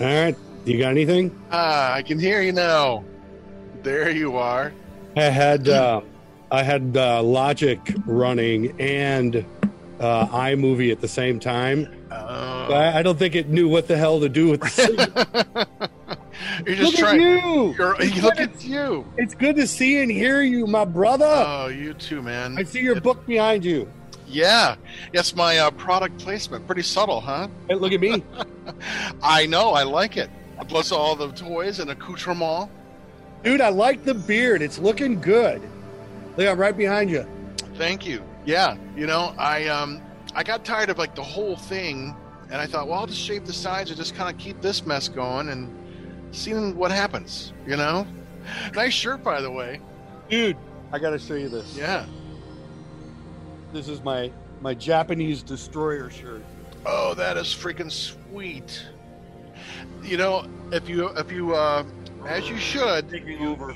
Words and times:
All 0.00 0.06
right. 0.06 0.36
You 0.64 0.78
got 0.78 0.90
anything? 0.90 1.36
Ah, 1.50 1.92
I 1.94 2.02
can 2.02 2.18
hear 2.18 2.42
you 2.42 2.52
now. 2.52 3.04
There 3.82 4.10
you 4.10 4.36
are. 4.36 4.72
I 5.16 5.22
had 5.24 5.68
uh, 5.68 6.02
I 6.50 6.62
had 6.62 6.96
uh, 6.96 7.22
Logic 7.22 7.80
running 8.06 8.78
and 8.80 9.44
uh, 9.98 10.26
iMovie 10.26 10.92
at 10.92 11.00
the 11.00 11.08
same 11.08 11.40
time. 11.40 11.92
Oh. 12.10 12.14
I, 12.72 12.98
I 12.98 13.02
don't 13.02 13.18
think 13.18 13.34
it 13.34 13.48
knew 13.48 13.68
what 13.68 13.88
the 13.88 13.96
hell 13.96 14.20
to 14.20 14.28
do 14.28 14.48
with 14.50 14.60
the 14.60 14.68
signal. 14.68 15.08
You're 16.66 16.76
just 16.76 16.92
Look 16.92 17.00
trying. 17.00 17.22
at 17.22 17.44
you! 17.44 17.74
You're, 17.78 17.96
look 18.22 18.38
at 18.40 18.64
you. 18.64 19.06
It's 19.16 19.34
good 19.34 19.56
to 19.56 19.66
see 19.66 20.00
and 20.00 20.10
hear 20.10 20.42
you, 20.42 20.66
my 20.66 20.84
brother. 20.84 21.26
Oh, 21.26 21.68
you 21.68 21.94
too, 21.94 22.22
man. 22.22 22.56
I 22.58 22.62
see 22.62 22.80
your 22.80 23.00
book 23.00 23.26
behind 23.26 23.64
you. 23.64 23.90
Yeah, 24.26 24.76
yes, 25.12 25.34
my 25.34 25.58
uh, 25.58 25.70
product 25.72 26.18
placement. 26.18 26.66
Pretty 26.66 26.82
subtle, 26.82 27.20
huh? 27.20 27.48
Hey, 27.68 27.74
look 27.76 27.92
at 27.92 28.00
me. 28.00 28.22
I 29.22 29.46
know. 29.46 29.70
I 29.70 29.82
like 29.82 30.16
it. 30.16 30.30
Plus 30.68 30.92
all 30.92 31.16
the 31.16 31.32
toys 31.32 31.78
and 31.78 31.90
accoutrement. 31.90 32.70
Dude, 33.42 33.60
I 33.60 33.68
like 33.68 34.04
the 34.04 34.14
beard. 34.14 34.62
It's 34.62 34.78
looking 34.78 35.20
good. 35.20 35.62
Look, 36.36 36.48
I'm 36.48 36.58
right 36.58 36.76
behind 36.76 37.10
you. 37.10 37.26
Thank 37.74 38.06
you. 38.06 38.22
Yeah, 38.44 38.76
you 38.96 39.06
know, 39.06 39.34
I 39.38 39.68
um, 39.68 40.00
I 40.34 40.42
got 40.42 40.64
tired 40.64 40.90
of 40.90 40.98
like 40.98 41.14
the 41.14 41.22
whole 41.22 41.56
thing, 41.56 42.16
and 42.50 42.60
I 42.60 42.66
thought, 42.66 42.88
well, 42.88 43.00
I'll 43.00 43.06
just 43.06 43.20
shave 43.20 43.46
the 43.46 43.52
sides 43.52 43.90
and 43.90 43.96
just 43.96 44.14
kind 44.14 44.34
of 44.34 44.40
keep 44.40 44.60
this 44.60 44.84
mess 44.84 45.08
going 45.08 45.48
and 45.50 45.70
seeing 46.32 46.76
what 46.76 46.90
happens. 46.90 47.52
You 47.66 47.76
know, 47.76 48.06
nice 48.74 48.94
shirt, 48.94 49.22
by 49.22 49.40
the 49.40 49.50
way. 49.50 49.80
Dude, 50.28 50.56
I 50.92 50.98
got 50.98 51.10
to 51.10 51.18
show 51.18 51.34
you 51.34 51.48
this. 51.48 51.76
Yeah. 51.76 52.06
This 53.72 53.88
is 53.88 54.02
my 54.02 54.32
my 54.60 54.74
Japanese 54.74 55.42
destroyer 55.42 56.10
shirt. 56.10 56.42
Oh, 56.86 57.14
that 57.14 57.36
is 57.36 57.46
freaking 57.48 57.90
sweet. 57.90 58.84
You 60.02 60.16
know, 60.16 60.46
if 60.72 60.88
you 60.88 61.08
if 61.08 61.30
you 61.32 61.54
uh, 61.54 61.84
as 62.26 62.48
you 62.48 62.56
should, 62.56 63.08
Taking 63.10 63.40
you 63.40 63.50
over. 63.50 63.74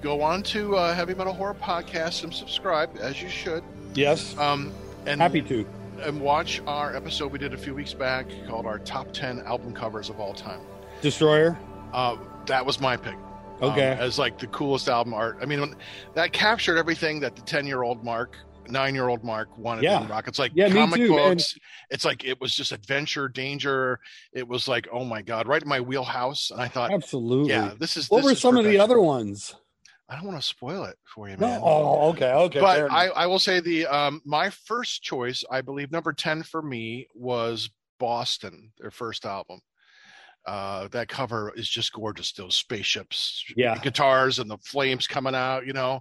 go 0.00 0.22
on 0.22 0.42
to 0.44 0.76
uh, 0.76 0.94
Heavy 0.94 1.14
Metal 1.14 1.32
Horror 1.32 1.54
Podcast 1.54 2.24
and 2.24 2.32
subscribe 2.32 2.96
as 3.00 3.20
you 3.20 3.28
should. 3.28 3.62
Yes. 3.94 4.36
Um, 4.38 4.72
and 5.06 5.20
Happy 5.20 5.42
to. 5.42 5.66
and 6.02 6.20
watch 6.20 6.60
our 6.66 6.94
episode 6.94 7.32
we 7.32 7.38
did 7.38 7.52
a 7.54 7.58
few 7.58 7.74
weeks 7.74 7.92
back 7.94 8.26
called 8.46 8.66
our 8.66 8.78
top 8.78 9.12
ten 9.12 9.40
album 9.40 9.72
covers 9.74 10.08
of 10.08 10.20
all 10.20 10.32
time. 10.34 10.60
Destroyer. 11.02 11.58
Uh, 11.92 12.16
that 12.46 12.64
was 12.64 12.80
my 12.80 12.96
pick. 12.96 13.14
um, 13.14 13.24
Okay. 13.72 13.96
as 13.98 14.18
like 14.18 14.38
the 14.38 14.46
coolest 14.48 14.88
album 14.88 15.12
art. 15.12 15.38
I 15.42 15.46
mean, 15.46 15.60
when, 15.60 15.74
that 16.14 16.32
captured 16.32 16.78
everything 16.78 17.20
that 17.20 17.34
the 17.36 17.42
ten-year-old 17.42 18.02
Mark, 18.04 18.36
nine-year-old 18.68 19.24
Mark 19.24 19.56
wanted 19.58 19.84
Yeah. 19.84 20.02
in 20.02 20.08
rock. 20.08 20.28
It's 20.28 20.38
like 20.38 20.52
Yeah, 20.54 20.68
comic 20.70 20.96
too, 21.00 21.14
man. 21.14 21.36
books. 21.36 21.54
It's 21.90 22.04
like 22.04 22.24
it 22.24 22.40
was 22.40 22.54
just 22.54 22.72
adventure, 22.72 23.28
danger. 23.28 24.00
It 24.32 24.46
was 24.46 24.68
like, 24.68 24.88
oh 24.92 25.04
my 25.04 25.22
god, 25.22 25.46
right 25.48 25.62
in 25.62 25.68
my 25.68 25.80
wheelhouse. 25.80 26.50
And 26.50 26.60
I 26.60 26.68
thought, 26.68 26.92
Absolutely. 26.92 27.50
yeah, 27.50 27.74
this 27.78 27.96
is. 27.96 28.10
what 28.10 28.18
this 28.18 28.24
were 28.26 28.32
is 28.32 28.40
some 28.40 28.56
of 28.56 28.64
the 28.64 28.78
other 28.78 29.00
ones? 29.00 29.54
I 30.08 30.16
don't 30.16 30.26
want 30.26 30.40
to 30.40 30.46
spoil 30.46 30.84
it 30.84 30.96
for 31.04 31.28
you, 31.28 31.36
No. 31.36 31.46
man. 31.46 31.60
Oh, 31.62 32.08
okay. 32.10 32.32
Okay. 32.32 32.60
but. 32.60 32.90
I, 32.90 33.06
I 33.08 33.26
will 33.26 33.38
say 33.38 33.60
the 33.60 33.86
um 33.86 34.20
my 34.24 34.50
first 34.50 35.02
choice, 35.02 35.44
I 35.50 35.60
believe 35.60 35.92
number 35.92 36.12
ten 36.12 36.42
for 36.42 36.60
me 36.62 37.06
was 37.14 37.70
Boston, 38.00 38.72
their 38.78 38.90
first 38.90 39.24
album. 39.24 39.60
Uh, 40.46 40.88
that 40.88 41.08
cover 41.08 41.52
is 41.54 41.68
just 41.68 41.92
gorgeous. 41.92 42.32
Those 42.32 42.56
spaceships, 42.56 43.44
Yeah. 43.56 43.76
guitars, 43.78 44.38
and 44.38 44.50
the 44.50 44.58
flames 44.58 45.06
coming 45.06 45.34
out. 45.34 45.66
You 45.66 45.72
know, 45.74 46.00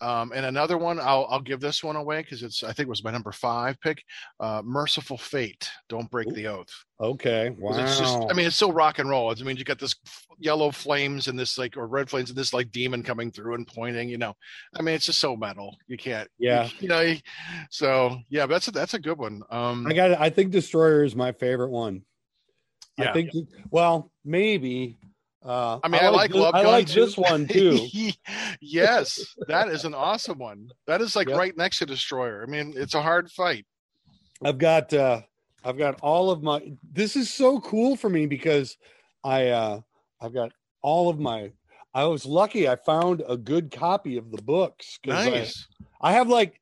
um, 0.00 0.32
and 0.34 0.44
another 0.46 0.76
one. 0.78 1.00
I'll 1.00 1.26
I'll 1.30 1.40
give 1.40 1.60
this 1.60 1.82
one 1.82 1.96
away 1.96 2.20
because 2.22 2.42
it's 2.42 2.62
I 2.62 2.68
think 2.72 2.86
it 2.86 2.90
was 2.90 3.02
my 3.02 3.10
number 3.10 3.32
five 3.32 3.80
pick. 3.80 4.02
Uh, 4.38 4.62
Mercyful 4.64 5.16
Fate. 5.18 5.70
Don't 5.88 6.10
break 6.10 6.28
Ooh. 6.28 6.32
the 6.32 6.46
oath. 6.48 6.68
Okay, 7.00 7.50
Wow. 7.58 7.78
It's 7.78 7.96
just, 7.96 8.18
I 8.28 8.32
mean, 8.32 8.46
it's 8.46 8.56
so 8.56 8.72
rock 8.72 8.98
and 8.98 9.08
roll. 9.08 9.30
I 9.30 9.34
mean, 9.44 9.56
you 9.56 9.62
got 9.62 9.78
this 9.78 9.94
yellow 10.40 10.72
flames 10.72 11.28
and 11.28 11.38
this 11.38 11.56
like, 11.56 11.76
or 11.76 11.86
red 11.86 12.10
flames 12.10 12.28
and 12.30 12.36
this 12.36 12.52
like 12.52 12.72
demon 12.72 13.04
coming 13.04 13.30
through 13.30 13.54
and 13.54 13.64
pointing. 13.68 14.08
You 14.08 14.18
know, 14.18 14.34
I 14.76 14.82
mean, 14.82 14.96
it's 14.96 15.06
just 15.06 15.20
so 15.20 15.36
metal. 15.36 15.76
You 15.86 15.96
can't. 15.96 16.28
Yeah. 16.38 16.68
You, 16.80 16.88
know. 16.88 17.14
So 17.70 18.18
yeah, 18.28 18.46
that's 18.46 18.68
a, 18.68 18.72
that's 18.72 18.94
a 18.94 18.98
good 18.98 19.16
one. 19.18 19.42
Um, 19.50 19.86
I 19.86 19.92
got. 19.94 20.20
I 20.20 20.28
think 20.30 20.50
Destroyer 20.50 21.04
is 21.04 21.14
my 21.16 21.32
favorite 21.32 21.70
one. 21.70 22.02
I 22.98 23.04
Yeah. 23.04 23.12
think. 23.12 23.30
I 23.72 24.00
maybe. 24.24 24.98
Uh, 25.44 25.78
I 25.82 25.88
mean, 25.88 26.02
I, 26.02 26.08
like 26.08 26.32
this, 26.32 26.40
Love 26.40 26.54
I 26.54 26.62
like 26.62 26.88
this 26.88 27.16
one 27.16 27.46
too. 27.48 27.86
yes, 28.60 29.34
that 29.46 29.68
is 29.68 29.84
an 29.84 29.94
awesome 29.94 30.38
one. 30.38 30.70
That 30.86 31.00
is 31.00 31.14
like 31.16 31.28
Yep. 31.28 31.38
right 31.38 31.56
next 31.56 31.78
to 31.78 31.86
Destroyer. 31.86 32.42
I 32.46 32.50
mean, 32.50 32.74
it's 32.76 32.94
a 32.94 33.02
hard 33.02 33.30
fight. 33.30 33.64
I've 34.44 34.58
got. 34.58 34.92
uh 34.92 35.22
I've 35.64 35.78
got 35.78 36.00
all 36.02 36.30
of 36.30 36.42
my. 36.42 36.72
This 36.92 37.16
is 37.16 37.32
so 37.32 37.60
cool 37.60 37.96
for 37.96 38.08
me 38.08 38.26
because 38.26 38.76
I. 39.24 39.48
uh 39.48 39.80
I've 40.20 40.34
got 40.34 40.52
all 40.82 41.08
of 41.08 41.18
my. 41.20 41.52
I 41.94 42.04
was 42.04 42.26
lucky. 42.26 42.68
I 42.68 42.76
found 42.76 43.22
a 43.28 43.36
good 43.36 43.70
copy 43.70 44.16
of 44.16 44.30
the 44.32 44.42
books. 44.42 44.98
'cause 45.04 45.14
I- 45.14 45.30
Nice. 45.30 45.66
I 46.00 46.12
have 46.12 46.28
like, 46.28 46.60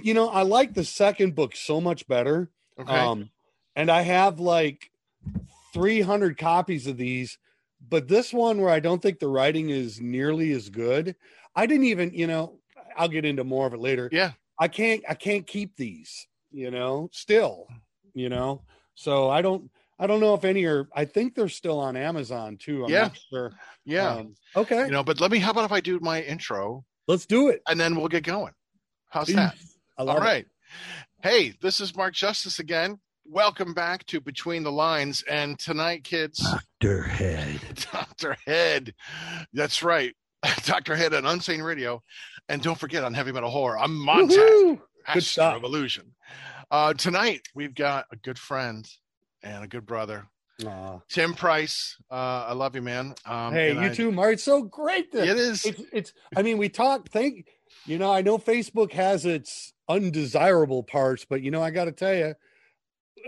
you 0.00 0.14
know, 0.14 0.28
I 0.28 0.42
like 0.42 0.74
the 0.74 0.84
second 0.84 1.34
book 1.34 1.54
so 1.56 1.80
much 1.80 2.06
better. 2.06 2.50
Okay. 2.78 2.92
Um, 2.96 3.30
and 3.76 3.90
I 3.90 4.02
have 4.02 4.38
like 4.40 4.90
300 5.72 6.36
copies 6.38 6.86
of 6.86 6.96
these, 6.96 7.38
but 7.88 8.08
this 8.08 8.32
one 8.32 8.60
where 8.60 8.70
I 8.70 8.80
don't 8.80 9.00
think 9.02 9.18
the 9.18 9.28
writing 9.28 9.70
is 9.70 10.00
nearly 10.00 10.52
as 10.52 10.68
good. 10.68 11.16
I 11.54 11.66
didn't 11.66 11.84
even, 11.86 12.12
you 12.14 12.26
know, 12.26 12.58
I'll 12.96 13.08
get 13.08 13.24
into 13.24 13.44
more 13.44 13.66
of 13.66 13.74
it 13.74 13.80
later. 13.80 14.08
yeah. 14.12 14.32
I 14.58 14.68
can't, 14.68 15.02
I 15.08 15.14
can't 15.14 15.46
keep 15.46 15.76
these, 15.76 16.28
you 16.52 16.70
know, 16.70 17.08
still, 17.12 17.66
you 18.14 18.28
know, 18.28 18.62
so 18.94 19.28
I 19.30 19.42
don't, 19.42 19.70
I 19.98 20.06
don't 20.06 20.20
know 20.20 20.34
if 20.34 20.44
any 20.44 20.64
are, 20.66 20.88
I 20.94 21.04
think 21.04 21.34
they're 21.34 21.48
still 21.48 21.80
on 21.80 21.96
Amazon 21.96 22.56
too. 22.58 22.84
I'm 22.84 22.90
Yeah. 22.90 23.02
not 23.02 23.18
sure. 23.30 23.52
Yeah. 23.84 24.10
Um, 24.14 24.34
okay. 24.54 24.84
you 24.84 24.90
know, 24.92 25.02
but 25.02 25.20
let 25.20 25.30
me. 25.30 25.38
How 25.38 25.50
about 25.52 25.64
if 25.64 25.72
I 25.72 25.80
do 25.80 25.98
my 26.00 26.22
intro 26.22 26.84
let's 27.08 27.26
do 27.26 27.48
it. 27.48 27.62
and 27.68 27.80
then 27.80 27.96
we'll 27.96 28.08
get 28.08 28.24
going? 28.24 28.52
How's 29.08 29.28
that? 29.28 29.56
All 29.98 30.22
it. 30.22 30.46
Hey, 31.22 31.54
this 31.60 31.80
is 31.80 31.96
Mark 31.96 32.14
Justice 32.14 32.58
again. 32.58 32.98
Welcome 33.24 33.72
back 33.72 34.04
to 34.06 34.20
Between 34.20 34.62
the 34.62 34.72
Lines. 34.72 35.22
And 35.30 35.58
tonight, 35.58 36.04
kids, 36.04 36.44
Dr. 36.80 37.02
Head. 37.02 37.60
Dr. 37.92 38.36
Head. 38.46 38.94
That's 39.52 39.82
right. 39.82 40.14
Dr. 40.64 40.96
Head 40.96 41.14
on 41.14 41.22
Unsane 41.22 41.64
Radio. 41.64 42.02
And 42.48 42.60
don't 42.62 42.78
forget 42.78 43.04
on 43.04 43.14
Heavy 43.14 43.32
Metal 43.32 43.48
Horror, 43.50 43.78
I'm. 43.78 43.96
Woohoo! 44.04 44.80
Hashtag 45.08 45.22
stuff. 45.22 45.54
Revolution. 45.54 46.14
Uh, 46.70 46.94
tonight, 46.94 47.42
we've 47.54 47.74
got 47.74 48.06
a 48.12 48.16
good 48.16 48.38
friend 48.38 48.88
and 49.42 49.62
a 49.64 49.68
good 49.68 49.86
brother, 49.86 50.26
Aw. 50.66 50.98
Tim 51.08 51.34
Price. 51.34 51.96
Uh, 52.10 52.14
I 52.48 52.52
love 52.54 52.74
you, 52.74 52.82
man. 52.82 53.14
Um, 53.24 53.52
hey, 53.52 53.72
you 53.72 53.80
I- 53.80 53.88
too, 53.90 54.10
Mark. 54.10 54.34
It's 54.34 54.42
so 54.42 54.62
great 54.62 55.12
that 55.12 55.28
It 55.28 55.36
is. 55.36 55.64
it's 55.64 55.82
it's 55.92 56.12
i 56.36 56.42
mean 56.42 56.58
we 56.58 56.68
talk 56.68 57.08
think 57.08 57.46
you 57.86 57.98
know 57.98 58.12
i 58.12 58.22
know 58.22 58.38
facebook 58.38 58.92
has 58.92 59.26
its 59.26 59.72
undesirable 59.88 60.82
parts 60.82 61.24
but 61.28 61.42
you 61.42 61.50
know 61.50 61.62
i 61.62 61.70
got 61.70 61.84
to 61.86 61.92
tell 61.92 62.14
you 62.14 62.34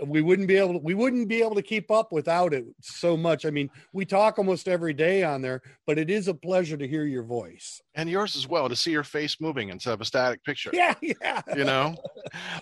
we 0.05 0.21
wouldn't 0.21 0.47
be 0.47 0.55
able 0.57 0.73
to, 0.73 0.79
we 0.79 0.93
wouldn't 0.93 1.27
be 1.27 1.41
able 1.41 1.55
to 1.55 1.61
keep 1.61 1.89
up 1.91 2.11
without 2.11 2.53
it 2.53 2.65
so 2.81 3.15
much. 3.15 3.45
I 3.45 3.49
mean 3.49 3.69
we 3.93 4.05
talk 4.05 4.37
almost 4.37 4.67
every 4.67 4.93
day 4.93 5.23
on 5.23 5.41
there 5.41 5.61
but 5.85 5.97
it 5.97 6.09
is 6.09 6.27
a 6.27 6.33
pleasure 6.33 6.77
to 6.77 6.87
hear 6.87 7.05
your 7.05 7.23
voice. 7.23 7.81
And 7.95 8.09
yours 8.09 8.35
as 8.35 8.47
well 8.47 8.67
to 8.69 8.75
see 8.75 8.91
your 8.91 9.03
face 9.03 9.39
moving 9.39 9.69
instead 9.69 9.93
of 9.93 10.01
a 10.01 10.05
static 10.05 10.43
picture. 10.43 10.71
yeah 10.73 10.93
yeah. 11.01 11.41
You 11.55 11.63
know? 11.63 11.95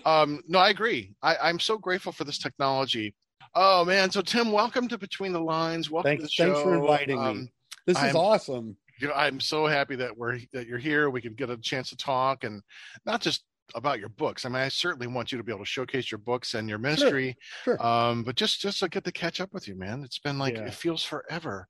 Um 0.06 0.42
no 0.48 0.60
i 0.60 0.70
agree. 0.70 1.14
I, 1.22 1.38
i'm 1.42 1.60
so 1.60 1.78
grateful 1.78 2.12
for 2.12 2.24
this 2.24 2.38
technology. 2.38 3.16
Oh 3.56 3.86
man. 3.86 4.12
So 4.12 4.22
tim 4.22 4.52
welcome 4.52 4.88
to 4.90 4.98
between 4.98 5.34
the 5.34 5.42
lines. 5.42 5.90
Welcome 5.90 6.18
thanks 6.18 6.24
to 6.24 6.26
the 6.26 6.30
show 6.30 6.54
thanks 6.54 6.62
for 6.64 6.76
inviting 6.76 7.20
me. 7.20 7.26
Um, 7.26 7.50
this 7.88 7.98
is 7.98 8.04
I'm- 8.04 8.16
awesome. 8.16 8.78
You 9.00 9.08
know 9.08 9.16
i'm 9.16 9.40
so 9.40 9.66
happy 9.66 9.96
that 9.98 10.16
we're 10.16 10.40
that 10.54 10.68
you're 10.68 10.78
here. 10.78 11.10
We 11.10 11.20
can 11.20 11.34
get 11.34 11.50
a 11.50 11.58
chance 11.58 11.90
to 11.90 11.98
talk 11.98 12.44
and 12.44 12.62
not 13.06 13.22
just 13.22 13.44
about 13.76 14.00
your 14.00 14.10
books 14.10 14.46
i 14.46 14.50
mean 14.50 14.62
i 14.62 14.68
certainly 14.68 15.08
want 15.08 15.32
you 15.32 15.38
to 15.38 15.44
be 15.44 15.52
able 15.52 15.64
to 15.64 15.70
showcase 15.70 16.12
your 16.12 16.20
books 16.20 16.54
and 16.54 16.70
your 16.70 16.78
ministry 16.78 17.36
sure. 17.64 17.82
um 17.86 18.24
but 18.24 18.36
just 18.36 18.60
just 18.62 18.80
to 18.80 18.90
get 18.90 19.04
to 19.04 19.12
catch 19.12 19.42
up 19.42 19.54
with 19.54 19.68
you 19.68 19.76
man 19.76 20.04
it's 20.04 20.20
been 20.20 20.38
like 20.38 20.56
Yeah. 20.56 20.66
it 20.66 20.74
feels 20.74 21.04
forever 21.04 21.68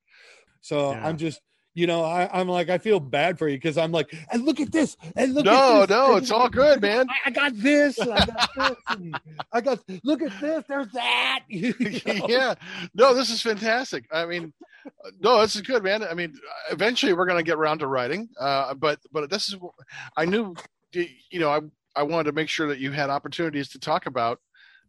so 0.60 0.90
Yeah. 0.92 1.06
i'm 1.06 1.16
just 1.16 1.40
you 1.76 1.88
know 1.88 2.04
I, 2.04 2.28
i'm 2.32 2.46
like 2.48 2.70
i 2.70 2.78
feel 2.78 3.00
bad 3.00 3.36
for 3.38 3.48
you 3.48 3.56
because 3.56 3.76
i'm 3.76 3.90
like 3.90 4.14
and 4.30 4.44
look 4.44 4.60
at 4.60 4.70
this 4.70 4.96
and 5.16 5.34
look 5.34 5.44
no 5.44 5.82
at 5.82 5.88
this 5.88 5.96
no 5.96 6.16
it's 6.16 6.30
all 6.30 6.48
good 6.48 6.80
man 6.80 7.08
I- 7.10 7.14
I 7.26 7.30
got 7.30 7.52
this. 7.56 7.98
I 7.98 8.06
got 8.26 8.48
this. 8.56 9.12
I 9.52 9.60
got. 9.60 9.80
Look 10.04 10.22
at 10.22 10.40
this. 10.40 10.62
There's 10.68 10.92
that. 10.92 11.40
You 11.48 11.74
know? 12.06 12.26
yeah 12.28 12.54
no 12.94 13.12
this 13.14 13.28
is 13.30 13.42
fantastic 13.42 14.04
i 14.12 14.24
mean 14.24 14.52
uh, 15.04 15.10
no 15.20 15.40
this 15.40 15.56
is 15.56 15.62
good 15.62 15.82
man 15.82 16.04
i 16.04 16.14
mean 16.14 16.34
eventually 16.70 17.12
we're 17.12 17.26
going 17.26 17.38
to 17.38 17.48
get 17.50 17.56
around 17.56 17.78
to 17.80 17.86
writing 17.88 18.28
uh 18.38 18.72
but 18.74 19.00
but 19.12 19.28
this 19.30 19.48
is 19.48 19.56
i 20.16 20.24
knew 20.24 20.54
you 20.92 21.40
know 21.40 21.50
i 21.50 21.60
i 21.96 22.02
wanted 22.02 22.24
to 22.24 22.32
make 22.32 22.48
sure 22.48 22.68
that 22.68 22.78
you 22.78 22.90
had 22.92 23.10
opportunities 23.10 23.68
to 23.68 23.78
talk 23.78 24.06
about 24.06 24.38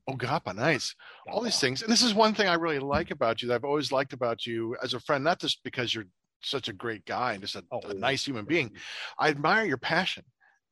oh 0.07 0.13
gappa 0.15 0.55
nice 0.55 0.93
all 1.31 1.41
these 1.41 1.59
things. 1.59 1.81
And 1.81 1.91
this 1.91 2.01
is 2.03 2.13
one 2.13 2.33
thing 2.33 2.47
i 2.47 2.53
really 2.53 2.79
like 2.79 3.11
about 3.11 3.41
you 3.41 3.47
that 3.47 3.55
i've 3.55 3.63
always 3.63 3.91
liked 3.91 4.13
about 4.13 4.45
you 4.45 4.75
as 4.83 4.93
a 4.93 4.99
friend 4.99 5.23
not 5.23 5.39
just 5.39 5.63
because 5.63 5.93
you're 5.93 6.05
such 6.43 6.67
a 6.67 6.73
great 6.73 7.05
guy 7.05 7.33
and 7.33 7.41
just 7.41 7.55
a, 7.55 7.63
Oh, 7.71 7.79
a 7.89 7.93
nice 7.93 8.23
human 8.25 8.45
being. 8.45 8.71
I 9.17 9.29
admire 9.29 9.65
your 9.65 9.77
passion 9.77 10.23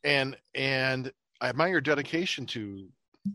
and 0.03 0.38
and 0.53 1.12
i 1.41 1.50
admire 1.50 1.69
your 1.69 1.81
dedication 1.81 2.45
to 2.47 2.88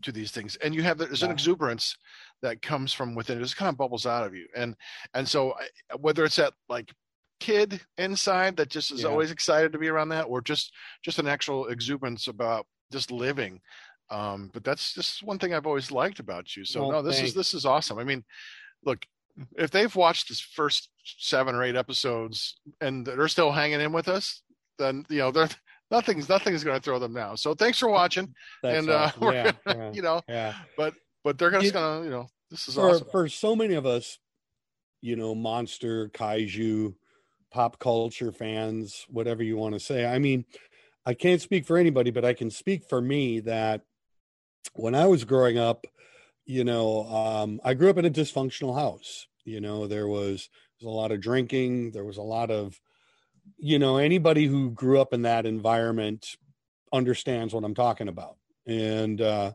to 0.02 0.12
these 0.12 0.30
things. 0.30 0.54
And 0.56 0.74
you 0.74 0.82
have 0.82 0.98
there's 0.98 1.22
an 1.22 1.30
exuberance 1.30 1.96
that 2.42 2.60
comes 2.60 2.92
from 2.92 3.14
within. 3.14 3.38
It 3.38 3.42
just 3.42 3.56
kind 3.56 3.70
of 3.70 3.78
bubbles 3.78 4.04
out 4.04 4.24
of 4.26 4.34
you. 4.36 4.46
And 4.54 4.76
and 5.14 5.26
so 5.26 5.54
I- 5.54 5.96
whether 5.96 6.24
it's 6.26 6.36
that 6.36 6.52
like 6.68 6.92
kid 7.40 7.80
inside 7.96 8.56
that 8.58 8.68
just 8.68 8.92
is 8.92 9.02
Yeah. 9.02 9.08
always 9.08 9.30
excited 9.30 9.72
to 9.72 9.78
be 9.78 9.88
around 9.88 10.10
that 10.10 10.24
or 10.24 10.40
just 10.42 10.72
just 11.02 11.18
an 11.18 11.26
actual 11.26 11.68
exuberance 11.68 12.28
about 12.28 12.66
just 12.92 13.10
living. 13.10 13.60
Um 14.10 14.50
but 14.52 14.64
that's 14.64 14.94
just 14.94 15.22
one 15.22 15.38
thing 15.38 15.52
i've 15.52 15.66
always 15.66 15.90
liked 15.90 16.18
about 16.18 16.56
you. 16.56 16.64
So 16.64 16.80
Well, 16.80 16.90
no 16.90 17.02
this 17.02 17.20
is 17.20 17.34
this 17.34 17.54
is 17.54 17.64
awesome. 17.64 17.98
I 17.98 18.04
mean 18.04 18.24
look 18.84 19.04
if 19.56 19.70
they've 19.70 19.94
watched 19.94 20.28
this 20.28 20.40
first 20.40 20.88
seven 21.04 21.54
or 21.54 21.62
eight 21.62 21.76
episodes 21.76 22.58
and 22.80 23.06
they're 23.06 23.28
still 23.28 23.52
hanging 23.52 23.80
in 23.80 23.92
with 23.92 24.08
us 24.08 24.42
then 24.78 25.04
you 25.08 25.18
know 25.18 25.30
they're 25.30 25.48
nothing's 25.90 26.28
nothing's 26.28 26.64
going 26.64 26.76
to 26.76 26.82
throw 26.82 26.98
them 26.98 27.12
now 27.12 27.34
so 27.34 27.54
thanks 27.54 27.78
for 27.78 27.88
watching. 27.88 28.34
That's 28.62 28.78
and 28.78 28.90
uh 28.90 28.94
awesome. 28.94 29.20
we're 29.20 29.32
yeah, 29.34 29.52
gonna, 29.66 29.78
yeah, 29.78 29.90
you 29.94 30.02
know 30.02 30.20
yeah. 30.28 30.54
but 30.76 30.94
but 31.24 31.38
they're 31.38 31.50
just 31.50 31.72
gonna 31.72 32.04
you 32.04 32.10
know 32.10 32.28
this 32.50 32.68
is 32.68 32.74
for 32.74 32.90
awesome. 32.90 33.08
for 33.10 33.28
so 33.28 33.54
many 33.54 33.74
of 33.74 33.86
us, 33.86 34.18
you 35.00 35.16
know, 35.16 35.34
monster, 35.34 36.08
kaiju, 36.08 36.94
pop 37.50 37.78
culture 37.78 38.32
fans, 38.32 39.04
whatever 39.08 39.42
you 39.42 39.56
want 39.56 39.74
to 39.74 39.80
say. 39.80 40.06
I 40.06 40.18
mean, 40.18 40.44
I 41.08 41.14
can't 41.14 41.40
speak 41.40 41.64
for 41.64 41.78
anybody, 41.78 42.10
but 42.10 42.26
I 42.26 42.34
can 42.34 42.50
speak 42.50 42.84
for 42.86 43.00
me 43.00 43.40
that 43.40 43.80
when 44.74 44.94
I 44.94 45.06
was 45.06 45.24
growing 45.24 45.56
up, 45.56 45.86
you 46.44 46.64
know, 46.64 47.04
um, 47.08 47.62
I 47.64 47.72
grew 47.72 47.88
up 47.88 47.96
in 47.96 48.04
a 48.04 48.10
dysfunctional 48.10 48.78
house. 48.78 49.26
You 49.46 49.62
know, 49.62 49.86
there 49.86 50.06
was, 50.06 50.50
there 50.78 50.86
was 50.86 50.94
a 50.94 50.96
lot 50.96 51.10
of 51.10 51.22
drinking, 51.22 51.92
there 51.92 52.04
was 52.04 52.18
a 52.18 52.22
lot 52.22 52.50
of, 52.50 52.78
you 53.56 53.78
know, 53.78 53.96
anybody 53.96 54.44
who 54.44 54.70
grew 54.70 55.00
up 55.00 55.14
in 55.14 55.22
that 55.22 55.46
environment 55.46 56.36
understands 56.92 57.54
what 57.54 57.64
I'm 57.64 57.74
talking 57.74 58.08
about. 58.08 58.36
And 58.66 59.22
uh 59.22 59.52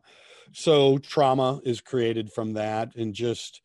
so 0.53 0.97
trauma 0.97 1.61
is 1.63 1.81
created 1.81 2.31
from 2.31 2.53
that 2.53 2.95
and 2.95 3.13
just 3.13 3.61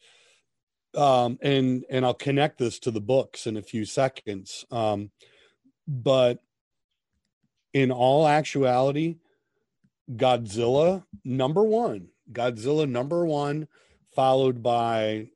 um 0.94 1.38
and 1.40 1.86
and 1.88 2.04
I'll 2.04 2.12
connect 2.12 2.58
this 2.58 2.78
to 2.80 2.90
the 2.90 3.00
books 3.00 3.46
in 3.46 3.56
a 3.56 3.62
few 3.62 3.86
seconds. 3.86 4.66
Um 4.70 5.10
but 5.86 6.42
in 7.72 7.90
all 7.90 8.26
actuality 8.26 9.16
Godzilla 10.10 11.04
number 11.24 11.62
1, 11.62 12.08
Godzilla 12.32 12.88
number 12.88 13.26
1 13.26 13.68
followed 14.14 14.62
by 14.62 15.28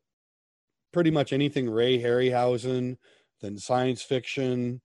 pretty 0.92 1.10
much 1.10 1.32
anything 1.32 1.68
Ray 1.68 1.98
Harryhausen, 1.98 2.96
then 3.40 3.58
science 3.58 4.02
fiction, 4.02 4.80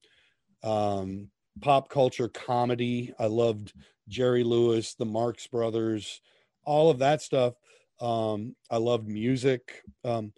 um 0.63 1.29
pop 1.61 1.89
culture 1.89 2.27
comedy. 2.27 3.13
I 3.19 3.27
loved 3.27 3.73
Jerry 4.07 4.43
Lewis, 4.43 4.93
the 4.93 5.05
Marx 5.05 5.47
Brothers, 5.47 6.21
all 6.65 6.89
of 6.89 6.99
that 6.99 7.21
stuff. 7.21 7.55
Um, 7.99 8.55
I 8.69 8.77
loved 8.77 9.07
music. 9.07 9.81
Um, 10.03 10.33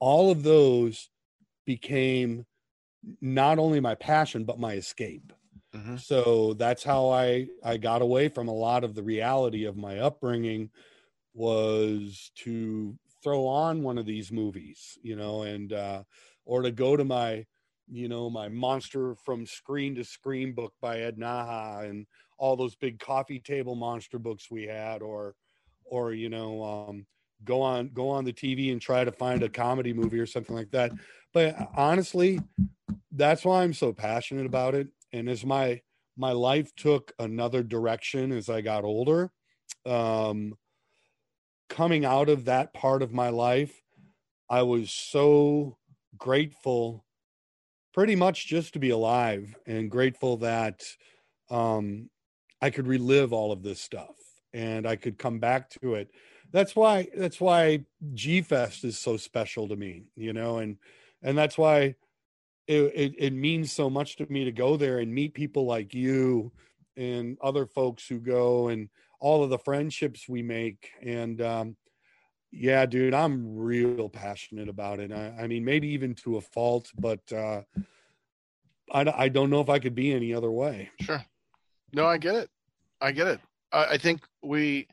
all 0.00 0.30
of 0.30 0.42
those 0.42 1.10
became 1.64 2.44
not 3.20 3.58
only 3.58 3.80
my 3.80 3.94
passion 3.94 4.44
but 4.44 4.58
my 4.58 4.74
escape. 4.74 5.32
Mhm. 5.74 5.98
So 6.00 6.54
that's 6.54 6.84
how 6.84 7.08
I 7.10 7.48
I 7.62 7.76
got 7.76 8.02
away 8.02 8.28
from 8.28 8.48
a 8.48 8.54
lot 8.54 8.84
of 8.84 8.94
the 8.94 9.02
reality 9.02 9.64
of 9.64 9.76
my 9.76 9.98
upbringing 9.98 10.70
was 11.34 12.30
to 12.36 12.98
throw 13.22 13.46
on 13.46 13.82
one 13.82 13.98
of 13.98 14.06
these 14.06 14.30
movies, 14.32 14.98
you 15.02 15.16
know, 15.16 15.42
and 15.42 15.72
uh 15.72 16.04
or 16.44 16.62
to 16.62 16.70
go 16.70 16.96
to 16.96 17.04
my 17.04 17.46
you 17.88 18.08
know 18.08 18.30
my 18.30 18.48
monster 18.48 19.14
from 19.16 19.46
screen 19.46 19.94
to 19.96 20.04
scream 20.04 20.54
book 20.54 20.74
by 20.80 21.00
Ed 21.00 21.16
Naha 21.18 21.88
and 21.88 22.06
all 22.38 22.56
those 22.56 22.76
big 22.76 22.98
coffee 22.98 23.40
table 23.40 23.74
monster 23.74 24.18
books 24.18 24.50
we 24.50 24.64
had 24.64 25.02
or 25.02 25.34
or 25.84 26.12
you 26.14 26.28
know 26.30 26.62
um 26.64 27.06
go 27.44 27.60
on 27.62 27.88
go 27.88 28.08
on 28.08 28.24
the 28.24 28.32
TV 28.32 28.72
and 28.72 28.80
try 28.80 29.04
to 29.04 29.12
find 29.12 29.42
a 29.42 29.48
comedy 29.48 29.92
movie 29.92 30.18
or 30.18 30.26
something 30.26 30.56
like 30.56 30.70
that 30.70 30.92
but 31.34 31.56
honestly 31.76 32.40
that's 33.12 33.44
why 33.44 33.62
I'm 33.62 33.74
so 33.74 33.92
passionate 33.92 34.46
about 34.46 34.74
it 34.74 34.88
and 35.14 35.28
as 35.28 35.46
my 35.46 35.80
my 36.16 36.32
life 36.32 36.74
took 36.76 37.12
another 37.18 37.62
direction 37.62 38.32
as 38.32 38.50
I 38.50 38.60
got 38.60 38.84
older 38.84 39.30
um 39.86 40.54
coming 41.68 42.04
out 42.04 42.28
of 42.28 42.44
that 42.46 42.74
part 42.74 43.02
of 43.02 43.12
my 43.12 43.30
life 43.30 43.82
I 44.50 44.62
was 44.62 44.90
so 44.90 45.78
grateful 46.18 47.04
pretty 47.94 48.16
much 48.16 48.46
just 48.46 48.72
to 48.74 48.78
be 48.78 48.90
alive 48.90 49.54
and 49.66 49.90
grateful 49.90 50.36
that 50.38 50.84
um 51.50 52.10
I 52.60 52.70
could 52.70 52.86
relive 52.86 53.32
all 53.32 53.52
of 53.52 53.62
this 53.62 53.80
stuff 53.80 54.14
and 54.52 54.86
I 54.86 54.96
could 54.96 55.18
come 55.18 55.38
back 55.38 55.68
to 55.82 55.94
it. 55.94 56.10
That's 56.52 56.74
why 56.74 57.08
that's 57.16 57.40
why 57.40 57.84
G 58.14 58.40
Fest 58.42 58.84
is 58.84 58.98
so 58.98 59.16
special 59.16 59.68
to 59.68 59.76
me, 59.76 60.04
you 60.16 60.32
know, 60.32 60.58
and 60.58 60.78
and 61.22 61.36
that's 61.36 61.58
why 61.58 61.96
it, 62.66 62.92
it 62.94 63.14
it 63.18 63.32
means 63.32 63.72
so 63.72 63.90
much 63.90 64.16
to 64.16 64.26
me 64.30 64.44
to 64.44 64.52
go 64.52 64.76
there 64.76 64.98
and 64.98 65.12
meet 65.12 65.34
people 65.34 65.66
like 65.66 65.94
you 65.94 66.52
and 66.96 67.36
other 67.42 67.66
folks 67.66 68.06
who 68.06 68.18
go 68.18 68.68
and 68.68 68.88
all 69.20 69.42
of 69.42 69.50
the 69.50 69.58
friendships 69.58 70.28
we 70.28 70.42
make 70.42 70.90
and 71.02 71.40
um 71.42 71.76
yeah 72.50 72.86
dude 72.86 73.14
i'm 73.14 73.56
real 73.56 74.08
passionate 74.08 74.68
about 74.68 75.00
it 75.00 75.12
i, 75.12 75.42
I 75.42 75.46
mean 75.46 75.64
maybe 75.64 75.88
even 75.88 76.14
to 76.16 76.36
a 76.36 76.40
fault 76.40 76.90
but 76.98 77.20
uh 77.32 77.62
I, 78.92 79.24
I 79.24 79.28
don't 79.28 79.50
know 79.50 79.60
if 79.60 79.68
i 79.68 79.78
could 79.78 79.94
be 79.94 80.12
any 80.12 80.32
other 80.34 80.50
way 80.50 80.90
Sure. 81.00 81.24
No, 81.94 82.06
I 82.06 82.18
get 82.18 82.34
it. 82.34 82.50
I 83.00 83.12
get 83.12 83.28
it. 83.28 83.40
I, 83.72 83.84
I 83.92 83.98
think 83.98 84.26
we. 84.42 84.88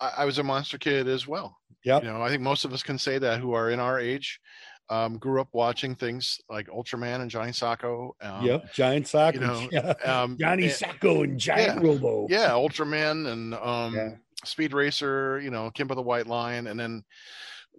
I, 0.00 0.12
I 0.18 0.24
was 0.24 0.38
a 0.38 0.44
monster 0.44 0.78
kid 0.78 1.08
as 1.08 1.26
well. 1.26 1.56
yeah 1.84 2.00
You 2.00 2.06
know, 2.06 2.22
I 2.22 2.28
think 2.28 2.42
most 2.42 2.64
of 2.64 2.72
us 2.72 2.82
can 2.82 2.98
say 2.98 3.18
that 3.18 3.40
who 3.40 3.52
are 3.52 3.70
in 3.70 3.80
our 3.80 3.98
age, 3.98 4.40
um, 4.88 5.18
grew 5.18 5.40
up 5.40 5.48
watching 5.52 5.94
things 5.94 6.40
like 6.48 6.68
Ultraman 6.68 7.20
and 7.20 7.30
Johnny 7.30 7.52
Sokko. 7.52 8.10
Um, 8.20 8.44
yep 8.44 8.72
giant 8.72 9.08
sock 9.08 9.34
you 9.34 9.40
know, 9.40 9.68
yeah. 9.72 9.94
Um, 10.04 10.36
johnny 10.40 10.64
and- 10.64 10.72
sokko 10.72 11.24
and 11.24 11.38
giant 11.38 11.82
yeah. 11.82 11.88
robo 11.88 12.26
yeah, 12.30 12.50
Ultraman 12.50 13.30
and 13.32 13.54
um, 13.54 13.94
Yeah. 13.94 14.10
Speed 14.44 14.72
Racer. 14.72 15.40
You 15.40 15.50
know, 15.50 15.70
Kimba 15.74 15.94
the 15.94 16.02
White 16.02 16.26
Lion, 16.26 16.66
and 16.68 16.78
then 16.78 17.02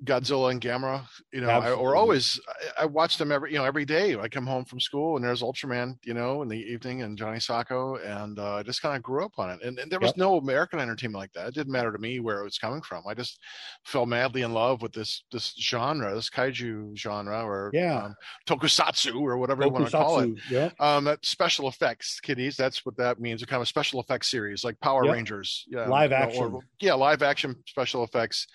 Godzilla 0.03 0.51
and 0.51 0.61
Gamera. 0.61 1.03
You 1.33 1.41
know, 1.41 1.49
I, 1.49 1.71
or 1.71 1.95
always 1.95 2.39
I, 2.77 2.83
I 2.83 2.85
watch 2.85 3.17
them 3.17 3.31
every 3.31 3.51
you 3.51 3.57
know 3.57 3.65
every 3.65 3.83
day. 3.85 4.15
I 4.15 4.27
come 4.27 4.45
home 4.45 4.63
from 4.65 4.79
school 4.79 5.15
and 5.15 5.25
there's 5.25 5.41
Ultraman. 5.41 5.95
You 6.03 6.13
know, 6.13 6.41
in 6.43 6.47
the 6.47 6.57
evening 6.57 7.01
and 7.01 7.17
Johnny 7.17 7.39
Sokko, 7.39 8.03
and 8.05 8.37
uh, 8.37 8.55
I 8.55 8.63
just 8.63 8.81
kind 8.81 8.95
of 8.95 9.01
grew 9.01 9.25
up 9.25 9.31
on 9.37 9.49
it. 9.49 9.61
And, 9.63 9.79
and 9.79 9.91
there 9.91 9.99
was 9.99 10.09
Yep. 10.09 10.17
no 10.17 10.37
American 10.37 10.79
entertainment 10.79 11.19
like 11.19 11.33
that. 11.33 11.47
It 11.47 11.53
didn't 11.55 11.71
matter 11.73 11.91
to 11.91 11.97
me 11.97 12.19
where 12.19 12.39
it 12.41 12.43
was 12.43 12.57
coming 12.59 12.81
from. 12.81 13.03
I 13.07 13.13
just 13.15 13.39
fell 13.85 14.05
madly 14.05 14.43
in 14.43 14.53
love 14.53 14.81
with 14.83 14.93
this 14.93 15.23
this 15.31 15.53
genre, 15.59 16.13
this 16.13 16.29
kaiju 16.29 16.95
genre, 16.95 17.41
or 17.43 17.71
Yeah. 17.73 18.03
um, 18.05 18.15
tokusatsu, 18.47 19.19
or 19.19 19.37
whatever 19.37 19.63
you 19.63 19.69
want 19.71 19.85
to 19.85 19.91
call 19.91 20.19
it. 20.19 20.29
Yeah 20.49 20.69
Um, 20.79 21.05
that 21.05 21.25
special 21.25 21.67
effects, 21.67 22.19
kiddies. 22.19 22.55
That's 22.55 22.85
what 22.85 22.97
that 22.97 23.19
means. 23.19 23.41
A 23.41 23.47
kind 23.47 23.61
of 23.61 23.67
special 23.67 23.99
effects 23.99 24.29
series, 24.29 24.63
like 24.63 24.79
Power 24.79 25.05
Yep. 25.05 25.13
Rangers. 25.13 25.65
Yeah, 25.67 25.87
Live 25.87 26.11
action. 26.11 26.43
or- 26.53 26.61
yeah, 26.79 26.93
live 26.93 27.23
action 27.23 27.55
special 27.65 28.03
effects. 28.03 28.47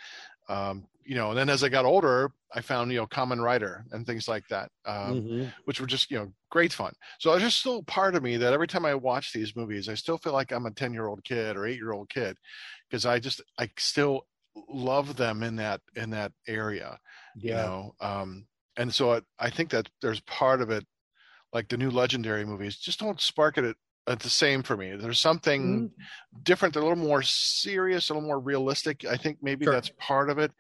Um, 0.49 0.87
you 1.05 1.15
know, 1.15 1.31
and 1.31 1.39
then 1.39 1.49
as 1.51 1.65
I 1.65 1.69
got 1.69 1.85
older, 1.85 2.33
I 2.55 2.61
found 2.61 2.91
you 2.93 2.99
know 2.99 3.07
Kamen 3.07 3.43
Rider 3.43 3.85
and 3.93 4.07
things 4.07 4.29
like 4.29 4.47
that, 4.49 4.71
um, 4.85 5.25
Mhm. 5.25 5.53
which 5.65 5.81
were 5.81 5.87
just 5.87 6.11
you 6.11 6.19
know 6.19 6.33
great 6.51 6.73
fun. 6.73 6.93
So 7.21 7.31
there's 7.31 7.43
just 7.43 7.59
still 7.61 7.83
part 7.85 8.15
of 8.15 8.23
me 8.23 8.37
that 8.39 8.53
every 8.53 8.67
time 8.69 8.85
I 8.87 8.95
watch 8.95 9.33
these 9.33 9.57
movies, 9.57 9.89
I 9.89 9.95
still 9.95 10.19
feel 10.19 10.33
like 10.33 10.53
I'm 10.53 10.67
a 10.67 10.71
ten 10.73 10.93
year 10.93 11.07
old 11.07 11.25
kid 11.25 11.57
or 11.57 11.67
eight 11.67 11.77
year 11.77 11.93
old 11.93 12.09
kid 12.11 12.37
because 12.89 13.07
I 13.07 13.19
just 13.19 13.41
I 13.59 13.71
still 13.79 14.23
love 14.69 15.17
them 15.17 15.43
in 15.43 15.57
that 15.57 15.81
in 15.97 16.11
that 16.11 16.33
area 16.47 16.99
you 17.45 17.55
know 17.55 17.93
um 18.01 18.47
and 18.77 18.93
so 18.95 19.15
I, 19.15 19.23
I 19.39 19.49
think 19.51 19.71
that 19.71 19.89
there's 20.03 20.21
part 20.21 20.61
of 20.61 20.71
it 20.71 20.85
like 21.53 21.69
the 21.69 21.77
new 21.77 21.91
legendary 21.91 22.45
movies 22.45 22.79
just 22.79 23.01
don't 23.01 23.21
spark 23.21 23.59
it 23.59 23.65
at 23.65 23.77
the 24.07 24.29
same 24.31 24.63
for 24.63 24.77
me. 24.77 24.97
There's 24.97 25.19
something 25.21 25.91
Mhm. 25.91 26.43
different 26.45 26.77
a 26.77 26.81
little 26.81 26.97
more 26.97 27.23
serious 27.23 28.11
a 28.11 28.15
little 28.15 28.27
more 28.27 28.41
realistic. 28.41 29.05
I 29.05 29.17
think 29.17 29.39
maybe 29.43 29.65
Sure. 29.65 29.73
that's 29.75 29.91
part 29.99 30.29
of 30.31 30.39
it 30.39 30.53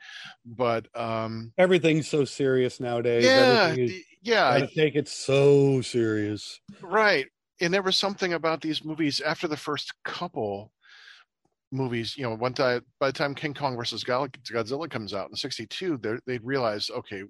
but 0.45 0.87
um 0.99 1.53
everything's 1.59 2.09
so 2.09 2.25
serious 2.25 2.79
nowadays. 2.81 3.25
Yeah 3.25 3.75
is, 3.75 3.93
yeah. 4.23 4.49
I- 4.49 4.67
take 4.75 4.95
it 4.95 5.09
so 5.09 5.81
serious. 5.83 6.61
Right. 6.81 7.27
And 7.61 7.73
there 7.75 7.83
was 7.83 7.97
something 7.97 8.33
about 8.33 8.61
these 8.61 8.85
movies 8.85 9.21
after 9.21 9.49
the 9.49 9.57
first 9.57 9.93
couple 10.05 10.73
movies 11.75 12.17
you 12.19 12.23
know 12.23 12.35
one 12.35 12.53
time 12.53 12.85
by 13.01 13.07
the 13.07 13.13
time 13.15 13.35
king 13.35 13.55
kong 13.55 13.75
versus 13.77 14.05
godzilla 14.05 14.91
comes 14.91 15.15
out 15.15 15.31
in 15.31 15.35
62 15.37 15.97
they're- 15.97 16.21
they'd 16.27 16.45
realize 16.45 16.91
okay 16.91 17.23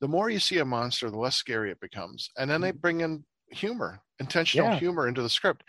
the 0.00 0.06
more 0.08 0.28
you 0.28 0.38
see 0.38 0.58
a 0.58 0.64
monster 0.66 1.08
the 1.10 1.16
less 1.18 1.34
scary 1.34 1.70
it 1.70 1.80
becomes. 1.80 2.28
And 2.36 2.50
then 2.50 2.60
they 2.60 2.72
bring 2.72 3.00
in 3.00 3.24
humor 3.50 4.00
intentional 4.20 4.70
Yeah. 4.70 4.78
humor 4.78 5.08
into 5.08 5.22
the 5.22 5.28
script 5.30 5.64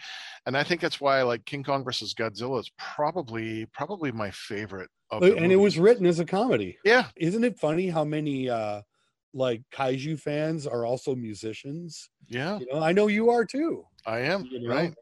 and 0.45 0.57
i 0.57 0.63
think 0.63 0.81
that's 0.81 1.01
why 1.01 1.21
like 1.21 1.45
king 1.45 1.63
kong 1.63 1.83
versus 1.83 2.13
godzilla 2.13 2.59
is 2.59 2.71
probably 2.77 3.65
probably 3.67 4.11
my 4.11 4.31
favorite 4.31 4.89
of 5.11 5.21
the 5.21 5.37
and 5.37 5.51
it 5.51 5.57
was 5.57 5.77
written 5.77 6.05
as 6.05 6.19
a 6.19 6.25
comedy 6.25 6.77
yeah 6.83 7.09
isn't 7.15 7.43
it 7.43 7.59
funny 7.59 7.87
how 7.89 8.03
many 8.03 8.49
uh 8.49 8.81
like 9.33 9.61
kaiju 9.71 10.19
fans 10.19 10.65
are 10.65 10.85
also 10.85 11.15
musicians 11.15 12.09
yeah 12.27 12.57
you 12.59 12.67
know 12.71 12.81
i 12.81 12.91
know 12.91 13.07
you 13.07 13.29
are 13.29 13.45
too 13.45 13.83
i 14.05 14.19
am 14.19 14.43
you 14.45 14.59
know? 14.61 14.69
right 14.73 14.93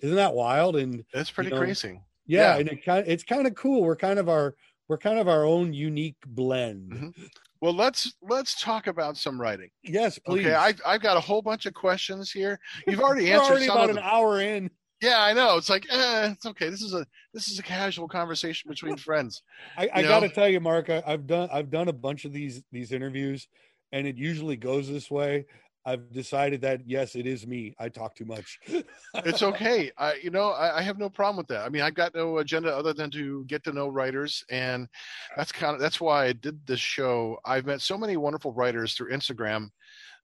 isn't 0.00 0.16
that 0.16 0.34
wild 0.34 0.76
and 0.76 1.04
it's 1.12 1.30
pretty 1.30 1.50
know, 1.50 1.58
crazy 1.58 2.00
Yeah, 2.26 2.54
Yeah. 2.54 2.60
and 2.60 2.68
it 2.68 2.84
kind 2.84 3.00
of, 3.00 3.08
it's 3.08 3.22
kind 3.24 3.46
of 3.46 3.54
cool. 3.54 3.82
We're 3.82 3.96
kind 3.96 4.18
of 4.18 4.28
our 4.28 4.54
we're 4.88 4.98
kind 4.98 5.18
of 5.18 5.28
our 5.28 5.44
own 5.44 5.72
unique 5.72 6.16
blend. 6.26 6.92
Mhm. 6.92 7.30
Well, 7.64 7.72
let's 7.72 8.12
let's 8.20 8.60
talk 8.60 8.88
about 8.88 9.16
some 9.16 9.40
writing. 9.40 9.70
Yes, 9.82 10.18
please. 10.18 10.44
Okay, 10.44 10.54
I've 10.54 10.78
I've 10.84 11.00
got 11.00 11.16
a 11.16 11.20
whole 11.20 11.40
bunch 11.40 11.64
of 11.64 11.72
questions 11.72 12.30
here. 12.30 12.60
You've 12.86 13.00
already 13.00 13.24
We're 13.24 13.38
answered 13.38 13.52
already 13.52 13.64
about 13.68 13.88
an 13.88 13.98
hour 14.00 14.38
in. 14.38 14.70
Yeah, 15.00 15.22
I 15.22 15.32
know. 15.32 15.56
It's 15.56 15.70
like, 15.70 15.86
eh, 15.90 16.32
it's 16.32 16.44
okay. 16.44 16.68
This 16.68 16.82
is 16.82 16.92
a 16.92 17.06
this 17.32 17.48
is 17.48 17.58
a 17.58 17.62
casual 17.62 18.06
conversation 18.06 18.68
between 18.68 18.96
friends. 18.98 19.42
I, 19.78 19.88
I 19.94 20.02
got 20.02 20.20
to 20.20 20.28
tell 20.28 20.46
you, 20.46 20.60
Mark, 20.60 20.90
I, 20.90 21.02
I've 21.06 21.26
done 21.26 21.48
I've 21.50 21.70
done 21.70 21.88
a 21.88 21.94
bunch 21.94 22.26
of 22.26 22.34
these 22.34 22.62
these 22.70 22.92
interviews, 22.92 23.48
and 23.92 24.06
it 24.06 24.18
usually 24.18 24.58
goes 24.58 24.86
this 24.86 25.10
way. 25.10 25.46
I've 25.86 26.10
decided 26.12 26.60
that 26.62 26.80
yes, 26.86 27.14
it 27.14 27.26
is 27.26 27.46
me. 27.46 27.74
I 27.78 27.88
talk 27.88 28.14
too 28.14 28.24
much. 28.24 28.58
It's 29.24 29.42
okay. 29.42 29.90
I 29.98 30.14
you 30.14 30.30
know 30.30 30.50
I, 30.50 30.78
I 30.78 30.82
have 30.82 30.98
no 30.98 31.10
problem 31.10 31.36
with 31.36 31.48
that. 31.48 31.64
I 31.64 31.68
mean, 31.68 31.82
I've 31.82 31.94
got 31.94 32.14
no 32.14 32.38
agenda 32.38 32.74
other 32.74 32.92
than 32.92 33.10
to 33.12 33.44
get 33.46 33.62
to 33.64 33.72
know 33.72 33.88
writers, 33.88 34.44
and 34.50 34.88
that's 35.36 35.52
kind 35.52 35.74
of 35.74 35.80
that's 35.80 36.00
why 36.00 36.26
I 36.26 36.32
did 36.32 36.66
this 36.66 36.80
show. 36.80 37.38
I've 37.44 37.66
met 37.66 37.80
so 37.80 37.98
many 37.98 38.16
wonderful 38.16 38.52
writers 38.52 38.94
through 38.94 39.12
Instagram 39.12 39.68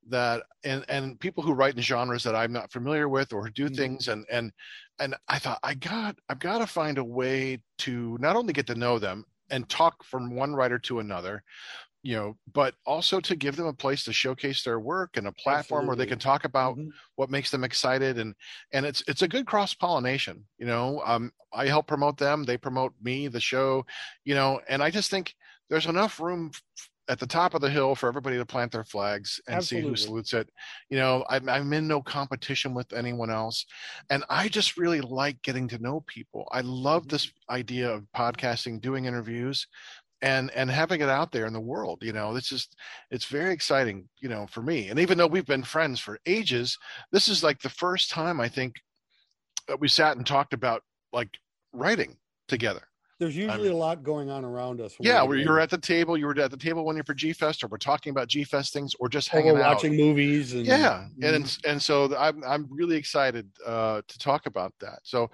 that 0.09 0.45
and 0.65 0.85
and 0.89 1.21
people 1.21 1.43
who 1.43 1.53
write 1.53 1.77
in 1.77 1.83
genres 1.83 2.23
that 2.25 2.35
I'm 2.35 2.53
not 2.53 2.73
familiar 2.73 3.09
with 3.09 3.33
or 3.33 3.49
do 3.51 3.69
Mhm. 3.69 3.77
things 3.77 4.09
and 4.09 4.25
and 4.31 4.53
and 4.99 5.15
I 5.29 5.39
thought 5.39 5.59
I 5.63 5.75
got 5.75 6.19
I've 6.29 6.39
got 6.39 6.59
to 6.59 6.67
find 6.67 6.99
a 6.99 7.05
way 7.05 7.63
to 7.79 8.17
not 8.21 8.37
only 8.37 8.53
get 8.53 8.67
to 8.69 8.75
know 8.75 8.99
them 8.99 9.25
and 9.51 9.69
talk 9.69 10.03
from 10.05 10.35
one 10.35 10.55
writer 10.55 10.79
to 10.79 11.01
another 11.01 11.43
you 12.03 12.15
know 12.17 12.37
but 12.53 12.75
also 12.87 13.21
to 13.21 13.37
give 13.37 13.57
them 13.57 13.67
a 13.67 13.73
place 13.73 14.05
to 14.05 14.13
showcase 14.13 14.63
their 14.63 14.81
work 14.81 15.17
and 15.17 15.27
a 15.27 15.33
platform 15.33 15.87
where 15.87 15.97
they 15.97 16.07
can 16.07 16.19
talk 16.19 16.45
about 16.45 16.77
Mhm. 16.77 16.91
what 17.17 17.31
makes 17.31 17.51
them 17.51 17.65
excited 17.65 18.19
and 18.19 18.35
and 18.73 18.87
it's 18.87 19.03
it's 19.07 19.23
a 19.23 19.29
good 19.29 19.47
cross 19.47 19.75
pollination 19.75 20.45
you 20.59 20.67
know 20.67 21.03
um 21.05 21.31
i 21.53 21.67
help 21.67 21.87
promote 21.87 22.17
them 22.17 22.45
they 22.45 22.57
promote 22.57 22.95
me 23.03 23.29
the 23.29 23.41
show 23.41 23.85
you 24.25 24.35
know 24.35 24.61
and 24.69 24.83
i 24.83 24.91
just 24.91 25.11
think 25.11 25.35
there's 25.69 25.87
enough 25.87 26.19
room 26.21 26.51
f- 26.55 26.89
at 27.09 27.19
the 27.19 27.27
top 27.27 27.55
of 27.55 27.61
the 27.61 27.69
hill 27.71 27.95
for 27.97 28.09
everybody 28.09 28.37
to 28.39 28.47
plant 28.47 28.71
their 28.71 28.85
flags 28.85 29.41
and 29.49 29.63
see 29.63 29.81
who 29.81 29.97
salutes 29.97 30.33
it 30.33 30.49
you 30.91 30.97
know 30.97 31.25
I'm, 31.29 31.49
I'm 31.49 31.73
in 31.73 31.89
no 31.89 32.01
competition 32.03 32.73
with 32.73 32.93
anyone 32.93 33.31
else 33.31 33.67
and 34.11 34.25
i 34.31 34.49
just 34.49 34.77
really 34.77 35.01
like 35.01 35.43
getting 35.43 35.67
to 35.69 35.79
know 35.79 36.05
people 36.07 36.49
i 36.53 36.61
love 36.61 37.05
Mhm. 37.05 37.09
this 37.09 37.33
idea 37.51 37.91
of 37.91 38.07
podcasting 38.17 38.81
doing 38.81 39.07
interviews 39.07 39.67
and 40.23 40.51
and 40.53 40.71
having 40.71 41.01
it 41.01 41.09
out 41.09 41.33
there 41.33 41.47
in 41.47 41.53
the 41.53 41.61
world 41.61 41.99
you 42.03 42.13
know 42.13 42.37
it's 42.37 42.49
just 42.49 42.77
it's 43.11 43.25
very 43.25 43.53
exciting 43.53 44.09
you 44.19 44.29
know 44.29 44.47
for 44.49 44.63
me 44.63 44.89
and 44.89 44.99
even 44.99 45.17
though 45.17 45.27
we've 45.27 45.47
been 45.47 45.63
friends 45.63 45.99
for 46.01 46.19
ages 46.27 46.77
this 47.13 47.29
is 47.29 47.43
like 47.43 47.61
the 47.61 47.69
first 47.71 48.11
time 48.11 48.41
i 48.41 48.49
think 48.49 48.75
that 49.69 49.81
we 49.81 49.89
sat 49.89 50.17
and 50.17 50.27
talked 50.27 50.53
about 50.53 50.83
like 51.13 51.29
writing 51.73 52.17
together 52.49 52.83
There's 53.19 53.37
usually 53.37 53.69
a 53.69 53.77
lot 53.77 54.03
going 54.03 54.29
on 54.31 54.45
around 54.45 54.81
us. 54.81 54.99
when 54.99 55.07
yeah 55.09 55.23
we're 55.23 55.29
where 55.29 55.39
you're 55.39 55.61
at 55.61 55.71
the 55.71 55.79
table 55.79 56.19
you 56.19 56.27
were 56.27 56.39
at 56.39 56.51
the 56.51 56.57
table 56.57 56.85
when 56.85 56.97
you're 56.97 57.05
for 57.05 57.15
g-fest 57.15 57.63
or 57.65 57.69
we're 57.69 57.79
talking 57.79 58.11
about 58.11 58.29
g-fest 58.29 58.73
things 58.73 58.93
or 59.01 59.09
just 59.09 59.29
hanging 59.29 59.55
we're 59.55 59.63
out 59.63 59.77
watching 59.77 59.97
movies 59.97 60.53
and 60.55 60.67
yeah 60.67 61.07
and 61.23 61.45
Mhm. 61.45 61.71
and 61.71 61.83
so 61.83 62.15
i'm 62.19 62.43
i'm 62.45 62.67
really 62.71 62.97
excited 62.97 63.49
uh 63.65 64.03
to 64.07 64.19
talk 64.19 64.47
about 64.47 64.75
that 64.81 64.99
so 65.05 65.31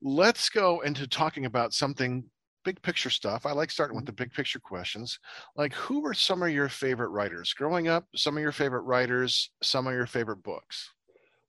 let's 0.00 0.48
go 0.48 0.80
into 0.80 1.06
talking 1.06 1.44
about 1.46 1.74
something 1.74 2.24
big 2.70 2.82
picture 2.82 3.10
stuff 3.10 3.46
i 3.46 3.52
like 3.52 3.70
starting 3.70 3.96
with 3.96 4.06
the 4.06 4.12
big 4.12 4.32
picture 4.32 4.60
questions 4.60 5.18
like 5.56 5.74
who 5.74 6.00
were 6.00 6.14
some 6.14 6.40
of 6.42 6.50
your 6.50 6.68
favorite 6.68 7.08
writers 7.08 7.52
growing 7.52 7.88
up 7.88 8.06
some 8.14 8.36
of 8.36 8.42
your 8.42 8.52
favorite 8.52 8.82
writers 8.82 9.50
some 9.60 9.86
of 9.86 9.92
your 9.92 10.06
favorite 10.06 10.42
books 10.42 10.90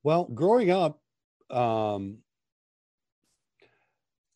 Well, 0.04 0.26
growing 0.34 0.72
up, 0.72 1.00
um, 1.50 2.20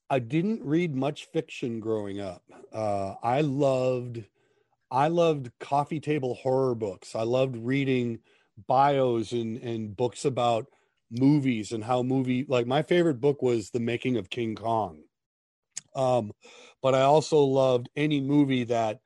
I 0.10 0.20
didn't 0.20 0.63
read 0.63 0.96
much 0.96 1.25
fiction 1.34 1.80
growing 1.80 2.20
up. 2.20 2.44
Uh, 2.72 3.15
I 3.24 3.42
loved, 3.42 4.24
I 4.92 5.08
loved 5.08 5.51
coffee 5.60 6.00
table 6.00 6.36
horror 6.36 6.75
books. 6.75 7.15
I 7.15 7.24
loved 7.24 7.58
reading 7.58 8.20
bios 8.68 9.32
and 9.32 9.58
and 9.58 9.98
books 9.98 10.24
about 10.24 10.68
movies 11.10 11.72
and 11.72 11.84
how 11.84 12.04
movie. 12.04 12.46
Like 12.48 12.68
my 12.68 12.84
favorite 12.84 13.20
book 13.20 13.42
was 13.42 13.72
The 13.72 13.80
Making 13.80 14.18
of 14.18 14.30
King 14.30 14.56
Kong. 14.56 15.01
Um, 15.96 16.32
but 16.82 16.94
I 16.94 17.02
also 17.02 17.40
loved 17.40 17.90
any 17.96 18.22
movie 18.22 18.66
that 18.66 19.00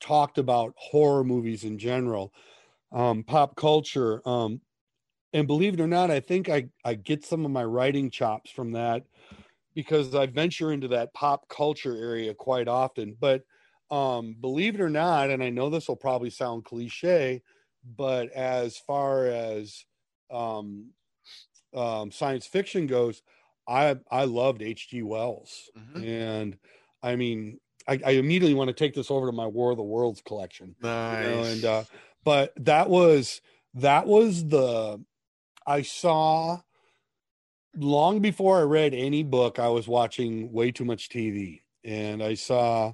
talked 0.00 0.38
about 0.38 0.74
horror 0.76 1.24
movies 1.24 1.64
in 1.64 1.78
general, 1.78 2.32
um, 2.92 3.22
pop 3.22 3.56
culture. 3.56 4.26
Um, 4.28 4.60
and 5.32 5.46
believe 5.46 5.74
it 5.74 5.80
or 5.80 5.86
not, 5.86 6.10
I 6.10 6.20
think 6.20 6.48
I, 6.48 6.68
I 6.84 6.94
get 6.94 7.24
some 7.24 7.44
of 7.44 7.50
my 7.50 7.64
writing 7.64 8.10
chops 8.10 8.50
from 8.50 8.72
that 8.72 9.04
because 9.74 10.14
I 10.14 10.26
venture 10.26 10.72
into 10.72 10.88
that 10.88 11.14
pop 11.14 11.48
culture 11.48 11.96
area 11.96 12.34
quite 12.34 12.68
often. 12.68 13.16
But 13.18 13.42
um, 13.90 14.36
believe 14.40 14.74
it 14.74 14.80
or 14.80 14.90
not, 14.90 15.30
and 15.30 15.42
I 15.42 15.50
know 15.50 15.70
this 15.70 15.88
will 15.88 15.96
probably 15.96 16.30
sound 16.30 16.64
cliche, 16.64 17.42
but 17.96 18.30
as 18.32 18.78
far 18.78 19.26
as 19.26 19.84
um, 20.30 20.90
um, 21.74 22.10
science 22.10 22.46
fiction 22.46 22.86
goes, 22.86 23.22
I 23.68 23.96
I 24.10 24.24
loved 24.24 24.62
H.G. 24.62 25.02
Wells, 25.02 25.70
Mhm. 25.76 26.04
and 26.04 26.58
I 27.02 27.16
mean, 27.16 27.60
I, 27.88 28.00
I 28.04 28.10
immediately 28.12 28.54
want 28.54 28.68
to 28.68 28.74
take 28.74 28.94
this 28.94 29.10
over 29.10 29.26
to 29.26 29.32
my 29.32 29.46
War 29.46 29.70
of 29.70 29.76
the 29.76 29.82
Worlds 29.82 30.20
collection. 30.22 30.76
Nice 30.82 31.24
you 31.24 31.30
know, 31.30 31.42
and 31.44 31.64
uh 31.64 31.84
but 32.24 32.52
that 32.56 32.88
was 32.90 33.40
that 33.74 34.06
was 34.06 34.46
the 34.48 35.02
i 35.66 35.80
saw 35.82 36.60
long 37.76 38.20
before 38.20 38.58
i 38.58 38.62
read 38.62 38.92
any 38.94 39.22
book 39.22 39.58
i 39.58 39.68
was 39.68 39.86
watching 39.86 40.50
way 40.52 40.70
too 40.72 40.84
much 40.84 41.08
tv 41.08 41.60
and 41.84 42.22
i 42.22 42.34
saw 42.34 42.92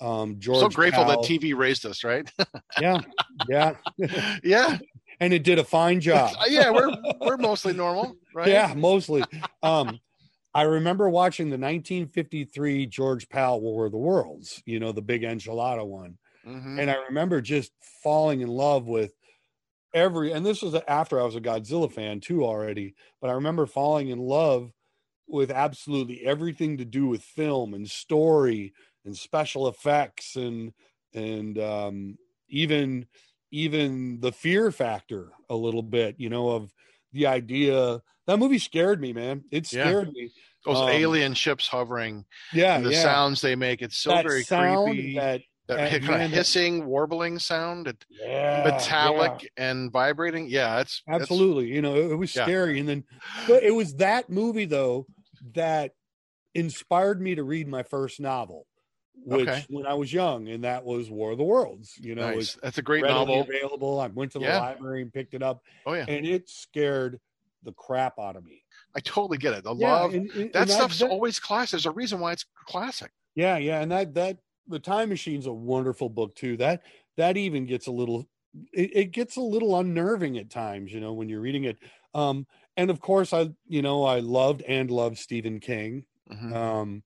um 0.00 0.38
george 0.40 0.60
so 0.60 0.68
grateful 0.68 1.04
Pal- 1.04 1.22
that 1.22 1.28
tv 1.30 1.56
raised 1.56 1.86
us 1.86 2.02
right? 2.04 2.30
Yeah 2.80 3.00
yeah. 3.48 3.74
Yeah. 4.42 4.78
And 5.20 5.32
it 5.32 5.44
did 5.44 5.58
a 5.58 5.64
fine 5.64 6.00
job. 6.00 6.36
yeah 6.48 6.70
we're 6.70 6.90
we're 7.20 7.36
mostly 7.38 7.72
normal 7.72 8.16
right? 8.34 8.48
Yeah 8.48 8.74
mostly. 8.76 9.26
Um 9.62 10.00
i 10.56 10.62
remember 10.62 11.08
watching 11.10 11.50
the 11.50 11.58
1953 11.58 12.86
george 12.86 13.28
Pal 13.28 13.60
war 13.60 13.86
of 13.86 13.92
the 13.92 13.98
worlds 13.98 14.62
you 14.66 14.80
know 14.80 14.92
the 14.92 15.02
big 15.02 15.22
enchilada 15.22 15.86
one 15.86 16.18
Mhm. 16.44 16.78
and 16.78 16.90
I 16.90 16.96
remember 17.08 17.40
just 17.42 17.72
falling 18.02 18.40
in 18.42 18.48
love 18.48 18.86
with 18.86 19.14
every 19.94 20.32
and 20.32 20.46
this 20.46 20.62
was 20.62 20.74
after 20.88 21.20
I 21.20 21.24
was 21.24 21.36
a 21.36 21.40
Godzilla 21.40 21.92
fan 21.92 22.20
too 22.20 22.44
already 22.44 22.94
but 23.20 23.30
I 23.30 23.34
remember 23.34 23.66
falling 23.66 24.08
in 24.10 24.18
love 24.20 24.72
with 25.28 25.50
absolutely 25.50 26.24
everything 26.24 26.78
to 26.78 26.84
do 26.84 27.06
with 27.06 27.22
film 27.22 27.74
and 27.74 27.90
story 27.90 28.72
and 29.04 29.16
special 29.16 29.68
effects 29.68 30.36
and 30.36 30.72
and 31.14 31.58
um 31.58 32.18
even 32.48 33.06
even 33.50 34.20
the 34.20 34.32
fear 34.32 34.70
factor 34.70 35.32
a 35.48 35.56
little 35.56 35.82
bit 35.82 36.16
you 36.18 36.28
know 36.28 36.50
of 36.50 36.74
the 37.16 37.26
idea. 37.26 38.00
That 38.26 38.38
movie 38.38 38.58
scared 38.58 39.00
me 39.00 39.12
man. 39.12 39.44
It 39.50 39.72
Yeah. 39.72 39.84
scared 39.84 40.12
me. 40.12 40.30
Those 40.64 40.78
um, 40.78 40.88
alien 40.88 41.34
ships 41.34 41.68
hovering 41.68 42.24
yeah 42.52 42.80
the 42.80 42.90
yeah. 42.90 43.00
sounds 43.02 43.40
they 43.40 43.54
make 43.54 43.82
it's 43.82 43.96
so 43.98 44.10
that 44.10 44.24
very 44.26 44.42
creepy. 44.44 45.14
that 45.14 45.42
that 45.68 45.90
kind 46.02 46.22
of 46.24 46.30
that- 46.30 46.36
hissing 46.36 46.86
warbling 46.86 47.38
sound 47.38 47.86
it, 47.86 48.04
yeah, 48.10 48.64
metallic 48.64 49.42
yeah. 49.44 49.48
and 49.70 49.92
vibrating. 49.92 50.48
Yeah 50.48 50.80
it's 50.80 51.02
it's- 51.06 51.22
absolutely. 51.22 51.66
You 51.68 51.82
know 51.82 51.94
it, 51.94 52.16
was 52.16 52.34
Yeah. 52.34 52.42
scary. 52.44 52.80
And 52.80 52.88
then 52.88 53.04
but 53.46 53.62
it 53.62 53.70
was 53.76 53.94
that 53.96 54.28
movie 54.28 54.64
though 54.64 55.06
that 55.54 55.92
inspired 56.54 57.20
me 57.20 57.34
to 57.36 57.44
read 57.44 57.68
my 57.68 57.82
first 57.84 58.18
novel 58.18 58.66
which 59.26 59.48
Okay. 59.48 59.64
when 59.68 59.86
i 59.86 59.92
was 59.94 60.12
young 60.12 60.48
and 60.48 60.62
that 60.64 60.84
was 60.84 61.10
war 61.10 61.32
of 61.32 61.38
the 61.38 61.44
worlds 61.44 61.94
you 62.00 62.14
know 62.14 62.30
nice. 62.30 62.56
that's 62.62 62.78
a 62.78 62.82
great 62.82 63.02
novel. 63.04 63.40
available. 63.42 63.98
I 64.00 64.06
went 64.06 64.32
to 64.32 64.38
the 64.38 64.44
Yeah. 64.46 64.60
library 64.60 65.02
and 65.02 65.12
picked 65.12 65.34
it 65.34 65.42
up 65.42 65.62
oh 65.84 65.92
yeah. 65.94 66.04
and 66.08 66.24
it 66.24 66.48
scared 66.48 67.18
the 67.64 67.72
crap 67.72 68.18
out 68.20 68.36
of 68.36 68.44
me. 68.44 68.62
I 68.94 69.00
totally 69.00 69.38
get 69.38 69.52
it. 69.54 69.64
The 69.64 69.74
yeah 69.74 69.92
love 70.00 70.14
and, 70.14 70.30
and- 70.30 70.52
that 70.52 70.62
and 70.62 70.70
stuff's 70.70 71.00
that- 71.00 71.10
always 71.10 71.40
classic. 71.40 71.72
There's 71.72 71.86
a 71.86 71.90
reason 71.90 72.20
why 72.20 72.32
it's 72.32 72.44
classic. 72.66 73.10
Yeah 73.34 73.56
yeah 73.58 73.80
and 73.80 73.90
that 73.90 74.14
that 74.14 74.38
the 74.68 74.78
time 74.78 75.08
machine's 75.08 75.46
a 75.46 75.52
wonderful 75.52 76.08
book 76.08 76.34
too. 76.36 76.56
That 76.58 76.82
that 77.16 77.36
even 77.36 77.66
gets 77.66 77.88
a 77.88 77.92
little 77.92 78.28
it, 78.72 78.90
it 78.94 79.04
gets 79.12 79.36
a 79.36 79.40
little 79.42 79.76
unnerving 79.78 80.38
at 80.38 80.50
times 80.50 80.92
you 80.92 81.00
know 81.00 81.12
when 81.14 81.28
you're 81.28 81.40
reading 81.40 81.64
it. 81.64 81.78
Um 82.14 82.46
and 82.76 82.90
of 82.90 83.00
course 83.00 83.32
i 83.32 83.50
you 83.66 83.82
know 83.82 84.04
i 84.04 84.20
loved 84.20 84.62
and 84.62 84.90
loved 84.90 85.18
stephen 85.18 85.58
king. 85.60 86.04
Mhm. 86.30 86.54
um 86.54 87.02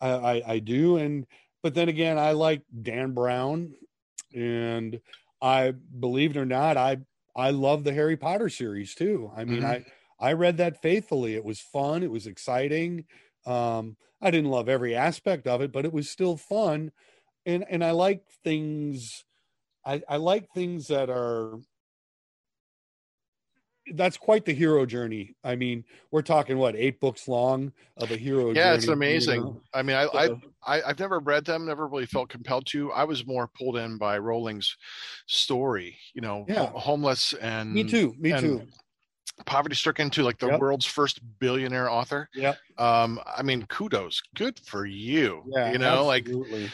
I, 0.00 0.10
I 0.10 0.42
i 0.54 0.58
do 0.58 0.96
and 0.96 1.26
but 1.62 1.74
then 1.74 1.88
again 1.88 2.18
i 2.18 2.32
like 2.32 2.64
dan 2.82 3.12
brown 3.14 3.74
and 4.34 5.00
i 5.40 5.70
believe 5.70 6.30
it 6.32 6.36
or 6.40 6.46
not 6.46 6.76
i 6.76 6.96
i 7.36 7.50
love 7.50 7.84
the 7.84 7.92
harry 7.92 8.16
potter 8.16 8.48
series 8.48 8.94
too. 8.94 9.30
I 9.34 9.44
mean 9.44 9.64
Mhm. 9.64 9.64
i 9.64 9.84
i 10.20 10.32
read 10.32 10.56
that 10.58 10.80
faithfully. 10.82 11.34
It 11.34 11.44
was 11.44 11.60
fun. 11.60 12.02
It 12.02 12.10
was 12.10 12.26
exciting. 12.26 13.06
Um 13.46 13.96
i 14.20 14.30
didn't 14.30 14.50
love 14.50 14.68
every 14.68 14.94
aspect 14.94 15.46
of 15.46 15.60
it 15.62 15.72
but 15.72 15.84
it 15.84 15.92
was 15.92 16.10
still 16.10 16.36
fun. 16.36 16.92
And 17.46 17.64
and 17.70 17.84
i 17.84 17.92
like 17.92 18.24
things 18.44 19.24
i 19.84 20.02
i 20.08 20.16
like 20.16 20.50
things 20.52 20.88
that 20.88 21.10
are 21.10 21.60
that's 23.94 24.16
quite 24.16 24.44
the 24.44 24.52
hero 24.54 24.86
journey. 24.86 25.34
I 25.42 25.56
mean, 25.56 25.84
we're 26.10 26.22
talking 26.22 26.56
what 26.58 26.76
eight 26.76 27.00
books 27.00 27.26
long 27.28 27.72
of 27.96 28.10
a 28.10 28.16
hero. 28.16 28.48
Yeah, 28.52 28.66
journey, 28.66 28.76
it's 28.78 28.88
amazing. 28.88 29.40
you 29.40 29.44
know? 29.46 29.60
I 29.74 29.82
mean, 29.82 29.96
I, 29.96 30.06
I 30.14 30.26
So- 30.28 30.40
I 30.64 30.82
I've 30.82 30.98
never 31.00 31.18
read 31.18 31.44
them, 31.44 31.66
never 31.66 31.88
really 31.88 32.06
felt 32.06 32.28
compelled 32.28 32.66
to. 32.66 32.92
I 32.92 33.02
was 33.04 33.26
more 33.26 33.48
pulled 33.48 33.76
in 33.76 33.98
by 33.98 34.18
Rowling's 34.18 34.76
story. 35.26 35.96
You 36.14 36.20
know, 36.20 36.46
Yeah. 36.48 36.66
ho- 36.66 36.78
homeless 36.78 37.32
and 37.34 37.72
Me 37.72 37.84
too. 37.84 38.14
Me 38.18 38.30
and 38.30 38.40
too. 38.60 38.66
poverty 39.46 39.74
stricken 39.74 40.10
to 40.10 40.22
like 40.22 40.38
the 40.38 40.46
Yep. 40.46 40.60
world's 40.60 40.86
first 40.86 41.20
billionaire 41.40 41.90
author. 41.90 42.28
Yeah. 42.34 42.54
Um, 42.78 43.18
I 43.26 43.42
mean, 43.42 43.66
kudos, 43.66 44.22
good 44.36 44.58
for 44.60 44.86
you. 44.86 45.42
Yeah. 45.48 45.72
you 45.72 45.78
know, 45.78 46.04
like 46.06 46.26
absolutely. 46.26 46.70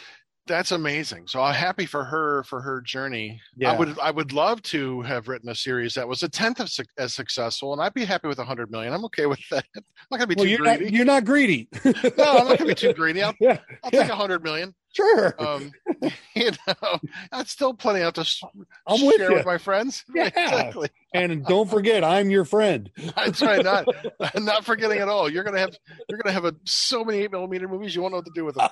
That's 0.48 0.72
amazing. 0.72 1.28
So 1.28 1.40
I'm 1.42 1.54
happy 1.54 1.86
for 1.86 2.02
her 2.04 2.42
for 2.44 2.60
her 2.60 2.80
journey. 2.80 3.40
Yeah. 3.56 3.72
I 3.72 3.78
would 3.78 3.98
I 4.00 4.10
would 4.10 4.32
love 4.32 4.60
to 4.62 5.02
have 5.02 5.28
written 5.28 5.48
a 5.50 5.54
series 5.54 5.94
that 5.94 6.08
was 6.08 6.22
a 6.24 6.28
tenth 6.28 6.58
of 6.60 6.68
suc- 6.70 6.86
as 6.98 7.14
successful, 7.14 7.72
and 7.72 7.80
I'd 7.80 7.94
be 7.94 8.04
happy 8.04 8.26
with 8.28 8.38
a 8.38 8.44
hundred 8.44 8.70
million. 8.70 8.92
I'm 8.92 9.04
okay 9.04 9.26
with 9.26 9.38
that. 9.50 9.64
I'm 9.76 9.82
not 10.10 10.16
gonna 10.18 10.26
be 10.26 10.34
well, 10.34 10.44
too 10.46 10.50
you're 10.50 10.64
not, 10.64 10.78
greedy. 10.78 10.96
you're 10.96 11.04
not 11.04 11.24
greedy. 11.24 11.68
no, 11.84 11.92
I'm 12.38 12.48
not 12.48 12.58
gonna 12.58 12.66
be 12.66 12.74
too 12.74 12.92
greedy. 12.94 13.22
I'll, 13.22 13.34
yeah. 13.40 13.58
I'll 13.84 13.90
Yeah. 13.92 14.02
take 14.02 14.10
a 14.12 14.16
hundred 14.16 14.42
million. 14.42 14.74
Sure. 14.92 15.34
Um, 15.38 15.70
you 16.34 16.50
know, 16.66 16.98
that's 17.30 17.50
still 17.52 17.74
plenty 17.74 18.00
enough 18.00 18.14
to 18.14 18.22
s- 18.22 18.42
I'm 18.86 19.04
with 19.06 19.16
share 19.16 19.30
you. 19.30 19.36
with 19.36 19.46
my 19.46 19.58
friends. 19.58 20.04
Yeah. 20.14 20.26
exactly. 20.26 20.88
and 21.14 21.44
don't 21.44 21.68
forget, 21.70 22.02
I'm 22.02 22.30
your 22.30 22.44
friend. 22.44 22.90
That's 23.14 23.40
right. 23.42 23.62
Not 23.64 23.86
not 24.36 24.64
forgetting 24.64 24.98
at 24.98 25.08
all. 25.08 25.30
You're 25.30 25.44
gonna 25.44 25.58
have 25.60 25.76
you're 26.08 26.18
gonna 26.18 26.32
have 26.32 26.44
a, 26.46 26.54
so 26.64 27.04
many 27.04 27.18
eight 27.18 27.30
millimeter 27.32 27.68
movies. 27.68 27.94
You 27.94 28.02
won't 28.02 28.12
know 28.12 28.18
what 28.18 28.26
to 28.26 28.32
do 28.34 28.44
with 28.44 28.56
them. 28.56 28.70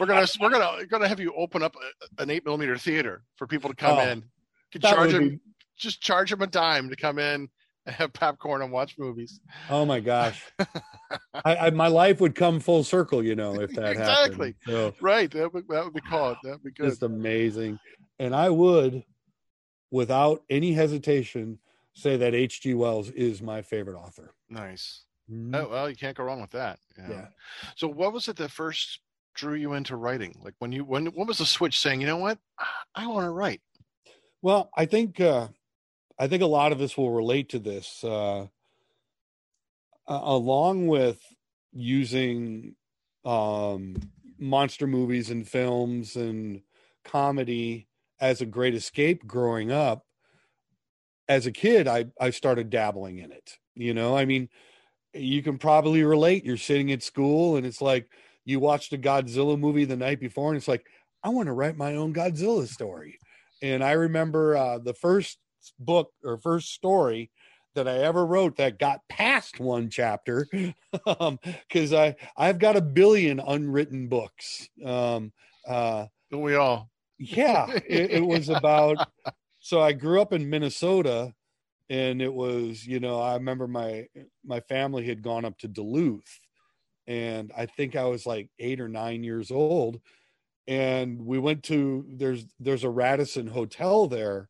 we're 0.00 0.06
gonna 0.06 0.26
we're 0.40 0.50
gonna 0.50 0.86
gonna 0.86 1.08
have 1.08 1.20
you 1.20 1.32
open 1.36 1.62
up 1.62 1.76
a, 2.18 2.22
an 2.22 2.30
eight 2.30 2.44
millimeter 2.44 2.76
theater 2.76 3.22
for 3.36 3.46
people 3.46 3.70
to 3.70 3.76
come 3.76 3.98
Oh, 3.98 4.02
in. 4.08 4.18
You 4.18 4.80
can 4.80 4.80
charge 4.82 5.12
them 5.12 5.28
be- 5.28 5.40
just 5.76 6.00
charge 6.00 6.30
them 6.30 6.42
a 6.42 6.46
dime 6.46 6.88
to 6.90 6.96
come 6.96 7.18
in 7.18 7.48
have 7.86 8.12
popcorn 8.12 8.62
and 8.62 8.72
watch 8.72 8.96
movies. 8.98 9.40
oh 9.68 9.84
my 9.86 10.00
gosh. 10.00 10.42
I, 11.44 11.56
I, 11.56 11.70
my 11.70 11.88
life 11.88 12.20
would 12.20 12.34
come 12.34 12.60
full 12.60 12.82
circle, 12.82 13.22
you 13.22 13.34
know, 13.36 13.60
if 13.60 13.74
that 13.74 13.90
Exactly. 13.90 14.30
happened. 14.32 14.54
So 14.66 14.94
Right. 15.00 15.30
That 15.30 15.52
would 15.52 15.68
that 15.68 15.84
would 15.84 15.94
be 15.94 16.00
called. 16.00 16.38
That 16.42 16.52
would 16.52 16.62
be 16.64 16.70
good. 16.72 16.88
just 16.88 17.02
amazing. 17.02 17.78
And 18.18 18.34
I 18.34 18.48
would, 18.50 19.04
without 19.90 20.42
any 20.48 20.72
hesitation, 20.72 21.58
say 21.94 22.16
that 22.16 22.34
H.G. 22.34 22.74
Wells 22.74 23.10
is 23.10 23.42
my 23.42 23.62
favorite 23.62 23.96
author. 23.98 24.32
Nice. 24.48 25.04
Mhm. 25.30 25.54
Oh, 25.54 25.68
well, 25.70 25.90
you 25.90 25.96
can't 25.96 26.16
go 26.16 26.24
wrong 26.24 26.40
with 26.40 26.52
that. 26.52 26.78
Yeah. 26.98 27.10
Yeah. 27.10 27.26
So, 27.76 27.88
what 27.88 28.12
was 28.12 28.28
it 28.28 28.36
that 28.36 28.50
first 28.50 29.00
drew 29.34 29.54
you 29.54 29.74
into 29.74 29.96
writing? 29.96 30.40
Like 30.42 30.54
when 30.58 30.72
you 30.72 30.84
when 30.84 31.06
what 31.06 31.28
was 31.28 31.38
the 31.38 31.46
switch 31.46 31.78
saying? 31.78 32.00
You 32.00 32.06
know 32.06 32.16
what? 32.16 32.38
I 32.94 33.06
want 33.06 33.26
to 33.26 33.30
write. 33.30 33.60
Well, 34.42 34.70
I 34.76 34.86
think 34.86 35.20
uh, 35.20 35.48
I 36.18 36.28
think 36.28 36.42
a 36.42 36.46
lot 36.46 36.72
of 36.72 36.80
us 36.80 36.96
will 36.96 37.10
relate 37.10 37.50
to 37.50 37.58
this. 37.58 38.02
Uh, 38.02 38.46
along 40.06 40.86
with 40.86 41.20
using 41.72 42.74
um, 43.24 43.96
monster 44.38 44.86
movies 44.86 45.30
and 45.30 45.46
films 45.46 46.16
and 46.16 46.62
comedy 47.04 47.88
as 48.20 48.40
a 48.40 48.46
great 48.46 48.74
escape 48.74 49.26
growing 49.26 49.72
up, 49.72 50.06
as 51.28 51.46
a 51.46 51.52
kid, 51.52 51.88
I 51.88 52.06
I 52.20 52.30
started 52.30 52.70
dabbling 52.70 53.18
in 53.18 53.32
it. 53.32 53.58
You 53.74 53.94
know, 53.94 54.16
I 54.16 54.24
mean, 54.24 54.48
you 55.12 55.42
can 55.42 55.58
probably 55.58 56.02
relate. 56.04 56.44
You're 56.44 56.56
sitting 56.56 56.92
at 56.92 57.02
school 57.02 57.56
and 57.56 57.66
it's 57.66 57.82
like 57.82 58.08
you 58.44 58.60
watched 58.60 58.92
a 58.92 58.98
Godzilla 58.98 59.58
movie 59.58 59.84
the 59.84 59.96
night 59.96 60.20
before, 60.20 60.50
and 60.50 60.56
it's 60.56 60.68
like 60.68 60.86
I 61.22 61.30
want 61.30 61.46
to 61.46 61.52
write 61.52 61.76
my 61.76 61.96
own 61.96 62.14
Godzilla 62.14 62.66
story. 62.66 63.18
And 63.60 63.82
I 63.82 63.92
remember 63.92 64.56
uh, 64.56 64.78
the 64.78 64.94
first 64.94 65.38
book 65.78 66.12
or 66.24 66.38
first 66.38 66.72
story 66.72 67.30
that 67.74 67.86
I 67.86 67.98
ever 67.98 68.24
wrote 68.26 68.56
that 68.56 68.78
got 68.78 69.00
past 69.08 69.60
one 69.60 69.90
chapter 69.90 70.46
because 70.92 71.92
I 71.92 72.16
I've 72.36 72.58
got 72.58 72.76
a 72.76 72.80
billion 72.80 73.38
unwritten 73.40 74.08
books. 74.08 74.68
Um, 74.84 75.32
uh, 75.68 76.06
we 76.30 76.54
all? 76.54 76.90
yeah, 77.18 77.66
it, 77.70 78.10
it 78.12 78.20
was 78.26 78.48
about. 78.48 79.08
So 79.60 79.80
I 79.80 79.92
grew 79.92 80.20
up 80.20 80.32
in 80.32 80.48
Minnesota, 80.48 81.32
and 81.90 82.20
it 82.20 82.32
was 82.32 82.86
you 82.86 83.00
know 83.00 83.20
I 83.20 83.34
remember 83.34 83.66
my 83.66 84.06
my 84.44 84.60
family 84.60 85.06
had 85.06 85.22
gone 85.22 85.44
up 85.44 85.58
to 85.58 85.68
Duluth, 85.68 86.40
and 87.06 87.52
I 87.56 87.66
think 87.66 87.96
I 87.96 88.04
was 88.04 88.26
like 88.26 88.50
eight 88.58 88.80
or 88.80 88.88
nine 88.88 89.22
years 89.24 89.50
old, 89.50 90.00
and 90.66 91.24
we 91.24 91.38
went 91.38 91.62
to 91.64 92.06
there's 92.08 92.46
there's 92.60 92.84
a 92.84 92.90
Radisson 92.90 93.46
hotel 93.46 94.06
there 94.06 94.48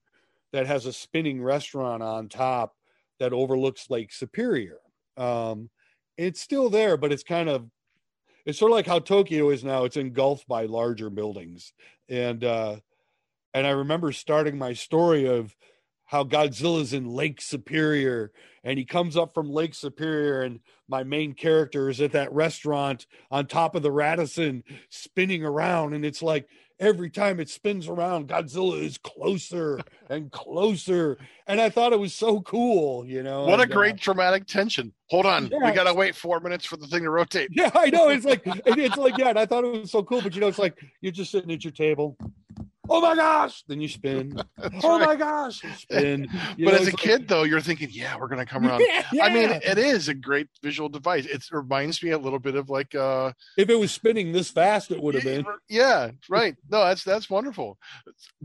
that 0.56 0.66
has 0.66 0.86
a 0.86 0.92
spinning 0.92 1.42
restaurant 1.42 2.02
on 2.02 2.30
top 2.30 2.74
that 3.20 3.34
overlooks 3.34 3.90
Lake 3.90 4.10
Superior. 4.10 4.78
Um, 5.18 5.68
it's 6.16 6.40
still 6.40 6.70
there, 6.70 6.96
but 6.96 7.12
it's 7.12 7.22
kind 7.22 7.50
of 7.50 7.68
it's 8.46 8.58
sort 8.58 8.72
of 8.72 8.76
like 8.76 8.86
how 8.86 9.00
Tokyo 9.00 9.50
is 9.50 9.62
now. 9.62 9.84
It's 9.84 9.98
engulfed 9.98 10.48
by 10.48 10.64
larger 10.64 11.10
buildings, 11.10 11.74
and 12.08 12.42
uh, 12.42 12.76
and 13.52 13.66
I 13.66 13.70
remember 13.70 14.12
starting 14.12 14.56
my 14.56 14.72
story 14.72 15.26
of 15.26 15.54
how 16.06 16.24
Godzilla's 16.24 16.94
in 16.94 17.06
Lake 17.06 17.42
Superior, 17.42 18.32
and 18.64 18.78
he 18.78 18.86
comes 18.86 19.14
up 19.14 19.34
from 19.34 19.50
Lake 19.50 19.74
Superior, 19.74 20.40
and 20.40 20.60
my 20.88 21.04
main 21.04 21.34
character 21.34 21.90
is 21.90 22.00
at 22.00 22.12
that 22.12 22.32
restaurant 22.32 23.06
on 23.30 23.46
top 23.46 23.74
of 23.74 23.82
the 23.82 23.92
Radisson, 23.92 24.64
spinning 24.88 25.44
around, 25.44 25.92
and 25.92 26.04
it's 26.04 26.22
like 26.22 26.48
every 26.78 27.10
time 27.10 27.40
it 27.40 27.48
spins 27.48 27.88
around, 27.88 28.28
Godzilla 28.28 28.82
is 28.82 28.98
closer 28.98 29.80
and 30.08 30.30
closer, 30.30 31.18
and 31.46 31.60
I 31.60 31.70
thought 31.70 31.92
it 31.92 31.98
was 31.98 32.14
so 32.14 32.40
cool, 32.42 33.06
you 33.06 33.22
know. 33.22 33.44
What 33.44 33.60
a 33.60 33.62
and, 33.64 33.72
uh, 33.72 33.74
great 33.74 33.96
dramatic 33.96 34.46
tension. 34.46 34.92
Hold 35.10 35.26
on, 35.26 35.46
Yeah. 35.48 35.70
we 35.70 35.72
gotta 35.72 35.94
wait 35.94 36.14
four 36.14 36.40
minutes 36.40 36.64
for 36.64 36.76
the 36.76 36.86
thing 36.86 37.02
to 37.04 37.10
rotate. 37.10 37.48
Yeah, 37.52 37.70
I 37.74 37.90
know. 37.90 38.08
It's 38.08 38.24
like 38.24 38.42
it's 38.46 38.96
like 38.96 39.16
yeah, 39.18 39.28
and 39.30 39.38
I 39.38 39.46
thought 39.46 39.64
it 39.64 39.72
was 39.72 39.90
so 39.90 40.02
cool, 40.02 40.20
but 40.22 40.34
you 40.34 40.40
know, 40.40 40.48
it's 40.48 40.58
like 40.58 40.76
you're 41.00 41.12
just 41.12 41.30
sitting 41.30 41.50
at 41.52 41.64
your 41.64 41.72
table. 41.72 42.16
Oh 42.88 43.00
my 43.00 43.14
gosh! 43.16 43.62
Then 43.66 43.80
you 43.80 43.88
spin. 43.88 44.40
Oh 44.82 44.98
right. 44.98 45.06
my 45.06 45.16
gosh! 45.16 45.60
Spin. 45.78 46.28
You 46.56 46.66
but 46.66 46.72
know, 46.74 46.78
as 46.80 46.88
a 46.88 46.90
like- 46.90 46.96
kid, 46.96 47.28
though, 47.28 47.44
you're 47.44 47.60
thinking, 47.60 47.88
"Yeah, 47.90 48.16
we're 48.18 48.28
gonna 48.28 48.46
come 48.46 48.66
around." 48.66 48.82
Yeah, 49.12 49.24
I 49.24 49.32
mean, 49.32 49.50
it 49.50 49.78
is 49.78 50.08
a 50.08 50.14
great 50.14 50.48
visual 50.62 50.88
device. 50.88 51.26
It 51.26 51.44
reminds 51.52 52.02
me 52.02 52.10
a 52.10 52.18
little 52.18 52.38
bit 52.38 52.54
of 52.56 52.68
like, 52.68 52.94
uh, 52.94 53.32
if 53.56 53.68
it 53.70 53.78
was 53.78 53.92
spinning 53.92 54.32
this 54.32 54.50
fast, 54.50 54.90
it 54.90 55.00
would 55.02 55.14
have 55.14 55.24
been. 55.24 55.44
yeah, 55.68 56.10
right. 56.28 56.54
No, 56.70 56.84
that's 56.84 57.04
that's 57.04 57.30
wonderful. 57.30 57.78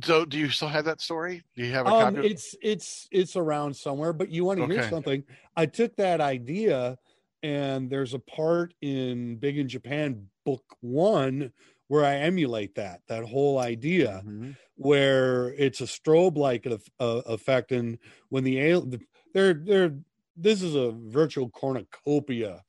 So, 0.03 0.25
do 0.25 0.37
you 0.37 0.49
still 0.49 0.67
have 0.69 0.85
that 0.85 1.01
story? 1.01 1.43
Do 1.55 1.65
you 1.65 1.71
have 1.73 1.85
a 1.87 1.89
Um, 1.89 2.15
copy? 2.15 2.27
it's 2.27 2.55
it's 2.61 3.07
it's 3.11 3.35
around 3.35 3.75
somewhere. 3.75 4.13
But 4.13 4.29
you 4.29 4.45
want 4.45 4.59
to 4.59 4.67
hear 4.67 4.89
something? 4.89 5.23
I 5.55 5.65
took 5.65 5.95
that 5.97 6.21
idea, 6.21 6.97
and 7.43 7.89
there's 7.89 8.13
a 8.13 8.19
part 8.19 8.73
in 8.81 9.37
Big 9.37 9.57
in 9.57 9.67
Japan 9.67 10.27
book 10.45 10.63
one 10.81 11.51
where 11.91 12.05
I 12.05 12.15
emulate 12.29 12.75
that 12.75 13.01
that 13.09 13.25
whole 13.25 13.59
idea. 13.59 14.23
Mhm. 14.25 14.55
where 14.75 15.49
it's 15.65 15.79
a 15.81 15.83
strobe 15.83 16.37
like 16.37 16.65
uh, 16.65 17.05
effect 17.27 17.71
and 17.71 17.99
when 18.29 18.43
the 18.43 18.55
al- 18.71 18.89
they're 19.33 19.53
they're 19.53 19.93
this 20.35 20.63
is 20.63 20.73
a 20.73 20.89
virtual 20.91 21.49
cornucopia 21.51 22.63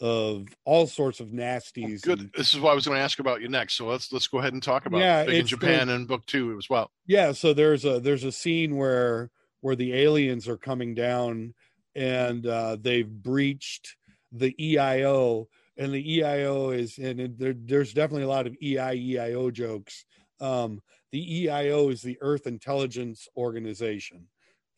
of 0.00 0.46
all 0.66 0.86
sorts 0.86 1.20
of 1.20 1.28
nasties 1.28 2.02
Good. 2.02 2.18
and- 2.20 2.30
This 2.36 2.52
is 2.52 2.60
what 2.60 2.72
I 2.72 2.74
was 2.74 2.84
going 2.84 2.98
to 2.98 3.02
ask 3.02 3.18
about 3.18 3.40
you 3.40 3.48
next. 3.48 3.74
So 3.74 3.86
let's 3.86 4.12
let's 4.12 4.26
go 4.26 4.38
ahead 4.40 4.52
and 4.52 4.62
talk 4.62 4.84
about 4.86 4.98
Yeah, 5.00 5.24
Big 5.24 5.34
in 5.36 5.40
it's 5.40 5.50
the- 5.50 5.56
Japan 5.56 5.88
and 5.88 6.06
book 6.06 6.26
two 6.26 6.54
as 6.58 6.68
well. 6.68 6.90
yeah 7.06 7.32
so 7.32 7.54
there's 7.54 7.84
a 7.86 7.98
there's 8.00 8.24
a 8.24 8.32
scene 8.32 8.76
where 8.76 9.30
where 9.62 9.76
the 9.76 9.94
aliens 9.94 10.46
are 10.48 10.58
coming 10.58 10.94
down 10.94 11.54
and 11.94 12.46
uh 12.46 12.76
they've 12.78 13.08
breached 13.08 13.96
the 14.32 14.52
eio 14.60 15.46
and 15.76 15.92
the 15.92 16.20
eio 16.20 16.76
is 16.76 16.98
and 16.98 17.36
there, 17.38 17.54
there's 17.56 17.92
definitely 17.92 18.24
a 18.24 18.28
lot 18.28 18.46
of 18.46 18.56
E 18.60 18.74
eio 18.74 19.52
jokes 19.52 20.04
um 20.40 20.80
the 21.12 21.46
eio 21.46 21.92
is 21.92 22.02
the 22.02 22.18
earth 22.20 22.46
intelligence 22.46 23.28
organization 23.36 24.26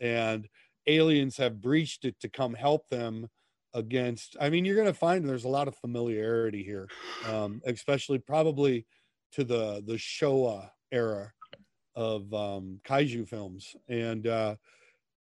and 0.01 0.49
aliens 0.87 1.37
have 1.37 1.61
breached 1.61 2.05
it 2.05 2.19
to 2.21 2.29
come 2.29 2.55
help 2.55 2.89
them 2.89 3.29
against 3.75 4.37
i 4.41 4.49
mean 4.49 4.65
you're 4.65 4.77
going 4.77 4.87
to 4.87 4.95
find 4.95 5.29
there's 5.29 5.45
a 5.45 5.49
lot 5.49 5.69
of 5.69 5.77
familiarity 5.77 6.63
here 6.63 6.89
um 7.27 7.61
especially 7.67 8.19
probably 8.19 8.87
to 9.33 9.45
the 9.45 9.83
the 9.87 9.95
showa 9.95 10.71
era 10.93 11.33
of 11.97 12.33
um, 12.35 12.79
kaiju 12.87 13.27
films. 13.27 13.75
And 13.89 14.27
uh, 14.27 14.57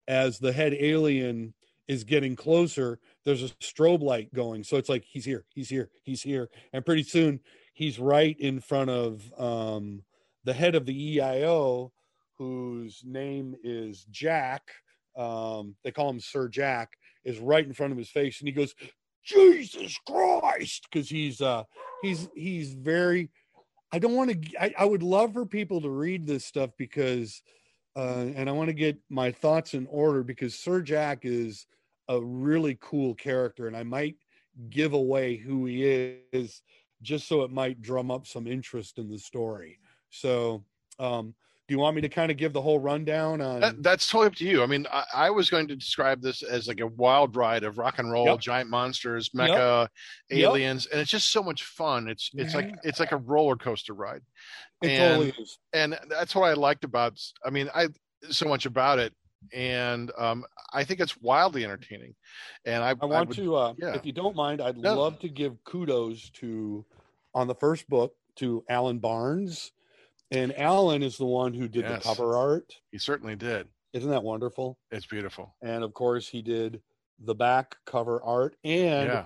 as 0.06 0.38
the 0.38 0.52
head 0.52 0.74
alien 0.78 1.54
is 1.88 2.04
getting 2.04 2.36
closer, 2.36 3.00
there's 3.26 3.42
a 3.42 3.48
strobe 3.56 4.02
light 4.02 4.32
going. 4.32 4.62
So 4.62 4.76
it's 4.76 4.88
like, 4.88 5.04
he's 5.04 5.24
here, 5.24 5.44
he's 5.52 5.68
here, 5.68 5.90
he's 6.04 6.22
here. 6.22 6.48
And 6.72 6.86
pretty 6.86 7.02
soon 7.02 7.40
he's 7.74 7.98
right 7.98 8.38
in 8.38 8.60
front 8.60 8.88
of 8.88 9.20
um, 9.36 10.02
the 10.44 10.54
head 10.54 10.76
of 10.76 10.86
the 10.86 11.18
EIO, 11.18 11.90
whose 12.38 13.02
name 13.04 13.56
is 13.64 14.06
Jack. 14.12 14.62
Um, 15.16 15.74
they 15.82 15.90
call 15.90 16.08
him 16.08 16.20
Sir 16.20 16.48
Jack, 16.48 16.92
is 17.24 17.38
right 17.38 17.66
in 17.66 17.72
front 17.72 17.92
of 17.92 17.98
his 17.98 18.10
face. 18.10 18.38
And 18.40 18.46
he 18.46 18.54
goes, 18.54 18.74
Jesus 19.24 19.98
Christ, 20.06 20.86
because 20.88 21.08
he's 21.08 21.40
uh 21.40 21.64
he's 22.02 22.28
he's 22.36 22.74
very 22.74 23.28
I 23.90 23.98
don't 23.98 24.14
want 24.14 24.30
to. 24.30 24.62
I, 24.62 24.74
I 24.78 24.84
would 24.84 25.02
love 25.02 25.32
for 25.32 25.44
people 25.44 25.80
to 25.80 25.90
read 25.90 26.26
this 26.26 26.44
stuff 26.44 26.70
because 26.78 27.42
uh, 27.96 28.26
and 28.36 28.48
I 28.48 28.52
want 28.52 28.68
to 28.68 28.74
get 28.74 28.98
my 29.10 29.32
thoughts 29.32 29.74
in 29.74 29.88
order 29.90 30.22
because 30.22 30.54
Sir 30.54 30.80
Jack 30.80 31.20
is 31.22 31.66
a 32.08 32.20
really 32.20 32.78
cool 32.80 33.14
character, 33.14 33.66
and 33.66 33.76
I 33.76 33.82
might 33.82 34.16
give 34.70 34.92
away 34.92 35.36
who 35.36 35.66
he 35.66 35.84
is 35.84 36.62
just 37.02 37.28
so 37.28 37.42
it 37.42 37.50
might 37.50 37.82
drum 37.82 38.10
up 38.10 38.26
some 38.26 38.46
interest 38.46 38.98
in 38.98 39.10
the 39.10 39.18
story. 39.18 39.78
So, 40.10 40.64
um, 40.98 41.34
do 41.68 41.74
you 41.74 41.78
want 41.78 41.96
me 41.96 42.02
to 42.02 42.08
kind 42.08 42.30
of 42.30 42.36
give 42.36 42.52
the 42.52 42.62
whole 42.62 42.78
rundown 42.78 43.40
on 43.40 43.60
that, 43.60 43.82
that's 43.82 44.08
totally 44.08 44.28
up 44.28 44.34
to 44.36 44.44
you 44.44 44.62
i 44.62 44.66
mean 44.66 44.86
I, 44.92 45.04
I, 45.14 45.30
was 45.30 45.50
going 45.50 45.66
to 45.68 45.76
describe 45.76 46.22
this 46.22 46.42
as 46.42 46.68
like 46.68 46.80
a 46.80 46.86
wild 46.86 47.34
ride 47.34 47.64
of 47.64 47.78
rock 47.78 47.98
and 47.98 48.10
roll 48.10 48.26
yep. 48.26 48.40
giant 48.40 48.70
monsters 48.70 49.30
mecha 49.30 49.88
yep. 50.30 50.38
aliens 50.38 50.84
yep. 50.84 50.92
and 50.92 51.00
it's 51.00 51.10
just 51.10 51.32
so 51.32 51.42
much 51.42 51.64
fun 51.64 52.08
it's 52.08 52.30
it's 52.34 52.54
yeah. 52.54 52.60
like 52.60 52.74
it's 52.84 53.00
like 53.00 53.12
a 53.12 53.16
roller 53.16 53.56
coaster 53.56 53.94
ride 53.94 54.22
it 54.82 54.90
and, 54.90 55.14
totally 55.14 55.42
is. 55.42 55.58
and 55.72 55.98
that's 56.08 56.34
what 56.34 56.44
i 56.44 56.52
liked 56.52 56.84
about 56.84 57.20
i 57.44 57.50
mean 57.50 57.68
i 57.74 57.88
so 58.30 58.48
much 58.48 58.66
about 58.66 58.98
it 58.98 59.12
and 59.52 60.10
um, 60.18 60.44
I 60.72 60.84
think 60.84 61.00
it's 61.00 61.16
wildly 61.20 61.64
entertaining. 61.64 62.14
And 62.64 62.82
I, 62.82 62.90
I 62.90 62.92
want 62.94 63.12
I 63.12 63.20
would, 63.22 63.36
to, 63.36 63.56
uh, 63.56 63.74
yeah. 63.78 63.94
if 63.94 64.04
you 64.04 64.12
don't 64.12 64.36
mind, 64.36 64.60
I'd 64.60 64.76
no. 64.76 64.94
love 64.98 65.18
to 65.20 65.28
give 65.28 65.62
kudos 65.64 66.30
to 66.30 66.84
on 67.34 67.46
the 67.46 67.54
first 67.54 67.88
book 67.88 68.14
to 68.36 68.64
Alan 68.68 68.98
Barnes, 68.98 69.72
and 70.30 70.56
Alan 70.58 71.02
is 71.02 71.16
the 71.16 71.26
one 71.26 71.54
who 71.54 71.68
did 71.68 71.84
yes. 71.84 72.02
the 72.02 72.08
cover 72.08 72.36
art. 72.36 72.74
He 72.90 72.98
certainly 72.98 73.36
did. 73.36 73.68
Isn't 73.92 74.10
that 74.10 74.22
wonderful? 74.22 74.78
It's 74.90 75.06
beautiful. 75.06 75.54
And 75.62 75.82
of 75.82 75.94
course, 75.94 76.28
he 76.28 76.42
did 76.42 76.82
the 77.18 77.34
back 77.34 77.76
cover 77.86 78.22
art, 78.22 78.56
and 78.64 79.08
yeah. 79.08 79.24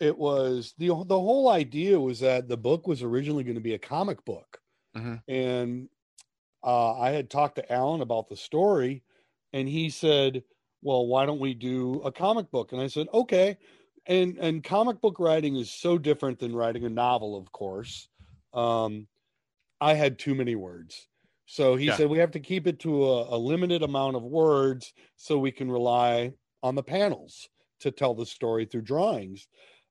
it 0.00 0.16
was 0.16 0.74
the 0.78 0.88
the 0.88 1.18
whole 1.18 1.48
idea 1.48 2.00
was 2.00 2.20
that 2.20 2.48
the 2.48 2.56
book 2.56 2.88
was 2.88 3.02
originally 3.02 3.44
going 3.44 3.54
to 3.54 3.60
be 3.60 3.74
a 3.74 3.78
comic 3.78 4.24
book, 4.24 4.60
mm-hmm. 4.96 5.16
and 5.32 5.88
uh, 6.62 6.98
I 6.98 7.10
had 7.10 7.30
talked 7.30 7.56
to 7.56 7.72
Alan 7.72 8.00
about 8.00 8.28
the 8.28 8.36
story, 8.36 9.02
and 9.52 9.68
he 9.68 9.90
said, 9.90 10.42
"Well, 10.82 11.06
why 11.06 11.26
don't 11.26 11.40
we 11.40 11.54
do 11.54 12.00
a 12.04 12.12
comic 12.12 12.50
book?" 12.50 12.72
And 12.72 12.80
I 12.80 12.86
said, 12.86 13.08
"Okay." 13.12 13.58
And 14.06 14.38
and 14.38 14.64
comic 14.64 15.00
book 15.00 15.20
writing 15.20 15.56
is 15.56 15.70
so 15.70 15.98
different 15.98 16.38
than 16.38 16.54
writing 16.54 16.84
a 16.84 16.90
novel, 16.90 17.36
of 17.36 17.52
course. 17.52 18.08
Um, 18.52 19.06
I 19.80 19.94
had 19.94 20.18
too 20.18 20.34
many 20.34 20.54
words. 20.54 21.08
So 21.46 21.74
he 21.74 21.86
yeah. 21.86 21.96
said 21.96 22.08
we 22.08 22.18
have 22.18 22.30
to 22.32 22.40
keep 22.40 22.66
it 22.66 22.78
to 22.80 23.04
a, 23.04 23.36
a, 23.36 23.38
limited 23.38 23.82
amount 23.82 24.14
of 24.14 24.22
words 24.22 24.92
so 25.16 25.36
we 25.36 25.50
can 25.50 25.70
rely 25.70 26.32
on 26.62 26.76
the 26.76 26.82
panels 26.82 27.48
to 27.80 27.90
tell 27.90 28.14
the 28.14 28.26
story 28.26 28.66
through 28.66 28.82
drawings. 28.82 29.48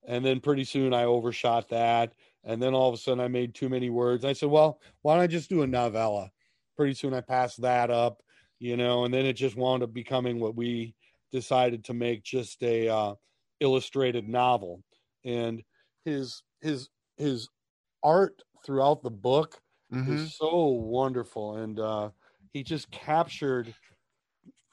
And 0.08 0.23
then 0.23 0.39
pretty 0.39 0.63
soon 0.63 0.93
I 0.93 1.03
overshot 1.03 1.67
that. 1.69 2.13
And 2.45 2.63
then 2.63 2.73
all 2.73 2.88
of 2.88 2.93
a 2.93 2.97
sudden 2.97 3.19
I 3.19 3.27
made 3.27 3.53
too 3.53 3.67
many 3.67 3.89
words. 3.89 4.23
I 4.23 4.32
said, 4.32 4.49
well, 4.49 4.79
why 5.01 5.15
don't 5.15 5.23
I 5.23 5.27
just 5.27 5.49
do 5.49 5.63
a 5.63 5.67
novella? 5.67 6.32
Pretty 6.79 6.93
soon 6.93 7.13
I 7.13 7.21
passed 7.21 7.61
that 7.61 7.91
up 7.91 8.21
you 8.59 8.75
know, 8.75 9.05
and 9.05 9.13
then 9.13 9.25
it 9.25 9.33
just 9.33 9.55
wound 9.55 9.83
up 9.83 9.93
becoming 9.93 10.39
what 10.39 10.55
we 10.55 10.93
decided 11.31 11.85
to 11.85 11.93
make 11.93 12.23
just 12.23 12.61
a 12.61 12.89
uh, 12.89 13.13
illustrated 13.61 14.27
novel. 14.27 14.83
And 15.25 15.63
his 16.05 16.43
his 16.61 16.89
his 17.17 17.49
art 18.03 18.41
throughout 18.65 19.01
the 19.01 19.09
book 19.09 19.61
mm-hmm. 19.93 20.13
is 20.13 20.35
so 20.35 20.67
wonderful, 20.67 21.57
and 21.57 21.79
uh, 21.79 22.09
he 22.51 22.63
just 22.63 22.91
captured 22.91 23.73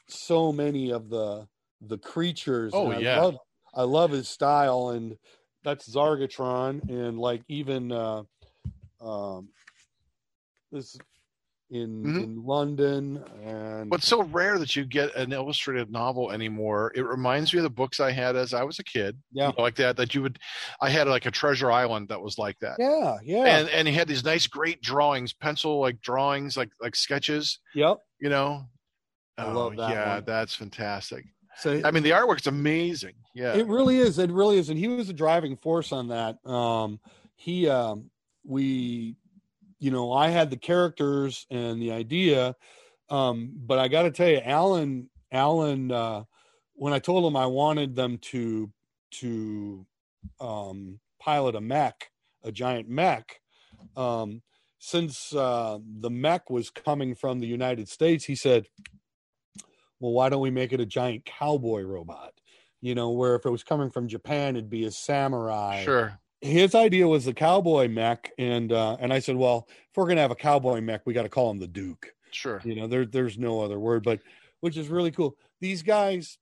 so 0.08 0.52
many 0.52 0.90
of 0.90 1.08
the 1.08 1.46
the 1.80 1.98
creatures. 1.98 2.72
Oh 2.74 2.90
I 2.90 2.98
yeah, 2.98 3.20
love, 3.20 3.36
I 3.74 3.82
love 3.82 4.10
his 4.10 4.28
style, 4.28 4.90
and 4.90 5.16
that's 5.62 5.88
Zargatron, 5.88 6.88
and 6.90 7.18
like 7.18 7.42
even 7.48 7.92
uh, 7.92 8.22
um, 9.00 9.48
this 10.72 10.96
in 11.70 12.02
mm-hmm. 12.02 12.18
in 12.18 12.44
London 12.44 13.24
and 13.42 13.90
but 13.90 14.02
so 14.02 14.22
rare 14.22 14.58
that 14.58 14.76
you 14.76 14.84
get 14.84 15.14
an 15.16 15.32
illustrated 15.32 15.90
novel 15.90 16.30
anymore. 16.30 16.92
It 16.94 17.02
reminds 17.02 17.52
me 17.52 17.58
of 17.58 17.64
the 17.64 17.70
books 17.70 17.98
I 17.98 18.12
had 18.12 18.36
as 18.36 18.54
I 18.54 18.62
was 18.62 18.78
a 18.78 18.84
kid. 18.84 19.16
Yeah. 19.32 19.48
You 19.48 19.54
know, 19.56 19.62
like 19.62 19.74
that 19.76 19.96
that 19.96 20.14
you 20.14 20.22
would 20.22 20.38
I 20.80 20.90
had 20.90 21.08
like 21.08 21.26
a 21.26 21.30
treasure 21.30 21.72
island 21.72 22.08
that 22.08 22.20
was 22.20 22.38
like 22.38 22.58
that. 22.60 22.76
Yeah, 22.78 23.16
yeah. 23.24 23.58
And 23.58 23.68
and 23.70 23.88
he 23.88 23.94
had 23.94 24.06
these 24.06 24.24
nice 24.24 24.46
great 24.46 24.80
drawings, 24.80 25.32
pencil 25.32 25.80
like 25.80 26.00
drawings 26.00 26.56
like 26.56 26.70
like 26.80 26.94
sketches. 26.94 27.58
Yep. 27.74 27.98
You 28.20 28.28
know. 28.28 28.66
I 29.38 29.46
oh, 29.46 29.52
love 29.52 29.76
that. 29.76 29.90
Yeah, 29.90 30.14
one. 30.14 30.24
that's 30.24 30.54
fantastic. 30.54 31.24
So 31.58 31.80
I 31.84 31.90
mean 31.90 32.04
the 32.04 32.10
artwork's 32.10 32.46
amazing. 32.46 33.14
Yeah. 33.34 33.54
It 33.54 33.66
really 33.66 33.98
is. 33.98 34.18
It 34.18 34.30
really 34.30 34.58
is. 34.58 34.70
And 34.70 34.78
he 34.78 34.88
was 34.88 35.08
a 35.08 35.12
driving 35.12 35.56
force 35.56 35.90
on 35.90 36.08
that. 36.08 36.38
Um 36.48 37.00
he 37.34 37.68
um 37.68 38.10
we 38.44 39.16
you 39.78 39.90
know, 39.90 40.12
I 40.12 40.28
had 40.28 40.50
the 40.50 40.56
characters 40.56 41.46
and 41.50 41.80
the 41.80 41.92
idea, 41.92 42.54
um, 43.10 43.52
but 43.54 43.78
I 43.78 43.88
got 43.88 44.02
to 44.02 44.10
tell 44.10 44.28
you, 44.28 44.40
Alan, 44.44 45.10
Alan, 45.30 45.92
uh, 45.92 46.24
when 46.74 46.92
I 46.92 46.98
told 46.98 47.24
him 47.24 47.36
I 47.36 47.46
wanted 47.46 47.94
them 47.94 48.18
to 48.18 48.72
to 49.12 49.86
um, 50.40 50.98
pilot 51.20 51.54
a 51.54 51.60
mech, 51.60 52.10
a 52.42 52.50
giant 52.50 52.88
mech, 52.88 53.40
um, 53.96 54.42
since 54.78 55.34
uh, 55.34 55.78
the 56.00 56.10
mech 56.10 56.50
was 56.50 56.70
coming 56.70 57.14
from 57.14 57.40
the 57.40 57.46
United 57.46 57.88
States, 57.88 58.24
he 58.24 58.34
said, 58.34 58.66
"Well, 60.00 60.12
why 60.12 60.28
don't 60.28 60.42
we 60.42 60.50
make 60.50 60.72
it 60.72 60.80
a 60.80 60.86
giant 60.86 61.24
cowboy 61.24 61.82
robot?" 61.82 62.32
You 62.80 62.94
know, 62.94 63.10
where 63.10 63.36
if 63.36 63.46
it 63.46 63.50
was 63.50 63.62
coming 63.62 63.90
from 63.90 64.08
Japan, 64.08 64.56
it'd 64.56 64.70
be 64.70 64.84
a 64.84 64.90
samurai. 64.90 65.84
Sure 65.84 66.18
his 66.40 66.74
idea 66.74 67.08
was 67.08 67.24
the 67.24 67.34
cowboy 67.34 67.88
mech, 67.88 68.30
and 68.38 68.72
uh, 68.72 68.96
and 69.00 69.12
I 69.12 69.18
said, 69.18 69.36
well, 69.36 69.66
if 69.68 69.96
we're 69.96 70.06
gonna 70.06 70.20
have 70.20 70.30
a 70.30 70.36
cowboy 70.36 70.80
mech, 70.80 71.02
we 71.06 71.14
got 71.14 71.22
to 71.22 71.28
call 71.28 71.50
him 71.50 71.58
the 71.58 71.66
Duke. 71.66 72.12
Sure. 72.30 72.60
You 72.64 72.74
know, 72.74 72.86
there 72.86 73.06
there's 73.06 73.38
no 73.38 73.60
other 73.60 73.78
word, 73.78 74.02
but 74.02 74.20
which 74.60 74.76
is 74.76 74.88
really 74.88 75.10
cool. 75.10 75.36
These 75.60 75.82
guys 75.82 76.38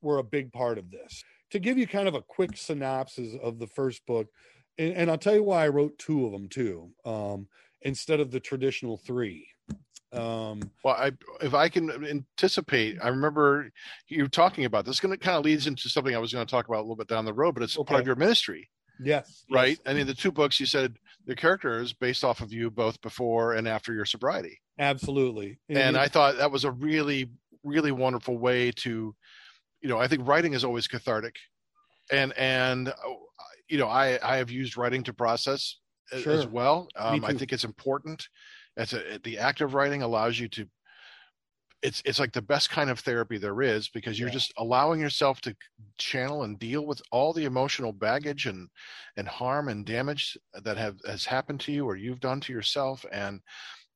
were 0.00 0.18
a 0.18 0.24
big 0.24 0.52
part 0.52 0.78
of 0.78 0.90
this. 0.90 1.24
To 1.50 1.58
give 1.58 1.76
you 1.76 1.86
kind 1.86 2.08
of 2.08 2.14
a 2.14 2.22
quick 2.22 2.56
synopsis 2.56 3.34
of 3.42 3.58
the 3.58 3.66
first 3.66 4.06
book, 4.06 4.28
and, 4.78 4.94
and 4.94 5.10
I'll 5.10 5.18
tell 5.18 5.34
you 5.34 5.42
why 5.42 5.64
I 5.64 5.68
wrote 5.68 5.98
two 5.98 6.24
of 6.24 6.32
them 6.32 6.48
too, 6.48 6.90
um, 7.04 7.46
instead 7.82 8.20
of 8.20 8.30
the 8.30 8.40
traditional 8.40 8.96
three. 8.96 9.48
Um, 10.12 10.70
well, 10.84 10.94
I, 10.94 11.12
if 11.40 11.54
I 11.54 11.68
can 11.68 11.90
anticipate, 11.90 12.98
I 13.02 13.08
remember 13.08 13.70
you 14.08 14.28
talking 14.28 14.66
about 14.66 14.84
this. 14.84 15.00
Going 15.00 15.12
to 15.12 15.18
kind 15.18 15.38
of 15.38 15.44
leads 15.44 15.66
into 15.66 15.88
something 15.88 16.14
I 16.14 16.18
was 16.18 16.32
going 16.32 16.46
to 16.46 16.50
talk 16.50 16.68
about 16.68 16.78
a 16.78 16.82
little 16.82 16.96
bit 16.96 17.08
down 17.08 17.24
the 17.24 17.32
road, 17.32 17.54
but 17.54 17.62
it's 17.62 17.78
okay. 17.78 17.88
part 17.88 18.00
of 18.00 18.06
your 18.06 18.16
ministry. 18.16 18.68
Yes. 19.00 19.44
Right. 19.50 19.78
Yes. 19.78 19.80
I 19.86 19.94
mean, 19.94 20.06
the 20.06 20.14
two 20.14 20.32
books 20.32 20.60
you 20.60 20.66
said 20.66 20.96
the 21.26 21.36
character 21.36 21.80
is 21.80 21.92
based 21.92 22.24
off 22.24 22.40
of 22.40 22.52
you 22.52 22.70
both 22.70 23.00
before 23.00 23.54
and 23.54 23.68
after 23.68 23.92
your 23.92 24.04
sobriety. 24.04 24.60
Absolutely. 24.78 25.58
And, 25.68 25.78
and 25.78 25.96
I 25.96 26.08
thought 26.08 26.36
that 26.38 26.50
was 26.50 26.64
a 26.64 26.70
really, 26.70 27.30
really 27.64 27.92
wonderful 27.92 28.38
way 28.38 28.72
to, 28.72 29.14
you 29.80 29.88
know, 29.88 29.98
I 29.98 30.08
think 30.08 30.26
writing 30.26 30.54
is 30.54 30.64
always 30.64 30.86
cathartic, 30.86 31.36
and 32.10 32.32
and 32.36 32.92
you 33.68 33.78
know, 33.78 33.88
I 33.88 34.18
I 34.22 34.36
have 34.36 34.50
used 34.50 34.76
writing 34.76 35.02
to 35.04 35.12
process 35.12 35.76
sure. 36.20 36.32
as 36.32 36.46
well. 36.46 36.88
Um, 36.96 37.24
I 37.24 37.32
think 37.34 37.52
it's 37.52 37.64
important. 37.64 38.28
It's 38.76 38.92
a, 38.92 39.18
the 39.24 39.38
act 39.38 39.60
of 39.60 39.74
writing 39.74 40.02
allows 40.02 40.38
you 40.38 40.48
to 40.48 40.66
it's 41.82 42.00
it's 42.04 42.20
like 42.20 42.32
the 42.32 42.42
best 42.42 42.70
kind 42.70 42.90
of 42.90 43.00
therapy 43.00 43.38
there 43.38 43.60
is 43.60 43.88
because 43.88 44.18
you're 44.18 44.28
yeah. 44.28 44.34
just 44.34 44.52
allowing 44.56 45.00
yourself 45.00 45.40
to 45.40 45.54
channel 45.98 46.44
and 46.44 46.58
deal 46.58 46.86
with 46.86 47.02
all 47.10 47.32
the 47.32 47.44
emotional 47.44 47.92
baggage 47.92 48.46
and 48.46 48.68
and 49.16 49.26
harm 49.28 49.68
and 49.68 49.84
damage 49.84 50.38
that 50.62 50.76
have 50.76 50.96
has 51.06 51.24
happened 51.24 51.60
to 51.60 51.72
you 51.72 51.84
or 51.84 51.96
you've 51.96 52.20
done 52.20 52.40
to 52.40 52.52
yourself 52.52 53.04
and 53.12 53.40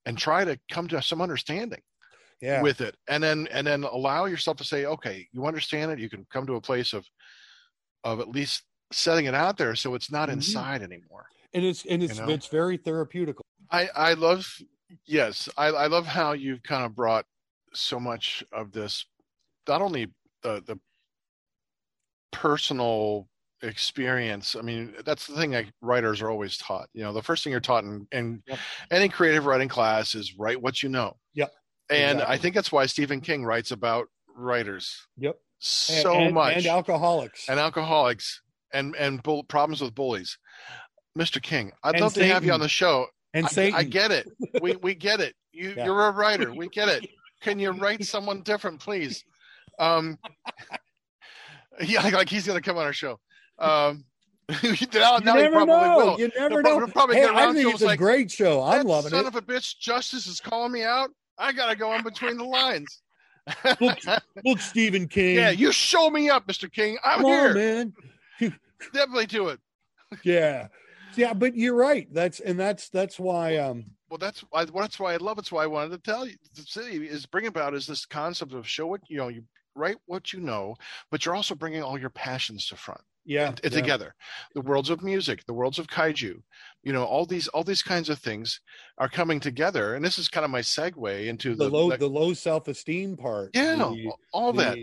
and 0.04 0.18
try 0.18 0.44
to 0.44 0.58
come 0.70 0.88
to 0.88 1.00
some 1.00 1.22
understanding 1.22 1.80
yeah. 2.40 2.60
with 2.60 2.80
it 2.80 2.96
and 3.08 3.22
then 3.22 3.48
and 3.50 3.66
then 3.66 3.84
allow 3.84 4.24
yourself 4.24 4.56
to 4.56 4.64
say 4.64 4.84
okay 4.84 5.26
you 5.32 5.46
understand 5.46 5.90
it 5.90 5.98
you 5.98 6.10
can 6.10 6.26
come 6.32 6.46
to 6.46 6.56
a 6.56 6.60
place 6.60 6.92
of 6.92 7.06
of 8.04 8.20
at 8.20 8.28
least 8.28 8.62
setting 8.92 9.26
it 9.26 9.34
out 9.34 9.56
there 9.56 9.74
so 9.74 9.94
it's 9.94 10.10
not 10.10 10.28
mm-hmm. 10.28 10.38
inside 10.38 10.82
anymore 10.82 11.26
and 11.54 11.64
it's 11.64 11.84
and 11.86 12.02
it's 12.02 12.18
you 12.18 12.26
know? 12.26 12.32
it's 12.32 12.48
very 12.48 12.76
therapeutic 12.76 13.36
i 13.70 13.88
i 13.94 14.12
love 14.14 14.46
yes 15.06 15.48
i 15.56 15.68
i 15.68 15.86
love 15.86 16.06
how 16.06 16.32
you've 16.32 16.62
kind 16.62 16.84
of 16.84 16.94
brought 16.94 17.24
so 17.78 18.00
much 18.00 18.44
of 18.52 18.72
this, 18.72 19.06
not 19.68 19.82
only 19.82 20.08
the 20.42 20.62
the 20.66 20.78
personal 22.32 23.28
experience. 23.62 24.56
I 24.56 24.62
mean, 24.62 24.94
that's 25.04 25.26
the 25.26 25.36
thing 25.36 25.50
that 25.52 25.66
writers 25.80 26.20
are 26.22 26.30
always 26.30 26.58
taught. 26.58 26.88
You 26.92 27.02
know, 27.02 27.12
the 27.12 27.22
first 27.22 27.42
thing 27.42 27.50
you're 27.50 27.60
taught 27.60 27.84
in, 27.84 28.06
in 28.12 28.42
yep. 28.46 28.58
any 28.90 29.08
creative 29.08 29.46
writing 29.46 29.68
class 29.68 30.14
is 30.14 30.36
write 30.38 30.60
what 30.60 30.82
you 30.82 30.88
know. 30.88 31.16
Yep. 31.34 31.52
And 31.88 32.18
exactly. 32.18 32.34
I 32.34 32.38
think 32.38 32.54
that's 32.54 32.72
why 32.72 32.86
Stephen 32.86 33.20
King 33.20 33.44
writes 33.44 33.70
about 33.70 34.08
writers. 34.36 35.06
Yep. 35.18 35.36
So 35.58 36.14
and, 36.14 36.34
much. 36.34 36.56
And 36.56 36.66
alcoholics. 36.66 37.48
And 37.48 37.58
alcoholics 37.58 38.42
and 38.72 38.94
and 38.96 39.22
bull, 39.22 39.44
problems 39.44 39.80
with 39.80 39.94
bullies. 39.94 40.38
Mr. 41.18 41.40
King, 41.42 41.72
I'd 41.82 41.94
and 41.94 42.02
love 42.02 42.12
Satan. 42.12 42.28
to 42.28 42.34
have 42.34 42.44
you 42.44 42.52
on 42.52 42.60
the 42.60 42.68
show. 42.68 43.06
And 43.32 43.46
I, 43.56 43.72
I 43.74 43.82
get 43.84 44.10
it. 44.10 44.28
We 44.60 44.76
we 44.76 44.94
get 44.94 45.20
it. 45.20 45.34
You 45.56 45.72
yeah. 45.74 45.86
you're 45.86 46.08
a 46.08 46.10
writer. 46.10 46.52
We 46.52 46.68
get 46.68 46.90
it. 46.90 47.08
Can 47.40 47.58
you 47.58 47.72
write 47.72 48.04
someone 48.04 48.42
different, 48.42 48.80
please? 48.80 49.24
Um, 49.78 50.18
yeah, 51.80 52.02
like 52.08 52.28
he's 52.28 52.46
going 52.46 52.60
to 52.60 52.62
come 52.62 52.78
on 52.78 52.84
our 52.84 52.92
show. 52.92 53.18
Um, 53.58 54.04
now, 54.48 54.56
you 54.62 54.86
now 54.92 55.18
never 55.18 55.66
know. 55.66 55.96
Will. 55.96 56.20
You 56.20 56.30
never 56.38 56.62
know. 56.62 56.86
Probably, 56.86 57.16
hey, 57.16 57.28
I 57.28 57.52
think 57.52 57.72
it's 57.72 57.82
a 57.82 57.86
like, 57.86 57.98
great 57.98 58.30
show. 58.30 58.62
I'm 58.62 58.86
loving 58.86 59.10
son 59.10 59.20
it. 59.20 59.24
Son 59.24 59.26
of 59.26 59.36
a 59.36 59.42
bitch, 59.42 59.78
Justice 59.78 60.26
is 60.26 60.40
calling 60.40 60.72
me 60.72 60.84
out. 60.84 61.10
I 61.38 61.52
gotta 61.52 61.76
go 61.76 61.92
in 61.94 62.02
between 62.02 62.36
the 62.36 62.44
lines. 62.44 63.02
look, 63.80 63.98
look, 64.44 64.60
Stephen 64.60 65.08
King. 65.08 65.36
Yeah, 65.36 65.50
you 65.50 65.72
show 65.72 66.10
me 66.10 66.30
up, 66.30 66.46
Mr. 66.46 66.70
King. 66.70 66.96
I'm 67.04 67.20
Come 67.20 67.30
here. 67.30 67.48
on, 67.48 67.54
man. 67.54 67.94
Definitely 68.92 69.26
do 69.26 69.48
it. 69.48 69.60
Yeah, 70.22 70.68
yeah, 71.16 71.32
but 71.32 71.56
you're 71.56 71.74
right. 71.74 72.06
That's 72.12 72.38
and 72.38 72.58
that's 72.58 72.88
that's 72.90 73.18
why. 73.18 73.56
Um, 73.56 73.95
Well, 74.08 74.18
that's 74.18 74.40
why. 74.50 74.64
That's 74.64 74.98
why 75.00 75.14
I 75.14 75.16
love 75.16 75.32
it. 75.38 75.42
That's 75.42 75.52
why 75.52 75.64
I 75.64 75.66
wanted 75.66 75.90
to 75.92 75.98
tell 76.10 76.26
you. 76.26 76.36
The 76.54 76.62
city 76.62 77.06
is 77.06 77.26
bring 77.26 77.46
about 77.46 77.74
is 77.74 77.86
this 77.86 78.06
concept 78.06 78.52
of 78.52 78.66
show 78.68 78.86
what 78.86 79.00
you 79.08 79.16
know. 79.16 79.28
You 79.28 79.42
write 79.74 79.96
what 80.06 80.32
you 80.32 80.40
know, 80.40 80.74
but 81.10 81.24
you're 81.26 81.34
also 81.34 81.54
bringing 81.54 81.82
all 81.82 81.98
your 81.98 82.10
passions 82.10 82.66
to 82.68 82.76
front. 82.76 83.00
yeah, 83.26 83.50
t- 83.50 83.60
yeah. 83.64 83.68
together 83.70 84.14
the 84.54 84.60
worlds 84.62 84.88
of 84.88 85.02
music 85.02 85.44
the 85.46 85.52
worlds 85.52 85.78
of 85.80 85.86
kaiju 85.88 86.40
you 86.84 86.92
know 86.92 87.04
all 87.04 87.26
these 87.26 87.48
all 87.48 87.64
these 87.64 87.82
kinds 87.82 88.08
of 88.08 88.18
things 88.20 88.60
are 88.98 89.08
coming 89.08 89.40
together 89.40 89.94
and 89.96 90.04
this 90.04 90.16
is 90.18 90.28
kind 90.28 90.44
of 90.44 90.50
my 90.50 90.60
segue 90.62 91.26
into 91.26 91.56
the 91.56 91.64
the, 91.64 91.70
low 91.70 91.90
the- 91.90 91.96
the 91.98 92.08
low 92.08 92.32
self 92.32 92.68
esteem 92.68 93.16
part. 93.16 93.50
yeah 93.52 93.74
the- 93.74 94.12
all 94.32 94.52
that 94.52 94.78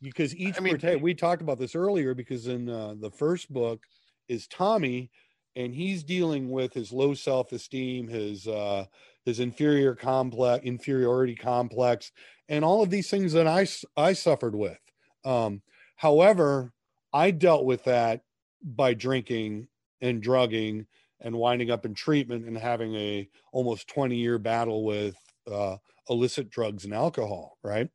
because 0.00 0.34
each 0.36 0.56
I 0.56 0.60
mean- 0.60 1.02
we 1.02 1.12
talked 1.12 1.42
about 1.42 1.58
this 1.58 1.74
earlier 1.74 2.14
because 2.14 2.46
in 2.46 2.68
uh, 2.70 2.94
the 2.98 3.10
first 3.10 3.52
book 3.52 3.80
is 4.28 4.46
Tommy 4.46 5.10
and 5.56 5.74
he's 5.74 6.02
dealing 6.02 6.50
with 6.50 6.72
his 6.72 6.92
low 6.92 7.14
self-esteem 7.14 8.08
his 8.08 8.46
uh 8.46 8.84
his 9.24 9.40
inferior 9.40 9.94
complex 9.94 10.64
inferiority 10.64 11.34
complex 11.34 12.12
and 12.48 12.64
all 12.64 12.82
of 12.82 12.90
these 12.90 13.10
things 13.10 13.32
that 13.32 13.46
I 13.46 13.66
I 13.96 14.12
suffered 14.12 14.54
with. 14.54 14.78
Um 15.24 15.62
however 15.96 16.72
I 17.12 17.30
dealt 17.30 17.64
with 17.64 17.84
that 17.84 18.22
by 18.62 18.94
drinking 18.94 19.68
and 20.00 20.22
drugging 20.22 20.86
and 21.20 21.34
winding 21.34 21.70
up 21.70 21.84
in 21.84 21.94
treatment 21.94 22.46
and 22.46 22.56
having 22.56 22.94
a 22.94 23.28
almost 23.52 23.88
20 23.88 24.16
year 24.16 24.38
battle 24.38 24.84
with 24.84 25.16
uh 25.50 25.76
illicit 26.08 26.50
drugs 26.50 26.84
and 26.84 26.94
alcohol 26.94 27.58
right? 27.62 27.90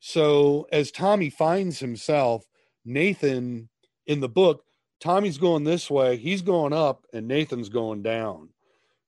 So 0.00 0.66
as 0.72 0.90
Tommy 0.90 1.28
finds 1.28 1.78
himself, 1.78 2.44
Nathan 2.84 3.68
in 4.06 4.20
the 4.20 4.28
book, 4.28 4.64
Tommy's 5.00 5.38
going 5.38 5.64
this 5.64 5.90
way, 5.90 6.16
he's 6.16 6.42
going 6.42 6.72
up, 6.72 7.06
and 7.12 7.26
Nathan's 7.26 7.68
going 7.68 8.02
down. 8.02 8.50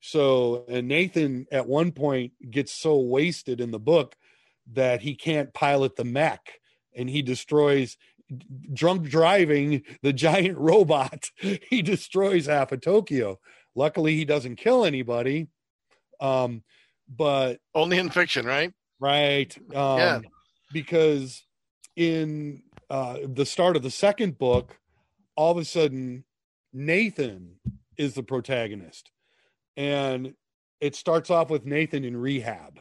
So, 0.00 0.64
and 0.68 0.88
Nathan 0.88 1.46
at 1.52 1.68
one 1.68 1.92
point 1.92 2.32
gets 2.50 2.72
so 2.72 2.98
wasted 2.98 3.60
in 3.60 3.70
the 3.70 3.78
book 3.78 4.16
that 4.72 5.02
he 5.02 5.14
can't 5.14 5.52
pilot 5.54 5.96
the 5.96 6.04
mech 6.04 6.58
and 6.96 7.08
he 7.08 7.22
destroys 7.22 7.96
drunk 8.72 9.08
driving 9.08 9.82
the 10.02 10.12
giant 10.12 10.58
robot. 10.70 11.30
He 11.36 11.82
destroys 11.82 12.46
half 12.46 12.72
of 12.72 12.80
Tokyo. 12.80 13.38
Luckily, 13.74 14.16
he 14.16 14.24
doesn't 14.24 14.56
kill 14.56 14.84
anybody. 14.84 15.48
Um, 16.20 16.62
but 17.08 17.58
only 17.74 17.98
in 17.98 18.08
fiction 18.10 18.46
right 18.46 18.72
right 19.00 19.56
um 19.74 19.98
Yeah. 19.98 20.20
because 20.72 21.44
in 21.96 22.62
uh 22.88 23.18
the 23.26 23.44
start 23.44 23.76
of 23.76 23.82
the 23.82 23.90
second 23.90 24.38
book 24.38 24.78
all 25.36 25.52
of 25.52 25.58
a 25.58 25.64
sudden 25.64 26.24
nathan 26.72 27.56
is 27.96 28.14
the 28.14 28.22
protagonist. 28.22 29.10
And 29.76 30.34
it 30.80 30.94
starts 30.94 31.30
off 31.30 31.50
with 31.50 31.66
nathan 31.66 32.04
in 32.04 32.16
rehab. 32.16 32.80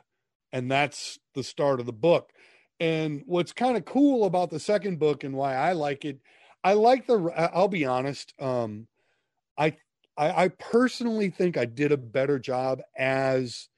And 0.51 0.69
that's 0.69 1.19
the 1.33 1.43
start 1.43 1.79
of 1.79 1.85
the 1.85 1.93
book. 1.93 2.31
And 2.79 3.23
what's 3.25 3.53
kind 3.53 3.77
of 3.77 3.85
cool 3.85 4.25
about 4.25 4.49
the 4.49 4.59
second 4.59 4.99
book 4.99 5.23
and 5.23 5.35
why 5.35 5.55
i 5.55 5.73
like 5.73 6.03
it 6.03 6.19
i 6.63 6.73
like 6.73 7.05
the 7.05 7.31
i'll 7.53 7.67
be 7.67 7.85
honest 7.85 8.33
um 8.39 8.87
i 9.57 9.75
i, 10.17 10.47
personally 10.47 11.29
think 11.29 11.57
i 11.57 11.65
did 11.65 11.91
a 11.91 11.97
better 11.97 12.39
job 12.39 12.81
as 12.97 13.69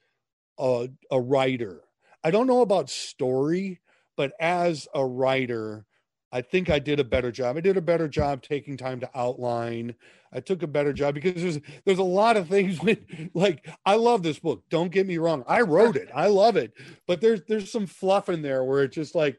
a, 0.60 0.90
a 1.12 1.20
writer. 1.20 1.82
I 2.24 2.32
don't 2.32 2.48
know 2.48 2.62
about 2.62 2.90
story, 2.90 3.82
but 4.16 4.34
as 4.40 4.88
a 4.94 5.06
writer, 5.06 5.86
I 6.34 6.42
think 6.42 6.72
I 6.72 6.80
did 6.80 7.00
a 7.00 7.04
better 7.04 7.32
job. 7.32 7.58
I 7.58 7.62
did 7.62 7.78
a 7.78 7.82
better 7.82 8.08
job 8.08 8.42
taking 8.42 8.76
time 8.76 9.00
to 9.02 9.10
outline. 9.14 9.94
I 10.34 10.40
took 10.40 10.64
a 10.64 10.68
better 10.68 10.92
job 10.92 11.14
because 11.14 11.40
there's 11.40 11.60
there's 11.86 12.00
a 12.00 12.04
lot 12.04 12.38
of 12.38 12.48
things 12.48 12.80
like 13.36 13.70
I 13.86 13.96
love 13.96 14.24
this 14.24 14.40
book. 14.40 14.64
Don't 14.72 14.92
get 14.92 15.06
me 15.06 15.20
wrong. 15.20 15.44
I 15.48 15.62
wrote 15.62 15.96
it. 15.96 16.10
I 16.14 16.28
love 16.28 16.58
it. 16.58 16.74
But 17.08 17.22
there's 17.22 17.42
there's 17.48 17.72
some 17.72 17.86
fluff 17.86 18.30
in 18.30 18.42
there 18.42 18.64
where 18.64 18.82
it 18.84 18.92
just 18.92 19.14
like, 19.14 19.38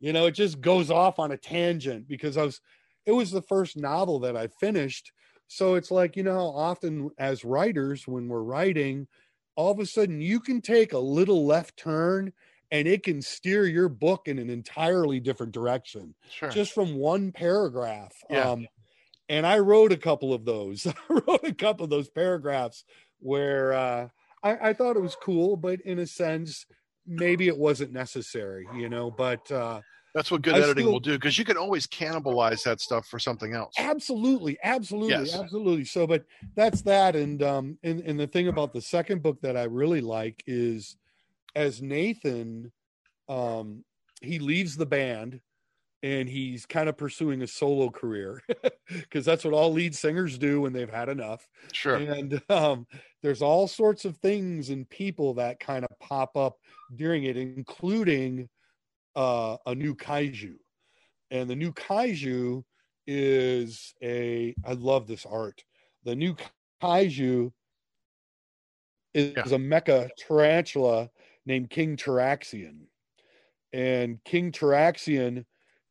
you 0.00 0.12
know, 0.12 0.26
it 0.26 0.32
just 0.32 0.60
goes 0.60 0.90
off 0.90 1.18
on 1.18 1.32
a 1.32 1.38
tangent 1.38 2.06
because 2.06 2.36
I 2.36 2.42
was 2.42 2.60
it 3.06 3.12
was 3.12 3.30
the 3.30 3.42
first 3.42 3.78
novel 3.78 4.18
that 4.20 4.36
I 4.36 4.48
finished. 4.48 5.12
So 5.48 5.76
it's 5.76 5.90
like, 5.90 6.14
you 6.14 6.24
know, 6.24 6.52
often 6.54 7.10
as 7.16 7.42
writers 7.42 8.06
when 8.06 8.28
we're 8.28 8.42
writing, 8.42 9.08
all 9.56 9.72
of 9.72 9.78
a 9.78 9.86
sudden 9.86 10.20
you 10.20 10.40
can 10.40 10.60
take 10.60 10.92
a 10.92 10.98
little 10.98 11.46
left 11.46 11.78
turn 11.78 12.34
and 12.70 12.88
it 12.88 13.02
can 13.02 13.20
steer 13.22 13.66
your 13.66 13.88
book 13.88 14.26
in 14.28 14.38
an 14.38 14.50
entirely 14.50 15.20
different 15.20 15.52
direction 15.52 16.14
sure 16.30 16.48
just 16.50 16.72
from 16.72 16.94
one 16.96 17.32
paragraph 17.32 18.12
Yeah. 18.30 18.50
um 18.50 18.66
and 19.28 19.46
i 19.46 19.58
wrote 19.58 19.92
a 19.92 19.96
couple 19.96 20.32
of 20.32 20.44
those 20.44 20.86
i 20.86 20.94
wrote 21.08 21.44
a 21.44 21.54
couple 21.54 21.84
of 21.84 21.90
those 21.90 22.08
paragraphs 22.08 22.84
where 23.20 23.72
uh 23.72 24.08
I, 24.42 24.70
I 24.70 24.72
thought 24.74 24.96
it 24.96 25.02
was 25.02 25.16
cool 25.16 25.56
but 25.56 25.80
in 25.82 25.98
a 25.98 26.06
sense 26.06 26.66
maybe 27.06 27.48
it 27.48 27.56
wasn't 27.56 27.92
necessary 27.92 28.66
you 28.76 28.88
know 28.88 29.10
but 29.10 29.50
uh 29.50 29.80
that's 30.14 30.30
what 30.30 30.42
good 30.42 30.54
I 30.54 30.58
editing 30.58 30.84
still- 30.84 30.92
will 30.92 31.00
do 31.00 31.14
because 31.14 31.36
you 31.38 31.44
can 31.44 31.56
always 31.56 31.86
cannibalize 31.88 32.62
that 32.64 32.80
stuff 32.80 33.06
for 33.08 33.18
something 33.18 33.52
else 33.54 33.74
absolutely 33.78 34.56
absolutely 34.62 35.10
Yes. 35.26 35.34
absolutely 35.34 35.84
so 35.84 36.06
but 36.06 36.24
that's 36.54 36.82
that 36.82 37.16
and 37.16 37.42
um 37.42 37.78
and, 37.82 38.00
and 38.00 38.18
the 38.20 38.26
thing 38.26 38.48
about 38.48 38.72
the 38.72 38.80
second 38.80 39.22
book 39.22 39.40
that 39.42 39.56
i 39.56 39.64
really 39.64 40.00
like 40.00 40.42
is 40.46 40.96
as 41.54 41.80
nathan 41.82 42.72
um 43.28 43.84
he 44.20 44.38
leaves 44.38 44.76
the 44.76 44.86
band 44.86 45.40
and 46.02 46.28
he's 46.28 46.66
kind 46.66 46.88
of 46.88 46.98
pursuing 46.98 47.40
a 47.42 47.46
solo 47.46 47.88
career 47.90 48.42
because 48.88 49.24
that's 49.24 49.44
what 49.44 49.54
all 49.54 49.72
lead 49.72 49.94
singers 49.94 50.36
do 50.38 50.60
when 50.60 50.72
they've 50.72 50.90
had 50.90 51.08
enough 51.08 51.48
sure 51.72 51.96
and 51.96 52.42
um, 52.50 52.86
there's 53.22 53.40
all 53.40 53.66
sorts 53.66 54.04
of 54.04 54.18
things 54.18 54.68
and 54.68 54.88
people 54.90 55.34
that 55.34 55.58
kind 55.58 55.82
of 55.84 55.98
pop 55.98 56.36
up 56.36 56.58
during 56.94 57.24
it, 57.24 57.38
including 57.38 58.50
uh, 59.16 59.56
a 59.64 59.74
new 59.74 59.94
kaiju. 59.94 60.56
And 61.30 61.48
the 61.48 61.56
new 61.56 61.72
kaiju 61.72 62.62
is 63.06 63.94
a, 64.02 64.54
I 64.62 64.72
love 64.74 65.06
this 65.06 65.24
art. 65.24 65.64
The 66.04 66.14
new 66.14 66.36
kaiju 66.82 67.50
is, 69.14 69.32
Yeah. 69.34 69.42
is 69.44 69.52
a 69.52 69.56
mecha 69.56 70.10
tarantula 70.18 71.08
named 71.46 71.70
King 71.70 71.96
Taraxian. 71.96 72.86
And 73.72 74.22
King 74.24 74.52
Taraxian 74.52 75.44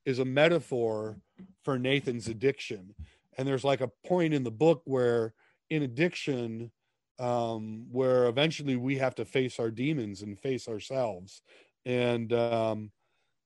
is 0.06 0.20
a 0.20 0.26
metaphor 0.26 1.18
for 1.64 1.78
Nathan's 1.78 2.28
addiction. 2.28 2.96
And 3.38 3.48
there's 3.48 3.64
like 3.64 3.82
a 3.82 3.92
point 4.06 4.34
in 4.34 4.44
the 4.44 4.52
book 4.52 4.82
where 4.86 5.34
in 5.70 5.84
addiction 5.84 6.72
um 7.20 7.86
where 7.92 8.28
eventually 8.28 8.76
we 8.76 8.98
have 8.98 9.16
to 9.16 9.26
face 9.26 9.60
our 9.60 9.70
demons 9.70 10.22
and 10.22 10.40
face 10.40 10.68
ourselves 10.68 11.42
and 11.86 12.34
um 12.34 12.92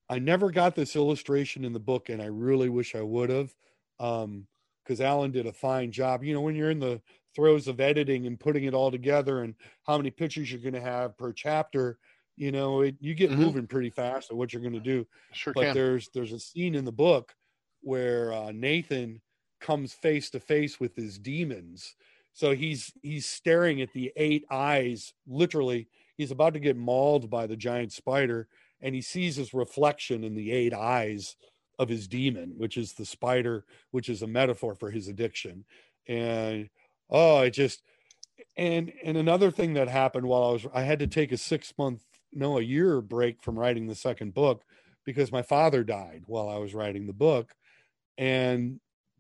i 0.10 0.18
never 0.18 0.52
got 0.52 0.74
this 0.74 0.96
illustration 0.96 1.66
in 1.66 1.74
the 1.74 1.80
book 1.80 2.10
and 2.10 2.22
i 2.22 2.26
really 2.26 2.70
wish 2.70 2.96
i 2.96 3.02
would 3.02 3.30
have 3.30 3.54
um 4.00 4.48
because 4.84 5.02
alan 5.02 5.32
did 5.32 5.46
a 5.46 5.52
fine 5.52 5.92
job 5.92 6.24
you 6.24 6.34
know 6.34 6.40
when 6.42 6.56
you're 6.56 6.72
in 6.72 6.80
the 6.80 7.02
throes 7.38 7.70
of 7.70 7.80
editing 7.80 8.28
and 8.28 8.42
putting 8.42 8.66
it 8.66 8.76
all 8.76 8.92
together 8.92 9.44
and 9.44 9.56
how 9.86 9.98
many 9.98 10.12
pictures 10.12 10.52
you're 10.52 10.62
going 10.62 10.74
to 10.74 10.82
have 10.82 11.18
per 11.18 11.32
chapter 11.34 12.00
you 12.36 12.52
know 12.52 12.82
it, 12.82 12.98
you 13.00 13.16
get 13.16 13.32
Mhm. 13.32 13.38
moving 13.38 13.68
pretty 13.68 13.92
fast 13.92 14.32
at 14.32 14.38
what 14.38 14.54
you're 14.54 14.62
going 14.64 14.74
to 14.74 14.82
do 14.82 15.08
sure 15.32 15.54
but 15.54 15.72
can 15.72 15.74
there's 15.74 16.10
there's 16.14 16.34
a 16.34 16.40
scene 16.40 16.76
in 16.76 16.86
the 16.86 16.92
book 16.92 17.36
where 17.82 18.34
uh, 18.34 18.52
Nathan 18.52 19.22
comes 19.60 19.94
face 19.94 20.30
to 20.32 20.40
face 20.40 20.80
with 20.80 20.96
his 20.96 21.18
demons. 21.20 21.96
So 22.34 22.54
he's 22.54 22.94
he's 23.02 23.26
staring 23.26 23.82
at 23.82 23.94
the 23.94 24.12
eight 24.16 24.46
eyes. 24.52 25.14
Literally, 25.26 25.90
he's 26.18 26.32
about 26.32 26.54
to 26.54 26.60
get 26.60 26.78
mauled 26.78 27.30
by 27.30 27.48
the 27.48 27.58
giant 27.58 27.92
spider, 27.94 28.48
and 28.82 28.94
he 28.94 29.02
sees 29.02 29.36
his 29.38 29.54
reflection 29.54 30.24
in 30.24 30.36
the 30.36 30.52
eight 30.52 30.74
eyes 30.74 31.36
of 31.80 31.90
his 31.90 32.08
demon, 32.08 32.58
which 32.58 32.78
is 32.78 32.94
the 32.94 33.06
spider, 33.06 33.66
which 33.92 34.10
is 34.10 34.22
a 34.22 34.28
metaphor 34.28 34.76
for 34.76 34.92
his 34.92 35.08
addiction. 35.08 35.66
And 36.08 36.70
oh, 37.10 37.42
it 37.42 37.52
just 37.52 37.82
and 38.56 38.92
and 39.04 39.18
another 39.18 39.52
thing 39.52 39.74
that 39.74 39.88
happened 39.88 40.26
while 40.28 40.44
I 40.44 40.52
was 40.52 40.68
I 40.74 40.82
had 40.82 41.00
to 41.00 41.08
take 41.08 41.32
a 41.32 41.38
six 41.38 41.74
month 41.78 42.04
no 42.34 42.58
a 42.58 42.62
year 42.62 43.02
break 43.02 43.42
from 43.42 43.58
writing 43.58 43.88
the 43.88 43.96
second 43.96 44.34
book 44.34 44.64
because 45.06 45.32
my 45.32 45.42
father 45.42 45.84
died 45.84 46.24
while 46.28 46.50
I 46.50 46.58
was 46.58 46.74
writing 46.74 47.08
the 47.08 47.14
book, 47.14 47.56
and 48.18 48.80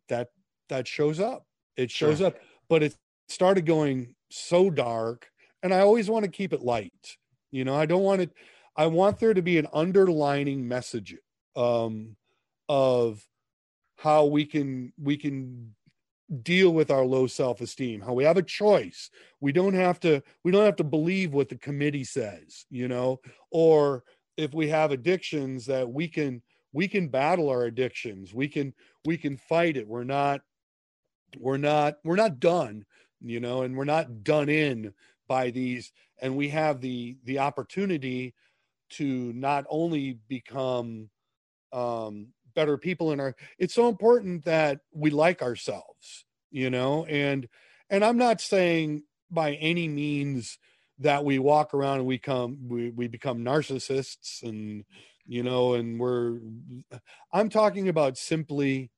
that 0.10 0.30
that 0.70 0.88
shows 0.88 1.20
up. 1.20 1.46
It 1.78 1.92
shows 1.92 2.18
Sure. 2.18 2.28
up, 2.28 2.38
but 2.68 2.84
it 2.84 2.96
started 3.30 3.66
going 3.66 4.16
so 4.30 4.70
dark, 4.70 5.30
and 5.64 5.74
I 5.74 5.80
always 5.80 6.10
want 6.10 6.26
to 6.26 6.32
keep 6.32 6.54
it 6.54 6.62
light. 6.62 7.18
You 7.52 7.64
know, 7.64 7.76
I 7.76 7.86
don't 7.86 8.04
want 8.04 8.22
it. 8.22 8.32
I 8.76 8.88
want 8.88 9.20
there 9.20 9.34
to 9.34 9.42
be 9.42 9.58
an 9.58 9.68
underlining 9.74 10.68
message 10.68 11.16
um, 11.56 12.18
of 12.68 13.26
how 13.98 14.26
we 14.26 14.46
can 14.46 14.94
we 15.02 15.18
can 15.18 15.74
deal 16.44 16.72
with 16.72 16.92
our 16.92 17.06
low 17.06 17.26
self-esteem 17.26 18.02
how 18.02 18.14
we 18.14 18.24
have 18.24 18.38
a 18.38 18.44
choice. 18.44 19.10
We 19.40 19.52
don't 19.52 19.74
have 19.74 20.00
to 20.02 20.22
we 20.44 20.52
don't 20.52 20.66
have 20.66 20.76
to 20.78 20.84
believe 20.84 21.34
what 21.34 21.50
the 21.50 21.58
committee 21.58 22.04
says 22.04 22.66
you 22.70 22.88
know? 22.88 23.22
Or 23.52 24.04
if 24.36 24.54
we 24.54 24.68
have 24.70 24.92
addictions 24.92 25.66
that 25.68 25.90
we 25.90 26.08
can 26.08 26.42
we 26.74 26.88
can 26.88 27.08
battle 27.08 27.50
our 27.50 27.64
addictions. 27.64 28.34
We 28.34 28.48
can 28.48 28.74
we 29.06 29.18
can 29.18 29.38
fight 29.38 29.78
it. 29.78 29.88
We're 29.88 30.04
not 30.04 30.42
we're 31.38 31.58
not 31.58 31.96
we're 32.04 32.16
not 32.16 32.40
done 32.40 32.86
you 33.22 33.40
know 33.40 33.64
and 33.64 33.76
we're 33.76 33.86
not 33.86 34.24
done 34.24 34.50
in 34.50 34.94
by 35.28 35.52
these. 35.52 35.92
And 36.22 36.36
we 36.36 36.50
have 36.50 36.82
the 36.82 37.18
the 37.24 37.40
opportunity 37.40 38.34
to 38.92 39.34
not 39.34 39.66
only 39.70 40.20
become 40.28 41.10
um 41.74 42.28
better 42.58 42.78
people 42.78 43.12
in 43.12 43.20
our 43.20 43.36
it's 43.60 43.76
so 43.76 43.88
important 43.88 44.44
that 44.46 44.80
we 44.92 45.10
like 45.12 45.42
ourselves 45.42 46.26
you 46.52 46.70
know? 46.70 47.06
And 47.06 47.48
and 47.90 48.04
i'm 48.04 48.18
not 48.18 48.42
saying 48.42 49.04
by 49.32 49.54
any 49.54 49.88
means 49.88 50.58
that 51.00 51.24
we 51.24 51.40
walk 51.40 51.74
around 51.74 52.00
and 52.00 52.08
we 52.08 52.18
come 52.18 52.58
we, 52.68 52.90
we 52.90 53.08
become 53.08 53.40
narcissists 53.40 54.44
and 54.44 54.84
you 55.26 55.44
know 55.44 55.76
and 55.76 56.00
we're 56.00 56.40
i'm 57.32 57.50
talking 57.50 57.88
about 57.88 58.18
simply 58.18 58.92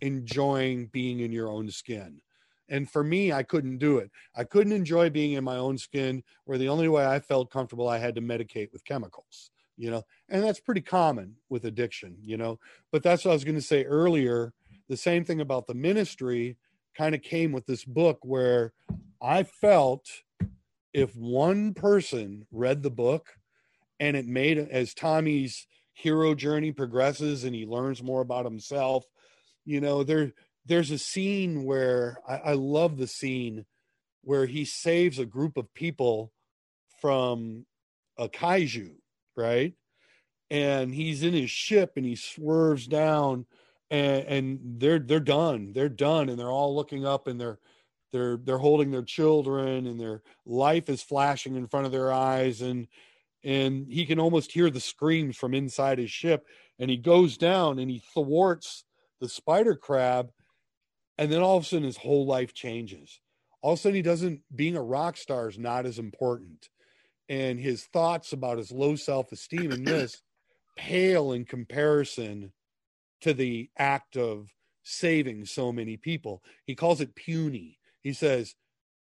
enjoying 0.00 0.86
being 0.86 1.20
in 1.20 1.32
your 1.32 1.48
own 1.48 1.70
skin. 1.70 2.20
And 2.68 2.90
for 2.90 3.04
me 3.04 3.32
i 3.32 3.42
couldn't 3.42 3.78
do 3.78 3.98
it. 3.98 4.10
I 4.34 4.44
couldn't 4.44 4.72
enjoy 4.72 5.10
being 5.10 5.32
in 5.34 5.44
my 5.44 5.56
own 5.56 5.78
skin 5.78 6.24
where 6.46 6.58
the 6.58 6.68
only 6.68 6.88
way 6.88 7.06
i 7.06 7.20
felt 7.20 7.52
comfortable 7.52 7.88
i 7.88 7.98
had 7.98 8.16
to 8.16 8.20
medicate 8.20 8.72
with 8.72 8.84
chemicals 8.84 9.50
you 9.76 9.90
know 9.90 10.02
and 10.28 10.42
that's 10.42 10.60
pretty 10.60 10.80
common 10.80 11.34
with 11.48 11.64
addiction 11.64 12.16
you 12.22 12.36
know 12.36 12.58
but 12.92 13.02
that's 13.02 13.24
what 13.24 13.30
i 13.32 13.34
was 13.34 13.44
going 13.44 13.54
to 13.54 13.62
say 13.62 13.84
earlier. 13.84 14.52
The 14.88 14.96
same 14.96 15.24
thing 15.24 15.40
about 15.40 15.66
the 15.66 15.74
ministry 15.74 16.56
kind 16.96 17.14
of 17.14 17.22
came 17.22 17.52
with 17.52 17.66
this 17.66 17.84
book 17.84 18.18
where 18.22 18.72
i 19.22 19.42
felt 19.42 20.06
if 20.92 21.14
one 21.14 21.74
person 21.74 22.46
read 22.50 22.82
the 22.82 22.90
book 22.90 23.36
and 24.00 24.16
it 24.16 24.26
made 24.26 24.58
as 24.58 24.94
tommy's 24.94 25.66
hero 25.92 26.34
journey 26.34 26.72
progresses 26.72 27.44
and 27.44 27.54
he 27.54 27.66
learns 27.66 28.02
more 28.02 28.20
about 28.20 28.44
himself 28.44 29.04
you 29.64 29.80
know 29.80 30.02
there 30.02 30.32
there's 30.66 30.90
a 30.90 30.98
scene 30.98 31.64
where 31.64 32.18
I, 32.28 32.36
I 32.36 32.52
love 32.54 32.96
the 32.96 33.06
scene 33.06 33.64
where 34.22 34.46
he 34.46 34.64
saves 34.64 35.18
a 35.18 35.24
group 35.24 35.56
of 35.56 35.72
people 35.72 36.32
from 37.00 37.64
a 38.18 38.28
kaiju 38.28 38.95
right? 39.36 39.74
And 40.50 40.94
he's 40.94 41.22
in 41.22 41.34
his 41.34 41.50
ship 41.50 41.92
and 41.96 42.06
he 42.06 42.16
swerves 42.16 42.86
down 42.86 43.46
and, 43.90 44.24
and 44.24 44.60
they're 44.78 44.98
they're 44.98 45.20
done. 45.20 45.72
They're 45.72 45.88
done 45.88 46.28
and 46.28 46.38
they're 46.38 46.50
all 46.50 46.74
looking 46.74 47.04
up 47.04 47.26
and 47.26 47.40
they're 47.40 47.58
they're 48.12 48.36
they're 48.36 48.58
holding 48.58 48.90
their 48.90 49.02
children 49.02 49.86
and 49.86 50.00
their 50.00 50.22
life 50.44 50.88
is 50.88 51.02
flashing 51.02 51.56
in 51.56 51.66
front 51.66 51.86
of 51.86 51.92
their 51.92 52.12
eyes. 52.12 52.62
And 52.62 52.88
and 53.44 53.86
he 53.88 54.06
can 54.06 54.18
almost 54.18 54.52
hear 54.52 54.70
the 54.70 54.80
screams 54.80 55.36
from 55.36 55.54
inside 55.54 55.98
his 55.98 56.10
ship. 56.10 56.46
And 56.78 56.90
he 56.90 56.96
goes 56.96 57.36
down 57.36 57.78
and 57.78 57.90
he 57.90 58.02
thwarts 58.12 58.84
the 59.20 59.28
spider 59.28 59.76
crab. 59.76 60.32
And 61.18 61.32
then 61.32 61.42
all 61.42 61.56
of 61.56 61.62
a 61.62 61.66
sudden 61.66 61.84
his 61.84 61.96
whole 61.96 62.26
life 62.26 62.52
changes. 62.52 63.20
All 63.62 63.74
of 63.74 63.78
a 63.78 63.82
sudden 63.82 63.96
he 63.96 64.02
doesn't 64.02 64.42
being 64.54 64.76
a 64.76 64.82
rock 64.82 65.16
star 65.16 65.48
is 65.48 65.58
not 65.58 65.86
as 65.86 65.98
important 65.98 66.68
and 67.28 67.58
his 67.58 67.84
thoughts 67.84 68.32
about 68.32 68.58
his 68.58 68.70
low 68.70 68.96
self-esteem 68.96 69.72
in 69.72 69.84
this 69.84 70.22
pale 70.76 71.32
in 71.32 71.44
comparison 71.44 72.52
to 73.20 73.34
the 73.34 73.70
act 73.78 74.16
of 74.16 74.52
saving 74.82 75.44
so 75.44 75.72
many 75.72 75.96
people. 75.96 76.42
He 76.64 76.74
calls 76.74 77.00
it 77.00 77.14
puny. 77.14 77.78
He 78.02 78.12
says 78.12 78.54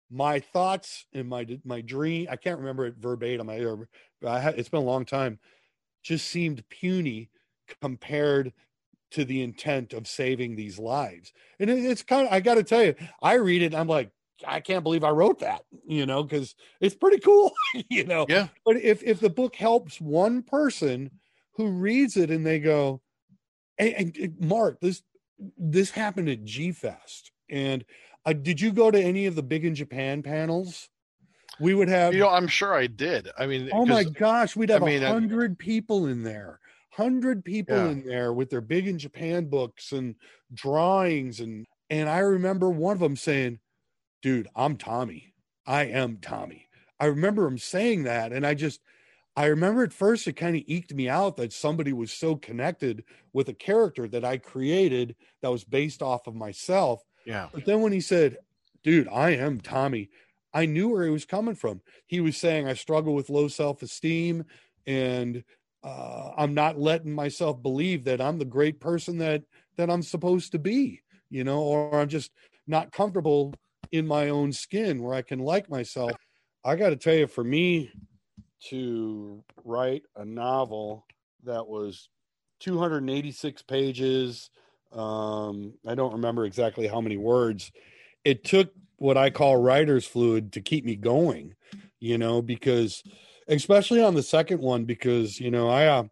my 0.10 0.39
thoughts 0.39 1.06
and 1.13 1.27
my 1.27 1.45
my 1.65 1.82
dream 1.82 2.27
i 2.30 2.38
can't 2.38 2.60
remember 2.60 2.86
it 2.86 2.95
verbatim 2.97 3.49
i, 3.49 3.56
I 4.25 4.49
it's 4.51 4.69
been 4.69 4.80
a 4.80 4.84
long 4.86 5.03
time 5.03 5.38
just 6.01 6.30
seemed 6.30 6.63
puny 6.69 7.30
compared 7.82 8.53
to 9.12 9.25
the 9.25 9.41
intent 9.41 9.93
of 9.93 10.08
saving 10.08 10.56
these 10.56 10.77
lives. 10.77 11.32
And 11.60 11.69
it, 11.69 11.84
it's 11.84 12.03
kind 12.03 12.27
of 12.27 12.34
i 12.34 12.39
got 12.39 12.56
to 12.56 12.63
tell 12.63 12.84
you 12.84 12.95
i 13.21 13.34
read 13.34 13.62
it 13.62 13.75
i'm 13.75 13.88
like 13.88 14.12
I 14.45 14.60
can't 14.60 14.84
believe 14.84 15.04
I 15.04 15.10
wrote 15.10 15.39
that, 15.39 15.62
you 15.86 16.06
know, 16.06 16.23
because 16.23 16.56
it's 16.82 16.95
pretty 16.95 17.19
cool, 17.19 17.52
you 17.89 18.04
know. 18.06 18.26
Yeah. 18.30 18.47
But 18.65 18.78
if 18.78 19.04
if 19.04 19.19
the 19.19 19.30
book 19.30 19.56
helps 19.56 20.00
one 20.00 20.43
person 20.43 21.12
who 21.54 21.69
reads 21.69 22.17
it 22.17 22.30
and 22.30 22.45
they 22.45 22.60
go, 22.60 23.02
and, 23.78 24.15
and 24.17 24.39
Mark, 24.39 24.80
this 24.80 25.04
this 25.58 25.91
happened 25.91 26.30
at 26.30 26.43
G 26.43 26.71
Fest, 26.71 27.32
and 27.50 27.84
uh, 28.26 28.34
did 28.34 28.60
you 28.60 28.71
go 28.71 28.91
to 28.91 29.02
any 29.02 29.26
of 29.26 29.36
the 29.36 29.43
big 29.43 29.65
in 29.65 29.76
Japan 29.76 30.21
panels? 30.21 30.89
We 31.60 31.73
would 31.73 31.88
have, 31.88 32.13
you 32.13 32.19
know, 32.19 32.30
I'm 32.30 32.47
sure 32.47 32.76
I 32.76 32.88
did. 32.88 33.30
I 33.38 33.47
mean, 33.47 33.69
oh 33.73 33.86
my 33.86 34.04
gosh, 34.04 34.56
we'd 34.56 34.69
have 34.69 34.84
a 34.84 34.86
I 34.86 34.89
mean, 34.89 35.02
hundred 35.02 35.58
people 35.58 36.06
in 36.08 36.21
there, 36.23 36.60
hundred 36.91 37.43
people 37.43 37.76
Yeah. 37.76 37.89
in 37.89 38.06
there 38.06 38.34
with 38.34 38.50
their 38.50 38.62
big 38.62 38.88
in 38.88 39.00
Japan 39.00 39.45
books 39.45 39.91
and 39.91 40.15
drawings, 40.54 41.39
and 41.39 41.65
and 41.89 42.10
I 42.10 42.19
remember 42.19 42.69
one 42.69 42.93
of 42.93 43.00
them 43.00 43.15
saying, 43.15 43.60
dude, 44.21 44.47
I'm 44.56 44.77
Tommy. 44.77 45.34
I 45.65 45.86
am 45.86 46.17
Tommy. 46.17 46.67
I 46.99 47.06
remember 47.06 47.45
him 47.45 47.58
saying 47.58 48.03
that. 48.03 48.32
And 48.32 48.45
I 48.45 48.53
just, 48.53 48.82
I 49.36 49.45
remember 49.45 49.84
at 49.84 49.93
first 49.93 50.27
it 50.27 50.34
kind 50.34 50.56
of 50.56 50.63
eked 50.65 50.93
me 50.93 51.10
out 51.10 51.38
that 51.38 51.53
somebody 51.53 51.93
was 51.93 52.12
so 52.12 52.36
connected 52.36 53.03
with 53.34 53.49
a 53.49 53.53
character 53.53 54.08
that 54.08 54.25
I 54.25 54.38
created 54.38 55.15
that 55.41 55.51
was 55.51 55.63
based 55.63 56.01
off 56.01 56.27
of 56.27 56.36
myself. 56.36 57.03
yeah, 57.25 57.49
But 57.53 57.65
then 57.65 57.82
when 57.82 57.91
he 57.91 58.01
said, 58.01 58.38
dude, 58.84 59.08
I 59.10 59.32
am 59.32 59.60
Tommy, 59.60 60.10
I 60.53 60.65
knew 60.65 60.89
where 60.89 61.03
he 61.03 61.12
was 61.12 61.25
coming 61.25 61.56
from. 61.56 61.82
He 62.08 62.19
was 62.19 62.38
saying, 62.38 62.67
I 62.67 62.73
struggle 62.73 63.13
with 63.13 63.30
low 63.30 63.47
self 63.47 63.84
esteem 63.84 64.45
and 64.88 65.43
uh, 65.84 66.32
I'm 66.36 66.53
not 66.53 66.80
letting 66.80 67.13
myself 67.13 67.62
believe 67.62 68.06
that 68.06 68.21
I'm 68.21 68.39
the 68.39 68.45
great 68.45 68.80
person 68.80 69.19
that 69.19 69.43
that 69.75 69.91
I'm 69.91 70.01
supposed 70.01 70.53
to 70.53 70.60
be, 70.60 71.01
you 71.30 71.43
know, 71.43 71.62
or 71.62 71.99
I'm 71.99 72.10
just 72.10 72.32
not 72.65 72.91
comfortable 72.91 73.53
in 73.92 74.08
my 74.08 74.30
own 74.30 74.52
skin 74.52 75.02
where 75.02 75.13
I 75.13 75.22
can 75.22 75.40
like 75.40 75.70
myself. 75.70 76.12
I 76.63 76.76
got 76.76 76.90
to 76.90 76.96
tell 76.96 77.13
you, 77.13 77.28
for 77.28 77.44
me 77.44 77.92
to 78.70 79.44
write 79.63 80.04
a 80.16 80.26
novel 80.26 81.06
that 81.44 81.66
was 81.66 82.10
286 82.60 83.62
pages, 83.63 84.50
um, 84.92 85.74
I 85.86 85.96
don't 85.96 86.13
remember 86.13 86.46
exactly 86.46 86.88
how 86.88 87.02
many 87.02 87.18
words. 87.18 87.72
It 88.26 88.44
took 88.44 88.72
what 88.98 89.18
I 89.18 89.30
call 89.30 89.58
writer's 89.58 90.06
fluid 90.06 90.54
to 90.54 90.62
keep 90.62 90.84
me 90.84 90.96
going, 90.96 91.56
you 92.00 92.18
know, 92.18 92.42
because 92.42 93.04
especially 93.48 94.04
on 94.04 94.16
the 94.16 94.24
second 94.24 94.60
one, 94.60 94.86
because, 94.86 95.40
you 95.40 95.52
know, 95.52 95.70
I, 95.70 95.86
uh, 95.86 96.04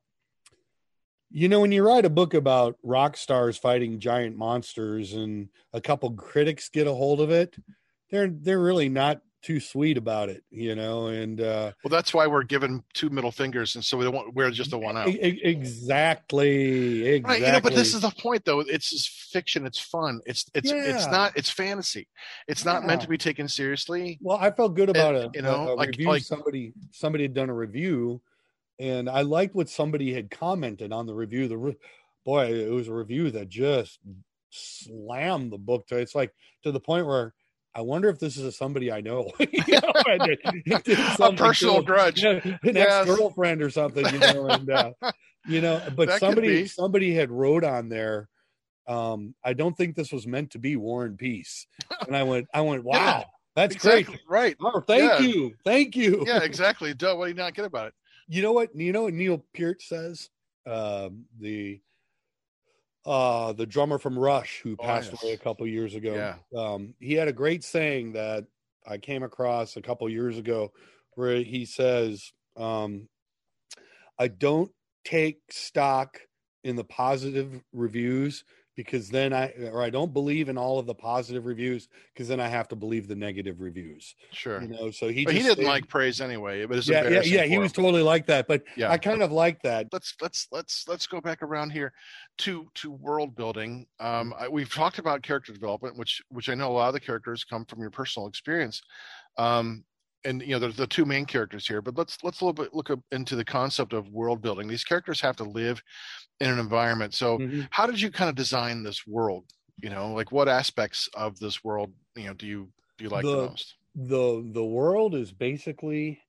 you 1.37 1.49
know, 1.49 1.59
when 1.59 1.73
you 1.73 1.85
write 1.85 2.05
a 2.05 2.09
book 2.09 2.33
about 2.33 2.77
rock 2.81 3.17
stars 3.17 3.57
fighting 3.57 3.99
giant 3.99 4.37
monsters 4.37 5.11
and 5.11 5.49
a 5.73 5.81
couple 5.81 6.09
critics 6.11 6.69
get 6.69 6.87
a 6.87 6.93
hold 6.93 7.19
of 7.19 7.29
it, 7.29 7.57
they're 8.09 8.29
they're 8.29 8.61
really 8.61 8.87
not 8.87 9.19
too 9.41 9.59
sweet 9.59 9.97
about 9.97 10.29
it, 10.29 10.43
you 10.49 10.75
know, 10.75 11.07
and 11.07 11.41
uh 11.41 11.71
well, 11.83 11.89
that's 11.89 12.13
why 12.13 12.25
we're 12.25 12.41
given 12.43 12.81
two 12.93 13.09
middle 13.09 13.33
fingers, 13.33 13.75
and 13.75 13.83
so 13.83 13.97
we 13.97 14.05
don't 14.05 14.33
wear 14.33 14.49
just 14.49 14.71
the 14.71 14.77
one 14.79 14.95
out. 14.97 15.09
exactly, 15.09 17.05
exactly. 17.05 17.21
Right, 17.41 17.45
you 17.45 17.51
know, 17.51 17.59
but 17.61 17.75
this 17.75 17.93
is 17.93 18.01
the 18.01 18.11
point, 18.11 18.45
though. 18.45 18.61
It's 18.61 19.05
fiction. 19.31 19.65
It's 19.65 19.77
fun. 19.79 20.21
It's 20.25 20.45
it's 20.53 20.71
it's 20.71 21.07
not. 21.07 21.33
It's 21.35 21.49
fantasy. 21.49 22.07
It's 22.47 22.63
not 22.63 22.85
meant 22.85 23.01
to 23.01 23.07
be 23.09 23.17
taken 23.17 23.47
seriously. 23.49 24.17
Well, 24.21 24.37
I 24.39 24.51
felt 24.51 24.75
good 24.75 24.89
about 24.89 25.15
And, 25.15 25.25
it. 25.25 25.31
you 25.35 25.41
know, 25.41 25.73
a, 25.73 25.75
like- 25.75 25.89
review. 25.89 26.07
like- 26.07 26.23
somebody 26.23 26.73
somebody 26.91 27.25
had 27.25 27.33
done 27.33 27.49
a 27.49 27.53
review, 27.53 28.21
and 28.79 29.09
I 29.09 29.21
liked 29.21 29.55
what 29.55 29.69
somebody 29.69 30.13
had 30.13 30.29
commented 30.31 30.91
on 30.91 31.05
the 31.05 31.13
review. 31.13 31.47
The 31.47 31.57
re- 31.57 31.77
boy, 32.25 32.45
it 32.53 32.71
was 32.71 32.87
a 32.87 32.93
review 32.93 33.31
that 33.31 33.49
just 33.49 33.99
slammed 34.49 35.51
the 35.51 35.57
book 35.57 35.87
to 35.87 35.97
it's 35.97 36.15
like 36.15 36.33
to 36.63 36.71
the 36.71 36.79
point 36.79 37.05
where 37.05 37.33
I 37.73 37.81
wonder 37.81 38.07
if 38.07 38.19
this 38.19 38.37
is 38.37 38.57
somebody 38.57 38.89
I 38.91 39.01
know, 39.01 39.31
You 39.39 39.47
know, 39.81 39.91
and 40.07 40.21
it- 40.31 40.39
it 40.65 41.19
A 41.19 41.33
personal 41.33 41.77
to 41.81 41.83
grudge. 41.83 42.23
Yeah, 42.23 42.39
an 42.43 42.59
Yes. 42.63 43.07
ex-girlfriend 43.07 43.61
or 43.61 43.69
something, 43.69 44.05
you 44.13 44.19
know, 44.19 44.47
and 44.47 44.69
uh, 44.69 44.91
you 45.47 45.59
know, 45.61 45.81
but 45.95 46.07
That 46.07 46.19
somebody 46.19 46.67
somebody 46.67 47.13
had 47.13 47.31
wrote 47.31 47.63
on 47.63 47.89
there. 47.89 48.29
Um, 48.87 49.33
I 49.43 49.53
don't 49.53 49.75
think 49.75 49.95
this 49.95 50.11
was 50.11 50.27
meant 50.27 50.51
to 50.51 50.59
be 50.59 50.75
War 50.75 51.05
and 51.05 51.17
Peace, 51.17 51.65
and 52.05 52.15
I 52.15 52.21
went, 52.23 52.47
I 52.53 52.61
went, 52.61 52.83
wow, 52.83 52.93
Yeah, 52.97 53.23
that's 53.55 53.73
exactly. 53.75 54.19
great. 54.27 54.55
Right. 54.61 54.73
Oh, 54.75 54.79
thank 54.79 55.19
Yeah. 55.19 55.19
you, 55.27 55.53
thank 55.65 55.95
you. 55.95 56.23
Yeah. 56.27 56.43
Exactly. 56.43 56.93
Duh. 56.93 57.15
What 57.15 57.25
do 57.25 57.29
you 57.29 57.35
not 57.35 57.55
get 57.55 57.65
about 57.65 57.87
it? 57.87 57.93
You 58.27 58.41
know 58.41 58.53
what? 58.53 58.75
You 58.75 58.91
know 58.91 59.03
what 59.03 59.13
Neil 59.13 59.45
Peart 59.53 59.81
says? 59.81 60.29
Um, 60.65 61.25
the 61.37 61.81
uh 63.05 63.53
the 63.53 63.65
drummer 63.65 63.99
from 63.99 64.17
Rush 64.17 64.61
who 64.61 64.75
Oh, 64.79 64.83
passed 64.83 65.11
yes. 65.11 65.23
away 65.23 65.33
a 65.33 65.37
couple 65.37 65.67
years 65.67 65.93
ago. 65.95 66.15
Yeah. 66.15 66.39
Um, 66.55 66.95
he 66.99 67.13
had 67.13 67.27
a 67.27 67.33
great 67.33 67.63
saying 67.63 68.13
that 68.13 68.47
I 68.85 68.97
came 68.97 69.23
across 69.23 69.77
a 69.77 69.81
couple 69.81 70.09
years 70.09 70.37
ago 70.37 70.73
where 71.13 71.43
he 71.43 71.65
says, 71.65 72.31
um, 72.57 73.09
I 74.17 74.27
don't 74.27 74.71
take 75.03 75.41
stock 75.51 76.21
in 76.63 76.75
the 76.75 76.83
positive 76.83 77.63
reviews 77.71 78.43
because 78.75 79.09
then 79.09 79.33
I 79.33 79.53
or 79.71 79.81
I 79.81 79.89
don't 79.89 80.11
believe 80.13 80.49
in 80.49 80.57
all 80.57 80.79
of 80.79 80.85
the 80.85 80.93
positive 80.93 81.45
reviews 81.45 81.87
because 82.13 82.27
then 82.27 82.39
I 82.39 82.47
have 82.47 82.67
to 82.69 82.75
believe 82.75 83.07
the 83.07 83.15
negative 83.15 83.61
reviews. 83.61 84.15
Sure. 84.31 84.61
You 84.61 84.67
know, 84.67 84.91
so 84.91 85.07
he 85.07 85.19
he 85.19 85.25
didn't 85.25 85.53
stayed- 85.53 85.65
like 85.65 85.87
praise 85.87 86.21
anyway. 86.21 86.65
But 86.65 86.77
it's 86.77 86.87
yeah, 86.87 87.07
yeah, 87.07 87.21
yeah. 87.21 87.43
He 87.45 87.55
him. 87.55 87.61
was 87.61 87.71
totally 87.71 88.01
like 88.03 88.25
that, 88.27 88.47
but 88.47 88.63
Yeah. 88.75 88.91
I 88.91 88.97
kind 88.97 89.21
of 89.21 89.31
like 89.31 89.61
that. 89.63 89.87
let's 89.93 90.13
let's 90.21 90.47
let's 90.51 90.85
let's 90.87 91.07
go 91.07 91.21
back 91.21 91.41
around 91.41 91.71
here 91.71 91.93
to 92.39 92.69
to 92.75 92.91
world 92.91 93.35
building 93.35 93.85
um 93.99 94.33
I, 94.37 94.47
we've 94.49 94.73
talked 94.73 94.99
about 94.99 95.23
character 95.23 95.53
development 95.53 95.97
which 95.97 96.21
which 96.29 96.49
i 96.49 96.53
know 96.53 96.69
a 96.69 96.73
lot 96.73 96.87
of 96.89 96.93
the 96.93 96.99
characters 96.99 97.45
come 97.45 97.63
from 97.63 97.79
your 97.79 97.89
personal 97.91 98.27
experience 98.27 98.81
um 99.37 99.85
and 100.25 100.41
you 100.41 100.49
know 100.49 100.59
there's 100.59 100.75
the 100.77 100.87
two 100.87 101.05
main 101.05 101.25
characters 101.25 101.67
here 101.67 101.81
but 101.81 101.97
let's 101.97 102.23
let's 102.23 102.41
a 102.41 102.45
little 102.45 102.53
bit 102.63 102.73
look 102.73 102.89
up 102.89 102.99
into 103.11 103.35
the 103.35 103.45
concept 103.45 103.93
of 103.93 104.09
world 104.09 104.41
building. 104.41 104.67
These 104.67 104.83
characters 104.83 105.21
have 105.21 105.35
to 105.37 105.43
live 105.43 105.81
in 106.39 106.49
an 106.51 106.59
environment. 106.59 107.13
So 107.13 107.39
Mhm. 107.39 107.69
how 107.71 107.87
did 107.87 108.01
you 108.01 108.11
kind 108.11 108.29
of 108.29 108.35
design 108.35 108.83
this 108.83 109.07
world? 109.07 109.45
You 109.81 109.89
know 109.89 110.13
like 110.13 110.31
what 110.31 110.49
aspects 110.49 111.09
of 111.15 111.39
this 111.39 111.63
world 111.63 111.93
you 112.15 112.25
know 112.25 112.33
do 112.33 112.47
you 112.47 112.71
do 112.97 113.03
you 113.05 113.09
like 113.09 113.29
the, 113.29 113.37
The- 113.37 113.39
most? 113.39 113.75
the 113.97 114.43
the 114.51 114.65
world 114.65 115.15
is 115.15 115.31
basically 115.31 116.21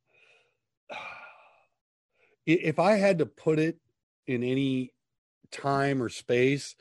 if 2.46 2.78
i 2.78 2.92
had 2.92 3.18
to 3.18 3.26
put 3.26 3.58
it 3.58 3.80
in 4.26 4.42
any 4.42 4.92
time 5.52 6.02
or 6.02 6.08
space 6.08 6.76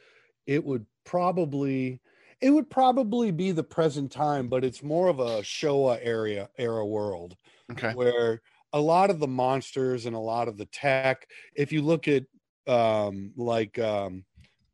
it 0.47 0.63
would 0.65 0.87
probably 1.05 2.01
it 2.41 2.49
would 2.49 2.69
probably 2.69 3.31
be 3.31 3.51
the 3.51 3.63
present 3.63 4.11
time 4.11 4.47
but 4.47 4.63
it's 4.63 4.83
more 4.83 5.07
of 5.07 5.19
a 5.19 5.41
showa 5.41 5.97
area 6.01 6.49
era 6.57 6.85
world 6.85 7.35
okay. 7.71 7.93
where 7.93 8.41
a 8.73 8.79
lot 8.79 9.09
of 9.09 9.19
the 9.19 9.27
monsters 9.27 10.05
and 10.05 10.15
a 10.15 10.19
lot 10.19 10.47
of 10.47 10.57
the 10.57 10.65
tech 10.67 11.27
if 11.55 11.71
you 11.71 11.81
look 11.81 12.07
at 12.07 12.23
um 12.67 13.31
like 13.37 13.79
um 13.79 14.23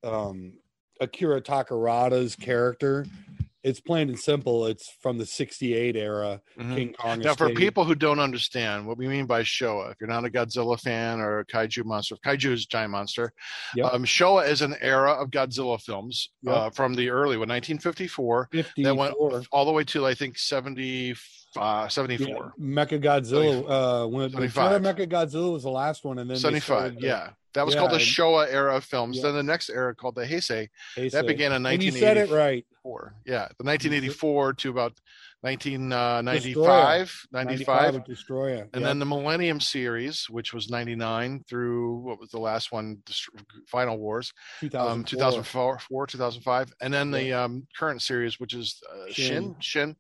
um 0.04 0.54
akira 1.00 1.42
takarada's 1.42 2.36
character 2.36 3.06
it's 3.64 3.80
plain 3.80 4.10
and 4.10 4.20
simple 4.20 4.66
it's 4.66 4.92
from 5.02 5.18
the 5.18 5.26
68 5.26 5.96
era 5.96 6.42
Mhm. 6.60 6.76
king 6.76 6.94
kong 6.94 7.20
Now, 7.20 7.36
for 7.36 7.50
people 7.52 7.84
who 7.86 7.94
don't 7.96 8.20
understand 8.20 8.88
what 8.88 8.98
we 8.98 9.08
mean 9.08 9.26
by 9.28 9.44
Showa, 9.44 9.92
if 9.92 9.98
you're 10.02 10.10
not 10.10 10.26
a 10.26 10.30
Godzilla 10.30 10.80
fan 10.80 11.20
or 11.20 11.40
a 11.40 11.46
kaiju 11.46 11.86
monster, 11.86 12.16
kaiju 12.26 12.52
is 12.52 12.64
a 12.64 12.68
giant 12.68 12.92
monster. 12.92 13.34
Yep. 13.76 13.94
Um, 13.94 14.04
Showa 14.04 14.48
is 14.48 14.62
an 14.62 14.76
era 14.82 15.12
of 15.12 15.30
Godzilla 15.30 15.80
films 15.82 16.30
Yep. 16.44 16.56
uh, 16.56 16.70
from 16.72 16.96
the 16.96 17.10
early 17.10 17.38
one, 17.38 17.48
1954, 17.50 18.50
54. 18.52 18.84
that 18.84 18.96
went 18.96 19.48
all 19.52 19.66
the 19.66 19.72
way 19.72 19.84
to 19.86 20.06
I 20.08 20.14
think 20.16 20.38
70, 20.40 21.16
uh, 21.56 21.88
74. 21.88 22.54
yeah, 22.58 22.66
mecha 22.66 23.00
godzilla 23.04 23.64
uh 23.70 24.08
when 24.08 24.32
75. 24.32 24.82
mecha 24.82 25.08
godzilla 25.08 25.52
was 25.54 25.64
the 25.64 25.70
last 25.70 26.04
one 26.04 26.18
and 26.20 26.30
then 26.30 26.38
75, 26.38 26.96
the 26.96 27.02
yeah. 27.02 27.30
That 27.54 27.66
was 27.66 27.76
yeah, 27.76 27.82
called 27.82 27.92
the 27.92 27.98
Showa 27.98 28.48
era 28.50 28.78
of 28.78 28.86
films. 28.86 29.18
Yeah. 29.18 29.24
Then 29.24 29.36
the 29.36 29.44
next 29.44 29.70
era 29.70 29.94
called 29.94 30.16
the 30.16 30.26
Heisei. 30.26 30.70
Heisei. 30.96 31.12
That 31.12 31.28
began 31.28 31.52
in 31.52 31.66
and 31.66 31.84
you 31.84 31.92
said 31.92 32.16
it 32.16 32.30
1984. 32.84 33.16
Yeah, 33.26 33.48
the 33.58 33.64
1984 33.64 34.54
to 34.54 34.70
about 34.70 34.94
1995, 35.42 37.28
95. 37.32 37.94
would 37.94 38.04
destroy 38.04 38.54
it 38.54 38.70
And 38.74 38.86
then 38.86 39.00
the 39.00 39.06
Millennium 39.06 39.60
series, 39.60 40.30
which 40.30 40.54
was 40.54 40.70
99 40.70 41.44
through 41.48 41.98
what 41.98 42.20
was 42.20 42.30
the 42.30 42.40
last 42.40 42.72
one, 42.72 43.02
Final 43.68 43.98
Wars, 43.98 44.34
um, 44.76 45.04
2004, 45.04 46.08
2005. 46.08 46.74
And 46.82 46.94
then 46.94 47.12
the 47.12 47.34
um, 47.34 47.68
current 47.78 48.02
series, 48.02 48.40
which 48.40 48.54
is 48.54 48.82
uh, 48.92 49.12
Shin. 49.12 49.56
Shin. 49.56 49.56
Shin. 49.60 49.96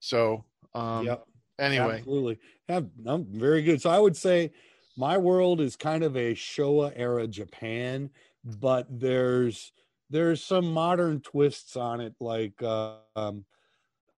So, 0.00 0.44
um, 0.74 1.06
yep 1.06 1.24
anyway, 1.58 1.98
Absolutely. 1.98 2.38
I'm 2.68 3.26
very 3.30 3.62
good. 3.62 3.80
So 3.80 3.90
I 3.90 3.98
would 3.98 4.16
say 4.16 4.52
my 4.96 5.18
world 5.18 5.60
is 5.60 5.76
kind 5.76 6.02
of 6.02 6.16
a 6.16 6.34
Showa 6.34 6.92
era 6.94 7.26
Japan, 7.26 8.10
but 8.44 8.86
there's 8.90 9.72
there's 10.10 10.42
some 10.44 10.72
modern 10.72 11.20
twists 11.20 11.76
on 11.76 12.00
it. 12.00 12.14
Like 12.20 12.62
uh, 12.62 12.98
um, 13.16 13.46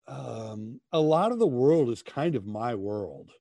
um, 0.06 0.80
a 0.92 1.00
lot 1.00 1.32
of 1.32 1.38
the 1.38 1.46
world 1.46 1.90
is 1.90 2.02
kind 2.02 2.36
of 2.36 2.46
my 2.46 2.74
world. 2.74 3.32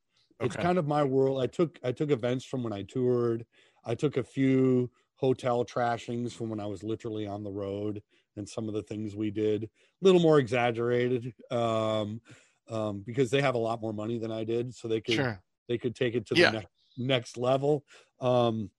It's 0.41 0.55
kind 0.55 0.77
of 0.77 0.87
my 0.87 1.03
world. 1.03 1.41
I 1.41 1.47
took 1.47 1.79
I 1.83 1.91
took 1.91 2.11
events 2.11 2.45
from 2.45 2.63
when 2.63 2.73
I 2.73 2.83
toured. 2.83 3.45
I 3.85 3.95
took 3.95 4.17
a 4.17 4.23
few 4.23 4.91
hotel 5.15 5.63
trashings 5.65 6.33
from 6.33 6.49
when 6.49 6.59
I 6.59 6.65
was 6.65 6.83
literally 6.83 7.25
on 7.27 7.43
the 7.43 7.51
road 7.51 8.03
and 8.35 8.47
some 8.47 8.67
of 8.67 8.73
the 8.73 8.83
things 8.83 9.15
we 9.15 9.31
did. 9.31 9.63
A 9.65 9.69
little 10.01 10.21
more 10.21 10.39
exaggerated. 10.39 11.33
Um, 11.51 12.21
um, 12.67 13.03
because 13.05 13.29
they 13.29 13.41
have 13.41 13.55
a 13.55 13.59
lot 13.59 13.79
more 13.81 13.93
money 13.93 14.17
than 14.17 14.31
I 14.31 14.43
did, 14.43 14.73
so 14.73 14.87
they 14.87 15.01
could 15.01 15.27
sure. 15.27 15.43
they 15.67 15.77
could 15.77 15.95
take 15.95 16.15
it 16.15 16.25
to 16.27 16.35
Yeah. 16.35 16.45
the 16.51 16.59
ne- 16.59 16.67
next 16.97 17.37
level. 17.37 17.85
Um, 18.19 18.71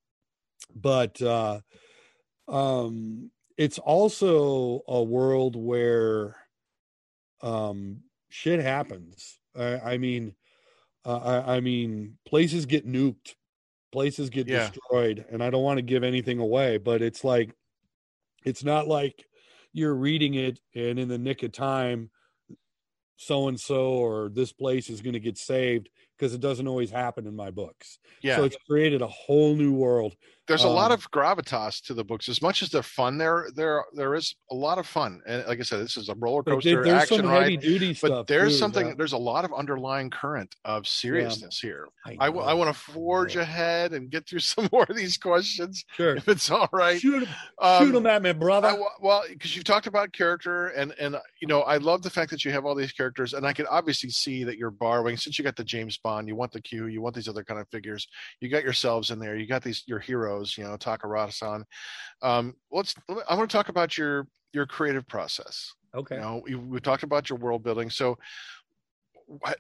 but 0.75 1.21
uh, 1.23 1.61
um, 2.49 3.31
it's 3.57 3.79
also 3.79 4.83
a 4.87 5.03
world 5.03 5.57
where 5.57 6.37
um, 7.43 8.03
shit 8.29 8.61
happens. 8.61 9.39
I, 9.55 9.79
I 9.79 9.99
mean, 9.99 10.35
uh, 11.05 11.19
I, 11.19 11.57
I 11.57 11.61
mean, 11.61 12.19
places 12.27 12.67
get 12.67 12.87
nuked, 12.87 13.35
places 13.93 14.31
get 14.31 14.49
Yeah. 14.49 14.71
destroyed, 14.71 15.27
and 15.31 15.43
I 15.43 15.51
don't 15.51 15.65
want 15.65 15.79
to 15.79 15.83
give 15.83 16.05
anything 16.05 16.39
away, 16.41 16.79
but 16.79 17.03
it's 17.03 17.25
like, 17.25 17.55
it's 18.45 18.65
not 18.65 18.89
like 18.89 19.27
you're 19.73 19.95
reading 19.95 20.35
it 20.35 20.61
and 20.75 20.99
in 20.99 21.09
the 21.09 21.19
nick 21.19 21.43
of 21.43 21.53
time 21.53 22.11
so 23.17 23.49
and 23.49 23.59
so 23.59 23.93
or 23.93 24.29
this 24.29 24.53
place 24.53 24.91
is 24.91 25.01
going 25.01 25.15
to 25.15 25.21
get 25.21 25.39
saved 25.39 25.89
because 26.17 26.35
it 26.35 26.41
doesn't 26.41 26.69
always 26.69 26.91
happen 26.91 27.27
in 27.27 27.35
my 27.35 27.51
books. 27.51 27.99
Yeah. 28.23 28.37
So 28.37 28.45
it's 28.45 28.57
created 28.69 29.03
a 29.03 29.07
whole 29.07 29.55
new 29.55 29.73
world. 29.73 30.17
There's 30.49 30.65
a 30.65 30.69
lot 30.69 30.91
um, 30.91 30.99
of 30.99 31.11
gravitas 31.11 31.83
to 31.87 31.95
the 31.95 32.05
books. 32.05 32.29
As 32.29 32.41
much 32.41 32.63
as 32.63 32.69
they're 32.71 32.83
fun, 32.83 33.19
there 33.19 33.49
there 33.55 33.85
there 33.95 34.15
is 34.15 34.35
a 34.51 34.55
lot 34.55 34.79
of 34.79 34.87
fun. 34.87 35.21
And 35.27 35.45
like 35.47 35.59
I 35.59 35.63
said, 35.63 35.81
this 35.81 35.97
is 35.97 36.09
a 36.09 36.15
roller 36.15 36.43
coaster 36.43 36.85
there- 36.85 36.95
action 36.95 37.27
ride. 37.27 37.61
But 38.01 38.27
there's 38.27 38.53
too, 38.53 38.59
something. 38.59 38.89
that- 38.89 38.97
There's 38.99 39.13
a 39.13 39.19
lot 39.19 39.45
of 39.45 39.53
underlying 39.53 40.11
current 40.11 40.55
of 40.65 40.87
seriousness 40.87 41.59
here. 41.59 41.89
I, 42.07 42.17
I 42.27 42.31
know. 42.31 42.57
want 42.57 42.75
to 42.75 42.81
forge 42.81 43.37
ahead 43.37 43.93
and 43.93 44.11
get 44.11 44.29
through 44.29 44.39
some 44.53 44.69
more 44.73 44.87
of 44.89 44.95
these 44.97 45.17
questions, 45.17 45.85
Sure. 45.97 46.17
if 46.17 46.29
it's 46.29 46.51
all 46.51 46.69
right. 46.73 47.01
Shoot, 47.01 47.29
Um, 47.61 47.85
shoot 47.87 47.97
'em 47.97 48.07
at 48.07 48.23
me, 48.23 48.33
brother. 48.33 48.69
I, 48.69 48.79
well, 49.01 49.25
because 49.29 49.55
you've 49.57 49.65
talked 49.65 49.87
about 49.87 50.13
character, 50.13 50.69
and 50.69 50.93
and 51.01 51.17
you 51.41 51.49
know, 51.49 51.63
I 51.63 51.79
love 51.79 52.03
the 52.03 52.11
fact 52.11 52.31
that 52.31 52.45
you 52.45 52.53
have 52.53 52.65
all 52.65 52.75
these 52.75 52.93
characters, 52.93 53.35
and 53.35 53.47
I 53.47 53.53
can 53.53 53.67
obviously 53.67 54.11
see 54.11 54.45
that 54.45 54.57
you're 54.59 54.71
borrowing. 54.71 55.17
Since 55.17 55.39
you 55.39 55.45
got 55.45 55.57
the 55.57 55.65
James 55.65 55.99
Bond, 55.99 56.29
you 56.29 56.37
want 56.37 56.53
the 56.53 56.61
Q, 56.61 56.87
you 56.87 57.01
want 57.03 57.15
these 57.17 57.29
other 57.29 57.43
kind 57.45 57.61
of 57.61 57.69
figures. 57.71 58.07
You 58.41 58.49
got 58.49 58.63
yourselves 58.63 59.11
in 59.11 59.19
there. 59.19 59.37
You 59.37 59.47
got 59.47 59.63
these 59.65 59.83
your 59.87 59.99
heroes. 59.99 60.36
You 60.59 60.65
know, 60.65 60.77
Takarada-san. 60.77 61.65
Um, 62.23 62.55
let's. 62.71 62.95
I 63.09 63.35
want 63.35 63.51
to 63.51 63.57
talk 63.57 63.69
about 63.69 63.97
your 63.97 64.27
your 64.53 64.67
creative 64.67 65.07
process. 65.07 65.73
okay. 65.95 66.17
You 66.17 66.21
know, 66.21 66.43
we, 66.45 66.55
we 66.55 66.81
talked 66.81 67.03
about 67.03 67.29
your 67.29 67.39
world 67.39 67.63
building. 67.63 67.91
So, 67.91 68.19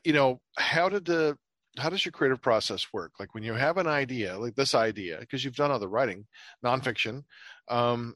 you 0.05 0.13
know, 0.13 0.41
how 0.57 0.89
did 0.89 1.05
the 1.05 1.37
how 1.79 1.91
does 1.91 2.05
your 2.05 2.13
creative 2.13 2.41
process 2.41 2.87
work? 2.93 3.13
Like 3.21 3.35
when 3.35 3.43
you 3.43 3.55
have 3.55 3.77
an 3.77 3.87
idea, 3.87 4.39
like 4.39 4.55
this 4.55 4.75
idea, 4.75 5.19
because 5.21 5.45
you've 5.45 5.57
done 5.57 5.71
other 5.71 5.89
writing, 5.89 6.27
nonfiction, 6.65 7.25
um, 7.69 8.15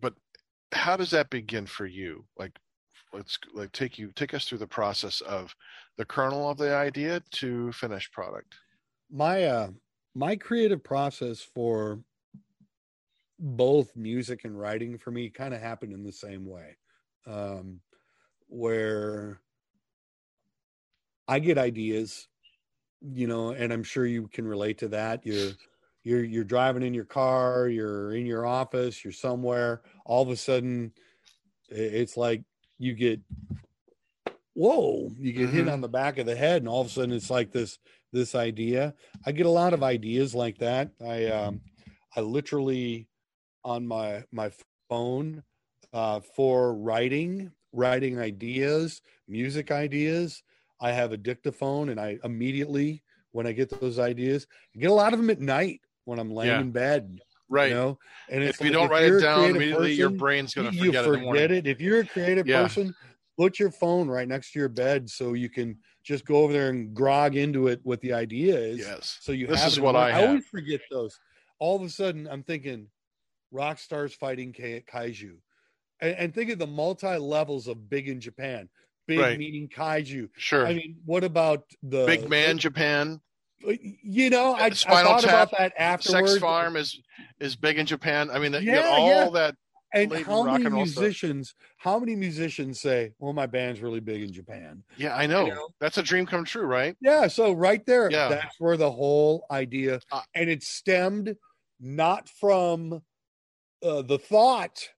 but 0.00 0.14
how 0.72 0.96
does 0.96 1.10
that 1.10 1.30
begin 1.30 1.66
for 1.66 1.86
you? 1.86 2.24
Like, 2.38 2.58
let's 3.12 3.38
like 3.54 3.72
take 3.72 3.98
you 3.98 4.12
take 4.14 4.34
us 4.34 4.44
through 4.44 4.58
the 4.58 4.66
process 4.66 5.20
of 5.20 5.54
the 5.96 6.04
kernel 6.04 6.50
of 6.50 6.58
the 6.58 6.74
idea 6.74 7.22
to 7.32 7.72
finished 7.72 8.12
product. 8.12 8.54
my 9.10 9.44
uh 9.44 9.68
my 10.14 10.36
creative 10.36 10.82
process 10.82 11.40
for 11.40 12.00
both 13.38 13.94
music 13.96 14.44
and 14.44 14.58
writing 14.58 14.98
for 14.98 15.10
me 15.10 15.30
kind 15.30 15.54
of 15.54 15.60
happened 15.60 15.92
in 15.92 16.04
the 16.04 16.12
same 16.12 16.44
way 16.44 16.76
um 17.26 17.80
where 18.48 19.40
i 21.28 21.38
get 21.38 21.56
ideas 21.56 22.28
you 23.00 23.26
know 23.26 23.50
and 23.50 23.72
i'm 23.72 23.82
sure 23.82 24.04
you 24.04 24.28
can 24.28 24.46
relate 24.46 24.76
to 24.78 24.88
that 24.88 25.24
you're 25.24 25.52
you're 26.02 26.24
you're 26.24 26.44
driving 26.44 26.82
in 26.82 26.92
your 26.92 27.04
car 27.04 27.68
you're 27.68 28.12
in 28.14 28.26
your 28.26 28.44
office 28.46 29.02
you're 29.04 29.12
somewhere 29.12 29.80
all 30.04 30.22
of 30.22 30.28
a 30.28 30.36
sudden 30.36 30.92
it's 31.70 32.16
like 32.16 32.42
you 32.78 32.94
get 32.94 33.20
whoa 34.54 35.10
you 35.18 35.32
get 35.32 35.48
hit 35.48 35.66
Mhm. 35.66 35.72
on 35.72 35.80
the 35.80 35.88
back 35.88 36.18
of 36.18 36.26
the 36.26 36.36
head 36.36 36.60
and 36.60 36.68
all 36.68 36.80
of 36.80 36.88
a 36.88 36.90
sudden 36.90 37.12
it's 37.12 37.30
like 37.30 37.52
this 37.52 37.78
this 38.12 38.34
idea 38.34 38.94
i 39.26 39.32
get 39.32 39.46
a 39.46 39.50
lot 39.50 39.72
of 39.72 39.82
ideas 39.82 40.34
like 40.34 40.58
that 40.58 40.92
i 41.02 41.26
um 41.26 41.60
i 42.16 42.20
literally 42.20 43.08
on 43.64 43.86
my 43.86 44.24
my 44.32 44.50
phone 44.88 45.42
uh 45.92 46.20
for 46.20 46.74
writing 46.74 47.52
writing 47.72 48.18
ideas 48.18 49.02
music 49.28 49.70
ideas 49.70 50.42
i 50.80 50.90
have 50.92 51.12
a 51.12 51.16
dictaphone 51.16 51.90
and 51.90 52.00
i 52.00 52.18
immediately 52.24 53.02
when 53.32 53.46
i 53.46 53.52
get 53.52 53.70
those 53.80 53.98
ideas 53.98 54.46
I 54.76 54.80
get 54.80 54.90
a 54.90 54.94
lot 54.94 55.12
of 55.12 55.18
them 55.20 55.30
at 55.30 55.40
night 55.40 55.80
when 56.04 56.18
i'm 56.18 56.30
laying 56.32 56.50
Yeah. 56.50 56.60
in 56.60 56.72
bed 56.72 57.20
Right. 57.48 57.68
you 57.68 57.74
know 57.74 57.98
and 58.30 58.44
if 58.44 58.60
you 58.60 58.70
like, 58.70 58.72
don't 58.72 58.90
write 58.90 59.04
it 59.04 59.20
down 59.20 59.50
immediately, 59.50 59.92
your 59.94 60.10
brain's 60.10 60.54
going 60.54 60.70
to 60.70 60.76
you 60.76 60.92
forget, 60.92 61.04
it. 61.04 61.06
in 61.08 61.12
the 61.12 61.18
morning. 61.18 61.42
forget 61.42 61.50
it. 61.50 61.66
If 61.66 61.80
you're 61.80 62.00
a 62.00 62.06
creative 62.06 62.46
Yeah. 62.46 62.62
person, 62.62 62.94
put 63.38 63.58
your 63.58 63.70
phone 63.70 64.08
right 64.08 64.28
next 64.28 64.52
to 64.52 64.58
your 64.58 64.68
bed 64.68 65.10
so 65.10 65.32
you 65.32 65.48
can 65.50 65.78
just 66.02 66.24
go 66.24 66.36
over 66.36 66.52
there 66.52 66.68
and 66.70 66.94
grog 66.94 67.36
into 67.36 67.68
it 67.68 67.80
what 67.82 68.00
the 68.00 68.12
idea 68.12 68.56
is. 68.58 68.78
Yes. 68.78 69.18
So 69.20 69.32
you 69.32 69.46
This 69.46 69.60
have 69.60 69.72
is 69.72 69.80
what. 69.80 69.96
I 69.96 70.10
I 70.10 70.26
always 70.26 70.46
forget 70.46 70.80
those. 70.90 71.18
All 71.58 71.76
of 71.76 71.82
a 71.82 71.90
sudden, 71.90 72.26
I'm 72.30 72.42
thinking, 72.42 72.86
rock 73.52 73.78
stars 73.78 74.14
fighting 74.14 74.52
kai- 74.52 74.82
kaiju. 74.90 75.36
And, 76.00 76.14
and 76.16 76.34
think 76.34 76.50
of 76.50 76.58
the 76.58 76.66
multi 76.66 77.16
levels 77.18 77.66
of 77.68 77.88
big 77.90 78.08
in 78.08 78.20
Japan. 78.20 78.68
Big 79.06 79.18
Right. 79.18 79.38
meaning 79.38 79.68
kaiju. 79.68 80.30
Sure. 80.36 80.66
I 80.66 80.72
mean, 80.74 80.96
what 81.04 81.24
about 81.24 81.64
the 81.82 82.06
Big 82.06 82.28
man 82.28 82.58
Japan. 82.58 83.20
Uh, 83.66 83.72
you 84.02 84.30
know, 84.30 84.54
I, 84.54 84.66
I 84.66 84.70
thought 84.70 85.24
about 85.24 85.50
that 85.58 85.74
afterwards. 85.76 86.30
Sex 86.30 86.40
Farm 86.40 86.76
is 86.76 86.98
is 87.40 87.56
big 87.56 87.78
in 87.78 87.84
Japan. 87.84 88.30
I 88.30 88.38
mean, 88.38 88.54
you 88.54 88.60
Yeah, 88.60 88.84
all 88.86 89.08
yeah. 89.08 89.30
that. 89.30 89.56
And 89.92 90.12
how 90.12 90.44
many 90.44 90.64
and 90.64 90.74
roll 90.74 90.86
stuff. 90.86 91.02
musicians? 91.02 91.54
How 91.78 91.98
many 91.98 92.14
musicians 92.14 92.80
say, 92.80 93.12
"Well, 93.18 93.32
my 93.32 93.46
band's 93.46 93.80
really 93.80 94.00
big 94.00 94.22
in 94.22 94.32
Japan"? 94.32 94.82
Yeah, 94.96 95.16
I 95.16 95.26
know. 95.26 95.46
You 95.46 95.54
know? 95.54 95.68
That's 95.80 95.98
a 95.98 96.02
dream 96.02 96.26
come 96.26 96.44
true, 96.44 96.64
right? 96.66 96.96
Yeah, 97.00 97.26
so 97.26 97.52
right 97.52 97.84
there, 97.86 98.10
Yeah. 98.10 98.28
that's 98.28 98.58
where 98.60 98.76
the 98.76 98.90
whole 98.90 99.46
idea, 99.50 100.00
Uh, 100.12 100.22
and 100.34 100.48
it 100.50 100.62
stemmed 100.62 101.36
not 101.80 102.28
from 102.28 103.02
uh, 103.82 104.02
the 104.02 104.18
thought, 104.18 104.90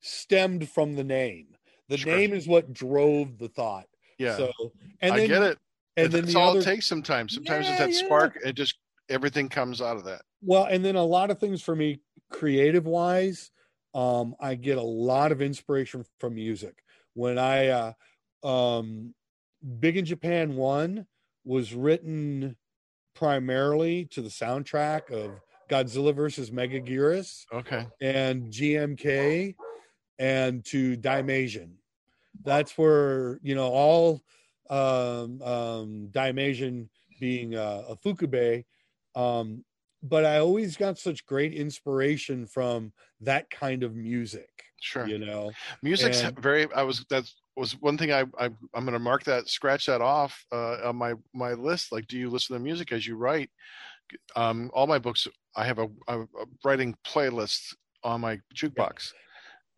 stemmed 0.00 0.68
from 0.68 0.94
the 0.96 1.04
name. 1.04 1.54
The 1.88 1.98
Sure. 1.98 2.16
name 2.16 2.32
is 2.32 2.46
what 2.48 2.72
drove 2.72 3.36
the 3.38 3.48
thought. 3.48 3.86
Yeah, 4.18 4.36
So, 4.36 4.52
and 5.00 5.12
I 5.14 5.26
get 5.26 5.42
it. 5.42 5.58
And 5.96 6.10
then 6.12 6.22
That's 6.22 6.34
the 6.34 6.40
all 6.40 6.50
other, 6.50 6.60
it 6.60 6.64
takes 6.64 6.86
sometimes. 6.86 7.34
Sometimes 7.34 7.68
it's 7.68 7.78
that 7.78 7.90
yeah. 7.92 8.06
spark. 8.06 8.38
It 8.44 8.52
just 8.54 8.78
everything 9.10 9.48
comes 9.48 9.82
out 9.82 9.96
of 9.96 10.04
that. 10.04 10.22
well, 10.40 10.64
and 10.64 10.82
then 10.84 10.96
a 10.96 11.04
lot 11.04 11.30
of 11.30 11.38
things 11.38 11.60
for 11.62 11.74
me, 11.76 12.00
creative 12.30 12.86
wise, 12.86 13.50
um, 13.94 14.34
I 14.40 14.54
get 14.54 14.78
a 14.78 14.82
lot 14.82 15.32
of 15.32 15.42
inspiration 15.42 16.04
from 16.18 16.34
music. 16.34 16.82
When 17.14 17.38
I, 17.38 17.68
uh, 17.68 17.92
um, 18.46 19.14
Big 19.78 19.96
in 19.96 20.04
Japan 20.04 20.56
one 20.56 21.06
was 21.44 21.74
written 21.74 22.56
primarily 23.14 24.06
to 24.06 24.22
the 24.22 24.28
soundtrack 24.28 25.10
of 25.10 25.32
Godzilla 25.68 26.14
versus 26.14 26.50
Megaguirus 26.50 27.44
Okay. 27.52 27.86
and 28.00 28.50
GMK 28.50 29.54
and 30.18 30.64
to 30.66 30.96
Daimajin. 30.96 31.72
That's 32.42 32.78
where, 32.78 33.38
you 33.42 33.54
know, 33.54 33.68
all 33.68 34.22
um, 34.70 35.42
um, 35.42 36.08
Daimajin 36.10 36.88
being 37.18 37.54
uh, 37.54 37.82
Ifukube. 37.90 38.64
Um, 39.14 39.64
but 40.02 40.24
I 40.24 40.38
always 40.38 40.76
got 40.76 40.98
such 40.98 41.26
great 41.26 41.52
inspiration 41.52 42.46
from 42.46 42.92
that 43.22 43.50
kind 43.50 43.82
of 43.82 43.94
music, 43.94 44.48
Sure. 44.80 45.06
you 45.06 45.18
know. 45.18 45.50
Music's 45.82 46.20
And- 46.22 46.38
very. 46.38 46.66
I 46.74 46.82
was 46.82 47.04
that 47.10 47.24
was 47.56 47.72
one 47.80 47.98
thing 47.98 48.12
I, 48.12 48.20
I 48.38 48.46
I'm 48.74 48.84
going 48.84 48.92
to 48.92 48.98
mark 48.98 49.24
that 49.24 49.48
scratch 49.48 49.86
that 49.86 50.00
off 50.00 50.44
uh, 50.52 50.88
on 50.88 50.96
my 50.96 51.14
my 51.34 51.52
list. 51.52 51.92
Like, 51.92 52.06
do 52.06 52.18
you 52.18 52.30
listen 52.30 52.54
to 52.54 52.60
music 52.60 52.92
as 52.92 53.06
you 53.06 53.16
write? 53.16 53.50
Um, 54.34 54.70
all 54.74 54.86
my 54.86 54.98
books, 54.98 55.28
I 55.54 55.64
have 55.64 55.78
a, 55.78 55.88
a, 56.08 56.24
writing 56.64 56.96
playlist 57.06 57.74
on 58.02 58.20
my 58.22 58.40
jukebox. 58.54 59.12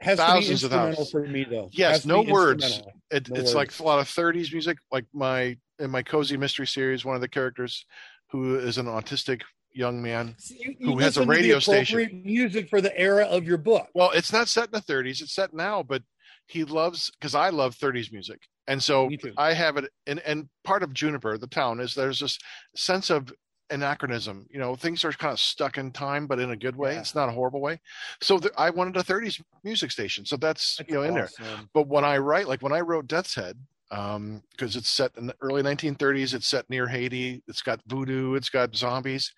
Has 0.00 0.18
Thousands 0.18 0.64
of 0.64 0.70
thousands. 0.70 1.10
for 1.10 1.26
me 1.26 1.44
though. 1.44 1.68
Yes, 1.72 2.04
no 2.04 2.22
words. 2.22 2.82
It, 3.10 3.28
No 3.28 3.40
it's 3.40 3.54
like 3.54 3.78
a 3.78 3.82
lot 3.82 3.98
of 4.00 4.08
30s 4.08 4.50
music. 4.52 4.78
Like 4.90 5.04
my 5.12 5.56
in 5.78 5.90
my 5.90 6.02
cozy 6.02 6.36
mystery 6.36 6.66
series, 6.66 7.04
one 7.04 7.14
of 7.14 7.20
the 7.20 7.28
characters 7.28 7.84
who 8.30 8.56
is 8.58 8.78
an 8.78 8.86
autistic 8.86 9.42
young 9.72 10.02
man. 10.02 10.36
You- 10.48 10.76
you 10.78 10.86
who 10.92 10.98
has 10.98 11.16
a 11.16 11.24
radio 11.26 11.58
station. 11.58 12.22
Music 12.24 12.68
for 12.68 12.80
the 12.80 12.96
era 12.98 13.24
of 13.24 13.44
your 13.44 13.58
book. 13.58 13.88
Well, 13.94 14.10
it's 14.10 14.32
not 14.32 14.48
set 14.48 14.66
in 14.66 14.70
the 14.72 14.80
30s. 14.80 15.20
It's 15.22 15.32
set 15.34 15.52
now, 15.54 15.82
but 15.82 16.02
he 16.46 16.64
loves 16.64 17.10
because 17.12 17.34
I 17.34 17.48
love 17.50 17.76
30s 17.76 18.12
music, 18.12 18.40
and 18.66 18.82
so 18.82 19.08
I 19.38 19.52
have 19.54 19.76
it. 19.76 19.90
And 20.06 20.20
and 20.20 20.48
part 20.64 20.82
of 20.82 20.92
Juniper, 20.92 21.38
the 21.38 21.46
town, 21.46 21.80
is 21.80 21.94
there's 21.94 22.20
this 22.20 22.38
sense 22.74 23.10
of 23.10 23.32
anachronism. 23.70 24.46
You 24.50 24.58
know, 24.58 24.76
things 24.76 25.04
are 25.04 25.12
kind 25.12 25.32
of 25.32 25.40
stuck 25.40 25.78
in 25.78 25.92
time, 25.92 26.26
but 26.26 26.38
in 26.38 26.50
a 26.50 26.56
good 26.56 26.76
way. 26.76 26.94
Yeah. 26.94 27.00
It's 27.00 27.14
not 27.14 27.28
a 27.28 27.32
horrible 27.32 27.60
way. 27.60 27.80
So 28.20 28.38
th- 28.38 28.52
I 28.58 28.68
wanted 28.70 28.96
a 28.96 29.02
30s 29.02 29.40
music 29.64 29.90
station, 29.90 30.26
so 30.26 30.36
that's, 30.36 30.76
That's 30.76 30.90
you 30.90 30.96
know 30.96 31.02
in 31.02 31.14
there. 31.14 31.30
But 31.72 31.86
when 31.88 32.04
I 32.04 32.18
write, 32.18 32.48
like 32.48 32.60
when 32.60 32.72
I 32.72 32.80
wrote 32.80 33.06
Death's 33.06 33.34
Head, 33.34 33.56
um, 33.92 34.42
because 34.50 34.74
it's 34.74 34.88
set 34.88 35.12
in 35.16 35.26
the 35.26 35.36
early 35.42 35.62
1930s, 35.62 36.34
it's 36.34 36.48
set 36.48 36.68
near 36.70 36.88
Haiti. 36.88 37.42
It's 37.46 37.62
got 37.62 37.80
voodoo. 37.86 38.34
It's 38.34 38.48
got 38.48 38.74
zombies. 38.74 39.32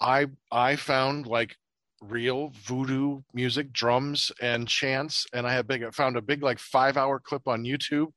I 0.00 0.26
I 0.50 0.76
found 0.76 1.26
like 1.26 1.56
real 2.00 2.52
voodoo 2.64 3.20
music, 3.34 3.72
drums 3.72 4.32
and 4.40 4.66
chants, 4.68 5.26
and 5.32 5.46
I 5.46 5.52
had 5.52 5.66
big. 5.66 5.82
I 5.84 5.90
found 5.90 6.16
a 6.16 6.22
big 6.22 6.42
like 6.42 6.58
five 6.58 6.96
hour 6.96 7.18
clip 7.20 7.46
on 7.46 7.64
YouTube, 7.64 8.08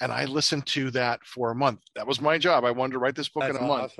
and 0.00 0.10
I 0.12 0.24
listened 0.24 0.64
to 0.68 0.90
that 0.92 1.24
for 1.24 1.50
a 1.50 1.54
month. 1.54 1.80
That 1.94 2.06
was 2.06 2.20
my 2.20 2.38
job. 2.38 2.64
I 2.64 2.70
wanted 2.70 2.92
to 2.92 2.98
write 3.00 3.14
this 3.16 3.28
book 3.28 3.42
That's 3.42 3.58
in 3.58 3.64
a 3.64 3.66
month 3.66 3.92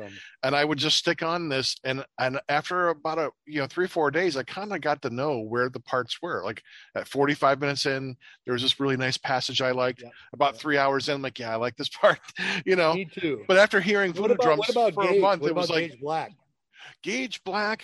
and 0.45 0.55
I 0.55 0.65
would 0.65 0.79
just 0.79 0.97
stick 0.97 1.23
on 1.23 1.49
this 1.49 1.77
and 1.85 2.05
and 2.21 2.41
after 2.49 2.89
about 2.91 3.19
a 3.19 3.31
you 3.47 3.61
know 3.61 3.67
three 3.67 3.89
four 3.89 4.11
days 4.11 4.37
I 4.37 4.45
kind 4.45 4.73
of 4.73 4.81
got 4.81 5.03
to 5.03 5.11
know 5.11 5.41
where 5.41 5.69
the 5.69 5.81
parts 5.81 6.23
were 6.23 6.43
like 6.45 6.63
at 6.95 7.09
45 7.09 7.61
minutes 7.61 7.87
in 7.87 8.17
there 8.45 8.53
was 8.53 8.63
this 8.63 8.79
really 8.79 8.97
nice 8.97 9.17
passage 9.17 9.61
I 9.61 9.73
liked 9.73 10.03
Yeah. 10.03 10.11
about 10.33 10.55
Yeah. 10.55 10.59
three 10.61 10.79
hours 10.79 11.09
in 11.09 11.17
I'm 11.17 11.23
like 11.23 11.39
yeah 11.41 11.53
I 11.53 11.57
like 11.57 11.77
this 11.77 11.89
part 12.01 12.21
you 12.65 12.77
know 12.77 12.95
Me 12.95 13.05
too. 13.07 13.45
but 13.49 13.57
after 13.59 13.81
hearing 13.81 14.13
voodoo 14.13 14.35
about, 14.35 14.43
drums 14.45 14.59
what 14.61 14.71
about 14.71 14.95
for 14.95 15.03
Gage? 15.03 15.19
a 15.19 15.21
month 15.21 15.43
what 15.43 15.51
it 15.51 15.55
was 15.57 15.69
about 15.69 15.75
like 15.75 15.91
Gage 15.91 16.01
Black? 16.01 16.33
Gage 17.03 17.43
Black 17.45 17.83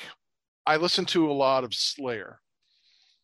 I 0.66 0.76
listened 0.76 1.08
to 1.08 1.30
a 1.30 1.32
lot 1.32 1.64
of 1.64 1.74
Slayer 1.74 2.40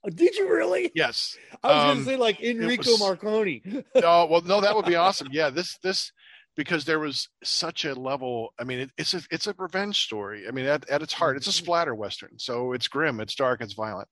Oh, 0.03 0.09
did 0.09 0.35
you 0.37 0.51
really? 0.51 0.91
yes 0.95 1.37
I 1.63 1.69
was 1.73 1.83
Um, 1.83 1.87
going 1.89 1.99
to 1.99 2.05
say 2.05 2.17
like 2.17 2.41
Enrico 2.43 2.91
was- 2.91 3.01
Morricone. 3.01 3.85
oh 4.03 4.27
well 4.31 4.41
no 4.43 4.61
that 4.61 4.75
would 4.75 4.87
be 4.87 4.97
awesome 4.97 5.29
yeah 5.31 5.51
this 5.51 5.77
this 5.83 6.11
because 6.57 6.85
there 6.85 6.99
was 6.99 7.29
such 7.45 7.85
a 7.85 7.95
level 7.95 8.53
i 8.59 8.65
mean 8.65 8.81
it, 8.81 8.91
it's 8.99 9.15
a 9.15 9.21
it's 9.31 9.47
a 9.47 9.55
revenge 9.59 10.01
story 10.03 10.49
i 10.49 10.51
mean 10.51 10.67
at, 10.67 10.89
at 10.89 11.03
its 11.03 11.13
heart 11.13 11.37
it's 11.37 11.47
a 11.47 11.51
Mhm. 11.51 11.55
splatter 11.63 11.95
western 11.95 12.39
so 12.39 12.73
it's 12.73 12.89
grim 12.89 13.21
it's 13.21 13.35
dark 13.35 13.61
it's 13.61 13.75
violent 13.75 14.09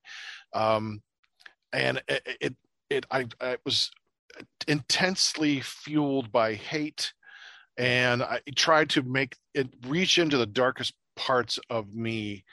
um 0.54 1.02
and 1.72 2.02
it 2.06 2.36
it, 2.40 2.56
it 2.90 3.06
I, 3.10 3.26
I 3.40 3.56
was 3.64 3.90
intensely 4.68 5.60
fueled 5.60 6.30
by 6.30 6.54
hate 6.54 7.12
and 7.76 8.22
i 8.22 8.40
tried 8.56 8.90
to 8.90 9.02
make 9.02 9.36
it 9.54 9.68
reach 9.86 10.18
into 10.18 10.36
the 10.36 10.46
darkest 10.46 10.94
parts 11.16 11.58
of 11.70 11.94
me 11.94 12.44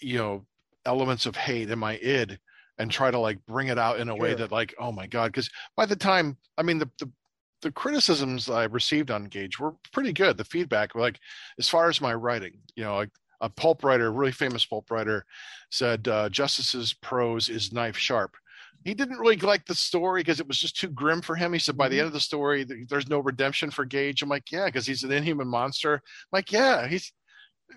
you 0.00 0.18
know 0.18 0.44
elements 0.84 1.26
of 1.26 1.36
hate 1.36 1.70
in 1.70 1.78
my 1.78 1.98
id 2.02 2.38
and 2.78 2.90
try 2.90 3.10
to 3.10 3.18
like 3.18 3.44
bring 3.46 3.68
it 3.68 3.78
out 3.78 3.98
in 3.98 4.08
a 4.08 4.14
way 4.14 4.34
that 4.34 4.52
like 4.52 4.74
oh 4.78 4.92
my 4.92 5.06
god 5.06 5.32
because 5.32 5.50
by 5.76 5.86
the 5.86 5.96
time 5.96 6.36
i 6.58 6.62
mean 6.62 6.78
the, 6.78 6.90
the 6.98 7.10
the 7.62 7.72
criticisms 7.72 8.50
i 8.50 8.64
received 8.64 9.10
on 9.10 9.24
gage 9.24 9.58
were 9.58 9.74
pretty 9.92 10.12
good. 10.12 10.36
The 10.36 10.44
feedback 10.44 10.94
like 10.94 11.18
as 11.58 11.68
far 11.68 11.88
as 11.88 12.00
my 12.00 12.14
writing 12.14 12.58
you 12.74 12.84
know 12.84 12.96
like 12.96 13.10
a 13.40 13.48
pulp 13.48 13.84
writer 13.84 14.06
a 14.06 14.10
really 14.10 14.32
famous 14.32 14.64
pulp 14.64 14.90
writer 14.90 15.24
said 15.70 16.06
uh, 16.08 16.28
justice's 16.28 16.94
prose 16.94 17.48
is 17.48 17.72
knife 17.72 17.96
sharp. 17.96 18.36
He 18.84 18.94
didn't 18.94 19.18
really 19.18 19.36
like 19.36 19.66
the 19.66 19.74
story 19.74 20.20
because 20.20 20.38
it 20.38 20.46
was 20.46 20.58
just 20.58 20.78
too 20.78 20.88
grim 20.88 21.20
for 21.20 21.34
him. 21.34 21.52
He 21.52 21.58
said 21.58 21.76
by 21.76 21.88
the 21.88 21.98
end 21.98 22.06
of 22.06 22.12
the 22.12 22.20
story 22.20 22.64
there's 22.88 23.08
no 23.08 23.18
redemption 23.18 23.70
for 23.70 23.84
gage. 23.84 24.22
I'm 24.22 24.28
like 24.28 24.52
yeah 24.52 24.66
because 24.66 24.86
he's 24.86 25.02
an 25.02 25.12
inhuman 25.12 25.48
monster. 25.48 25.94
I'm 25.94 26.00
like 26.32 26.52
yeah 26.52 26.86
he's 26.86 27.12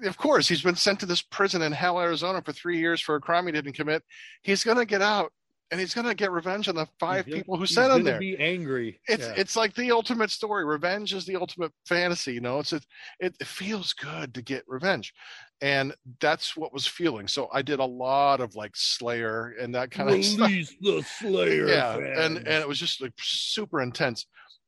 of 0.04 0.18
course 0.18 0.48
he's 0.48 0.62
been 0.62 0.76
sent 0.76 1.00
to 1.00 1.06
this 1.06 1.22
prison 1.22 1.62
in 1.62 1.72
hell 1.72 2.00
arizona 2.00 2.42
for 2.42 2.54
three 2.54 2.78
years 2.78 3.02
for 3.02 3.16
a 3.16 3.22
crime 3.22 3.46
he 3.46 3.52
didn't 3.52 3.74
commit. 3.74 4.04
He's 4.44 4.64
going 4.64 4.78
to 4.78 4.86
get 4.86 5.02
out 5.02 5.32
and 5.72 5.80
he's 5.80 5.94
going 5.94 6.08
to 6.08 6.16
get 6.16 6.32
revenge 6.32 6.68
on 6.68 6.76
the 6.76 6.88
five 7.00 7.26
He's 7.26 7.36
people 7.36 7.56
who 7.58 7.66
sent 7.66 7.94
him 7.94 8.04
there. 8.04 8.20
Be 8.20 8.38
angry. 8.38 9.00
it's 9.08 9.28
Yeah. 9.28 9.34
it's 9.38 9.56
like 9.56 9.76
the 9.76 9.92
ultimate 9.92 10.32
story. 10.32 10.66
Revenge 10.66 11.14
is 11.14 11.26
the 11.26 11.36
ultimate 11.36 11.72
fantasy 11.88 12.34
you 12.34 12.42
know? 12.42 12.60
It's 12.60 12.74
it, 12.74 12.86
it 13.20 13.46
feels 13.46 13.94
good 13.94 14.34
to 14.34 14.42
get 14.42 14.64
revenge 14.68 15.14
and 15.62 15.94
that's 16.20 16.56
what 16.56 16.74
was 16.74 16.88
feeling. 16.88 17.28
So 17.28 17.50
i 17.54 17.62
did 17.62 17.80
a 17.80 17.86
lot 17.86 18.40
of 18.40 18.56
like 18.56 18.76
slayer 18.76 19.56
and 19.60 19.74
that 19.76 19.92
kind 19.92 20.10
of 20.10 20.24
stuff. 20.24 20.48
release 20.50 20.76
the 20.82 21.04
Slayer. 21.04 21.68
yeah 21.70 21.96
and 21.98 22.38
and 22.38 22.48
it 22.48 22.68
was 22.68 22.80
just 22.80 23.02
like 23.02 23.14
super 23.20 23.82
intense. 23.82 24.26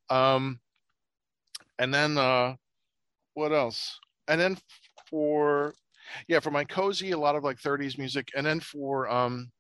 Um 0.09 0.59
and 1.79 1.93
then 1.93 2.17
uh 2.17 2.55
what 3.33 3.53
else? 3.53 3.99
And 4.27 4.39
then 4.39 4.57
for 5.11 5.75
yeah 6.27 6.39
for 6.39 6.49
my 6.49 6.63
cozy 6.63 7.11
a 7.11 7.17
lot 7.17 7.35
of 7.35 7.43
like 7.43 7.59
30s 7.59 7.97
music 7.97 8.29
and 8.35 8.45
then 8.45 8.59
for 8.59 9.07
um 9.09 9.51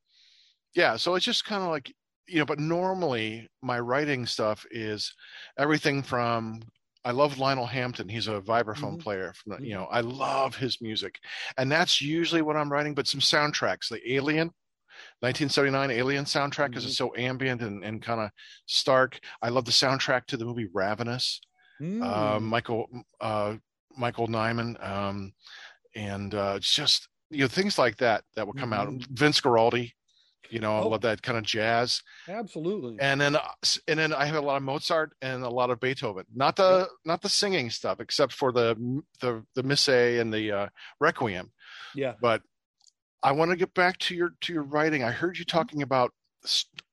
yeah 0.73 0.95
so 0.95 1.15
it's 1.15 1.25
just 1.25 1.45
kind 1.45 1.61
of 1.61 1.69
like 1.69 1.93
you 2.27 2.39
know 2.39 2.45
but 2.45 2.59
normally 2.59 3.47
my 3.61 3.79
writing 3.79 4.25
stuff 4.25 4.65
is 4.71 5.13
everything 5.59 6.01
from 6.01 6.61
I 7.03 7.09
love 7.09 7.39
Lionel 7.39 7.65
Hampton. 7.65 8.07
He's 8.07 8.27
a 8.27 8.39
vibraphone 8.41 8.95
Mhm. 8.97 8.99
player. 8.99 9.33
From 9.33 9.53
the, 9.53 9.67
you 9.67 9.73
Mhm. 9.73 9.79
know, 9.79 9.85
I 9.85 10.01
love 10.01 10.55
his 10.55 10.79
music, 10.81 11.19
and 11.57 11.71
that's 11.71 11.99
usually 11.99 12.43
what 12.43 12.55
I'm 12.55 12.71
writing. 12.71 12.93
But 12.93 13.07
some 13.07 13.19
soundtracks, 13.19 13.89
the 13.89 14.13
Alien, 14.13 14.51
1979 15.19 15.89
Alien 15.89 16.25
soundtrack, 16.25 16.67
because 16.67 16.85
it's 16.85 16.97
so 16.97 17.11
ambient 17.17 17.63
and, 17.63 17.83
and 17.83 18.03
kind 18.03 18.21
of 18.21 18.29
stark. 18.67 19.19
I 19.41 19.49
love 19.49 19.65
the 19.65 19.71
soundtrack 19.71 20.27
to 20.27 20.37
the 20.37 20.45
movie 20.45 20.67
Ravenous. 20.71 21.41
Mm. 21.81 22.03
Uh, 22.03 22.39
Michael 22.39 22.87
uh, 23.19 23.55
Michael 23.97 24.27
Nyman, 24.27 24.83
um, 24.85 25.33
and 25.95 26.33
uh, 26.35 26.59
just 26.59 27.07
you 27.29 27.39
know 27.39 27.47
things 27.47 27.77
like 27.77 27.97
that 27.97 28.23
that 28.35 28.45
will 28.45 28.53
come 28.53 28.73
out. 28.73 28.87
Mhm. 28.89 29.07
Vince 29.11 29.39
Guaraldi, 29.41 29.93
you 30.49 30.59
know, 30.59 30.75
I 30.77 30.81
Oh. 30.81 30.89
love 30.89 31.01
that 31.01 31.21
kind 31.21 31.37
of 31.37 31.43
jazz. 31.45 32.01
Absolutely. 32.27 32.97
And 32.99 33.21
then 33.21 33.35
uh, 33.37 33.47
and 33.87 33.97
then 33.99 34.13
I 34.13 34.25
have 34.25 34.35
a 34.35 34.41
lot 34.41 34.57
of 34.57 34.63
Mozart 34.63 35.13
and 35.21 35.43
a 35.43 35.49
lot 35.49 35.69
of 35.69 35.79
Beethoven. 35.79 36.25
Not 36.35 36.55
the 36.57 36.89
not 37.05 37.21
the 37.21 37.29
singing 37.29 37.69
stuff, 37.69 37.99
except 37.99 38.33
for 38.33 38.51
the 38.51 38.75
the 39.21 39.45
the 39.55 39.63
Missa 39.63 40.19
and 40.19 40.33
the 40.33 40.51
uh, 40.51 40.67
Requiem. 40.99 41.51
yeah. 41.95 42.15
But 42.21 42.41
I 43.23 43.31
want 43.33 43.51
to 43.51 43.57
get 43.57 43.73
back 43.73 43.97
to 43.99 44.15
your 44.15 44.31
to 44.41 44.51
your 44.53 44.63
writing. 44.63 45.03
I 45.03 45.11
heard 45.11 45.37
you 45.37 45.45
talking 45.45 45.83
about 45.83 46.11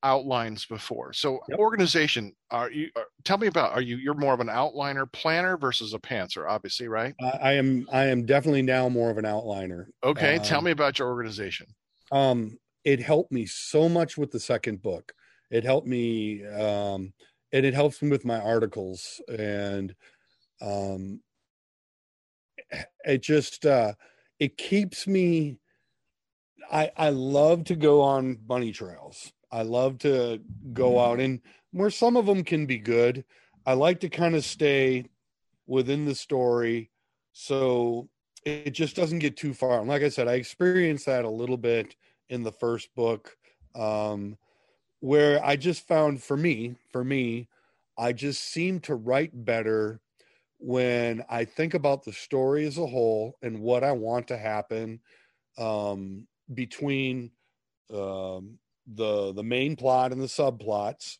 outlines 0.02 0.66
before. 0.66 1.12
So 1.12 1.40
yep. 1.48 1.58
organization, 1.58 2.34
are 2.50 2.70
you? 2.70 2.90
Are, 2.96 3.06
tell 3.28 3.38
me 3.38 3.46
about. 3.46 3.72
Are 3.72 3.82
you? 3.82 3.96
You're 3.96 4.14
more 4.14 4.32
of 4.32 4.40
an 4.40 4.48
outliner 4.48 5.10
planner 5.12 5.56
versus 5.58 5.92
a 5.92 5.98
pantser, 5.98 6.48
obviously, 6.48 6.88
right? 6.88 7.14
I 7.20 7.52
am. 7.52 7.86
I 7.92 8.06
am 8.06 8.24
definitely 8.24 8.62
now 8.62 8.88
more 8.88 9.10
of 9.10 9.18
an 9.18 9.24
outliner. 9.24 9.86
Okay, 10.02 10.36
um, 10.36 10.42
tell 10.42 10.62
me 10.62 10.70
about 10.70 10.98
your 10.98 11.08
organization. 11.08 11.66
Um, 12.10 12.58
it 12.84 13.00
helped 13.00 13.30
me 13.30 13.44
so 13.44 13.88
much 13.88 14.16
with 14.16 14.30
the 14.30 14.40
second 14.40 14.82
book. 14.82 15.12
It 15.50 15.62
helped 15.62 15.86
me, 15.86 16.44
um, 16.46 17.12
and 17.52 17.66
it 17.66 17.74
helps 17.74 18.00
me 18.00 18.08
with 18.08 18.24
my 18.24 18.40
articles, 18.40 19.20
and 19.28 19.94
um, 20.62 21.20
it 23.04 23.22
just 23.22 23.66
uh, 23.66 23.92
it 24.40 24.56
keeps 24.56 25.06
me. 25.06 25.58
I 26.72 26.90
I 26.96 27.10
love 27.10 27.64
to 27.64 27.76
go 27.76 28.00
on 28.00 28.36
bunny 28.36 28.72
trails 28.72 29.32
I 29.50 29.62
love 29.62 29.98
to 29.98 30.40
go 30.72 30.98
out 30.98 31.20
and 31.20 31.40
where 31.72 31.90
some 31.90 32.16
of 32.16 32.26
them 32.26 32.44
can 32.44 32.66
be 32.66 32.78
good. 32.78 33.24
I 33.66 33.74
like 33.74 34.00
to 34.00 34.08
kind 34.08 34.34
of 34.34 34.44
stay 34.44 35.06
within 35.66 36.04
the 36.04 36.14
story 36.14 36.90
so 37.32 38.08
it 38.44 38.70
just 38.70 38.96
doesn't 38.96 39.18
get 39.18 39.36
too 39.36 39.52
far. 39.52 39.80
And 39.80 39.88
like 39.88 40.02
I 40.02 40.08
said, 40.08 40.28
I 40.28 40.34
experienced 40.34 41.06
that 41.06 41.24
a 41.24 41.30
little 41.30 41.56
bit 41.56 41.94
in 42.28 42.42
the 42.42 42.52
first 42.52 42.94
book, 42.94 43.36
um, 43.74 44.36
where 45.00 45.44
I 45.44 45.56
just 45.56 45.86
found 45.86 46.22
for 46.22 46.36
me, 46.36 46.76
for 46.90 47.04
me, 47.04 47.48
I 47.96 48.12
just 48.12 48.42
seem 48.44 48.80
to 48.80 48.94
write 48.94 49.30
better 49.44 50.00
when 50.58 51.24
I 51.28 51.44
think 51.44 51.74
about 51.74 52.04
the 52.04 52.12
story 52.12 52.66
as 52.66 52.78
a 52.78 52.86
whole 52.86 53.36
and 53.42 53.60
what 53.60 53.84
I 53.84 53.92
want 53.92 54.28
to 54.28 54.36
happen 54.36 55.00
um, 55.56 56.26
between 56.52 57.30
um, 57.92 58.58
the 58.94 59.32
the 59.32 59.42
main 59.42 59.76
plot 59.76 60.12
and 60.12 60.20
the 60.20 60.26
subplots 60.26 61.18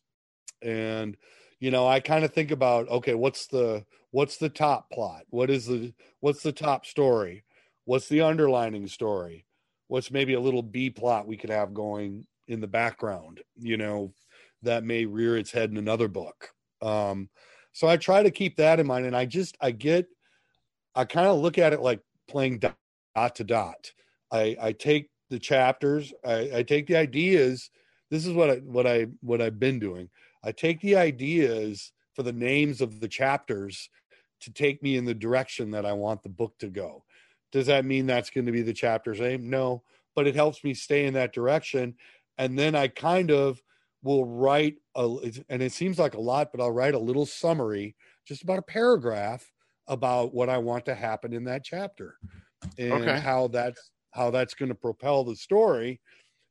and 0.61 1.17
you 1.59 1.71
know 1.71 1.87
i 1.87 1.99
kind 1.99 2.23
of 2.23 2.33
think 2.33 2.51
about 2.51 2.87
okay 2.89 3.13
what's 3.13 3.47
the 3.47 3.83
what's 4.11 4.37
the 4.37 4.49
top 4.49 4.89
plot 4.91 5.23
what 5.29 5.49
is 5.49 5.65
the 5.65 5.93
what's 6.19 6.43
the 6.43 6.51
top 6.51 6.85
story 6.85 7.43
what's 7.85 8.07
the 8.09 8.21
underlining 8.21 8.87
story 8.87 9.45
what's 9.87 10.11
maybe 10.11 10.33
a 10.33 10.39
little 10.39 10.61
b 10.61 10.89
plot 10.89 11.27
we 11.27 11.37
could 11.37 11.49
have 11.49 11.73
going 11.73 12.25
in 12.47 12.59
the 12.61 12.67
background 12.67 13.41
you 13.57 13.77
know 13.77 14.13
that 14.61 14.83
may 14.83 15.05
rear 15.05 15.37
its 15.37 15.51
head 15.51 15.69
in 15.69 15.77
another 15.77 16.07
book 16.07 16.49
um 16.81 17.29
so 17.71 17.87
i 17.87 17.95
try 17.95 18.23
to 18.23 18.31
keep 18.31 18.55
that 18.57 18.79
in 18.79 18.87
mind 18.87 19.05
and 19.05 19.15
i 19.15 19.25
just 19.25 19.57
i 19.61 19.71
get 19.71 20.07
i 20.95 21.05
kind 21.05 21.27
of 21.27 21.39
look 21.39 21.57
at 21.57 21.73
it 21.73 21.81
like 21.81 22.01
playing 22.27 22.59
dot, 22.59 22.75
dot 23.15 23.35
to 23.35 23.43
dot 23.43 23.91
i 24.31 24.55
i 24.61 24.71
take 24.71 25.09
the 25.29 25.39
chapters. 25.39 26.13
I, 26.25 26.49
I 26.55 26.63
take 26.63 26.87
the 26.87 26.97
ideas. 26.97 27.69
This 28.09 28.25
is 28.25 28.33
what 28.33 28.49
I 28.49 28.55
what 28.57 28.87
I 28.87 29.07
what 29.21 29.41
I've 29.41 29.59
been 29.59 29.79
doing. 29.79 30.09
I 30.43 30.51
take 30.51 30.81
the 30.81 30.95
ideas 30.95 31.91
for 32.13 32.23
the 32.23 32.33
names 32.33 32.81
of 32.81 32.99
the 32.99 33.07
chapters 33.07 33.89
to 34.41 34.51
take 34.51 34.81
me 34.81 34.97
in 34.97 35.05
the 35.05 35.13
direction 35.13 35.71
that 35.71 35.85
I 35.85 35.93
want 35.93 36.23
the 36.23 36.29
book 36.29 36.57
to 36.59 36.67
go. 36.67 37.03
Does 37.51 37.67
that 37.67 37.85
mean 37.85 38.05
that's 38.05 38.29
going 38.29 38.45
to 38.45 38.51
be 38.51 38.61
the 38.61 38.73
chapter's 38.73 39.19
name? 39.19 39.49
No, 39.49 39.83
but 40.15 40.27
it 40.27 40.35
helps 40.35 40.63
me 40.63 40.73
stay 40.73 41.05
in 41.05 41.13
that 41.15 41.33
direction. 41.33 41.95
And 42.37 42.57
then 42.57 42.75
I 42.75 42.87
kind 42.87 43.31
of 43.31 43.61
will 44.01 44.25
write 44.25 44.77
a, 44.95 45.17
and 45.49 45.61
it 45.61 45.73
seems 45.73 45.99
like 45.99 46.13
a 46.13 46.21
lot, 46.21 46.51
but 46.51 46.61
I'll 46.61 46.71
write 46.71 46.93
a 46.93 46.99
little 46.99 47.25
summary, 47.25 47.95
just 48.25 48.43
about 48.43 48.59
a 48.59 48.63
paragraph 48.63 49.51
about 49.87 50.33
what 50.33 50.49
I 50.49 50.57
want 50.57 50.85
to 50.85 50.95
happen 50.95 51.33
in 51.33 51.43
that 51.45 51.63
chapter 51.63 52.15
and 52.77 52.93
okay. 52.93 53.19
how 53.19 53.47
that's 53.47 53.91
how 54.11 54.29
that's 54.31 54.53
going 54.53 54.69
to 54.69 54.75
propel 54.75 55.23
the 55.23 55.35
story 55.35 55.99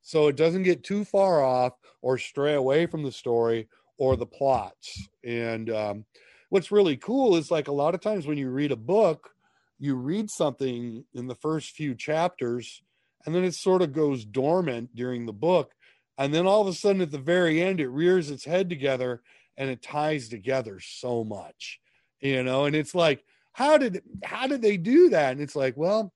so 0.01 0.27
it 0.27 0.35
doesn't 0.35 0.63
get 0.63 0.83
too 0.83 1.03
far 1.03 1.43
off 1.43 1.73
or 2.01 2.17
stray 2.17 2.53
away 2.53 2.85
from 2.85 3.03
the 3.03 3.11
story 3.11 3.67
or 3.99 4.15
the 4.15 4.25
plots 4.25 5.07
and 5.23 5.69
um, 5.69 6.05
what's 6.49 6.71
really 6.71 6.97
cool 6.97 7.35
is 7.35 7.51
like 7.51 7.67
a 7.67 7.71
lot 7.71 7.93
of 7.93 8.01
times 8.01 8.25
when 8.25 8.37
you 8.37 8.49
read 8.49 8.71
a 8.71 8.77
book 8.77 9.29
you 9.77 9.95
read 9.95 10.29
something 10.29 11.03
in 11.13 11.27
the 11.27 11.35
first 11.35 11.71
few 11.71 11.93
chapters 11.93 12.81
and 13.25 13.35
then 13.35 13.43
it 13.43 13.53
sort 13.53 13.81
of 13.81 13.93
goes 13.93 14.25
dormant 14.25 14.93
during 14.95 15.25
the 15.25 15.33
book 15.33 15.73
and 16.17 16.33
then 16.33 16.47
all 16.47 16.61
of 16.61 16.67
a 16.67 16.73
sudden 16.73 17.01
at 17.01 17.11
the 17.11 17.17
very 17.17 17.61
end 17.61 17.79
it 17.79 17.89
rears 17.89 18.31
its 18.31 18.45
head 18.45 18.69
together 18.69 19.21
and 19.57 19.69
it 19.69 19.81
ties 19.81 20.29
together 20.29 20.79
so 20.79 21.23
much 21.23 21.79
you 22.19 22.41
know 22.41 22.65
and 22.65 22.75
it's 22.75 22.95
like 22.95 23.23
how 23.51 23.77
did 23.77 24.01
how 24.23 24.47
did 24.47 24.61
they 24.61 24.77
do 24.77 25.09
that 25.09 25.33
and 25.33 25.41
it's 25.41 25.55
like 25.55 25.75
well 25.77 26.11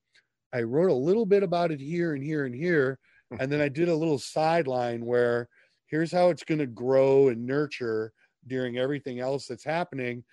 I 0.54 0.62
wrote 0.62 0.90
a 0.90 0.94
little 0.94 1.26
bit 1.26 1.42
about 1.42 1.72
it 1.72 1.80
here 1.80 2.14
and 2.14 2.22
here 2.22 2.44
and 2.44 2.54
here. 2.54 3.00
And 3.40 3.50
then 3.50 3.60
I 3.60 3.68
did 3.68 3.88
a 3.88 3.94
little 3.94 4.20
sideline 4.20 5.04
where 5.04 5.48
here's 5.86 6.12
how 6.12 6.30
it's 6.30 6.44
going 6.44 6.58
to 6.58 6.66
grow 6.66 7.28
and 7.28 7.46
nurture 7.46 8.12
during 8.46 8.78
everything 8.78 9.20
else 9.20 9.46
that's 9.46 9.64
happening. 9.64 10.24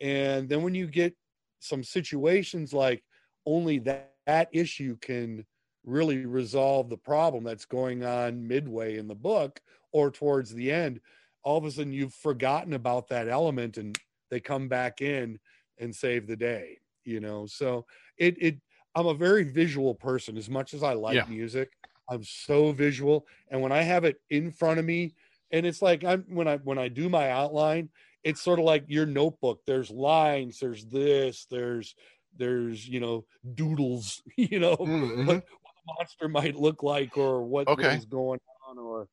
And 0.00 0.48
then 0.48 0.62
when 0.62 0.74
you 0.74 0.86
get 0.86 1.14
some 1.60 1.82
situations 1.82 2.72
like 2.72 3.02
only 3.46 3.78
that, 3.80 4.12
that 4.26 4.48
issue 4.52 4.96
can 5.00 5.44
really 5.84 6.26
resolve 6.26 6.88
the 6.88 6.96
problem 6.96 7.44
that's 7.44 7.64
going 7.64 8.04
on 8.04 8.46
midway 8.46 8.98
in 8.98 9.08
the 9.08 9.14
book 9.14 9.60
or 9.92 10.10
towards 10.10 10.52
the 10.52 10.70
end, 10.70 11.00
all 11.44 11.58
of 11.58 11.64
a 11.64 11.70
sudden 11.70 11.92
you've 11.92 12.14
forgotten 12.14 12.74
about 12.74 13.08
that 13.08 13.28
element 13.28 13.78
and 13.78 13.96
they 14.30 14.40
come 14.40 14.68
back 14.68 15.00
in 15.00 15.38
and 15.78 15.94
save 15.94 16.26
the 16.26 16.36
day, 16.36 16.78
you 17.04 17.20
know? 17.20 17.46
So 17.46 17.86
it, 18.18 18.36
it, 18.40 18.56
I'm 18.94 19.06
a 19.06 19.14
very 19.14 19.44
visual 19.44 19.94
person. 19.94 20.36
As 20.36 20.50
much 20.50 20.74
as 20.74 20.82
I 20.82 20.94
like 20.94 21.14
yeah. 21.14 21.26
music, 21.28 21.70
I'm 22.08 22.24
so 22.24 22.72
visual. 22.72 23.26
And 23.50 23.60
when 23.60 23.72
I 23.72 23.82
have 23.82 24.04
it 24.04 24.20
in 24.30 24.50
front 24.50 24.78
of 24.78 24.84
me, 24.84 25.14
and 25.50 25.64
it's 25.64 25.82
like 25.82 26.04
I'm 26.04 26.24
when 26.28 26.48
I 26.48 26.56
when 26.58 26.78
I 26.78 26.88
do 26.88 27.08
my 27.08 27.30
outline, 27.30 27.88
it's 28.24 28.42
sort 28.42 28.58
of 28.58 28.64
like 28.64 28.84
your 28.88 29.06
notebook. 29.06 29.60
There's 29.66 29.90
lines, 29.90 30.58
there's 30.58 30.84
this, 30.86 31.46
there's 31.50 31.94
there's 32.36 32.86
you 32.86 33.00
know 33.00 33.24
doodles, 33.54 34.22
you 34.36 34.58
know 34.58 34.76
mm-hmm. 34.76 35.26
what, 35.26 35.36
what 35.36 35.44
the 35.44 35.92
monster 35.98 36.28
might 36.28 36.56
look 36.56 36.82
like 36.82 37.16
or 37.16 37.42
what 37.44 37.68
okay. 37.68 37.96
is 37.96 38.04
going 38.04 38.40
on, 38.68 38.78
or 38.78 39.08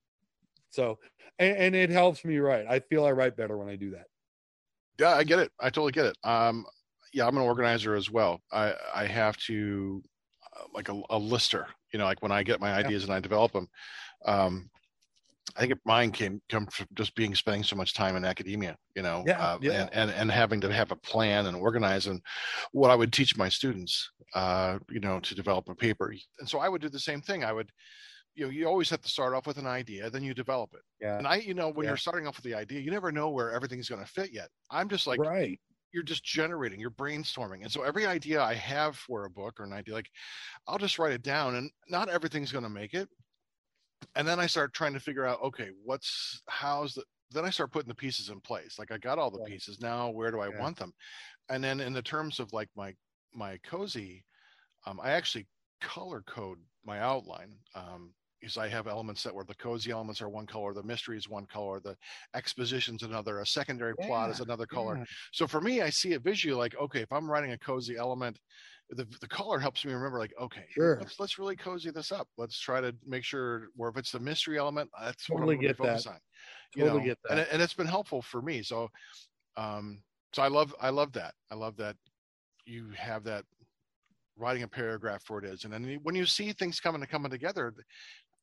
so. 0.70 1.00
And, 1.40 1.58
and 1.58 1.76
it 1.76 1.90
helps 1.90 2.24
me 2.26 2.38
write. 2.38 2.66
I 2.70 2.80
feel 2.80 3.06
I 3.06 3.12
write 3.12 3.36
better 3.36 3.58
when 3.58 3.70
I 3.70 3.76
do 3.76 3.92
that. 3.92 4.06
Yeah, 5.00 5.16
I 5.16 5.24
get 5.24 5.40
it. 5.40 5.52
I 5.60 5.70
totally 5.70 5.92
get 5.92 6.06
it. 6.06 6.18
Um, 6.24 6.66
yeah, 7.14 7.28
I'm 7.28 7.38
an 7.38 7.44
organizer 7.44 7.96
as 7.96 8.10
well. 8.10 8.42
I 8.52 8.74
I 8.94 9.06
have 9.06 9.38
to 9.46 10.04
uh, 10.56 10.66
like 10.74 10.90
a, 10.90 11.02
a, 11.10 11.18
lister. 11.18 11.68
You 11.94 12.00
know, 12.00 12.06
like 12.06 12.22
when 12.22 12.32
I 12.32 12.44
get 12.44 12.60
my 12.60 12.74
ideas 12.74 13.04
yeah. 13.04 13.08
and 13.08 13.16
I 13.16 13.20
develop 13.20 13.54
them. 13.54 13.68
Um, 14.26 14.70
I 15.56 15.62
think 15.62 15.74
mine 15.86 16.12
came 16.12 16.42
come 16.50 16.66
from 16.68 16.88
just 16.96 17.14
being 17.16 17.36
spending 17.36 17.64
so 17.64 17.76
much 17.76 17.94
time 17.94 18.16
in 18.16 18.26
academia, 18.26 18.76
you 18.96 19.04
know, 19.04 19.24
yeah, 19.28 19.40
uh, 19.40 19.58
yeah. 19.62 19.82
And, 19.82 19.90
and 19.94 20.12
and 20.12 20.32
having 20.32 20.62
to 20.62 20.72
have 20.72 20.92
a 20.92 20.96
plan 20.96 21.46
and 21.46 21.56
organize 21.56 22.08
and 22.08 22.22
what 22.72 22.90
I 22.90 22.96
would 22.96 23.14
teach 23.14 23.38
my 23.38 23.50
students, 23.50 24.10
uh, 24.34 24.80
you 24.90 25.00
know, 25.00 25.20
to 25.20 25.36
develop 25.36 25.70
a 25.70 25.76
paper. 25.76 26.14
And 26.40 26.50
so 26.50 26.60
I 26.60 26.70
would 26.70 26.82
do 26.82 26.90
the 26.90 27.00
same 27.00 27.22
thing. 27.22 27.44
I 27.44 27.52
would, 27.52 27.70
you 28.36 28.46
know, 28.46 28.52
you 28.52 28.68
always 28.68 28.90
have 28.90 29.02
to 29.02 29.10
start 29.10 29.36
off 29.36 29.46
with 29.46 29.58
an 29.58 29.68
idea, 29.68 30.10
then 30.10 30.24
you 30.24 30.34
develop 30.34 30.72
it. 30.74 30.82
Yeah. 31.02 31.18
And 31.18 31.28
I, 31.28 31.36
you 31.36 31.54
know, 31.54 31.70
when 31.70 31.84
yeah. 31.84 31.92
you're 31.92 31.98
starting 31.98 32.26
off 32.26 32.38
with 32.38 32.46
the 32.46 32.56
idea, 32.56 32.80
you 32.80 32.90
never 32.90 33.12
know 33.12 33.30
where 33.30 33.52
everything's 33.52 33.90
going 33.90 34.04
to 34.04 34.10
fit 34.10 34.32
yet. 34.32 34.48
I'm 34.72 34.90
just 34.90 35.06
like, 35.06 35.20
right 35.20 35.60
you're 35.94 36.04
just 36.04 36.24
generating, 36.24 36.80
you're 36.80 36.92
brainstorming. 36.92 37.62
And 37.62 37.72
so 37.72 37.84
every 37.84 38.06
idea 38.06 38.42
I 38.42 38.56
have 38.56 38.98
for 38.98 39.26
a 39.26 39.30
book 39.30 39.60
or 39.60 39.64
an 39.64 39.74
idea, 39.74 39.94
like 39.94 40.10
I'll 40.68 40.78
just 40.78 40.98
write 41.00 41.14
it 41.14 41.24
down 41.24 41.56
and 41.56 41.72
not 41.88 42.10
everything's 42.10 42.52
going 42.52 42.64
to 42.64 42.70
make 42.70 42.94
it. 42.94 43.08
And 44.16 44.28
then 44.28 44.40
I 44.40 44.48
start 44.48 44.74
trying 44.74 44.94
to 44.94 45.00
figure 45.00 45.26
out, 45.26 45.42
okay, 45.44 45.70
what's, 45.84 46.42
how's 46.50 46.94
the, 46.94 47.04
then 47.32 47.46
I 47.46 47.50
start 47.52 47.72
putting 47.72 47.88
the 47.88 47.96
pieces 47.96 48.30
in 48.30 48.40
place. 48.42 48.78
Like 48.78 48.92
I 48.92 48.98
got 48.98 49.18
all 49.18 49.32
the 49.32 49.40
yeah. 49.48 49.54
pieces 49.54 49.80
now, 49.80 50.10
where 50.10 50.32
do 50.32 50.40
I 50.40 50.50
yeah. 50.50 50.60
want 50.60 50.78
them? 50.78 50.92
And 51.50 51.64
then 51.64 51.80
in 51.80 51.94
the 51.94 52.02
terms 52.02 52.40
of 52.40 52.52
like 52.54 52.70
my, 52.76 52.94
my 53.34 53.60
cozy, 53.64 54.26
um, 54.86 55.00
I 55.02 55.12
actually 55.12 55.48
color 55.80 56.24
code 56.28 56.58
my 56.86 57.00
outline. 57.00 57.54
Um, 57.76 58.14
is 58.44 58.58
I 58.58 58.68
have 58.68 58.88
elements 58.88 59.24
that 59.24 59.34
where 59.34 59.46
the 59.46 59.56
cozy 59.56 59.92
elements 59.92 60.22
are 60.22 60.30
one 60.30 60.46
color, 60.46 60.74
the 60.74 60.84
mystery 60.84 61.18
is 61.18 61.30
one 61.30 61.46
color, 61.46 61.80
the 61.80 61.96
exposition's 62.36 63.04
another, 63.04 63.40
a 63.40 63.46
secondary 63.46 63.94
yeah, 64.00 64.08
plot 64.08 64.30
is 64.30 64.40
another 64.40 64.66
color. 64.66 64.98
Yeah. 64.98 65.06
So 65.32 65.48
for 65.48 65.62
me, 65.62 65.82
I 65.82 65.90
see 65.90 66.14
it 66.14 66.24
visually 66.24 66.58
like, 66.58 66.76
okay, 66.80 67.02
if 67.02 67.12
I'm 67.12 67.30
writing 67.30 67.52
a 67.52 67.58
cozy 67.58 67.98
element, 67.98 68.38
the, 68.90 69.08
the 69.22 69.28
color 69.28 69.60
helps 69.60 69.86
me 69.86 69.94
remember 69.94 70.20
like, 70.20 70.34
okay, 70.40 70.66
sure. 70.70 70.98
let's, 71.00 71.20
let's 71.20 71.40
really 71.40 71.56
cozy 71.56 71.90
this 71.90 72.12
up. 72.12 72.28
Let's 72.38 72.60
try 72.60 72.82
to 72.82 72.94
make 73.08 73.24
sure 73.24 73.70
where 73.76 73.90
if 73.90 73.98
it's 73.98 74.12
the 74.12 74.20
mystery 74.20 74.58
element, 74.58 74.90
that's 75.02 75.26
totally 75.26 75.56
what 75.56 75.62
I'm 75.64 75.68
get 75.68 75.78
focus 75.78 76.04
that. 76.04 76.10
on. 76.12 76.20
You 76.76 76.84
totally 76.84 77.00
know? 77.00 77.06
get 77.06 77.18
that. 77.24 77.32
And, 77.32 77.40
it, 77.40 77.48
and 77.54 77.62
it's 77.62 77.74
been 77.74 77.88
helpful 77.88 78.22
for 78.22 78.42
me. 78.42 78.62
So, 78.62 78.90
um, 79.58 80.02
so 80.34 80.42
I 80.42 80.48
love, 80.48 80.76
I 80.82 80.90
love 80.90 81.14
that. 81.14 81.34
I 81.50 81.56
love 81.56 81.78
that 81.78 81.96
you 82.66 82.90
have 82.96 83.24
that 83.24 83.46
writing 84.36 84.64
a 84.64 84.68
paragraph 84.68 85.24
for 85.24 85.40
it 85.40 85.46
is. 85.46 85.64
And 85.64 85.74
then 85.74 86.00
when 86.04 86.16
you 86.16 86.26
see 86.26 86.52
things 86.52 86.80
coming 86.80 87.02
to 87.02 87.08
coming 87.08 87.32
together, 87.32 87.74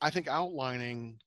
I 0.01 0.11
think 0.11 0.29
outlining 0.29 1.19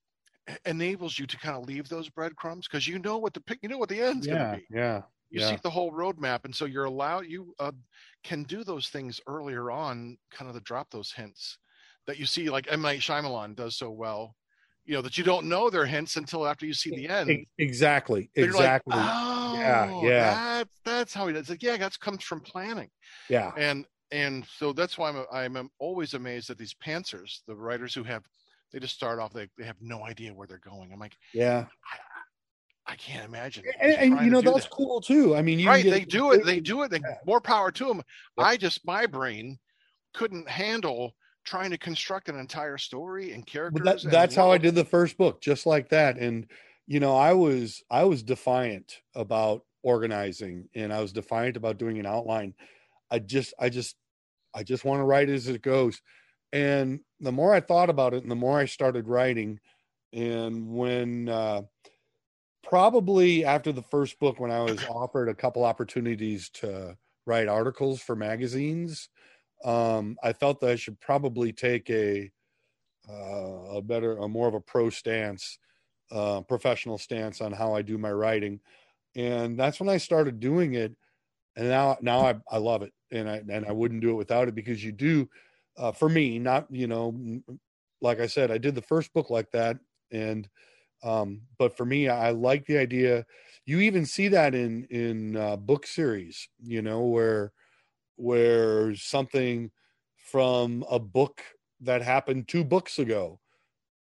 enables 0.66 1.18
you 1.18 1.26
to 1.26 1.38
kind 1.38 1.56
of 1.56 1.66
leave 1.66 1.88
those 1.88 2.08
breadcrumbs 2.08 2.66
because 2.68 2.86
you 2.86 2.98
know 2.98 3.18
what 3.18 3.34
the 3.34 3.40
pick, 3.40 3.58
you 3.62 3.68
know 3.68 3.78
what 3.78 3.88
the 3.88 4.00
end's 4.00 4.26
yeah, 4.26 4.34
going 4.34 4.50
to 4.50 4.56
be. 4.56 4.66
Yeah. 4.70 5.02
You 5.30 5.40
yeah. 5.40 5.50
see 5.50 5.58
the 5.62 5.70
whole 5.70 5.90
roadmap, 5.90 6.44
and 6.44 6.54
so 6.54 6.64
you're 6.64 6.84
allowed. 6.84 7.26
You 7.26 7.54
uh, 7.58 7.72
can 8.22 8.44
do 8.44 8.62
those 8.62 8.88
things 8.88 9.20
earlier 9.26 9.70
on, 9.70 10.16
kind 10.30 10.48
of 10.48 10.54
to 10.54 10.62
drop 10.62 10.90
those 10.90 11.10
hints 11.10 11.58
that 12.06 12.18
you 12.18 12.26
see 12.26 12.50
like 12.50 12.70
M 12.70 12.82
Night 12.82 13.00
Shyamalan 13.00 13.56
does 13.56 13.76
so 13.76 13.90
well. 13.90 14.36
You 14.84 14.94
know 14.94 15.02
that 15.02 15.16
you 15.16 15.24
don't 15.24 15.48
know 15.48 15.70
their 15.70 15.86
hints 15.86 16.16
until 16.16 16.46
after 16.46 16.66
you 16.66 16.74
see 16.74 16.90
the 16.90 17.08
end. 17.08 17.30
E- 17.30 17.48
Exactly. 17.58 18.30
Like, 18.36 18.46
Exactly. 18.46 18.94
oh, 18.96 19.54
Yeah, 19.58 20.00
yeah. 20.02 20.34
That, 20.34 20.68
that's 20.84 21.14
how 21.14 21.26
he 21.26 21.32
does. 21.32 21.40
It's 21.40 21.50
like, 21.50 21.62
yeah, 21.62 21.78
that 21.78 21.98
comes 21.98 22.22
from 22.22 22.40
planning, 22.40 22.90
yeah. 23.28 23.52
and 23.56 23.86
and 24.12 24.44
so 24.46 24.72
that's 24.72 24.98
why 24.98 25.10
I'm 25.32 25.56
I'm 25.56 25.70
always 25.78 26.14
amazed 26.14 26.50
at 26.50 26.58
these 26.58 26.74
pantsers, 26.74 27.40
the 27.48 27.56
writers 27.56 27.94
who 27.94 28.04
have 28.04 28.22
they 28.74 28.80
just 28.80 28.94
start 28.94 29.20
off 29.20 29.32
they 29.32 29.48
they 29.56 29.64
have 29.64 29.76
no 29.80 30.04
idea 30.04 30.34
where 30.34 30.46
they're 30.48 30.58
going. 30.58 30.92
I'm 30.92 30.98
like, 30.98 31.16
Yeah. 31.32 31.66
I 32.86 32.96
can't 32.96 33.24
imagine. 33.24 33.64
And, 33.80 33.92
and 34.14 34.24
you 34.26 34.30
know 34.30 34.42
that's 34.42 34.64
that. 34.64 34.70
cool 34.70 35.00
too. 35.00 35.34
I 35.34 35.40
mean, 35.40 35.58
you 35.58 35.68
right 35.68 35.82
get- 35.84 35.90
they 35.90 36.04
do 36.04 36.32
it 36.32 36.44
they 36.44 36.60
do 36.60 36.82
it 36.82 36.90
they, 36.90 36.98
Yeah. 36.98 37.16
more 37.24 37.40
power 37.40 37.70
to 37.70 37.84
them 37.86 37.96
Yep. 38.36 38.46
i 38.46 38.56
just 38.58 38.84
my 38.84 39.06
brain 39.06 39.58
couldn't 40.12 40.48
handle 40.48 41.14
trying 41.44 41.70
to 41.70 41.78
construct 41.78 42.28
an 42.28 42.38
entire 42.38 42.76
story 42.78 43.32
and 43.32 43.46
characters 43.46 43.80
But 43.82 43.84
that, 43.84 44.04
and 44.04 44.12
that's 44.12 44.34
how 44.34 44.50
I 44.50 44.58
did 44.58 44.74
the 44.74 44.84
first 44.84 45.16
book, 45.18 45.40
just 45.40 45.66
like 45.66 45.88
that. 45.90 46.18
And 46.18 46.46
you 46.86 47.00
know, 47.00 47.16
I 47.16 47.32
was 47.32 47.82
I 47.90 48.04
was 48.04 48.22
defiant 48.22 49.00
about 49.14 49.62
organizing, 49.82 50.68
and 50.74 50.92
I 50.92 51.00
was 51.00 51.12
defiant 51.12 51.56
about 51.56 51.78
doing 51.78 51.98
an 51.98 52.06
outline. 52.06 52.54
I 53.10 53.18
just 53.20 53.54
I 53.58 53.68
just 53.70 53.96
I 54.54 54.62
just 54.62 54.84
want 54.84 55.00
to 55.00 55.04
write 55.04 55.28
as 55.30 55.48
it 55.48 55.62
goes. 55.62 56.00
And 56.54 57.00
the 57.18 57.32
more 57.32 57.52
I 57.52 57.58
thought 57.58 57.90
about 57.90 58.14
it, 58.14 58.22
and 58.22 58.30
the 58.30 58.36
more 58.36 58.56
I 58.56 58.66
started 58.66 59.08
writing, 59.08 59.58
and 60.12 60.68
when 60.68 61.28
uh, 61.28 61.62
probably 62.62 63.44
after 63.44 63.72
the 63.72 63.82
first 63.82 64.20
book, 64.20 64.38
when 64.38 64.52
I 64.52 64.60
was 64.60 64.84
offered 64.88 65.28
a 65.28 65.34
couple 65.34 65.64
opportunities 65.64 66.48
to 66.50 66.96
write 67.26 67.48
articles 67.48 68.00
for 68.00 68.14
magazines, 68.14 69.08
um, 69.64 70.16
I 70.22 70.32
felt 70.32 70.60
that 70.60 70.70
I 70.70 70.76
should 70.76 71.00
probably 71.00 71.52
take 71.52 71.90
a 71.90 72.30
uh, 73.10 73.76
a 73.76 73.82
better, 73.82 74.16
a 74.18 74.28
more 74.28 74.46
of 74.46 74.54
a 74.54 74.60
pro 74.60 74.90
stance, 74.90 75.58
uh, 76.12 76.40
professional 76.42 76.98
stance 76.98 77.40
on 77.40 77.50
how 77.50 77.74
I 77.74 77.82
do 77.82 77.98
my 77.98 78.12
writing, 78.12 78.60
and 79.16 79.58
that's 79.58 79.80
when 79.80 79.88
I 79.88 79.96
started 79.96 80.38
doing 80.38 80.74
it. 80.74 80.94
And 81.56 81.68
now, 81.68 81.96
now 82.00 82.20
I, 82.20 82.34
I 82.48 82.58
love 82.58 82.82
it, 82.82 82.92
and 83.10 83.28
I 83.28 83.42
and 83.48 83.66
I 83.66 83.72
wouldn't 83.72 84.02
do 84.02 84.10
it 84.10 84.14
without 84.14 84.46
it 84.46 84.54
because 84.54 84.84
you 84.84 84.92
do, 84.92 85.28
uh, 85.76 85.92
for 85.92 86.08
me, 86.08 86.38
not 86.38 86.70
you 86.72 86.86
know, 86.86 87.40
like 88.00 88.20
I 88.20 88.26
said, 88.26 88.50
I 88.50 88.58
did 88.58 88.74
the 88.74 88.82
first 88.82 89.12
book 89.12 89.30
like 89.30 89.50
that, 89.52 89.78
and 90.10 90.48
um, 91.02 91.42
but 91.58 91.76
for 91.76 91.86
me, 91.86 92.08
I 92.08 92.30
like 92.30 92.66
the 92.66 92.78
idea. 92.78 93.26
You 93.66 93.80
even 93.80 94.06
see 94.06 94.28
that 94.28 94.54
in 94.54 94.84
in 94.86 95.36
uh, 95.36 95.56
book 95.56 95.86
series, 95.86 96.48
you 96.60 96.82
know, 96.82 97.02
where 97.04 97.52
where 98.16 98.94
something 98.96 99.72
from 100.16 100.84
a 100.90 100.98
book 100.98 101.42
that 101.80 102.02
happened 102.02 102.48
two 102.48 102.64
books 102.64 102.98
ago 102.98 103.40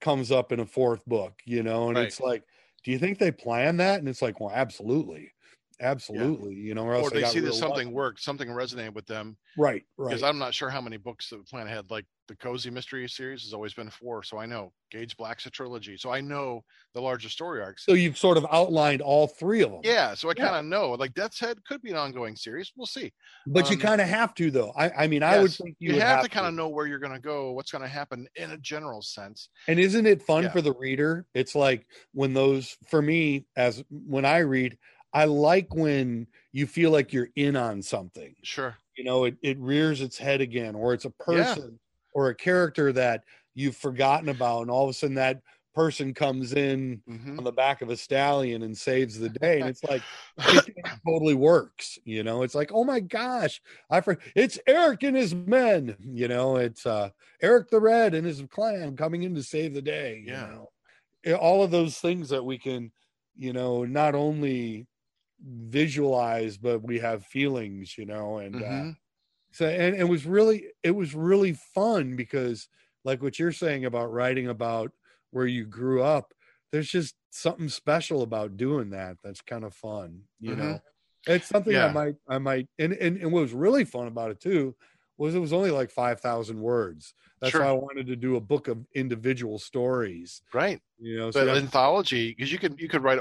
comes 0.01 0.32
up 0.32 0.51
in 0.51 0.59
a 0.59 0.66
fourth 0.66 1.05
book, 1.05 1.41
you 1.45 1.63
know, 1.63 1.89
and 1.89 1.97
Right. 1.97 1.99
it's 1.99 2.20
like, 2.20 2.43
do 2.84 2.91
you 2.91 2.99
think 2.99 3.20
they 3.20 3.32
planned 3.32 3.80
that? 3.80 3.99
And 3.99 4.09
it's 4.09 4.22
like, 4.22 4.39
well, 4.39 4.51
absolutely, 4.53 5.34
absolutely, 5.80 6.55
you 6.55 6.73
know, 6.73 6.86
or, 6.86 6.93
else 6.93 7.07
or 7.07 7.11
they 7.11 7.19
got 7.19 7.32
see 7.32 7.39
that 7.41 7.53
something 7.53 7.91
lucky. 7.91 7.93
worked 7.93 8.21
something 8.21 8.47
resonated 8.49 8.93
with 8.93 9.05
them 9.05 9.38
right, 9.55 9.84
right, 9.97 10.09
because 10.09 10.23
i'm 10.23 10.38
not 10.39 10.53
sure 10.53 10.69
how 10.69 10.82
many 10.82 10.97
books 10.97 11.30
the 11.30 11.39
plan 11.49 11.67
had 11.67 11.89
like 11.91 12.05
the 12.28 12.36
cozy 12.38 12.69
mystery 12.69 13.07
series 13.09 13.43
has 13.43 13.53
always 13.53 13.73
been 13.73 13.89
four 13.89 14.23
so 14.23 14.38
i 14.38 14.45
know 14.45 14.71
gage 14.91 15.17
black's 15.17 15.45
a 15.45 15.51
trilogy 15.51 15.97
so 15.97 16.11
i 16.11 16.21
know 16.21 16.61
the 16.93 17.01
larger 17.01 17.30
story 17.30 17.61
arcs 17.61 17.86
so 17.86 17.93
you've 17.93 18.17
sort 18.17 18.38
of 18.38 18.45
outlined 18.51 19.01
all 19.01 19.28
three 19.28 19.61
of 19.63 19.71
them, 19.71 19.82
yeah 19.84 20.13
so 20.13 20.30
i 20.30 20.34
Yeah. 20.38 20.45
kind 20.45 20.55
of 20.55 20.65
know 20.65 20.91
like 20.91 21.13
death's 21.13 21.39
head 21.39 21.63
could 21.65 21.82
be 21.82 21.91
an 21.91 21.97
ongoing 21.97 22.36
series 22.36 22.71
we'll 22.76 22.86
see 22.88 23.11
but 23.47 23.69
you 23.69 23.78
um, 23.78 23.80
kind 23.80 24.01
of 24.01 24.07
have 24.07 24.34
to, 24.36 24.49
though. 24.49 24.71
I, 24.71 25.03
I 25.03 25.07
mean, 25.07 25.21
I 25.23 25.38
would 25.38 25.51
think 25.51 25.76
you, 25.80 25.91
you, 25.91 25.93
would 25.93 26.01
have, 26.01 26.19
to 26.21 26.30
kind 26.30 26.47
of 26.47 26.53
know 26.53 26.67
where 26.69 26.88
you're 26.88 26.99
going 26.99 27.13
to 27.13 27.19
go 27.19 27.51
what's 27.51 27.71
going 27.71 27.84
to 27.84 27.88
happen 27.88 28.28
in 28.36 28.51
a 28.51 28.57
general 28.57 29.01
sense 29.01 29.49
And 29.67 29.80
isn't 29.80 30.05
it 30.05 30.21
fun 30.21 30.43
Yeah. 30.43 30.51
for 30.51 30.61
the 30.61 30.73
reader? 30.73 31.28
It's 31.34 31.55
like 31.55 31.88
when 32.13 32.34
those, 32.34 32.78
for 32.88 33.01
me, 33.01 33.47
as 33.55 33.84
when 33.89 34.23
I 34.26 34.39
read, 34.39 34.78
I 35.16 35.26
like 35.26 35.74
when 35.76 36.28
you 36.53 36.68
feel 36.68 36.91
like 36.91 37.13
you're 37.13 37.32
in 37.38 37.57
on 37.57 37.82
something. 37.84 38.36
sure 38.43 38.78
You 38.97 39.03
know, 39.03 39.26
it, 39.26 39.38
it 39.41 39.59
rears 39.59 40.01
its 40.01 40.18
head 40.18 40.41
again, 40.41 40.76
or 40.76 40.93
it's 40.93 41.05
a 41.05 41.11
person 41.11 41.80
or 42.13 42.30
a 42.30 42.36
character 42.36 42.93
that 42.93 43.26
you've 43.55 43.78
forgotten 43.78 44.30
about. 44.30 44.63
And 44.63 44.72
all 44.72 44.86
of 44.86 44.89
a 44.91 44.93
sudden 44.93 45.16
that 45.16 45.41
person 45.74 46.13
comes 46.13 46.53
in 46.53 47.03
hmm 47.07 47.38
on 47.38 47.43
the 47.45 47.51
back 47.53 47.82
of 47.82 47.89
a 47.89 47.97
stallion 47.97 48.63
and 48.63 48.78
saves 48.78 49.20
the 49.20 49.30
day. 49.30 49.59
And 49.61 49.70
it's 49.70 49.84
like, 49.84 50.05
it, 50.49 50.66
totally 51.05 51.34
works. 51.36 51.99
You 52.05 52.24
know, 52.24 52.43
it's 52.43 52.55
like, 52.55 52.72
oh 52.74 52.84
my 52.84 52.99
gosh, 52.99 53.61
I 53.89 54.01
for 54.01 54.18
it's 54.36 54.59
Eric 54.68 55.03
and 55.03 55.16
his 55.16 55.36
men. 55.36 55.95
You 55.99 56.28
know, 56.28 56.57
it's 56.57 56.86
uh 56.86 57.09
Eric 57.41 57.70
the 57.70 57.82
Red 57.82 58.13
and 58.13 58.26
his 58.26 58.43
clan 58.49 58.95
coming 58.97 59.24
in 59.24 59.36
to 59.36 59.43
save 59.43 59.74
the 59.74 59.82
day. 59.82 60.18
You 60.20 60.38
Yeah. 60.38 60.39
know, 60.39 60.72
all 61.39 61.63
of 61.63 61.72
those 61.72 61.99
things 61.99 62.30
that 62.30 62.43
we 62.45 62.57
can, 62.59 62.91
you 63.36 63.53
know, 63.53 63.86
not 63.86 64.16
only 64.16 64.88
visualize, 65.39 66.57
but 66.57 66.81
we 66.83 66.99
have 66.99 67.25
feelings. 67.25 67.97
You 67.97 68.05
know, 68.05 68.38
and 68.38 68.61
uh, 68.61 68.86
Mhm. 68.86 68.97
so 69.51 69.67
and 69.67 69.95
it 69.95 70.05
was 70.05 70.25
really 70.25 70.67
it 70.83 70.91
was 70.91 71.15
really 71.15 71.53
fun 71.53 72.15
because 72.15 72.67
like 73.03 73.21
what 73.21 73.39
you're 73.39 73.51
saying 73.51 73.86
about 73.86 74.11
writing 74.11 74.47
about 74.47 74.91
where 75.31 75.47
you 75.47 75.65
grew 75.65 76.01
up 76.03 76.33
there's 76.71 76.89
just 76.89 77.15
something 77.31 77.69
special 77.69 78.21
about 78.21 78.57
doing 78.57 78.89
that 78.89 79.17
that's 79.23 79.41
kind 79.41 79.63
of 79.63 79.73
fun 79.73 80.23
you 80.39 80.55
Mhm. 80.55 80.55
know 80.55 80.81
it's 81.25 81.47
something 81.47 81.77
i 81.77 81.88
might 81.88 82.15
i 82.27 82.38
might 82.38 82.67
and, 82.79 82.93
and 82.93 83.17
and 83.17 83.31
what 83.31 83.41
was 83.41 83.53
really 83.53 83.86
fun 83.86 84.07
about 84.07 84.31
it 84.31 84.39
too 84.39 84.75
was 85.18 85.36
it 85.36 85.39
was 85.39 85.53
only 85.53 85.72
like 85.72 85.91
5000 85.91 86.59
words. 86.59 87.13
That's 87.41 87.51
Sure. 87.51 87.61
why 87.61 87.70
i 87.70 87.74
wanted 87.74 88.07
to 88.07 88.16
do 88.16 88.36
a 88.36 88.41
book 88.41 88.68
of 88.68 88.86
individual 88.95 89.59
stories. 89.59 90.41
Right. 90.53 90.82
You 90.99 91.18
know 91.18 91.32
so 91.32 91.45
but 91.45 91.57
anthology 91.57 92.34
because 92.34 92.51
you 92.51 92.59
could 92.59 92.80
you 92.80 92.88
could 92.88 93.03
write 93.03 93.20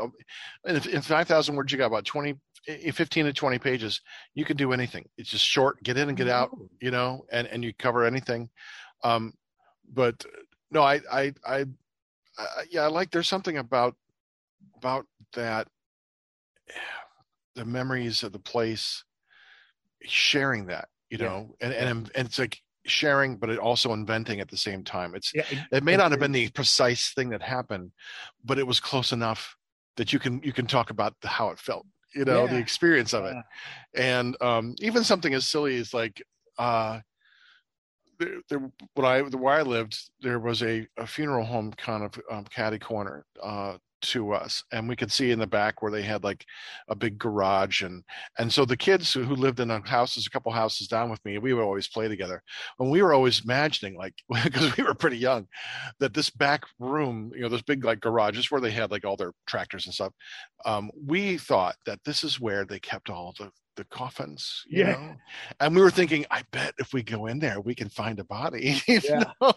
in, 0.65 0.77
in 0.77 1.03
5000 1.03 1.55
words 1.55 1.73
you 1.73 1.79
got 1.79 1.87
about 1.87 2.05
20 2.05 2.35
eh, 2.69 2.91
15 2.91 3.27
to 3.27 3.33
20 3.33 3.59
pages. 3.59 4.01
You 4.35 4.45
can 4.45 4.57
do 4.57 4.73
anything. 4.73 5.09
It's 5.19 5.31
just 5.31 5.45
short 5.45 5.83
get 5.83 5.97
in 5.97 6.09
and 6.09 6.17
get 6.17 6.29
out 6.29 6.51
you 6.81 6.91
know 6.91 7.27
and 7.31 7.47
and 7.49 7.63
you 7.65 7.73
cover 7.75 8.05
anything. 8.05 8.51
Um 9.03 9.35
but 9.93 10.25
no 10.71 10.83
i 10.83 11.01
i 11.13 11.33
i, 11.47 11.65
I 12.39 12.65
yeah 12.71 12.83
i 12.83 12.87
like 12.87 13.11
there's 13.11 13.29
something 13.29 13.59
about 13.59 13.97
about 14.77 15.07
that 15.35 15.69
the 17.55 17.65
memories 17.65 18.23
of 18.23 18.33
the 18.33 18.39
place 18.39 19.05
sharing 20.03 20.67
that 20.67 20.89
you 21.11 21.19
Yeah. 21.19 21.27
know 21.27 21.55
and, 21.61 21.73
and 21.73 22.11
and 22.15 22.27
it's 22.27 22.39
like 22.39 22.61
sharing 22.87 23.37
but 23.37 23.49
it 23.49 23.59
also 23.59 23.93
inventing 23.93 24.41
at 24.41 24.49
the 24.49 24.57
same 24.57 24.85
time. 24.85 25.15
It's 25.15 25.33
yeah, 25.35 25.45
it 25.73 25.83
may 25.83 25.97
not 25.97 26.11
have 26.11 26.21
been 26.21 26.33
the 26.33 26.51
precise 26.51 27.13
thing 27.15 27.31
that 27.31 27.43
happened 27.43 27.93
but 28.45 28.59
it 28.59 28.67
was 28.67 28.81
close 28.81 29.13
enough 29.13 29.57
that 29.97 30.13
you 30.13 30.19
can 30.19 30.43
you 30.43 30.53
can 30.53 30.67
talk 30.67 30.91
about 30.91 31.15
the, 31.23 31.29
how 31.29 31.49
it 31.49 31.59
felt 31.59 31.87
you 32.15 32.25
know 32.25 32.47
the 32.47 32.59
experience 32.59 33.13
of 33.15 33.25
it. 33.25 33.37
And 33.95 34.37
um 34.43 34.75
even 34.81 35.03
something 35.05 35.35
as 35.35 35.47
silly 35.47 35.77
as 35.79 35.95
like 35.95 36.23
uh 36.59 37.01
there, 38.19 38.41
there 38.49 38.71
when 38.95 39.07
i 39.07 39.21
where 39.23 39.55
i 39.55 39.63
lived 39.63 39.99
there 40.21 40.39
was 40.39 40.63
a, 40.63 40.87
a 40.97 41.07
funeral 41.07 41.45
home 41.45 41.73
kind 41.73 42.05
of 42.05 42.21
um, 42.31 42.45
caddy 42.45 42.79
corner 42.79 43.25
uh 43.43 43.77
to 44.05 44.33
us 44.33 44.63
and 44.73 44.89
we 44.89 44.95
could 44.97 45.11
see 45.11 45.31
in 45.31 45.39
the 45.39 45.47
back 45.47 45.81
where 45.83 45.91
they 45.91 46.03
had 46.03 46.23
like 46.23 46.45
a 46.89 46.95
big 46.95 47.19
garage 47.19 47.83
and 47.83 48.05
and 48.39 48.53
so 48.53 48.65
the 48.65 48.77
kids 48.77 49.13
who, 49.13 49.23
who 49.25 49.35
lived 49.35 49.61
in 49.61 49.69
the 49.69 49.81
houses 49.87 50.27
a 50.27 50.31
couple 50.31 50.53
houses 50.53 50.87
down 50.87 51.11
with 51.11 51.25
me 51.25 51.39
we 51.39 51.55
would 51.55 51.63
always 51.65 51.89
play 51.89 52.07
together 52.07 52.43
and 52.79 52.91
we 52.91 53.03
were 53.03 53.15
always 53.15 53.43
imagining 53.45 53.97
like 53.97 54.15
because 54.45 54.77
we 54.77 54.85
were 54.85 54.95
pretty 54.95 55.17
young 55.17 55.47
that 56.01 56.15
this 56.15 56.31
back 56.31 56.65
room 56.79 57.33
you 57.35 57.43
know 57.43 57.49
those 57.49 57.63
big 57.63 57.85
like 57.85 58.01
garages 58.01 58.51
where 58.51 58.61
they 58.61 58.71
had 58.71 58.91
like 58.91 59.05
all 59.05 59.17
their 59.17 59.33
tractors 59.47 59.87
and 59.87 59.95
stuff 59.95 60.13
um 60.65 60.91
we 61.07 61.39
thought 61.39 61.77
that 61.87 61.99
this 62.05 62.23
is 62.25 62.39
where 62.41 62.65
they 62.65 62.79
kept 62.79 63.11
all 63.11 63.35
the 63.39 63.51
the 63.77 63.85
coffins 63.87 64.63
you 64.69 64.85
Yeah. 64.85 64.93
know 64.93 65.17
and 65.61 65.75
we 65.75 65.83
were 65.83 65.91
thinking 65.91 66.25
i 66.31 66.43
bet 66.53 66.75
if 66.79 66.93
we 66.93 67.03
go 67.03 67.27
in 67.27 67.41
there 67.41 67.61
we 67.61 67.75
can 67.75 67.89
find 67.89 68.21
a 68.21 68.25
body 68.25 68.81
Yeah. 68.89 69.25
know? 69.41 69.53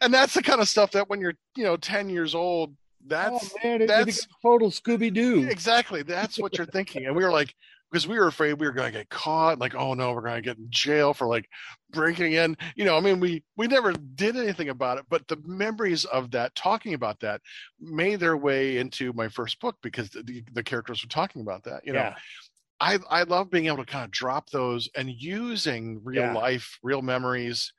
and 0.00 0.14
that's 0.14 0.34
the 0.34 0.42
kind 0.42 0.60
of 0.60 0.68
stuff 0.68 0.92
that 0.92 1.08
when 1.08 1.20
you're 1.20 1.34
you 1.56 1.64
know 1.64 1.76
10 1.76 2.08
years 2.08 2.36
old 2.36 2.74
that's 3.06 3.54
oh 3.54 3.58
man 3.68 3.86
that's- 3.86 4.26
total 4.42 4.70
scooby-doo. 4.70 5.46
Exactly 5.50 6.02
that's 6.02 6.38
what 6.38 6.56
you're 6.58 6.66
thinking. 6.66 7.06
And 7.06 7.16
we 7.16 7.24
were 7.24 7.30
like 7.32 7.54
because 7.90 8.06
we 8.06 8.18
were 8.18 8.26
afraid 8.26 8.52
we 8.60 8.66
were 8.66 8.72
going 8.72 8.92
to 8.92 8.98
get 8.98 9.08
caught 9.08 9.58
like 9.58 9.74
oh 9.74 9.94
no 9.94 10.12
we're 10.12 10.20
going 10.20 10.34
to 10.36 10.42
get 10.42 10.58
in 10.58 10.66
jail 10.68 11.14
for 11.14 11.26
like 11.26 11.48
breaking 11.90 12.32
in. 12.34 12.56
You 12.76 12.84
know 12.84 12.96
i 12.96 13.00
mean 13.00 13.18
we 13.20 13.42
we 13.56 13.66
never 13.66 13.92
did 13.92 14.36
anything 14.36 14.68
about 14.68 14.98
it 14.98 15.06
but 15.08 15.26
the 15.28 15.38
memories 15.46 16.04
of 16.04 16.30
that 16.32 16.54
talking 16.54 16.92
about 16.94 17.18
that 17.20 17.40
made 17.80 18.20
their 18.20 18.36
way 18.36 18.76
into 18.76 19.12
my 19.14 19.28
first 19.28 19.58
book 19.60 19.76
because 19.82 20.10
the, 20.10 20.22
the, 20.22 20.44
the 20.52 20.62
characters 20.62 21.02
were 21.02 21.08
talking 21.08 21.40
about 21.42 21.64
that 21.64 21.86
you 21.86 21.92
know? 21.94 22.00
Yeah. 22.00 22.14
I 22.80 22.98
I 23.10 23.22
love 23.24 23.50
being 23.50 23.66
able 23.66 23.78
to 23.78 23.84
kind 23.90 24.04
of 24.04 24.10
drop 24.12 24.50
those 24.50 24.88
and 24.94 25.10
using 25.10 26.00
real 26.04 26.22
Yeah. 26.24 26.32
life, 26.34 26.78
real 26.82 27.02
memories 27.02 27.72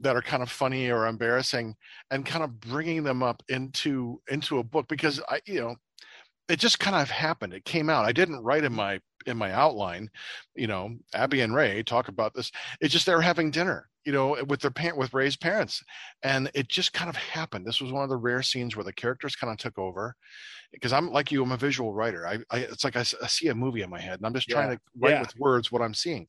that 0.00 0.16
are 0.16 0.22
kind 0.22 0.42
of 0.42 0.50
funny 0.50 0.90
or 0.90 1.06
embarrassing 1.06 1.74
and 2.10 2.26
kind 2.26 2.44
of 2.44 2.60
bringing 2.60 3.02
them 3.02 3.22
up 3.22 3.42
into 3.48 4.20
into 4.30 4.58
a 4.58 4.64
book 4.64 4.88
because 4.88 5.20
I 5.28 5.40
you 5.46 5.60
know 5.60 5.76
it 6.48 6.58
just 6.58 6.78
kind 6.80 6.96
of 6.96 7.10
happened 7.10 7.52
it 7.52 7.64
came 7.66 7.90
out 7.90 8.06
i 8.06 8.12
didn't 8.12 8.42
write 8.42 8.64
in 8.64 8.72
my 8.72 8.98
in 9.26 9.36
my 9.36 9.52
outline 9.52 10.08
you 10.54 10.66
know 10.66 10.96
abby 11.12 11.42
and 11.42 11.54
ray 11.54 11.82
talk 11.82 12.08
about 12.08 12.32
this 12.32 12.50
it's 12.80 12.92
just 12.92 13.04
they're 13.04 13.20
having 13.20 13.50
dinner 13.50 13.88
you 14.08 14.12
know, 14.12 14.42
with 14.48 14.62
their 14.62 14.70
parent 14.70 14.96
with 14.96 15.12
Ray's 15.12 15.36
parents, 15.36 15.84
and 16.22 16.50
it 16.54 16.68
just 16.68 16.94
kind 16.94 17.10
of 17.10 17.16
happened. 17.16 17.66
This 17.66 17.78
was 17.78 17.92
one 17.92 18.04
of 18.04 18.08
the 18.08 18.16
rare 18.16 18.42
scenes 18.42 18.74
where 18.74 18.82
the 18.84 18.90
characters 18.90 19.36
kind 19.36 19.52
of 19.52 19.58
took 19.58 19.78
over, 19.78 20.14
because 20.72 20.94
I'm 20.94 21.10
like 21.10 21.30
you, 21.30 21.42
I'm 21.42 21.52
a 21.52 21.58
visual 21.58 21.92
writer. 21.92 22.26
I, 22.26 22.38
I 22.50 22.60
it's 22.60 22.84
like 22.84 22.96
I, 22.96 23.00
I, 23.00 23.26
see 23.26 23.48
a 23.48 23.54
movie 23.54 23.82
in 23.82 23.90
my 23.90 24.00
head, 24.00 24.18
and 24.18 24.24
I'm 24.24 24.32
just 24.32 24.48
trying 24.48 24.70
Yeah. 24.70 24.74
to 24.76 24.80
write 24.98 25.10
Yeah. 25.10 25.20
with 25.20 25.36
words 25.38 25.70
what 25.70 25.82
I'm 25.82 25.92
seeing. 25.92 26.26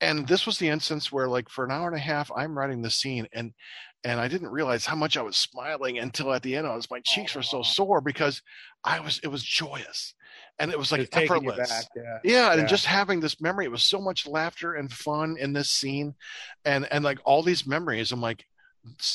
And 0.00 0.28
this 0.28 0.44
was 0.46 0.58
the 0.58 0.68
instance 0.68 1.10
where, 1.10 1.28
like, 1.28 1.48
for 1.48 1.64
an 1.64 1.70
hour 1.70 1.88
and 1.88 1.96
a 1.96 2.00
half, 2.00 2.30
I'm 2.36 2.56
writing 2.56 2.82
the 2.82 2.90
scene, 2.90 3.26
and 3.32 3.52
and 4.04 4.20
I 4.20 4.28
didn't 4.28 4.48
realize 4.48 4.86
how 4.86 4.94
much 4.94 5.16
I 5.16 5.22
was 5.22 5.36
smiling 5.36 5.98
until 5.98 6.32
at 6.32 6.42
the 6.42 6.54
end, 6.54 6.66
I 6.66 6.76
was 6.76 6.90
my 6.90 7.00
cheeks 7.00 7.34
were 7.34 7.42
so 7.42 7.62
sore 7.62 8.00
because 8.00 8.42
I 8.84 9.00
was 9.00 9.18
it 9.22 9.28
was 9.28 9.42
joyous, 9.42 10.14
and 10.58 10.70
it 10.70 10.78
was 10.78 10.92
like 10.92 11.00
you 11.00 11.06
effortless. 11.12 11.68
back, 11.68 11.86
yeah. 11.96 12.18
Yeah, 12.22 12.52
and 12.52 12.62
Yeah. 12.62 12.66
just 12.66 12.86
having 12.86 13.20
this 13.20 13.40
memory, 13.40 13.64
it 13.64 13.70
was 13.70 13.82
so 13.82 14.00
much 14.00 14.26
laughter 14.26 14.74
and 14.74 14.92
fun 14.92 15.36
in 15.38 15.52
this 15.52 15.70
scene, 15.70 16.14
and 16.64 16.86
and 16.92 17.02
like 17.04 17.18
all 17.24 17.42
these 17.42 17.66
memories. 17.66 18.12
I'm 18.12 18.20
like, 18.20 18.44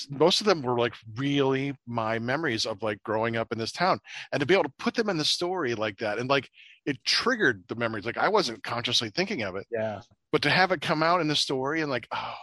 most 0.09 0.41
of 0.41 0.47
them 0.47 0.61
were 0.61 0.77
like 0.77 0.93
really 1.15 1.75
my 1.87 2.19
memories 2.19 2.65
of 2.65 2.83
like 2.83 3.01
growing 3.03 3.37
up 3.37 3.51
in 3.51 3.57
this 3.57 3.71
town, 3.71 3.99
and 4.31 4.39
to 4.39 4.45
be 4.45 4.53
able 4.53 4.63
to 4.63 4.73
put 4.79 4.93
them 4.95 5.09
in 5.09 5.17
the 5.17 5.25
story 5.25 5.75
like 5.75 5.97
that, 5.99 6.19
and 6.19 6.29
like 6.29 6.49
it 6.85 6.97
triggered 7.05 7.63
the 7.67 7.75
memories. 7.75 8.05
Like 8.05 8.17
I 8.17 8.27
wasn't 8.29 8.63
consciously 8.63 9.09
thinking 9.09 9.43
of 9.43 9.55
it, 9.55 9.65
Yeah. 9.71 10.01
But 10.31 10.41
to 10.43 10.49
have 10.49 10.71
it 10.71 10.81
come 10.81 11.03
out 11.03 11.21
in 11.21 11.27
the 11.27 11.35
story 11.35 11.81
and 11.81 11.89
like, 11.91 12.07
oh, 12.11 12.33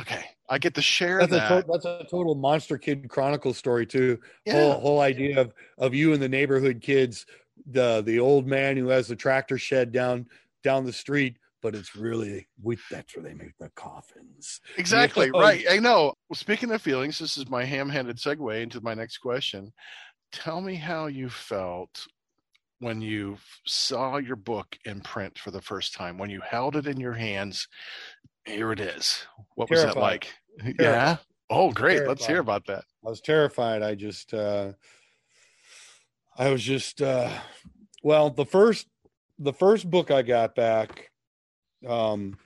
okay, 0.00 0.24
I 0.48 0.58
get 0.58 0.74
to 0.74 0.82
share 0.82 1.18
That's 1.18 1.32
a, 1.32 1.36
that. 1.36 1.48
to- 1.48 1.72
that's 1.72 1.84
a 1.84 2.06
total 2.10 2.34
Monster 2.34 2.78
Kid 2.78 3.08
Chronicle 3.08 3.54
story 3.54 3.86
too. 3.86 4.18
yeah, 4.44 4.54
Whole 4.54 4.72
whole 4.80 5.00
idea 5.00 5.40
of 5.40 5.52
of 5.78 5.94
you 5.94 6.12
and 6.12 6.22
the 6.22 6.28
neighborhood 6.28 6.80
kids, 6.80 7.26
the 7.70 8.02
the 8.02 8.18
old 8.18 8.46
man 8.46 8.76
who 8.76 8.88
has 8.88 9.08
the 9.08 9.16
tractor 9.16 9.58
shed 9.58 9.92
down 9.92 10.26
down 10.64 10.84
the 10.84 10.92
street, 10.92 11.36
but 11.62 11.74
it's 11.74 11.94
really 11.94 12.46
we 12.62 12.76
that's 12.90 13.14
where 13.16 13.22
they 13.24 13.34
make 13.34 13.56
the 13.58 13.70
coffins. 13.76 14.60
Exactly 14.76 15.26
Yeah. 15.26 15.32
Oh, 15.34 15.40
right. 15.40 15.64
I 15.70 15.78
know. 15.78 16.14
Well, 16.28 16.34
speaking 16.36 16.70
of 16.72 16.82
feelings, 16.82 17.18
this 17.18 17.36
is 17.36 17.48
my 17.48 17.64
ham-handed 17.64 18.16
segue 18.16 18.62
into 18.62 18.80
my 18.80 18.94
next 18.94 19.18
question. 19.18 19.72
Tell 20.32 20.60
me 20.60 20.74
how 20.74 21.06
you 21.06 21.28
felt 21.30 22.06
when 22.80 23.00
you 23.00 23.38
saw 23.66 24.18
your 24.18 24.36
book 24.36 24.78
in 24.84 25.00
print 25.00 25.38
for 25.38 25.50
the 25.50 25.60
first 25.60 25.94
time. 25.94 26.18
When 26.18 26.30
you 26.30 26.40
held 26.40 26.76
it 26.76 26.86
in 26.86 27.00
your 27.00 27.14
hands, 27.14 27.68
here 28.44 28.72
it 28.72 28.80
is. 28.80 29.26
What 29.54 29.70
was 29.70 29.80
that 29.80 29.94
Terrified. 29.94 30.02
like? 30.02 30.34
Yeah. 30.80 31.18
Oh, 31.50 31.70
great. 31.70 32.06
Let's 32.06 32.26
hear 32.26 32.40
about 32.40 32.66
that. 32.66 32.84
I 33.06 33.08
was 33.08 33.20
terrified. 33.20 33.80
I 33.80 33.94
just 33.94 34.34
uh 34.34 34.72
I 36.36 36.50
was 36.50 36.62
just 36.62 37.00
uh 37.00 37.30
well, 38.02 38.30
the 38.30 38.44
first 38.44 38.88
the 39.38 39.52
first 39.52 39.88
book 39.88 40.10
I 40.10 40.22
got 40.22 40.56
back 40.56 41.10
um 41.86 42.36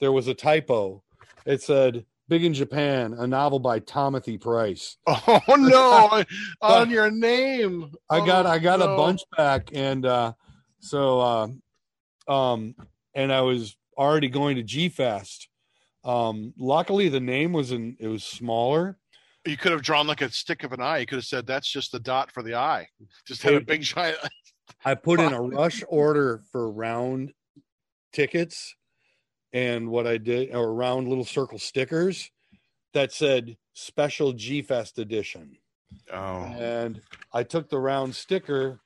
there 0.00 0.12
was 0.12 0.28
a 0.28 0.34
typo. 0.34 1.02
It 1.44 1.62
said 1.62 2.06
Big 2.28 2.44
in 2.44 2.52
Japan, 2.52 3.14
a 3.14 3.26
novel 3.26 3.58
by 3.58 3.78
Timothy 3.78 4.36
Price. 4.38 4.96
Oh 5.06 5.40
no! 5.56 6.24
On 6.60 6.90
your 6.90 7.10
name. 7.10 7.90
I 8.10 8.24
got 8.24 8.44
Oh, 8.46 8.50
I 8.50 8.58
got 8.58 8.80
no. 8.80 8.92
a 8.92 8.96
bunch 8.96 9.22
back 9.36 9.70
and 9.72 10.04
uh 10.04 10.32
so 10.80 11.20
uh, 11.20 12.32
um 12.32 12.74
and 13.14 13.32
I 13.32 13.40
was 13.40 13.76
already 13.96 14.28
going 14.28 14.56
to 14.56 14.62
G 14.62 14.88
Fest. 14.90 15.48
Um 16.04 16.52
luckily 16.58 17.08
the 17.08 17.20
name 17.20 17.52
was 17.52 17.72
in 17.72 17.96
it 17.98 18.08
was 18.08 18.24
smaller. 18.24 18.98
You 19.46 19.56
could 19.56 19.72
have 19.72 19.82
drawn 19.82 20.06
like 20.06 20.20
a 20.20 20.30
stick 20.30 20.64
of 20.64 20.72
an 20.72 20.80
eye. 20.82 20.98
You 20.98 21.06
could 21.06 21.16
have 21.16 21.24
said 21.24 21.46
that's 21.46 21.68
just 21.70 21.92
the 21.92 22.00
dot 22.00 22.30
for 22.30 22.42
the 22.42 22.54
eye. 22.56 22.88
Just 23.26 23.42
had 23.42 23.54
a 23.54 23.60
big 23.62 23.80
giant. 23.82 24.18
I 24.84 24.94
put 24.94 25.20
in 25.20 25.32
a 25.32 25.40
rush 25.58 25.82
order 25.88 26.42
for 26.52 26.70
round 26.70 27.32
tickets 28.12 28.74
and 29.52 29.88
what 29.90 30.06
I 30.06 30.18
did 30.18 30.54
or 30.54 30.72
round 30.74 31.08
little 31.08 31.24
circle 31.24 31.58
stickers 31.58 32.30
that 32.94 33.12
said 33.12 33.56
special 33.74 34.32
G 34.32 34.62
Fest 34.62 34.98
edition. 34.98 35.56
Oh, 36.12 36.42
And 36.42 37.00
I 37.32 37.42
took 37.42 37.68
the 37.70 37.78
round 37.78 38.14
sticker 38.14 38.80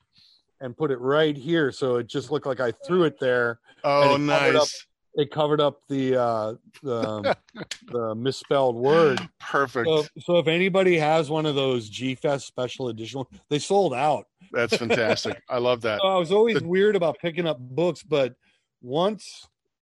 and 0.61 0.75
put 0.77 0.91
it 0.91 0.99
right 0.99 1.35
here 1.35 1.71
so 1.71 1.97
it 1.97 2.07
just 2.07 2.31
looked 2.31 2.45
like 2.45 2.59
I 2.61 2.71
threw 2.85 3.03
it 3.03 3.19
there. 3.19 3.59
oh, 3.83 4.15
it 4.15 4.27
covered 4.27 4.55
up- 4.55 4.61
nice. 4.61 4.85
It 5.15 5.29
covered 5.29 5.61
up 5.61 5.79
the 5.89 6.19
uh 6.19 6.53
the, 6.81 7.37
the 7.91 8.15
misspelled 8.15 8.75
word. 8.75 9.21
Perfect. 9.39 9.87
So, 9.87 10.05
so 10.19 10.37
if 10.39 10.47
anybody 10.47 10.97
has 10.97 11.29
one 11.29 11.45
of 11.45 11.53
those 11.53 11.87
G 11.87 12.15
Fest 12.15 12.47
special 12.47 12.87
edition, 12.89 13.23
they 13.47 13.59
sold 13.59 13.93
out. 13.93 14.25
That's 14.51 14.75
fantastic. 14.75 15.39
I 15.47 15.59
love 15.59 15.81
that. 15.81 15.99
So 16.01 16.07
I 16.07 16.17
was 16.17 16.31
always 16.31 16.59
The- 16.61 16.67
weird 16.67 16.95
about 16.95 17.19
picking 17.19 17.45
up 17.45 17.59
books, 17.59 18.01
but 18.01 18.33
once 18.81 19.45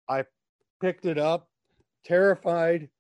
I 0.09 0.25
picked 0.83 1.07
it 1.07 1.17
up, 1.17 1.49
terrified, 2.05 2.91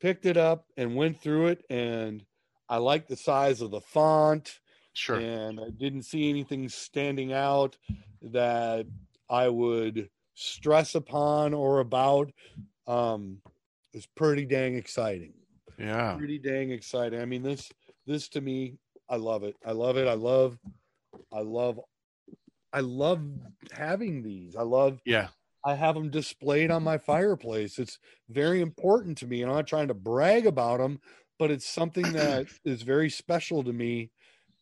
picked 0.00 0.26
it 0.26 0.36
up 0.36 0.66
and 0.76 0.96
went 0.96 1.18
through 1.22 1.46
it, 1.46 1.64
and 1.70 2.24
I 2.68 2.76
liked 2.78 3.08
the 3.08 3.16
size 3.16 3.60
of 3.62 3.70
the 3.70 3.80
font, 3.80 4.60
Sure. 4.92 5.16
and 5.20 5.60
I 5.60 5.70
didn't 5.70 6.02
see 6.02 6.28
anything 6.28 6.68
standing 6.68 7.32
out 7.32 7.78
that 8.20 8.86
I 9.28 9.48
would 9.48 10.10
stress 10.34 10.94
upon 10.96 11.54
or 11.54 11.78
about. 11.80 12.32
Um, 12.88 13.40
it's 13.92 14.06
pretty 14.06 14.44
dang 14.46 14.76
exciting 14.76 15.34
Yeah. 15.78 16.16
pretty 16.16 16.38
dang 16.38 16.70
exciting. 16.70 17.20
I 17.20 17.24
mean, 17.24 17.42
this 17.42 17.70
this 18.06 18.28
to 18.30 18.40
me, 18.40 18.78
I 19.08 19.16
love 19.16 19.44
it. 19.44 19.56
I 19.64 19.72
love 19.72 19.96
it. 19.96 20.08
I 20.08 20.14
love, 20.14 20.58
I 21.32 21.40
love, 21.40 21.80
I 22.72 22.80
love 22.80 23.22
having 23.72 24.22
these. 24.22 24.56
I 24.56 24.62
love. 24.62 25.00
Yeah. 25.04 25.28
I 25.64 25.74
have 25.74 25.94
them 25.94 26.10
displayed 26.10 26.70
on 26.70 26.82
my 26.82 26.98
fireplace. 26.98 27.78
It's 27.78 27.98
very 28.28 28.60
important 28.60 29.18
to 29.18 29.26
me, 29.26 29.42
and 29.42 29.50
I'm 29.50 29.56
not 29.58 29.66
trying 29.66 29.88
to 29.88 29.94
brag 29.94 30.46
about 30.46 30.78
them, 30.78 31.00
but 31.38 31.50
it's 31.50 31.66
something 31.66 32.12
that 32.12 32.46
is 32.64 32.82
very 32.82 33.10
special 33.10 33.62
to 33.64 33.72
me. 33.72 34.10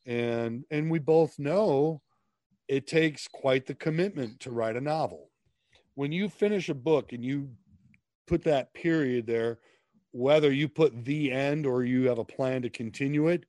And 0.06 0.64
and 0.70 0.90
we 0.90 0.98
both 0.98 1.38
know 1.38 2.02
it 2.68 2.86
takes 2.86 3.28
quite 3.28 3.66
the 3.66 3.74
commitment 3.74 4.40
to 4.40 4.50
write 4.50 4.76
a 4.76 4.80
novel. 4.80 5.30
When 5.94 6.12
you 6.12 6.28
finish 6.28 6.68
a 6.68 6.74
book 6.74 7.12
and 7.12 7.24
you 7.24 7.50
put 8.26 8.42
that 8.44 8.74
period 8.74 9.26
there, 9.26 9.58
whether 10.12 10.52
you 10.52 10.68
put 10.68 11.04
the 11.04 11.32
end 11.32 11.66
or 11.66 11.84
you 11.84 12.08
have 12.08 12.18
a 12.18 12.24
plan 12.24 12.62
to 12.62 12.70
continue 12.70 13.28
it, 13.28 13.44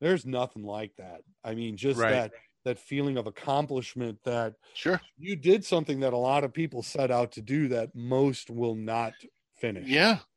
there's 0.00 0.26
nothing 0.26 0.62
like 0.64 0.94
that. 0.96 1.22
I 1.44 1.54
mean, 1.54 1.76
just 1.76 2.00
Right. 2.00 2.10
that 2.10 2.32
that 2.68 2.78
feeling 2.78 3.16
of 3.16 3.26
accomplishment 3.26 4.18
that 4.24 4.54
Sure. 4.74 5.00
you 5.16 5.34
did 5.36 5.64
something 5.64 6.00
that 6.00 6.12
a 6.12 6.16
lot 6.18 6.44
of 6.44 6.52
people 6.52 6.82
set 6.82 7.10
out 7.10 7.32
to 7.32 7.40
do 7.42 7.68
that 7.68 7.94
most 7.94 8.50
will 8.50 8.74
not 8.74 9.14
finish. 9.56 9.86
Yeah. 9.88 10.18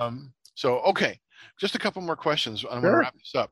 Um, 0.00 0.32
so, 0.54 0.80
okay. 0.80 1.20
Just 1.60 1.74
a 1.74 1.78
couple 1.78 2.00
more 2.02 2.16
questions. 2.16 2.64
I'm 2.64 2.80
going 2.80 2.92
to 2.92 2.98
wrap 2.98 3.14
this 3.14 3.34
up. 3.34 3.50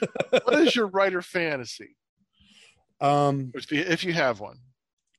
what 0.44 0.54
is 0.60 0.74
your 0.74 0.86
writer 0.88 1.20
fantasy? 1.22 1.96
Um, 3.00 3.50
If 3.54 3.70
you, 3.70 3.80
if 3.80 4.04
you 4.04 4.12
have 4.14 4.40
one. 4.40 4.58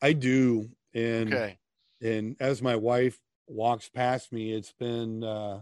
I 0.01 0.13
do, 0.13 0.69
and 0.93 1.33
Okay. 1.33 1.59
and 2.01 2.35
as 2.39 2.61
my 2.61 2.75
wife 2.75 3.19
walks 3.47 3.87
past 3.89 4.31
me, 4.31 4.51
it's 4.53 4.71
been 4.73 5.23
uh, 5.23 5.61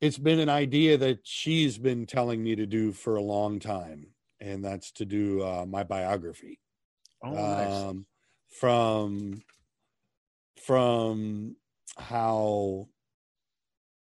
it's 0.00 0.18
been 0.18 0.38
an 0.40 0.48
idea 0.48 0.96
that 0.98 1.20
she's 1.24 1.78
been 1.78 2.06
telling 2.06 2.42
me 2.42 2.54
to 2.56 2.66
do 2.66 2.92
for 2.92 3.16
a 3.16 3.22
long 3.22 3.58
time, 3.58 4.08
and 4.40 4.64
that's 4.64 4.90
to 4.92 5.04
do 5.04 5.42
uh, 5.42 5.66
my 5.66 5.84
biography. 5.84 6.60
Oh, 7.20 7.42
nice. 7.42 7.90
um, 7.90 8.06
from 8.48 9.44
from 10.56 11.56
how 11.96 12.88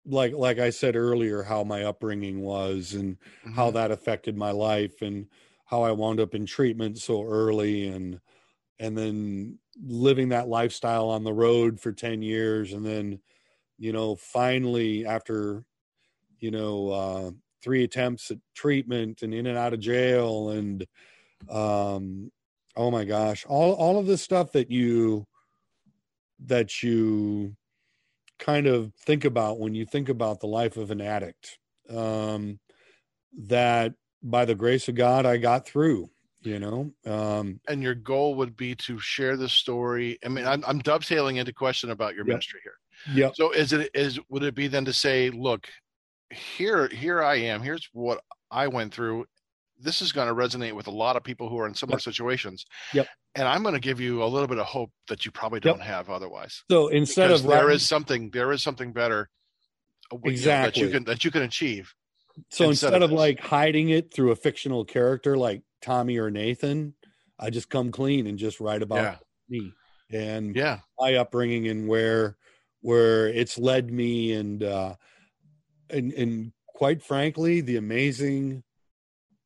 like 0.05 0.33
like 0.33 0.59
I 0.59 0.69
said 0.69 0.95
earlier 0.95 1.43
how 1.43 1.63
my 1.63 1.83
upbringing 1.83 2.41
was 2.41 2.93
and 2.93 3.17
how 3.51 3.71
Mhm. 3.71 3.71
that 3.71 3.91
affected 3.91 4.37
my 4.37 4.51
life 4.51 5.01
and 5.01 5.27
how 5.65 5.81
I 5.81 5.91
wound 5.91 6.19
up 6.19 6.33
in 6.33 6.45
treatment 6.45 6.97
so 6.97 7.23
early 7.23 7.87
and 7.87 8.21
and 8.79 8.97
then 8.97 9.59
living 9.81 10.29
that 10.29 10.49
lifestyle 10.49 11.09
on 11.09 11.23
the 11.23 11.33
road 11.33 11.79
for 11.81 11.93
10 11.93 12.21
years 12.21 12.73
and 12.73 12.85
then 12.85 13.21
you 13.77 13.93
know 13.93 14.15
finally 14.15 15.05
after 15.05 15.65
you 16.39 16.51
know 16.51 16.89
uh 16.89 17.31
three 17.67 17.83
attempts 17.83 18.31
at 18.31 18.37
treatment 18.55 19.23
and 19.23 19.33
in 19.33 19.45
and 19.45 19.57
out 19.57 19.73
of 19.73 19.81
jail 19.81 20.51
and 20.51 20.85
um 21.49 22.31
oh 22.77 22.89
my 22.89 23.03
gosh 23.03 23.45
all 23.45 23.73
all 23.73 23.99
of 23.99 24.05
the 24.05 24.17
stuff 24.17 24.53
that 24.53 24.71
you 24.71 25.27
that 26.45 26.81
you 26.81 27.53
kind 28.39 28.67
of 28.67 28.93
think 29.01 29.25
about 29.25 29.59
when 29.59 29.75
you 29.75 29.85
think 29.85 30.07
about 30.07 30.39
the 30.39 30.47
life 30.47 30.77
of 30.77 30.91
an 30.91 31.01
addict 31.01 31.59
um 31.89 32.57
that 33.37 33.93
by 34.23 34.45
the 34.45 34.55
grace 34.55 34.87
of 34.87 34.95
god 34.95 35.25
i 35.25 35.35
got 35.35 35.67
through 35.67 36.09
you 36.43 36.59
know 36.59 36.89
um 37.05 37.59
and 37.67 37.83
your 37.83 37.95
goal 37.95 38.35
would 38.35 38.55
be 38.55 38.75
to 38.75 38.97
share 38.97 39.35
this 39.35 39.51
story. 39.51 40.17
I 40.23 40.29
mean, 40.29 40.45
I'm, 40.47 40.63
I'm 40.65 40.79
dovetailing 40.79 41.35
into 41.35 41.51
question 41.51 41.89
about 41.91 42.15
your 42.15 42.23
ministry 42.23 42.61
here. 42.63 42.77
yeah 43.13 43.31
So 43.33 43.51
is 43.51 43.73
it 43.73 43.89
is 43.93 44.19
would 44.29 44.43
it 44.43 44.55
be 44.55 44.67
then 44.67 44.85
to 44.85 44.93
say, 44.93 45.29
look, 45.29 45.67
here 46.31 46.87
here 46.89 47.21
I 47.23 47.35
am. 47.35 47.61
Here's 47.61 47.87
what 47.93 48.21
I 48.51 48.67
went 48.67 48.93
through. 48.93 49.25
this 49.79 50.01
is 50.01 50.11
going 50.11 50.27
to 50.27 50.33
resonate 50.33 50.73
with 50.73 50.87
a 50.87 50.91
lot 50.91 51.15
of 51.15 51.23
people 51.23 51.49
who 51.49 51.59
are 51.59 51.67
in 51.67 51.75
similar 51.75 51.97
Yep. 51.97 52.01
situations. 52.01 52.65
Yep. 52.95 53.07
And 53.35 53.47
I'm 53.47 53.61
going 53.61 53.75
to 53.75 53.79
give 53.79 53.99
you 54.01 54.23
a 54.23 54.25
little 54.25 54.47
bit 54.47 54.57
of 54.57 54.65
hope 54.65 54.91
that 55.07 55.23
you 55.23 55.29
probably 55.31 55.59
don't 55.59 55.81
have 55.83 56.09
otherwise. 56.09 56.63
So 56.71 56.87
instead 56.87 57.27
Because 57.27 57.41
of 57.41 57.47
there 57.51 57.59
writing- 57.65 57.75
is 57.75 57.85
something, 57.87 58.31
there 58.31 58.51
is 58.51 58.63
something 58.63 58.91
better. 58.91 59.29
uh, 60.11 60.17
you 60.23 60.31
know, 60.31 60.37
that 60.41 60.77
you 60.77 60.89
can 60.89 61.03
that 61.03 61.23
you 61.23 61.29
can 61.29 61.43
achieve. 61.43 61.93
so 62.49 62.69
instead 62.69 62.87
instead 62.93 63.03
of 63.03 63.11
of 63.11 63.17
like 63.17 63.39
hiding 63.39 63.89
it 63.89 64.11
through 64.11 64.31
a 64.31 64.35
fictional 64.35 64.83
character 64.83 65.37
like 65.37 65.61
Tommy 65.83 66.17
or 66.17 66.31
Nathan, 66.31 66.95
I 67.39 67.51
just 67.51 67.69
come 67.69 67.91
clean 67.91 68.25
and 68.25 68.39
just 68.39 68.59
write 68.59 68.81
about 68.81 68.97
Yeah. 69.03 69.17
me 69.47 69.73
and 70.11 70.55
Yeah. 70.55 70.79
my 70.99 71.13
upbringing 71.15 71.67
and 71.67 71.87
where 71.87 72.35
where 72.81 73.27
it's 73.27 73.59
led 73.59 73.91
me 73.91 74.31
and 74.33 74.63
uh 74.63 74.95
and 75.89 76.13
and 76.13 76.51
quite 76.67 77.01
frankly 77.01 77.61
the 77.61 77.77
amazing 77.77 78.63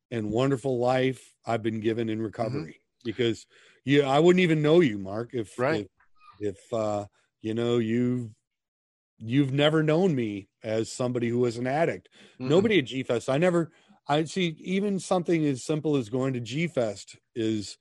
and 0.09 0.29
wonderful 0.29 0.79
life 0.79 1.33
I've 1.45 1.63
been 1.63 1.79
given 1.79 2.09
in 2.09 2.21
recovery 2.21 2.81
because 3.03 3.45
yeah 3.85 4.09
I 4.09 4.19
wouldn't 4.19 4.41
even 4.41 4.61
know 4.61 4.79
you 4.81 4.97
Mark 4.97 5.33
if 5.33 5.57
Right. 5.57 5.87
if, 6.39 6.57
if 6.57 6.73
uh 6.73 7.05
you 7.41 7.53
know 7.53 7.77
you 7.77 8.33
you've 9.17 9.53
never 9.53 9.83
known 9.83 10.15
me 10.15 10.49
as 10.63 10.91
somebody 10.91 11.29
who 11.29 11.39
was 11.39 11.57
an 11.57 11.67
addict 11.67 12.09
Mm-mm. 12.39 12.49
nobody 12.49 12.79
at 12.79 12.85
G 12.85 13.03
Fest. 13.03 13.29
I 13.29 13.37
never, 13.37 13.71
I 14.07 14.23
see 14.23 14.55
even 14.59 14.99
something 14.99 15.45
as 15.45 15.63
simple 15.63 15.95
as 15.95 16.09
going 16.09 16.33
to 16.33 16.39
G 16.39 16.67
Fest 16.67 17.17
is 17.35 17.77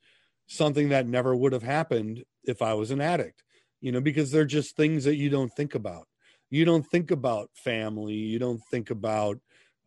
something 0.47 0.91
that 0.91 1.07
never 1.07 1.35
would 1.35 1.53
have 1.53 1.63
happened 1.63 2.25
if 2.45 2.61
I 2.63 2.75
was 2.75 2.91
an 2.91 3.01
addict, 3.01 3.43
you 3.81 3.91
know, 3.91 4.01
because 4.01 4.31
they're 4.31 4.45
just 4.45 4.77
things 4.77 5.05
that 5.05 5.17
you 5.17 5.31
don't 5.31 5.53
think 5.53 5.75
about. 5.75 6.07
You 6.51 6.65
don't 6.65 6.87
think 6.87 7.11
about 7.11 7.51
family. 7.55 8.15
You 8.15 8.39
don't 8.39 8.63
think 8.71 8.91
about 8.91 9.39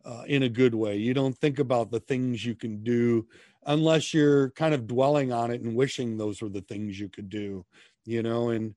uh, 0.04 0.24
in 0.26 0.42
a 0.42 0.48
good 0.48 0.74
way. 0.74 0.96
You 0.96 1.14
don't 1.14 1.36
think 1.36 1.58
about 1.58 1.90
the 1.90 2.00
things 2.00 2.44
you 2.44 2.54
can 2.54 2.82
do 2.82 3.26
unless 3.66 4.12
you're 4.12 4.50
kind 4.50 4.74
of 4.74 4.86
dwelling 4.86 5.32
on 5.32 5.50
it 5.50 5.62
and 5.62 5.74
wishing 5.74 6.16
those 6.16 6.42
were 6.42 6.50
the 6.50 6.60
things 6.62 6.98
you 7.00 7.08
could 7.08 7.30
do, 7.30 7.64
you 8.04 8.22
know, 8.22 8.50
and 8.50 8.74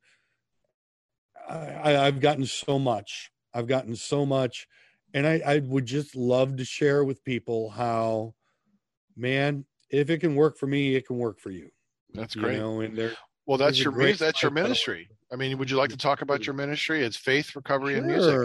I, 1.50 1.98
I've 1.98 2.20
gotten 2.20 2.46
so 2.46 2.80
much. 2.80 3.32
I've 3.54 3.68
gotten 3.68 3.96
so 3.96 4.26
much 4.26 4.68
and 5.14 5.26
I, 5.26 5.42
I 5.46 5.60
would 5.60 5.86
just 5.86 6.16
love 6.16 6.58
to 6.58 6.66
share 6.66 7.04
with 7.04 7.24
people 7.24 7.70
how 7.70 8.34
man 9.16 9.66
if 9.90 10.10
it 10.10 10.20
can 10.20 10.36
work 10.36 10.58
for 10.58 10.68
me 10.68 10.96
it 10.96 11.08
can 11.08 11.18
work 11.18 11.40
for 11.40 11.50
you 11.50 11.70
That's 12.14 12.36
you 12.36 12.42
great. 12.42 12.58
know 12.58 12.82
and 12.82 12.98
there 12.98 13.14
well, 13.48 13.58
that's 13.58 13.82
your 13.84 13.94
that's 14.20 14.44
your 14.44 14.52
ministry. 14.52 15.10
I 15.32 15.36
mean, 15.36 15.58
would 15.58 15.70
you 15.72 15.78
like 15.78 15.90
to 15.90 15.98
talk 15.98 16.22
about 16.22 16.46
your 16.46 16.54
ministry? 16.54 17.04
It's 17.04 17.18
faith, 17.18 17.56
recovery, 17.56 17.98
and 17.98 18.06
music. 18.06 18.40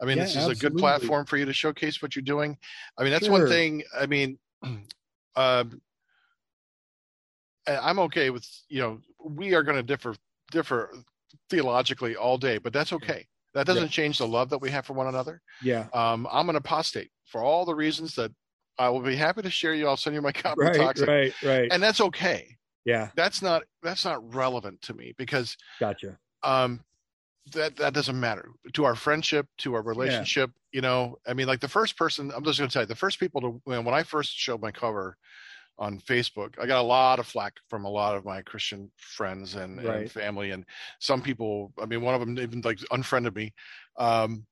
I 0.00 0.04
mean, 0.04 0.18
Yeah, 0.18 0.24
this 0.24 0.36
is 0.36 0.48
a 0.48 0.54
good 0.54 0.76
platform 0.76 1.26
for 1.26 1.36
you 1.36 1.44
to 1.46 1.52
showcase 1.52 2.00
what 2.00 2.14
you're 2.14 2.22
doing. 2.22 2.56
I 2.96 3.02
mean, 3.02 3.12
that's 3.12 3.28
one 3.28 3.46
thing. 3.48 3.82
I 3.98 4.06
mean, 4.06 4.38
I- 5.36 5.64
I'm 7.66 7.98
okay 8.00 8.30
with 8.30 8.46
you 8.68 8.80
know 8.80 9.00
we 9.24 9.54
are 9.54 9.62
going 9.62 9.76
to 9.76 9.82
differ 9.82 10.14
differ 10.50 10.92
theologically 11.48 12.16
all 12.16 12.36
day, 12.38 12.58
but 12.58 12.72
that's 12.72 12.92
okay. 12.92 13.26
That 13.54 13.66
doesn't 13.66 13.84
Yeah. 13.84 13.88
change 13.88 14.18
the 14.18 14.26
love 14.26 14.50
that 14.50 14.58
we 14.58 14.70
have 14.70 14.84
for 14.86 14.92
one 14.94 15.06
another. 15.08 15.40
yeah 15.62 15.88
Um, 15.94 16.26
I'm 16.30 16.48
an 16.50 16.56
apostate 16.56 17.10
for 17.26 17.42
all 17.42 17.64
the 17.64 17.74
reasons 17.74 18.14
that 18.16 18.32
I 18.78 18.88
will 18.88 19.00
be 19.00 19.16
happy 19.16 19.42
to 19.42 19.50
share 19.50 19.74
you. 19.74 19.86
I'll 19.88 19.96
send 19.96 20.14
you 20.14 20.22
my 20.22 20.32
copy 20.46 20.60
right 20.60 20.74
Toxic, 20.76 21.08
right 21.08 21.34
right 21.42 21.68
and 21.72 21.82
that's 21.82 22.00
okay. 22.00 22.56
Yeah. 22.84 23.10
That's 23.14 23.42
not 23.42 23.62
that's 23.82 24.04
not 24.04 24.34
relevant 24.34 24.82
to 24.82 24.94
me 24.94 25.14
because 25.16 25.56
gotcha. 25.80 26.18
um 26.42 26.80
that 27.52 27.76
that 27.76 27.94
doesn't 27.94 28.18
matter 28.18 28.50
to 28.72 28.84
our 28.84 28.94
friendship 28.94 29.46
to 29.58 29.74
our 29.74 29.82
relationship 29.82 30.50
you 30.72 30.80
know? 30.80 31.18
I 31.26 31.34
mean 31.34 31.46
like 31.46 31.60
the 31.60 31.68
first 31.68 31.96
person 31.96 32.32
i'm 32.34 32.44
just 32.44 32.58
going 32.58 32.68
to 32.68 32.72
tell 32.72 32.82
you 32.82 32.86
the 32.86 32.94
first 32.94 33.20
people 33.20 33.40
to 33.40 33.60
when, 33.64 33.84
when 33.84 33.94
i 33.94 34.02
first 34.02 34.36
showed 34.36 34.60
my 34.60 34.70
cover 34.70 35.16
on 35.78 35.98
facebook 36.00 36.54
i 36.60 36.66
got 36.66 36.80
a 36.80 36.86
lot 36.86 37.18
of 37.18 37.26
flack 37.26 37.54
from 37.68 37.84
a 37.84 37.90
lot 37.90 38.16
of 38.16 38.24
my 38.24 38.42
christian 38.42 38.90
friends 38.96 39.54
and, 39.54 39.80
and 39.80 40.10
family 40.10 40.50
and 40.50 40.64
some 41.00 41.22
people 41.22 41.72
i 41.80 41.86
mean 41.86 42.00
one 42.02 42.14
of 42.14 42.20
them 42.20 42.38
even 42.38 42.60
like 42.62 42.78
unfriended 42.90 43.34
me. 43.34 43.52
Um 43.98 44.46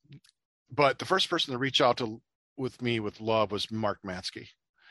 but 0.72 0.98
the 0.98 1.04
first 1.04 1.28
person 1.28 1.52
to 1.52 1.58
reach 1.58 1.80
out 1.80 1.96
to 1.98 2.20
with 2.56 2.80
me 2.82 3.00
with 3.00 3.20
love 3.20 3.52
was 3.52 3.70
mark 3.70 3.98
matsky 4.04 4.48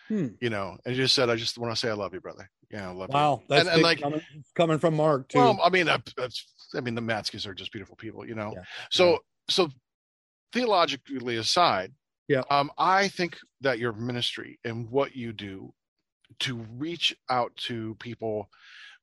Hmm. 0.10 0.28
you 0.42 0.50
know 0.50 0.76
and 0.86 0.96
just 0.96 1.14
said 1.16 1.30
i 1.30 1.36
just 1.36 1.58
want 1.58 1.72
to 1.72 1.80
say 1.80 1.88
i 1.90 1.94
love 1.94 2.14
you 2.14 2.20
brother 2.20 2.50
yeah 2.72 2.90
i 2.90 2.92
love 2.92 3.10
you 3.10 3.14
wow 3.14 3.42
that's 3.48 3.62
And- 3.68 3.76
and 3.76 3.84
like- 3.84 4.02
coming, 4.02 4.22
coming 4.56 4.80
from 4.80 4.96
mark 4.96 5.30
too 5.30 5.38
well, 5.38 5.60
I 5.64 5.70
mean, 5.70 5.86
that's 5.86 6.46
I 6.76 6.82
mean, 6.82 6.94
the 6.96 7.02
Matskis 7.02 7.48
are 7.48 7.54
just 7.56 7.72
beautiful 7.72 7.96
people, 7.96 8.28
you 8.28 8.36
know. 8.36 8.54
Yeah. 8.56 8.62
So, 8.92 9.20
so 9.50 9.70
theologically 10.54 11.38
aside, 11.38 11.94
Yeah. 12.28 12.44
um, 12.52 12.72
I 12.78 13.08
think 13.08 13.38
that 13.62 13.80
your 13.80 13.94
ministry 13.94 14.60
and 14.64 14.90
what 14.90 15.16
you 15.16 15.34
do 15.34 15.74
to 16.42 16.58
reach 16.78 17.16
out 17.30 17.56
to 17.68 17.96
people 17.96 18.50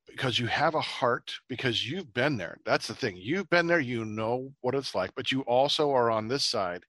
because 0.07 0.39
you 0.39 0.47
have 0.47 0.77
a 0.77 0.81
heart 0.81 1.33
because 1.49 1.85
you've 1.85 2.15
been 2.15 2.37
there 2.37 2.59
that's 2.65 2.87
the 2.87 2.95
thing 2.95 3.17
you've 3.17 3.51
been 3.51 3.67
there 3.67 3.81
you 3.81 4.05
know 4.05 4.53
what 4.61 4.77
it's 4.77 4.95
like 4.95 5.11
but 5.17 5.33
you 5.33 5.41
also 5.43 5.91
are 5.91 6.09
on 6.13 6.29
this 6.29 6.45
side 6.45 6.85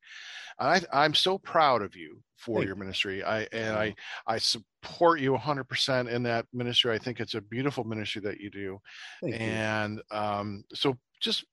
I, 0.59 0.81
i'm 0.91 1.13
so 1.13 1.37
proud 1.37 1.81
of 1.81 1.95
you 1.95 2.21
for 2.37 2.59
Thank 2.59 2.67
your 2.67 2.75
ministry 2.75 3.23
i 3.23 3.41
and 3.51 3.75
i 3.75 3.95
i 4.25 4.37
support 4.37 5.19
you 5.19 5.33
100% 5.33 6.09
in 6.09 6.23
that 6.23 6.45
ministry 6.53 6.93
i 6.93 6.97
think 6.97 7.19
it's 7.19 7.33
a 7.35 7.41
beautiful 7.41 7.83
ministry 7.83 8.21
that 8.21 8.39
you 8.39 8.49
do 8.49 8.79
Thank 9.21 9.43
you. 9.43 9.51
and 9.51 10.01
um, 10.11 10.63
so 10.73 10.97
just 11.19 11.45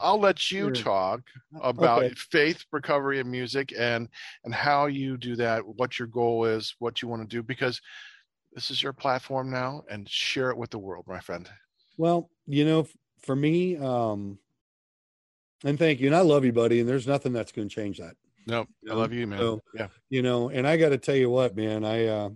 I'll 0.00 0.18
let 0.18 0.50
you 0.50 0.70
Sure. 0.70 0.82
talk 0.84 1.20
about 1.60 2.00
Okay. 2.02 2.14
faith, 2.16 2.64
recovery, 2.72 3.20
and 3.20 3.30
music, 3.30 3.74
and 3.76 4.08
and 4.44 4.54
how 4.54 4.86
you 4.86 5.18
do 5.18 5.36
that, 5.36 5.66
what 5.66 5.98
your 5.98 6.08
goal 6.08 6.46
is, 6.46 6.74
what 6.78 7.02
you 7.02 7.08
want 7.08 7.22
to 7.22 7.28
do, 7.28 7.42
because 7.42 7.80
this 8.54 8.70
is 8.70 8.82
your 8.82 8.92
platform 8.94 9.50
now, 9.50 9.82
and 9.90 10.08
share 10.08 10.50
it 10.50 10.56
with 10.56 10.70
the 10.70 10.78
world, 10.78 11.04
my 11.06 11.20
friend. 11.20 11.48
Well, 11.96 12.30
you 12.46 12.64
know, 12.64 12.86
for 13.20 13.36
me, 13.36 13.76
um, 13.76 14.38
and 15.64 15.78
thank 15.78 16.00
you, 16.00 16.06
and 16.06 16.16
I 16.16 16.20
love 16.20 16.44
you, 16.44 16.52
buddy. 16.52 16.80
And 16.80 16.88
there's 16.88 17.06
nothing 17.06 17.32
that's 17.32 17.52
going 17.52 17.68
to 17.68 17.74
change 17.74 17.98
that, 17.98 18.16
No, 18.46 18.66
I 18.90 18.94
love 18.94 19.12
you, 19.12 19.26
man. 19.26 19.38
so- 19.38 19.62
yeah, 19.74 19.88
you 20.10 20.22
know. 20.22 20.48
And 20.50 20.66
I 20.66 20.76
got 20.76 20.90
to 20.90 20.98
tell 20.98 21.14
you 21.16 21.30
what, 21.30 21.56
man, 21.56 21.84
I, 21.84 22.06
uh, 22.06 22.30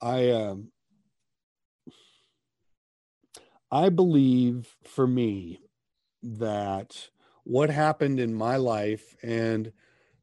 I, 0.00 0.30
um, 0.30 0.72
I 3.70 3.88
believe 3.88 4.74
for 4.84 5.06
me 5.06 5.60
that 6.22 7.08
what 7.44 7.70
happened 7.70 8.20
in 8.20 8.34
my 8.34 8.56
life, 8.56 9.14
and 9.22 9.72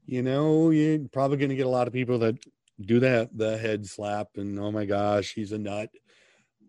you 0.06 0.22
know, 0.22 0.70
you're 0.70 1.00
probably 1.12 1.38
going 1.38 1.50
to 1.50 1.56
get 1.56 1.66
a 1.66 1.70
lot 1.70 1.88
of 1.88 1.94
people 1.94 2.20
that 2.20 2.36
do 2.82 3.00
that 3.00 3.38
the 3.38 3.58
head 3.58 3.86
slap 3.86 4.30
and 4.36 4.60
oh 4.60 4.72
my 4.72 4.86
gosh, 4.86 5.34
he's 5.34 5.52
a 5.52 5.58
nut. 5.58 5.90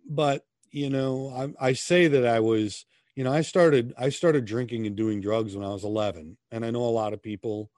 But 0.09 0.45
you 0.71 0.91
know, 0.91 1.55
I, 1.61 1.69
I 1.69 1.73
say 1.73 2.09
that 2.09 2.27
I 2.27 2.41
was, 2.41 2.85
you 3.15 3.25
know, 3.25 3.33
I 3.33 3.43
started 3.43 3.95
I 3.99 4.09
started 4.11 4.45
drinking 4.45 4.87
and 4.87 4.97
doing 4.97 5.21
drugs 5.21 5.57
when 5.57 5.65
I 5.65 5.73
was 5.73 5.85
11, 5.85 6.37
and 6.51 6.65
I 6.65 6.71
know 6.71 6.83
a 6.83 6.91
lot 6.91 7.13
of 7.13 7.23
people 7.23 7.71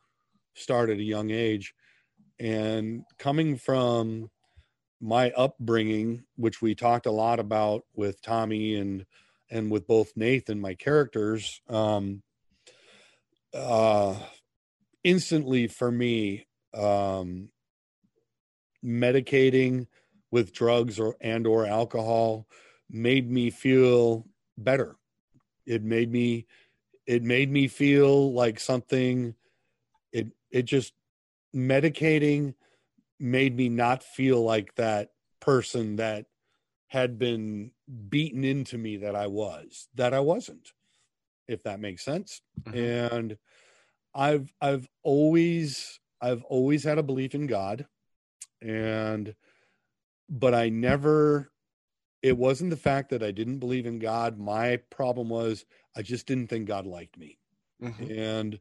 start 0.56 0.90
at 0.90 0.98
a 0.98 1.02
young 1.02 1.30
age, 1.30 1.74
and 2.38 3.04
coming 3.18 3.56
from 3.56 4.30
my 5.00 5.30
upbringing, 5.32 6.24
which 6.36 6.60
we 6.62 6.74
talked 6.74 7.06
a 7.06 7.10
lot 7.10 7.38
about 7.38 7.84
with 7.94 8.20
Tommy 8.22 8.76
and 8.76 9.06
and 9.50 9.70
with 9.70 9.86
both 9.86 10.12
Nathan, 10.16 10.60
my 10.60 10.74
characters, 10.74 11.60
um, 11.68 12.22
uh, 13.54 14.16
instantly 15.04 15.68
for 15.68 15.92
me, 15.92 16.48
um, 16.74 17.48
medicating 18.84 19.86
with 20.30 20.52
drugs 20.52 20.98
or 20.98 21.16
and 21.20 21.46
or 21.46 21.64
alcohol 21.64 22.46
made 22.90 23.30
me 23.30 23.50
feel 23.50 24.26
better. 24.58 24.96
It 25.66 25.82
made 25.82 26.10
me 26.10 26.46
it 27.06 27.22
made 27.22 27.50
me 27.50 27.68
feel 27.68 28.32
like 28.32 28.58
something 28.58 29.34
it 30.56 30.64
just 30.64 30.94
medicating 31.54 32.54
made 33.20 33.54
me 33.56 33.68
not 33.68 34.02
feel 34.02 34.42
like 34.42 34.74
that 34.76 35.10
person 35.40 35.96
that 35.96 36.26
had 36.88 37.18
been 37.18 37.70
beaten 38.08 38.42
into 38.44 38.78
me 38.78 38.96
that 38.96 39.14
I 39.14 39.26
was 39.26 39.88
that 39.94 40.14
I 40.14 40.20
wasn't 40.20 40.72
if 41.46 41.62
that 41.64 41.80
makes 41.80 42.04
sense 42.04 42.40
Mhm. 42.66 42.74
and 42.74 43.38
I've 44.14 44.52
I've 44.60 44.88
always 45.02 46.00
I've 46.20 46.42
always 46.44 46.84
had 46.84 46.98
a 46.98 47.02
belief 47.02 47.34
in 47.34 47.46
God 47.46 47.86
and 48.62 49.34
but 50.28 50.54
I 50.54 50.68
never 50.70 51.52
it 52.22 52.36
wasn't 52.36 52.70
the 52.70 52.76
fact 52.76 53.10
that 53.10 53.22
I 53.22 53.30
didn't 53.30 53.58
believe 53.58 53.86
in 53.86 53.98
God 53.98 54.38
my 54.38 54.78
problem 54.90 55.28
was 55.28 55.66
I 55.94 56.02
just 56.02 56.26
didn't 56.26 56.48
think 56.48 56.66
God 56.66 56.86
liked 56.86 57.18
me 57.18 57.38
Mhm. 57.82 58.18
and 58.18 58.60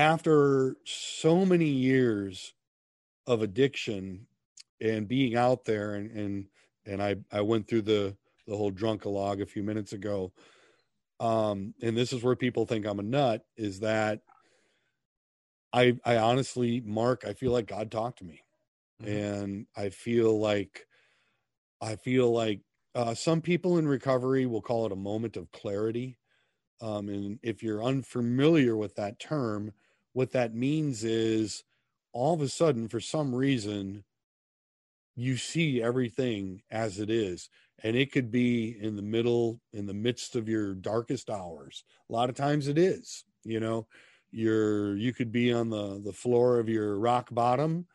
after 0.00 0.76
so 0.84 1.44
many 1.44 1.68
years 1.68 2.54
of 3.26 3.42
addiction 3.42 4.26
and 4.80 5.06
being 5.06 5.36
out 5.36 5.66
there 5.66 5.94
and 5.94 6.10
and 6.10 6.46
and 6.86 7.02
I 7.02 7.16
I 7.30 7.42
went 7.42 7.68
through 7.68 7.82
the 7.82 8.16
the 8.46 8.56
whole 8.56 8.72
drunkalog 8.72 9.42
a 9.42 9.46
few 9.46 9.62
minutes 9.62 9.92
ago 9.92 10.32
um 11.20 11.74
and 11.82 11.94
this 11.94 12.14
is 12.14 12.22
where 12.22 12.34
people 12.34 12.64
think 12.64 12.86
I'm 12.86 12.98
a 12.98 13.02
nut 13.02 13.44
is 13.58 13.80
that 13.80 14.20
I 15.70 15.98
I 16.04 16.16
honestly 16.16 16.80
Mark 16.80 17.24
I 17.26 17.34
feel 17.34 17.52
like 17.52 17.66
God 17.66 17.90
talked 17.90 18.20
to 18.20 18.24
me 18.24 18.40
mm-hmm. 19.02 19.12
and 19.12 19.66
I 19.76 19.90
feel 19.90 20.40
like 20.40 20.86
I 21.82 21.96
feel 21.96 22.32
like 22.32 22.60
uh, 22.94 23.14
some 23.14 23.40
people 23.40 23.78
in 23.78 23.86
recovery 23.86 24.46
will 24.46 24.60
call 24.60 24.86
it 24.86 24.92
a 24.92 24.96
moment 24.96 25.36
of 25.36 25.52
clarity. 25.52 26.18
Um, 26.82 27.08
and 27.08 27.38
if 27.42 27.62
you're 27.62 27.84
unfamiliar 27.84 28.76
with 28.76 28.96
that 28.96 29.18
term, 29.18 29.72
what 30.12 30.32
that 30.32 30.54
means 30.54 31.04
is 31.04 31.62
all 32.12 32.34
of 32.34 32.40
a 32.40 32.48
sudden, 32.48 32.88
for 32.88 33.00
some 33.00 33.34
reason, 33.34 34.04
you 35.16 35.36
see 35.36 35.82
everything 35.82 36.62
as 36.70 36.98
it 36.98 37.10
is. 37.10 37.48
And 37.82 37.96
it 37.96 38.12
could 38.12 38.30
be 38.30 38.76
in 38.80 38.96
the 38.96 39.02
middle, 39.02 39.60
in 39.72 39.86
the 39.86 39.94
midst 39.94 40.36
of 40.36 40.48
your 40.48 40.74
darkest 40.74 41.30
hours. 41.30 41.84
A 42.08 42.12
lot 42.12 42.28
of 42.28 42.36
times 42.36 42.68
it 42.68 42.76
is, 42.76 43.24
you 43.44 43.60
know, 43.60 43.86
you're, 44.30 44.96
you 44.96 45.12
could 45.12 45.32
be 45.32 45.52
on 45.52 45.70
the, 45.70 46.00
the 46.04 46.12
floor 46.12 46.58
of 46.58 46.68
your 46.68 46.98
rock 46.98 47.28
bottom 47.32 47.86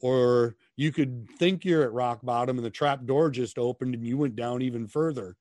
or 0.00 0.56
you 0.76 0.92
could 0.92 1.28
think 1.38 1.64
you're 1.64 1.84
at 1.84 1.92
rock 1.92 2.20
bottom 2.22 2.58
and 2.58 2.66
the 2.66 2.70
trap 2.70 3.04
door 3.04 3.30
just 3.30 3.58
opened 3.58 3.94
and 3.94 4.06
you 4.06 4.18
went 4.18 4.36
down 4.36 4.60
even 4.60 4.86
further 4.86 5.36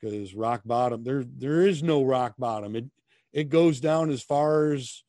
because 0.00 0.34
rock 0.34 0.62
bottom 0.64 1.04
there 1.04 1.24
there 1.36 1.66
is 1.66 1.82
no 1.82 2.02
rock 2.02 2.34
bottom 2.38 2.74
it 2.74 2.86
it 3.32 3.48
goes 3.48 3.80
down 3.80 4.10
as 4.10 4.22
far 4.22 4.72
as 4.72 5.04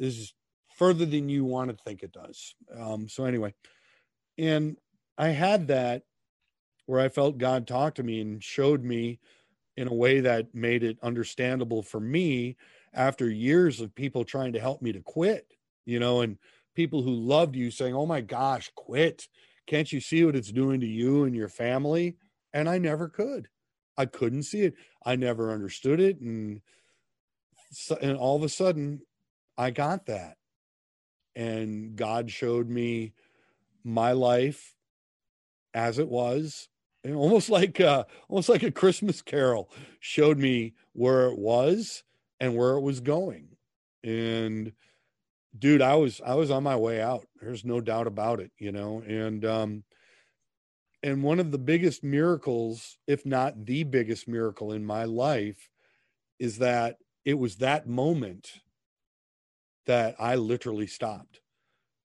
is 0.00 0.34
further 0.76 1.06
than 1.06 1.28
you 1.28 1.44
want 1.44 1.70
to 1.70 1.76
think 1.84 2.02
it 2.02 2.12
does 2.12 2.54
um 2.78 3.08
so 3.08 3.24
anyway 3.24 3.54
and 4.38 4.76
i 5.18 5.28
had 5.28 5.68
that 5.68 6.02
where 6.86 7.00
i 7.00 7.08
felt 7.08 7.38
god 7.38 7.66
talked 7.66 7.96
to 7.96 8.02
me 8.02 8.20
and 8.20 8.42
showed 8.42 8.82
me 8.82 9.18
in 9.76 9.86
a 9.86 9.94
way 9.94 10.20
that 10.20 10.52
made 10.54 10.82
it 10.82 10.98
understandable 11.02 11.82
for 11.82 12.00
me 12.00 12.56
after 12.92 13.30
years 13.30 13.80
of 13.80 13.94
people 13.94 14.24
trying 14.24 14.52
to 14.52 14.60
help 14.60 14.82
me 14.82 14.92
to 14.92 15.00
quit 15.00 15.46
you 15.84 16.00
know 16.00 16.22
and 16.22 16.38
people 16.74 17.02
who 17.02 17.10
loved 17.10 17.56
you 17.56 17.70
saying, 17.70 17.94
Oh 17.94 18.06
my 18.06 18.20
gosh, 18.20 18.70
quit. 18.74 19.28
Can't 19.66 19.92
you 19.92 20.00
see 20.00 20.24
what 20.24 20.36
it's 20.36 20.52
doing 20.52 20.80
to 20.80 20.86
you 20.86 21.24
and 21.24 21.34
your 21.34 21.48
family? 21.48 22.16
And 22.52 22.68
I 22.68 22.78
never 22.78 23.08
could. 23.08 23.48
I 23.96 24.06
couldn't 24.06 24.44
see 24.44 24.62
it. 24.62 24.74
I 25.04 25.16
never 25.16 25.52
understood 25.52 26.00
it. 26.00 26.20
And, 26.20 26.62
and 28.00 28.16
all 28.16 28.36
of 28.36 28.42
a 28.42 28.48
sudden, 28.48 29.02
I 29.60 29.70
got 29.70 30.06
that. 30.06 30.36
And 31.36 31.96
God 31.96 32.30
showed 32.30 32.68
me 32.68 33.12
my 33.84 34.12
life 34.12 34.74
as 35.72 35.98
it 35.98 36.08
was 36.08 36.68
and 37.04 37.14
almost 37.14 37.48
like 37.48 37.80
uh 37.80 38.04
almost 38.28 38.48
like 38.50 38.62
a 38.62 38.70
christmas 38.70 39.22
carol 39.22 39.70
showed 40.00 40.36
me 40.36 40.74
where 40.92 41.28
it 41.28 41.38
was 41.38 42.02
and 42.40 42.56
where 42.56 42.72
it 42.72 42.80
was 42.80 43.00
going 43.00 43.48
and 44.02 44.72
dude, 45.58 45.82
I 45.82 45.94
was 45.96 46.20
I 46.24 46.34
was 46.34 46.50
on 46.50 46.62
my 46.62 46.76
way 46.76 47.00
out. 47.00 47.26
There's 47.40 47.64
no 47.64 47.80
doubt 47.80 48.06
about 48.06 48.40
it, 48.40 48.52
you 48.58 48.72
know. 48.72 49.02
And 49.06 49.44
um 49.44 49.84
and 51.02 51.22
one 51.22 51.40
of 51.40 51.50
the 51.50 51.58
biggest 51.58 52.04
miracles, 52.04 52.98
if 53.06 53.24
not 53.24 53.64
the 53.64 53.84
biggest 53.84 54.28
miracle 54.28 54.72
in 54.72 54.84
my 54.84 55.04
life, 55.04 55.70
is 56.38 56.58
that 56.58 56.98
it 57.24 57.34
was 57.34 57.56
that 57.56 57.88
moment 57.88 58.60
that 59.86 60.16
I 60.18 60.36
literally 60.36 60.86
stopped. 60.86 61.40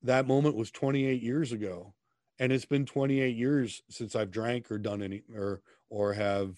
That 0.03 0.28
moment 0.28 0.55
was 0.55 0.71
28 0.71 1.21
years 1.21 1.51
ago. 1.51 1.93
And 2.38 2.51
it's 2.51 2.65
been 2.65 2.86
28 2.86 3.36
years 3.36 3.82
since 3.89 4.15
I've 4.15 4.32
drank 4.32 4.69
or 4.69 4.78
done 4.78 5.01
any 5.01 5.23
or 5.34 5.61
or 5.89 6.13
have 6.13 6.57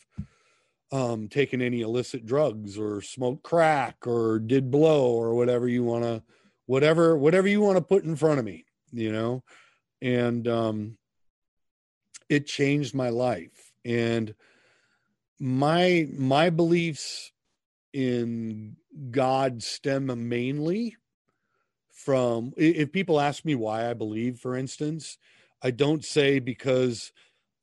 um 0.91 1.27
taken 1.27 1.61
any 1.61 1.81
illicit 1.81 2.25
drugs 2.25 2.77
or 2.77 3.01
smoked 3.01 3.43
crack 3.43 4.07
or 4.07 4.39
did 4.39 4.71
blow 4.71 5.11
or 5.11 5.35
whatever 5.35 5.67
you 5.67 5.83
want 5.83 6.03
to 6.03 6.23
whatever 6.65 7.17
whatever 7.17 7.47
you 7.47 7.61
want 7.61 7.77
to 7.77 7.83
put 7.83 8.03
in 8.03 8.15
front 8.15 8.39
of 8.39 8.45
me 8.45 8.65
you 8.93 9.11
know 9.11 9.43
and 10.01 10.47
um 10.47 10.97
it 12.29 12.45
changed 12.45 12.95
my 12.95 13.09
life 13.09 13.73
and 13.83 14.33
my 15.39 16.07
my 16.13 16.49
beliefs 16.49 17.31
in 17.91 18.77
god 19.11 19.61
stem 19.61 20.29
mainly 20.29 20.95
from 22.07 22.53
if 22.55 22.93
people 22.93 23.19
ask 23.19 23.43
me 23.43 23.53
why 23.53 23.89
i 23.89 23.93
believe 23.93 24.39
for 24.39 24.55
instance 24.55 25.17
i 25.61 25.69
don't 25.69 26.05
say 26.05 26.39
because 26.39 27.11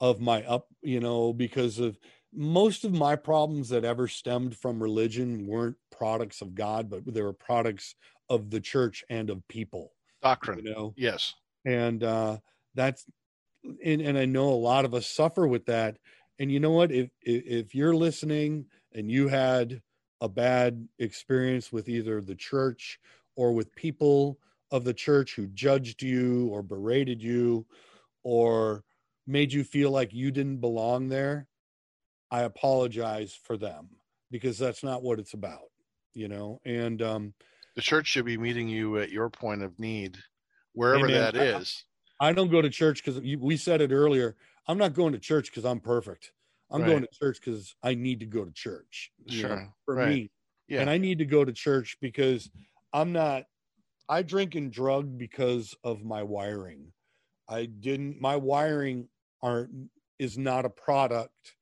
of 0.01 0.21
my 0.21 0.43
up 0.43 0.67
you 0.83 1.01
know 1.01 1.33
because 1.33 1.79
of 1.79 1.97
most 2.31 2.85
of 2.85 2.93
my 2.93 3.17
problems 3.17 3.71
that 3.71 3.87
ever 3.87 4.07
stemmed 4.07 4.55
from 4.55 4.83
religion 4.83 5.47
weren't 5.47 5.77
products 5.91 6.43
of 6.43 6.55
god 6.55 6.91
but 6.91 7.03
they 7.07 7.23
were 7.23 7.33
products 7.33 7.95
of 8.29 8.51
the 8.51 8.61
church 8.61 9.03
and 9.09 9.31
of 9.31 9.49
people 9.49 9.95
doctrine. 10.21 10.59
you 10.63 10.71
know? 10.71 10.95
Yes. 10.95 11.35
And 11.65 12.03
uh 12.05 12.39
that's 12.75 13.07
and, 13.83 14.03
and 14.03 14.19
i 14.19 14.25
know 14.25 14.49
a 14.49 14.55
lot 14.55 14.85
of 14.85 14.95
us 14.95 15.07
suffer 15.07 15.47
with 15.47 15.67
that. 15.67 15.97
And 16.39 16.53
you 16.53 16.61
know 16.61 16.73
what? 16.73 16.91
If 16.91 17.11
if 17.23 17.75
you're 17.75 17.95
listening 17.95 18.67
and 18.93 19.11
you 19.11 19.29
had 19.29 19.81
a 20.21 20.29
bad 20.29 20.89
experience 20.99 21.73
with 21.73 21.89
either 21.89 22.21
the 22.21 22.35
church 22.35 22.99
or 23.37 23.53
with 23.53 23.75
people 23.75 24.39
of 24.71 24.85
the 24.85 24.95
church 24.95 25.35
who 25.35 25.47
judged 25.49 26.03
you 26.03 26.49
or 26.49 26.63
berated 26.63 27.23
you 27.23 27.67
or 28.23 28.85
made 29.27 29.53
you 29.53 29.65
feel 29.65 29.91
like 29.91 30.13
you 30.13 30.31
didn't 30.31 30.59
belong 30.59 31.09
there 31.09 31.47
i 32.31 32.43
apologize 32.43 33.39
for 33.45 33.57
them 33.57 33.89
because 34.31 34.59
that's 34.59 34.83
not 34.83 35.03
what 35.03 35.19
it's 35.19 35.35
about 35.35 35.71
you 36.15 36.29
know 36.29 36.61
and 36.65 37.03
um 37.03 37.35
the 37.75 37.83
church 37.83 38.07
should 38.07 38.25
be 38.25 38.39
meeting 38.39 38.69
you 38.69 38.99
at 38.99 39.11
your 39.11 39.29
point 39.29 39.63
of 39.63 39.79
need, 39.79 40.17
wherever 40.73 41.07
Amen. 41.07 41.35
that 41.35 41.37
is. 41.37 41.85
I 42.21 42.33
don't 42.33 42.51
go 42.51 42.63
to 42.63 42.71
church 42.71 43.05
because 43.05 43.21
we 43.21 43.57
said 43.57 43.81
it 43.81 43.91
earlier. 43.91 44.37
I'm 44.69 44.79
not 44.79 44.95
going 44.95 45.13
to 45.13 45.19
church 45.19 45.51
because 45.51 45.65
I'm 45.65 45.81
perfect. 45.81 46.33
I'm 46.71 46.83
right. 46.83 46.89
going 46.89 47.03
to 47.03 47.09
church 47.19 47.41
because 47.45 47.75
I 47.83 47.95
need 47.95 48.21
to 48.21 48.27
go 48.27 48.45
to 48.45 48.53
church. 48.53 49.11
Sure. 49.29 49.49
Know, 49.49 49.67
for 49.85 49.97
right. 49.97 50.09
me. 50.09 50.31
Yeah. 50.69 50.81
And 50.81 50.89
I 50.91 50.99
need 50.99 51.19
to 51.19 51.27
go 51.27 51.45
to 51.45 51.53
church 51.53 51.99
because 52.01 52.49
I'm 52.95 53.13
not, 53.13 53.45
I 54.09 54.23
drink 54.23 54.55
and 54.55 54.73
drug 54.73 55.19
because 55.19 55.75
of 55.85 56.05
my 56.05 56.23
wiring. 56.23 56.93
I 57.49 57.67
didn't, 57.67 58.21
my 58.21 58.37
wiring 58.37 59.09
aren't, 59.43 59.91
is 60.19 60.39
not 60.39 60.65
a 60.65 60.71
product 60.71 61.57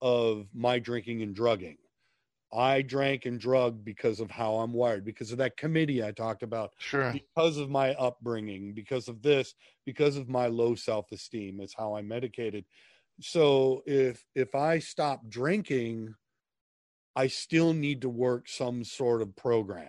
of 0.00 0.46
my 0.54 0.78
drinking 0.78 1.22
and 1.22 1.34
drugging. 1.34 1.78
I 2.52 2.82
drank 2.82 3.26
and 3.26 3.38
drugged 3.38 3.84
because 3.84 4.20
of 4.20 4.30
how 4.30 4.56
I'm 4.56 4.72
wired, 4.72 5.04
because 5.04 5.32
of 5.32 5.38
that 5.38 5.56
committee 5.56 6.02
I 6.02 6.12
talked 6.12 6.42
about, 6.42 6.72
sure, 6.78 7.12
because 7.12 7.58
of 7.58 7.68
my 7.68 7.94
upbringing, 7.94 8.72
because 8.72 9.08
of 9.08 9.20
this, 9.20 9.54
because 9.84 10.16
of 10.16 10.28
my 10.28 10.46
low 10.46 10.74
self-esteem. 10.74 11.60
It's 11.60 11.74
how 11.74 11.96
I'm 11.96 12.08
medicated. 12.08 12.64
So 13.20 13.82
if 13.86 14.24
if 14.34 14.54
I 14.54 14.78
stop 14.78 15.28
drinking, 15.28 16.14
I 17.14 17.26
still 17.26 17.74
need 17.74 18.00
to 18.02 18.08
work 18.08 18.48
some 18.48 18.82
sort 18.82 19.20
of 19.20 19.36
program. 19.36 19.88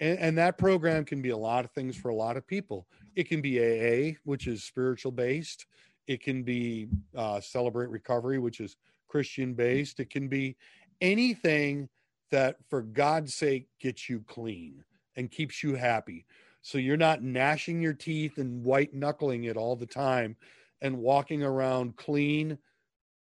And, 0.00 0.18
and 0.18 0.38
that 0.38 0.58
program 0.58 1.04
can 1.04 1.22
be 1.22 1.30
a 1.30 1.36
lot 1.36 1.64
of 1.64 1.70
things 1.72 1.96
for 1.96 2.08
a 2.08 2.14
lot 2.14 2.36
of 2.36 2.46
people. 2.46 2.86
It 3.14 3.28
can 3.28 3.40
be 3.40 3.60
AA, 3.60 4.16
which 4.24 4.46
is 4.46 4.64
spiritual 4.64 5.12
based. 5.12 5.66
It 6.06 6.22
can 6.22 6.42
be 6.42 6.88
uh, 7.14 7.40
Celebrate 7.40 7.90
Recovery, 7.90 8.38
which 8.38 8.60
is 8.60 8.76
Christian 9.08 9.54
based. 9.54 10.00
It 10.00 10.10
can 10.10 10.28
be 10.28 10.56
anything 11.00 11.88
that 12.30 12.56
for 12.68 12.82
God's 12.82 13.34
sake 13.34 13.66
gets 13.80 14.08
you 14.08 14.24
clean 14.26 14.84
and 15.16 15.30
keeps 15.30 15.62
you 15.62 15.74
happy. 15.74 16.26
So 16.62 16.78
you're 16.78 16.96
not 16.96 17.22
gnashing 17.22 17.80
your 17.80 17.94
teeth 17.94 18.38
and 18.38 18.64
white 18.64 18.94
knuckling 18.94 19.44
it 19.44 19.56
all 19.56 19.76
the 19.76 19.86
time 19.86 20.36
and 20.80 20.98
walking 20.98 21.42
around 21.42 21.96
clean 21.96 22.58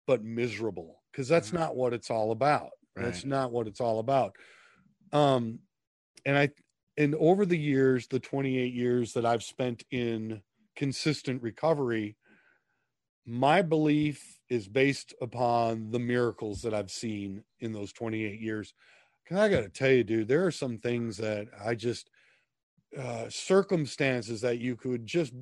but 0.08 0.24
miserable 0.24 1.02
because 1.12 1.28
that's 1.28 1.50
mm-hmm. 1.50 1.58
not 1.58 1.76
what 1.76 1.94
it's 1.94 2.10
all 2.10 2.32
about. 2.32 2.72
Right. 2.96 3.06
That's 3.06 3.26
not 3.26 3.52
what 3.52 3.68
it's 3.68 3.82
all 3.82 4.00
about. 4.00 4.36
Um 5.12 5.60
and 6.26 6.38
I 6.38 6.50
and 6.98 7.16
over 7.16 7.46
the 7.46 7.58
years, 7.58 8.08
the 8.08 8.20
28 8.20 8.74
years 8.74 9.14
that 9.14 9.26
I've 9.26 9.44
spent 9.44 9.84
in 9.92 10.42
consistent 10.76 11.42
recovery, 11.42 12.16
my 13.26 13.62
belief 13.62 14.40
is 14.50 14.68
based 14.68 15.14
upon 15.22 15.92
the 15.92 16.00
miracles 16.00 16.62
that 16.62 16.74
I've 16.74 16.92
seen 16.92 17.44
in 17.60 17.74
those 17.74 17.92
28 17.92 18.40
years. 18.40 18.74
Cause 19.28 19.40
I 19.40 19.50
got 19.50 19.62
to 19.62 19.70
tell 19.70 19.90
you, 19.90 20.04
dude, 20.04 20.28
there 20.28 20.46
are 20.46 20.52
some 20.52 20.78
things 20.78 21.18
that 21.18 21.48
I 21.64 21.76
just, 21.76 22.10
uh, 22.98 23.26
circumstances 23.30 24.42
that 24.42 24.60
you 24.60 24.76
could 24.76 25.06
just 25.06 25.34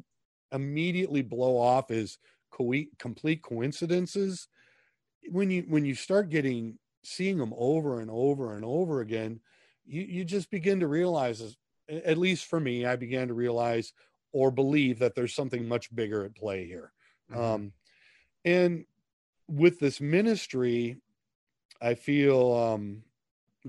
immediately 0.52 1.22
blow 1.22 1.58
off 1.58 1.92
as 1.92 2.18
co- 2.50 2.74
complete 2.98 3.42
coincidences. 3.44 4.48
When 5.30 5.52
you, 5.52 5.66
when 5.68 5.86
you 5.86 5.94
start 5.94 6.30
getting, 6.30 6.80
seeing 7.04 7.38
them 7.38 7.54
over 7.58 8.00
and 8.00 8.10
over 8.10 8.56
and 8.56 8.64
over 8.64 9.02
again, 9.02 9.42
you, 9.86 10.02
you 10.02 10.26
just 10.26 10.50
begin 10.50 10.80
to 10.82 10.88
realize, 10.88 11.56
at 11.90 12.18
least 12.18 12.46
for 12.46 12.60
me, 12.60 12.86
I 12.86 12.96
began 12.96 13.28
to 13.28 13.34
realize 13.34 13.94
or 14.32 14.52
believe 14.52 15.00
that 15.00 15.16
there's 15.16 15.36
something 15.36 15.68
much 15.68 15.94
bigger 15.94 16.26
at 16.26 16.36
play 16.36 16.66
here. 16.66 16.92
Mm-hmm. 17.32 17.42
Um, 17.42 17.74
and 18.46 18.86
with 19.48 19.80
this 19.80 20.02
ministry, 20.02 20.98
I 21.82 21.96
feel 21.96 22.54
um, 22.54 23.04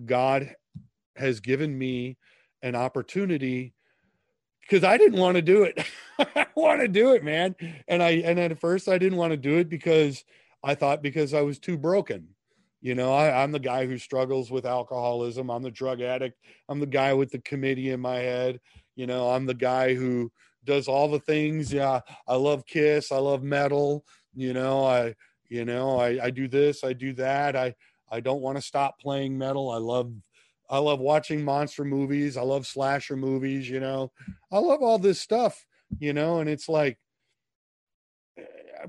God 0.05 0.55
has 1.17 1.41
given 1.41 1.77
me 1.77 2.17
an 2.63 2.75
opportunity 2.75 3.75
because 4.63 4.85
I 4.85 4.97
didn't 4.97 5.21
want 5.21 5.37
to 5.37 5.43
do 5.43 5.65
it. 5.65 5.85
I 6.19 6.47
want 6.55 6.81
to 6.81 6.89
do 6.89 7.13
it, 7.15 7.23
man. 7.23 7.55
And 7.87 8.03
I 8.03 8.11
and 8.11 8.39
at 8.39 8.59
first 8.59 8.89
I 8.89 8.99
didn't 8.99 9.19
want 9.19 9.33
to 9.33 9.37
do 9.37 9.59
it 9.59 9.69
because 9.69 10.25
I 10.63 10.75
thought 10.75 11.03
because 11.03 11.35
I 11.35 11.43
was 11.43 11.59
too 11.59 11.77
broken. 11.77 12.29
You 12.85 12.95
know, 12.95 13.15
I, 13.15 13.43
I'm 13.43 13.51
the 13.51 13.59
guy 13.59 13.87
who 13.87 13.97
struggles 13.97 14.51
with 14.51 14.67
alcoholism. 14.67 15.49
I'm 15.49 15.63
the 15.63 15.71
drug 15.71 16.03
addict. 16.03 16.39
I'm 16.69 16.81
the 16.81 16.87
guy 16.87 17.15
with 17.15 17.31
the 17.31 17.39
committee 17.39 17.89
in 17.89 18.01
my 18.01 18.17
head. 18.17 18.61
You 18.95 19.07
know, 19.07 19.31
I'm 19.31 19.47
the 19.47 19.55
guy 19.55 19.95
who 19.95 20.31
does 20.67 20.87
all 20.87 21.11
the 21.11 21.21
things. 21.21 21.73
Yeah, 21.73 22.01
I 22.29 22.35
love 22.35 22.67
Kiss. 22.67 23.11
I 23.11 23.17
love 23.17 23.43
metal. 23.43 24.05
You 24.35 24.53
know, 24.53 24.85
I 24.85 25.15
you 25.49 25.65
know 25.65 25.99
I, 25.99 26.27
I 26.27 26.31
do 26.31 26.47
this. 26.47 26.85
I 26.85 26.93
do 26.93 27.15
that. 27.15 27.57
I 27.57 27.75
I 28.11 28.21
don't 28.21 28.43
want 28.43 28.59
to 28.59 28.63
stop 28.63 29.01
playing 29.01 29.39
metal. 29.39 29.71
I 29.71 29.79
love 29.79 30.13
I 30.69 30.77
love 30.77 31.01
watching 31.01 31.43
monster 31.43 31.87
movies. 31.87 32.37
I 32.37 32.43
love 32.43 32.67
slasher 32.67 33.17
movies. 33.17 33.67
You 33.67 33.81
know, 33.81 34.13
I 34.53 34.59
love 34.59 34.83
all 34.83 34.99
this 34.99 35.19
stuff. 35.19 35.65
You 36.01 36.13
know, 36.13 36.41
and 36.41 36.51
it's 36.51 36.69
like, 36.69 36.99
eh, 38.37 38.43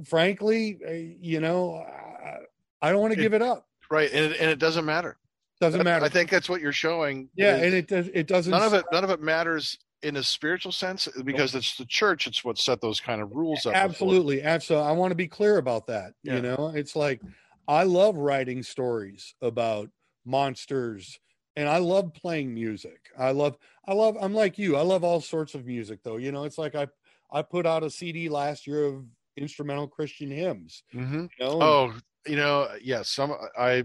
frankly, 0.04 0.80
eh, 0.86 1.14
you 1.22 1.40
know, 1.40 1.76
I, 1.76 2.40
I 2.82 2.92
don't 2.92 3.00
want 3.00 3.14
to 3.14 3.20
give 3.22 3.34
it 3.34 3.42
up. 3.42 3.66
Right, 3.90 4.10
and 4.12 4.34
it, 4.34 4.40
and 4.40 4.49
it 4.49 4.60
doesn't 4.60 4.86
matter. 4.86 5.18
Doesn't 5.62 5.84
matter. 5.84 6.03
I 6.06 6.10
think 6.10 6.30
that's 6.30 6.49
what 6.49 6.60
you're 6.62 6.74
showing. 6.74 7.30
Yeah, 7.36 7.56
and 7.56 7.74
it 7.74 7.88
does. 7.88 8.10
It 8.14 8.28
doesn't. 8.28 8.52
none 8.52 8.62
of 8.64 8.74
it. 8.74 8.86
None 8.91 9.03
of 9.03 9.10
it 9.10 9.22
matters 9.22 9.78
in 10.03 10.18
a 10.18 10.24
spiritual 10.24 10.72
sense 10.72 11.07
because 11.24 11.56
it's 11.56 11.78
the 11.78 11.86
church. 11.86 12.28
It's 12.28 12.44
what 12.44 12.57
set 12.57 12.82
those 12.82 12.99
kind 12.99 13.22
of 13.22 13.32
rules 13.32 13.66
up. 13.66 13.74
before. 13.74 13.86
Absolutely, 13.90 14.41
absolutely. 14.44 14.88
I 14.90 14.91
want 14.91 15.12
to 15.12 15.16
be 15.16 15.28
clear 15.28 15.57
about 15.57 15.88
that. 15.88 16.14
Yeah. 16.24 16.36
You 16.36 16.41
know, 16.41 16.74
it's 16.76 16.95
like 16.95 17.22
I 17.68 17.84
love 17.84 18.18
writing 18.18 18.64
stories 18.64 19.34
about 19.41 19.90
monsters, 20.26 21.20
and 21.56 21.70
I 21.70 21.78
love 21.78 22.14
playing 22.14 22.53
music. 22.53 22.99
I 23.18 23.32
love. 23.32 23.57
I 23.88 23.94
love. 23.94 24.18
I'm 24.20 24.34
like 24.34 24.57
you. 24.57 24.76
I 24.76 24.82
love 24.82 25.03
all 25.03 25.22
sorts 25.22 25.56
of 25.56 25.66
music, 25.66 25.99
though. 26.03 26.18
You 26.18 26.32
know, 26.32 26.44
it's 26.44 26.57
like 26.57 26.76
I 26.76 26.88
I 27.32 27.41
put 27.44 27.66
out 27.66 27.84
a 27.84 27.90
CD 27.90 28.28
last 28.30 28.68
year 28.68 28.86
of 28.86 29.06
instrumental 29.38 29.88
Christian 29.88 30.30
hymns. 30.32 30.84
Mhm. 30.94 31.30
You 31.40 31.45
know, 31.45 31.62
Oh, 31.62 31.94
you 32.26 32.35
know, 32.35 32.69
yes. 32.81 33.10
some 33.10 33.34
I 33.57 33.84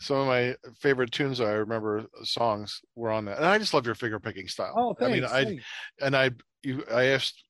some 0.00 0.16
of 0.16 0.26
my 0.26 0.56
favorite 0.80 1.12
tunes 1.12 1.40
I 1.40 1.52
remember 1.52 2.04
songs 2.24 2.80
were 2.96 3.10
on 3.10 3.24
that, 3.26 3.36
and 3.36 3.46
I 3.46 3.58
just 3.58 3.74
love 3.74 3.86
your 3.86 3.94
finger 3.94 4.18
picking 4.18 4.48
style. 4.48 4.74
oh, 4.76 4.96
I 4.98 5.10
thanks. 5.10 5.14
mean, 5.14 5.24
I 5.24 6.04
and 6.04 6.16
I 6.16 6.30
you 6.62 6.84
I 6.92 7.04
asked 7.06 7.44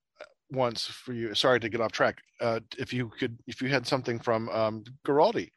once 0.51 0.87
for 0.87 1.13
you. 1.13 1.35
Sorry 1.35 1.61
to 1.61 1.69
get 1.69 1.81
off 1.81 1.93
track. 1.93 2.19
Uh, 2.41 2.61
if 2.79 2.93
you 2.93 3.11
could, 3.19 3.39
if 3.47 3.63
you 3.63 3.69
had 3.69 3.87
something 3.87 4.19
from 4.19 4.49
um, 4.51 4.85
Guaraldi 5.07 5.51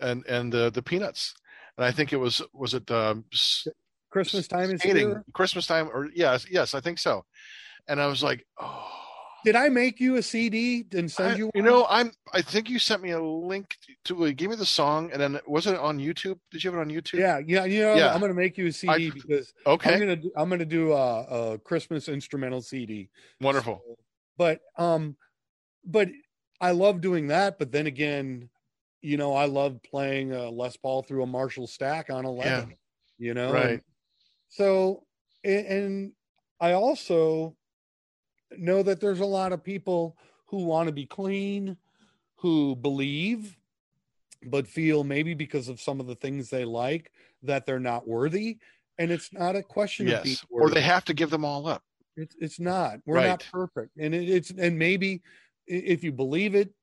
and 0.00 0.24
and 0.26 0.52
the 0.52 0.70
the 0.70 0.82
Peanuts, 0.82 1.34
and 1.76 1.84
I 1.84 1.90
think 1.90 2.12
it 2.12 2.16
was 2.18 2.42
was 2.52 2.74
it 2.74 2.90
um, 2.90 3.24
Christmas 4.10 4.48
time 4.48 4.70
is 4.70 4.80
skating 4.80 5.08
here. 5.08 5.24
Christmas 5.34 5.66
time 5.66 5.88
or 5.92 6.08
yes 6.14 6.46
yes 6.50 6.74
I 6.74 6.80
think 6.80 6.98
so, 6.98 7.24
and 7.88 8.00
I 8.00 8.06
was 8.06 8.22
like 8.22 8.46
oh. 8.60 8.97
Did 9.44 9.54
I 9.56 9.68
make 9.68 10.00
you 10.00 10.16
a 10.16 10.22
CD 10.22 10.84
and 10.92 11.10
send 11.10 11.34
I- 11.34 11.36
you? 11.36 11.50
you 11.54 11.62
know, 11.62 11.86
I'm. 11.88 12.12
I 12.32 12.42
think 12.42 12.68
you 12.68 12.78
sent 12.78 13.02
me 13.02 13.10
a 13.12 13.22
link 13.22 13.76
to. 14.04 14.24
Uh, 14.24 14.32
give 14.34 14.50
me 14.50 14.56
the 14.56 14.66
song, 14.66 15.10
and 15.12 15.20
then 15.20 15.38
was 15.46 15.66
it 15.66 15.76
on 15.78 15.98
YouTube? 15.98 16.38
Did 16.50 16.64
you 16.64 16.70
have 16.70 16.78
it 16.78 16.82
on 16.82 16.88
YouTube? 16.90 17.18
Yeah, 17.20 17.38
yeah, 17.46 17.64
you 17.64 17.82
know, 17.82 17.94
Yeah. 17.94 18.12
I'm 18.12 18.20
going 18.20 18.30
to 18.30 18.34
make 18.34 18.58
you 18.58 18.66
a 18.66 18.72
CD 18.72 19.08
I- 19.08 19.10
because 19.14 19.52
Okay. 19.66 19.92
I'm 19.94 19.98
gonna 20.00 20.16
do, 20.16 20.32
I'm 20.36 20.48
gonna 20.50 20.64
do 20.64 20.92
a, 20.92 21.52
a 21.54 21.58
Christmas 21.58 22.08
instrumental 22.08 22.60
CD. 22.60 23.10
Wonderful. 23.40 23.80
So, 23.86 23.96
but 24.36 24.60
um, 24.76 25.16
but 25.84 26.08
I 26.60 26.72
love 26.72 27.00
doing 27.00 27.28
that. 27.28 27.58
But 27.58 27.70
then 27.70 27.86
again, 27.86 28.48
you 29.02 29.16
know, 29.16 29.34
I 29.34 29.44
love 29.44 29.80
playing 29.84 30.32
a 30.32 30.50
Les 30.50 30.76
Paul 30.76 31.02
through 31.04 31.22
a 31.22 31.26
Marshall 31.26 31.68
stack 31.68 32.10
on 32.10 32.24
eleven. 32.26 32.74
You 33.18 33.34
know, 33.34 33.52
Right. 33.52 33.70
And 33.70 33.82
so, 34.48 35.04
and 35.44 36.12
I 36.60 36.72
also 36.72 37.54
know 38.56 38.82
that 38.82 39.00
there's 39.00 39.20
a 39.20 39.26
lot 39.26 39.52
of 39.52 39.62
people 39.62 40.16
who 40.46 40.64
want 40.64 40.86
to 40.88 40.92
be 40.92 41.06
clean, 41.06 41.76
who 42.36 42.76
believe, 42.76 43.56
but 44.44 44.66
feel 44.66 45.04
maybe 45.04 45.34
because 45.34 45.68
of 45.68 45.80
some 45.80 46.00
of 46.00 46.06
the 46.06 46.14
things 46.14 46.48
they 46.48 46.64
like 46.64 47.12
that 47.42 47.66
they're 47.66 47.80
not 47.80 48.06
worthy. 48.06 48.58
And 48.98 49.10
it's 49.10 49.32
not 49.32 49.56
a 49.56 49.62
question 49.62 50.06
Yes. 50.08 50.44
Or 50.50 50.70
they 50.70 50.80
have 50.80 51.04
to 51.06 51.14
give 51.14 51.30
them 51.30 51.44
all 51.44 51.66
up. 51.66 51.82
It's 52.16 52.34
it's 52.40 52.60
not. 52.60 52.98
We're 53.06 53.24
not 53.28 53.46
perfect, 53.52 53.96
and 53.96 54.12
it, 54.12 54.28
it's 54.28 54.50
and 54.50 54.76
maybe 54.76 55.22
if 55.68 56.02
you 56.02 56.10
believe 56.10 56.56
it, 56.56 56.74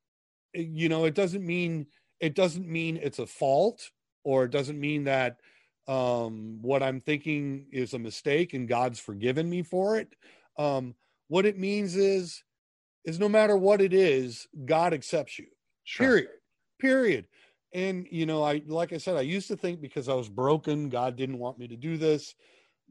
you 0.54 0.88
know, 0.88 1.04
it 1.04 1.14
doesn't 1.14 1.46
mean 1.46 1.88
it 2.22 2.36
doesn't 2.36 2.68
mean 2.68 2.98
it's 3.02 3.20
a 3.20 3.28
fault, 3.28 3.92
or 4.24 4.46
it 4.46 4.52
doesn't 4.52 4.80
mean 4.80 5.04
that 5.04 5.42
um, 5.88 6.60
what 6.62 6.82
I'm 6.82 7.02
thinking 7.02 7.66
is 7.72 7.94
a 7.94 8.00
mistake 8.00 8.54
and 8.54 8.68
God's 8.68 9.00
forgiven 9.00 9.50
me 9.50 9.62
for 9.62 9.98
it. 9.98 10.08
Um, 10.58 10.96
what 11.28 11.46
it 11.46 11.58
means 11.58 11.96
is 11.96 12.44
is 13.04 13.20
no 13.20 13.30
matter 13.30 13.56
what 13.56 13.82
it 13.82 13.94
is, 13.94 14.48
God 14.66 14.94
accepts 14.94 15.38
you. 15.38 15.46
Sure. 15.84 16.08
period. 16.08 16.30
Period. 16.80 17.28
And 17.74 18.08
you 18.10 18.26
know 18.26 18.44
i 18.44 18.62
like 18.68 18.94
i 18.94 18.98
said 18.98 19.18
i 19.18 19.22
used 19.22 19.50
to 19.50 19.58
think 19.58 19.82
because 19.82 20.08
i 20.08 20.14
was 20.14 20.30
broken 20.30 20.88
god 20.90 21.18
didn't 21.18 21.40
want 21.40 21.60
me 21.60 21.68
to 21.68 21.76
do 21.76 21.98
this. 21.98 22.36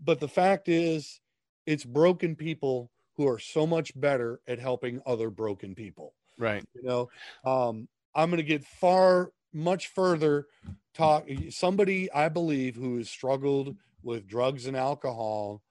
But 0.02 0.20
the 0.20 0.28
fact 0.28 0.68
is 0.68 1.20
it's 1.66 1.84
broken 1.84 2.36
people 2.36 2.90
who 3.16 3.28
are 3.28 3.38
so 3.38 3.66
much 3.66 3.98
better 3.98 4.40
at 4.46 4.58
helping 4.58 5.00
other 5.06 5.30
broken 5.30 5.74
people. 5.74 6.14
Right. 6.38 6.64
you 6.74 6.82
know 6.82 7.08
um 7.44 7.88
i'm 8.14 8.28
going 8.28 8.38
to 8.38 8.42
get 8.42 8.64
far 8.64 9.30
much 9.52 9.88
further 9.88 10.46
talk 10.94 11.28
somebody 11.50 12.10
i 12.12 12.28
believe 12.28 12.74
who 12.74 12.98
has 12.98 13.08
struggled 13.08 13.76
with 14.02 14.26
drugs 14.26 14.66
and 14.66 14.76
alcohol 14.76 15.62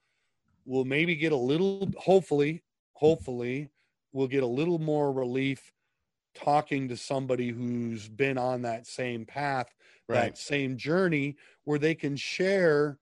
will 0.64 0.84
maybe 0.84 1.14
get 1.16 1.32
a 1.32 1.36
little 1.36 1.88
hopefully 1.98 2.62
hopefully 2.94 3.70
we'll 4.12 4.28
get 4.28 4.42
a 4.42 4.46
little 4.46 4.78
more 4.78 5.12
relief 5.12 5.72
talking 6.34 6.88
to 6.88 6.96
somebody 6.96 7.48
who's 7.50 8.08
been 8.08 8.38
on 8.38 8.62
that 8.62 8.86
same 8.86 9.24
path 9.24 9.74
Right. 10.08 10.24
that 10.24 10.38
same 10.38 10.76
journey 10.76 11.36
where 11.64 11.78
they 11.78 11.94
can 11.94 12.14
share 12.16 12.98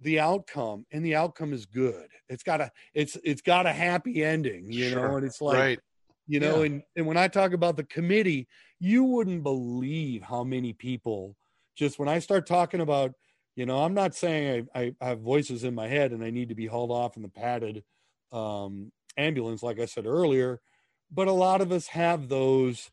the 0.00 0.20
outcome 0.20 0.86
and 0.92 1.04
the 1.04 1.16
outcome 1.16 1.52
is 1.52 1.66
good 1.66 2.08
it's 2.28 2.44
got 2.44 2.60
a 2.60 2.70
it's 2.94 3.16
it's 3.24 3.42
got 3.42 3.66
a 3.66 3.72
happy 3.72 4.22
ending 4.24 4.70
you 4.70 4.90
know 4.90 5.16
and 5.16 5.26
it's 5.26 5.40
like 5.40 5.56
right. 5.58 5.80
you 6.28 6.38
know 6.38 6.60
Yeah. 6.60 6.66
and 6.66 6.82
and 6.94 7.06
when 7.06 7.16
i 7.16 7.26
talk 7.26 7.52
about 7.52 7.76
the 7.76 7.84
committee 7.84 8.46
you 8.78 9.02
wouldn't 9.02 9.42
believe 9.42 10.22
how 10.22 10.44
many 10.44 10.72
people 10.72 11.36
just 11.74 11.98
when 11.98 12.08
i 12.08 12.20
start 12.20 12.46
talking 12.46 12.80
about 12.80 13.12
you 13.58 13.66
know 13.66 13.82
i'm 13.82 13.94
not 13.94 14.14
saying 14.14 14.68
i, 14.74 14.80
I, 14.80 14.94
I 15.00 15.08
have 15.08 15.20
voices 15.20 15.64
in 15.64 15.74
my 15.74 15.88
head 15.88 16.12
and 16.12 16.22
i 16.22 16.30
need 16.30 16.48
to 16.50 16.54
be 16.54 16.66
hauled 16.66 16.92
off 16.92 17.16
in 17.16 17.22
the 17.22 17.28
padded 17.28 17.82
um, 18.30 18.92
ambulance 19.16 19.62
like 19.62 19.80
i 19.80 19.84
said 19.84 20.06
earlier 20.06 20.60
but 21.10 21.26
a 21.26 21.32
lot 21.32 21.60
of 21.60 21.72
us 21.72 21.88
have 21.88 22.28
those 22.28 22.90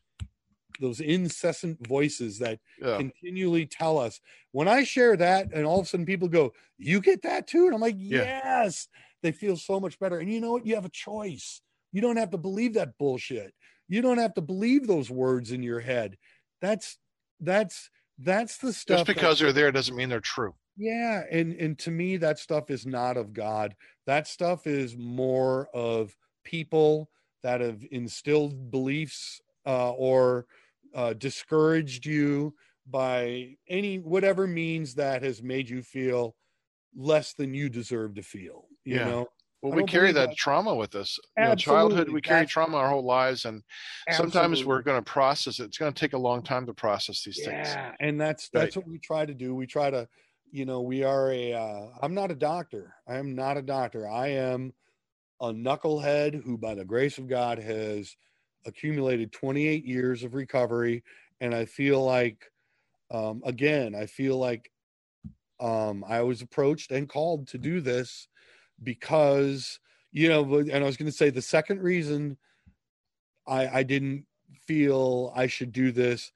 those 0.80 1.00
incessant 1.00 1.86
voices 1.86 2.38
that 2.40 2.58
Yeah. 2.78 2.98
continually 2.98 3.64
tell 3.66 3.98
us. 3.98 4.20
When 4.52 4.68
i 4.68 4.82
share 4.84 5.16
that 5.16 5.52
and 5.54 5.64
all 5.64 5.80
of 5.80 5.86
a 5.86 5.88
sudden 5.88 6.04
people 6.04 6.28
go 6.28 6.52
you 6.78 7.00
get 7.00 7.22
that 7.22 7.46
too? 7.46 7.66
And 7.66 7.74
i'm 7.74 7.80
like 7.80 7.94
Yeah. 7.98 8.24
yes. 8.24 8.88
They 9.22 9.32
feel 9.32 9.56
so 9.56 9.80
much 9.80 9.98
better. 9.98 10.18
And 10.18 10.30
you 10.32 10.40
know 10.40 10.52
what? 10.52 10.66
You 10.66 10.74
have 10.74 10.84
a 10.84 10.90
choice. 10.90 11.62
You 11.92 12.00
don't 12.02 12.18
have 12.18 12.30
to 12.30 12.38
believe 12.38 12.74
that 12.74 12.98
bullshit. 12.98 13.54
You 13.88 14.02
don't 14.02 14.18
have 14.18 14.34
to 14.34 14.42
believe 14.42 14.86
those 14.86 15.10
words 15.10 15.52
in 15.52 15.62
your 15.62 15.80
head. 15.80 16.18
That's 16.60 16.98
that's 17.40 17.88
that's 18.18 18.58
the 18.58 18.72
stuff 18.72 18.98
Just 18.98 19.06
that- 19.06 19.14
because 19.14 19.38
they're 19.38 19.52
there 19.52 19.72
doesn't 19.72 19.96
mean 19.96 20.08
they're 20.08 20.20
true. 20.20 20.54
yeah 20.76 21.24
and 21.30 21.52
and 21.54 21.78
to 21.78 21.90
me 21.90 22.16
that 22.18 22.38
stuff 22.38 22.70
is 22.70 22.86
not 22.86 23.16
of 23.16 23.32
god 23.32 23.74
that 24.06 24.26
stuff 24.26 24.66
is 24.66 24.96
more 24.96 25.68
of 25.74 26.16
people 26.44 27.10
that 27.42 27.60
have 27.60 27.84
instilled 27.90 28.70
beliefs 28.70 29.40
uh, 29.66 29.92
or 29.92 30.46
uh, 30.94 31.12
discouraged 31.14 32.06
you 32.06 32.54
by 32.86 33.54
any 33.68 33.98
whatever 33.98 34.46
means 34.46 34.94
that 34.94 35.22
has 35.22 35.42
made 35.42 35.68
you 35.68 35.82
feel 35.82 36.36
less 36.94 37.34
than 37.34 37.52
you 37.54 37.68
deserve 37.68 38.14
to 38.14 38.22
feel 38.22 38.66
you 38.84 38.96
Yeah. 38.96 39.04
know 39.04 39.26
Well, 39.62 39.72
we 39.72 39.84
carry 39.84 40.12
that 40.12 40.28
that. 40.30 40.36
trauma 40.36 40.74
with 40.74 40.94
us. 40.94 41.18
You 41.36 41.44
know, 41.44 41.54
childhood, 41.54 42.08
we 42.10 42.20
carry 42.20 42.40
That's- 42.40 42.50
trauma 42.52 42.76
our 42.76 42.88
whole 42.90 43.04
lives, 43.04 43.44
and 43.46 43.62
sometimes 44.12 44.64
we're 44.64 44.82
going 44.82 45.02
to 45.02 45.10
process 45.10 45.58
it. 45.60 45.64
It's 45.64 45.78
going 45.78 45.92
to 45.92 45.98
take 45.98 46.12
a 46.12 46.18
long 46.18 46.42
time 46.42 46.66
to 46.66 46.74
process 46.74 47.22
these 47.24 47.36
things. 47.44 47.68
yeah 47.68 47.92
and 48.00 48.20
that's 48.20 48.48
that's 48.50 48.76
what 48.76 48.86
we 48.86 48.98
try 48.98 49.24
to 49.26 49.34
do 49.34 49.54
we 49.54 49.66
try 49.66 49.90
to 49.90 50.06
you 50.52 50.64
know 50.64 50.80
we 50.82 51.02
are 51.02 51.32
a 51.32 51.52
uh, 51.54 51.86
i'm 52.02 52.14
not 52.14 52.30
a 52.30 52.34
doctor 52.34 52.94
i 53.08 53.16
am 53.16 53.34
not 53.34 53.56
a 53.56 53.62
doctor 53.62 54.08
i 54.08 54.28
am 54.28 54.72
a 55.40 55.46
knucklehead 55.52 56.42
who 56.44 56.56
by 56.56 56.74
the 56.74 56.84
grace 56.84 57.18
of 57.18 57.26
god 57.26 57.58
has 57.58 58.16
accumulated 58.66 59.32
28 59.32 59.84
years 59.84 60.22
of 60.22 60.34
recovery 60.34 61.02
and 61.40 61.54
i 61.54 61.64
feel 61.64 62.04
like 62.04 62.50
um 63.10 63.42
again 63.44 63.94
i 63.94 64.06
feel 64.06 64.36
like 64.38 64.70
um 65.60 66.04
i 66.06 66.20
was 66.22 66.42
approached 66.42 66.92
and 66.92 67.08
called 67.08 67.48
to 67.48 67.58
do 67.58 67.80
this 67.80 68.28
because 68.82 69.80
you 70.12 70.28
know 70.28 70.58
and 70.58 70.72
i 70.72 70.82
was 70.82 70.96
going 70.96 71.10
to 71.10 71.16
say 71.16 71.30
the 71.30 71.42
second 71.42 71.82
reason 71.82 72.36
i 73.46 73.68
i 73.78 73.82
didn't 73.82 74.24
feel 74.66 75.32
i 75.34 75.46
should 75.46 75.72
do 75.72 75.92
this 75.92 76.32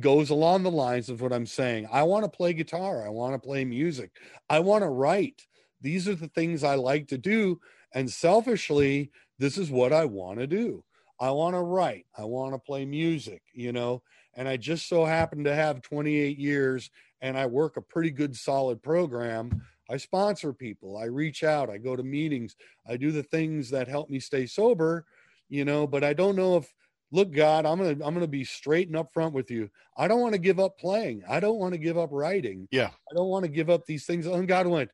goes 0.00 0.30
along 0.30 0.62
the 0.62 0.70
lines 0.70 1.08
of 1.08 1.20
what 1.20 1.32
I'm 1.32 1.46
saying. 1.46 1.88
I 1.90 2.04
want 2.04 2.24
to 2.24 2.30
play 2.30 2.52
guitar. 2.52 3.04
I 3.04 3.08
want 3.08 3.34
to 3.34 3.38
play 3.38 3.64
music. 3.64 4.12
I 4.48 4.60
want 4.60 4.82
to 4.82 4.88
write. 4.88 5.46
These 5.80 6.08
are 6.08 6.14
the 6.14 6.28
things 6.28 6.62
I 6.62 6.76
like 6.76 7.08
to 7.08 7.18
do. 7.18 7.60
And 7.92 8.08
selfishly, 8.08 9.10
this 9.38 9.58
is 9.58 9.70
what 9.70 9.92
I 9.92 10.04
want 10.04 10.38
to 10.38 10.46
do. 10.46 10.84
I 11.20 11.30
want 11.30 11.54
to 11.54 11.60
write. 11.60 12.06
I 12.16 12.24
want 12.24 12.54
to 12.54 12.58
play 12.58 12.84
music, 12.84 13.42
you 13.52 13.72
know, 13.72 14.02
and 14.34 14.48
I 14.48 14.56
just 14.56 14.88
so 14.88 15.04
happen 15.04 15.44
to 15.44 15.54
have 15.54 15.82
28 15.82 16.38
years 16.38 16.90
and 17.20 17.36
I 17.36 17.46
work 17.46 17.76
a 17.76 17.82
pretty 17.82 18.10
good 18.10 18.36
solid 18.36 18.82
program. 18.82 19.62
I 19.90 19.96
sponsor 19.96 20.52
people. 20.52 20.96
I 20.96 21.04
reach 21.04 21.44
out. 21.44 21.70
I 21.70 21.78
go 21.78 21.96
to 21.96 22.02
meetings. 22.02 22.56
I 22.86 22.96
do 22.96 23.12
the 23.12 23.22
things 23.22 23.70
that 23.70 23.88
help 23.88 24.10
me 24.10 24.20
stay 24.20 24.46
sober, 24.46 25.04
you 25.48 25.64
know, 25.64 25.86
but 25.86 26.04
I 26.04 26.12
don't 26.12 26.36
know 26.36 26.56
if 26.56 26.72
look 27.12 27.30
god 27.30 27.64
i'm 27.66 27.78
gonna 27.78 27.90
i'm 27.90 28.14
gonna 28.14 28.26
be 28.26 28.44
straight 28.44 28.88
and 28.88 28.96
upfront 28.96 29.32
with 29.32 29.50
you 29.50 29.70
i 29.96 30.08
don't 30.08 30.20
want 30.20 30.32
to 30.32 30.38
give 30.38 30.58
up 30.58 30.78
playing 30.78 31.22
i 31.28 31.38
don't 31.38 31.58
want 31.58 31.72
to 31.72 31.78
give 31.78 31.96
up 31.96 32.08
writing 32.10 32.66
yeah 32.70 32.88
i 32.88 33.14
don't 33.14 33.28
want 33.28 33.44
to 33.44 33.50
give 33.50 33.70
up 33.70 33.84
these 33.86 34.04
things 34.04 34.26
and 34.26 34.48
god 34.48 34.66
went 34.66 34.90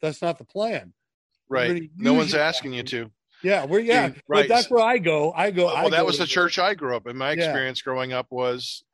that's 0.00 0.22
not 0.22 0.38
the 0.38 0.44
plan 0.44 0.92
right 1.48 1.90
no 1.96 2.14
one's 2.14 2.34
asking 2.34 2.72
you 2.72 2.82
to 2.82 3.10
yeah 3.42 3.64
we're 3.64 3.80
yeah 3.80 4.06
right. 4.06 4.14
but 4.28 4.48
that's 4.48 4.70
where 4.70 4.84
i 4.84 4.96
go 4.96 5.32
i 5.36 5.50
go 5.50 5.66
well 5.66 5.76
I 5.76 5.90
that 5.90 5.98
go 5.98 6.04
was 6.04 6.18
the 6.18 6.26
church 6.26 6.58
i 6.58 6.72
grew 6.74 6.96
up 6.96 7.06
in 7.06 7.16
my 7.16 7.32
experience 7.32 7.80
yeah. 7.80 7.84
growing 7.84 8.12
up 8.12 8.26
was 8.30 8.84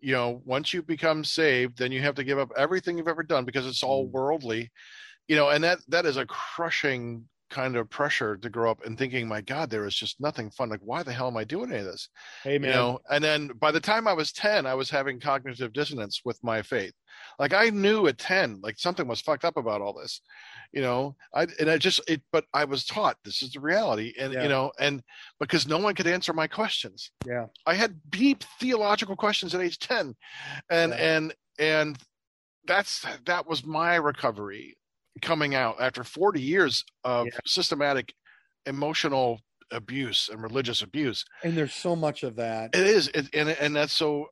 you 0.00 0.12
know 0.12 0.42
once 0.44 0.72
you 0.72 0.82
become 0.82 1.24
saved 1.24 1.78
then 1.78 1.92
you 1.92 2.00
have 2.00 2.14
to 2.14 2.24
give 2.24 2.38
up 2.38 2.50
everything 2.56 2.96
you've 2.96 3.08
ever 3.08 3.22
done 3.22 3.44
because 3.44 3.66
it's 3.66 3.82
all 3.82 4.06
mm. 4.06 4.10
worldly 4.10 4.70
you 5.26 5.36
know 5.36 5.50
and 5.50 5.62
that 5.64 5.78
that 5.88 6.06
is 6.06 6.16
a 6.16 6.26
crushing 6.26 7.24
kind 7.50 7.76
of 7.76 7.88
pressure 7.88 8.36
to 8.36 8.50
grow 8.50 8.70
up 8.70 8.84
and 8.84 8.98
thinking, 8.98 9.26
my 9.28 9.40
God, 9.40 9.70
there 9.70 9.86
is 9.86 9.94
just 9.94 10.20
nothing 10.20 10.50
fun. 10.50 10.68
Like, 10.68 10.80
why 10.82 11.02
the 11.02 11.12
hell 11.12 11.28
am 11.28 11.36
I 11.36 11.44
doing 11.44 11.70
any 11.70 11.80
of 11.80 11.86
this? 11.86 12.08
Hey, 12.42 12.58
man. 12.58 12.70
You 12.70 12.76
know, 12.76 12.98
and 13.10 13.22
then 13.22 13.48
by 13.58 13.70
the 13.70 13.80
time 13.80 14.06
I 14.06 14.12
was 14.12 14.32
10, 14.32 14.66
I 14.66 14.74
was 14.74 14.90
having 14.90 15.20
cognitive 15.20 15.72
dissonance 15.72 16.22
with 16.24 16.42
my 16.42 16.62
faith. 16.62 16.92
Like 17.38 17.54
I 17.54 17.70
knew 17.70 18.06
at 18.06 18.18
10, 18.18 18.60
like 18.62 18.78
something 18.78 19.06
was 19.06 19.20
fucked 19.20 19.44
up 19.44 19.56
about 19.56 19.80
all 19.80 19.92
this, 19.92 20.20
you 20.72 20.82
know, 20.82 21.16
I, 21.34 21.46
and 21.58 21.70
I 21.70 21.78
just, 21.78 22.00
it, 22.08 22.22
but 22.32 22.44
I 22.52 22.64
was 22.64 22.84
taught 22.84 23.16
this 23.24 23.42
is 23.42 23.52
the 23.52 23.60
reality. 23.60 24.14
And, 24.18 24.32
yeah. 24.32 24.42
you 24.42 24.48
know, 24.48 24.72
and 24.78 25.02
because 25.40 25.66
no 25.66 25.78
one 25.78 25.94
could 25.94 26.06
answer 26.06 26.32
my 26.32 26.46
questions. 26.46 27.10
Yeah. 27.26 27.46
I 27.66 27.74
had 27.74 27.98
deep 28.10 28.44
theological 28.60 29.16
questions 29.16 29.54
at 29.54 29.60
age 29.60 29.78
10 29.78 30.14
and, 30.70 30.92
yeah. 30.92 30.96
and, 30.96 31.34
and 31.58 31.98
that's, 32.66 33.04
that 33.24 33.48
was 33.48 33.64
my 33.64 33.96
recovery 33.96 34.76
coming 35.20 35.54
out 35.54 35.80
after 35.80 36.04
40 36.04 36.40
years 36.40 36.84
of 37.04 37.26
yeah. 37.26 37.38
systematic 37.46 38.14
emotional 38.66 39.40
abuse 39.70 40.28
and 40.30 40.42
religious 40.42 40.82
abuse. 40.82 41.24
And 41.42 41.56
there's 41.56 41.74
so 41.74 41.96
much 41.96 42.22
of 42.22 42.36
that. 42.36 42.74
It 42.74 42.86
is 42.86 43.08
it, 43.08 43.28
and 43.34 43.48
and 43.48 43.76
that's 43.76 43.92
so 43.92 44.26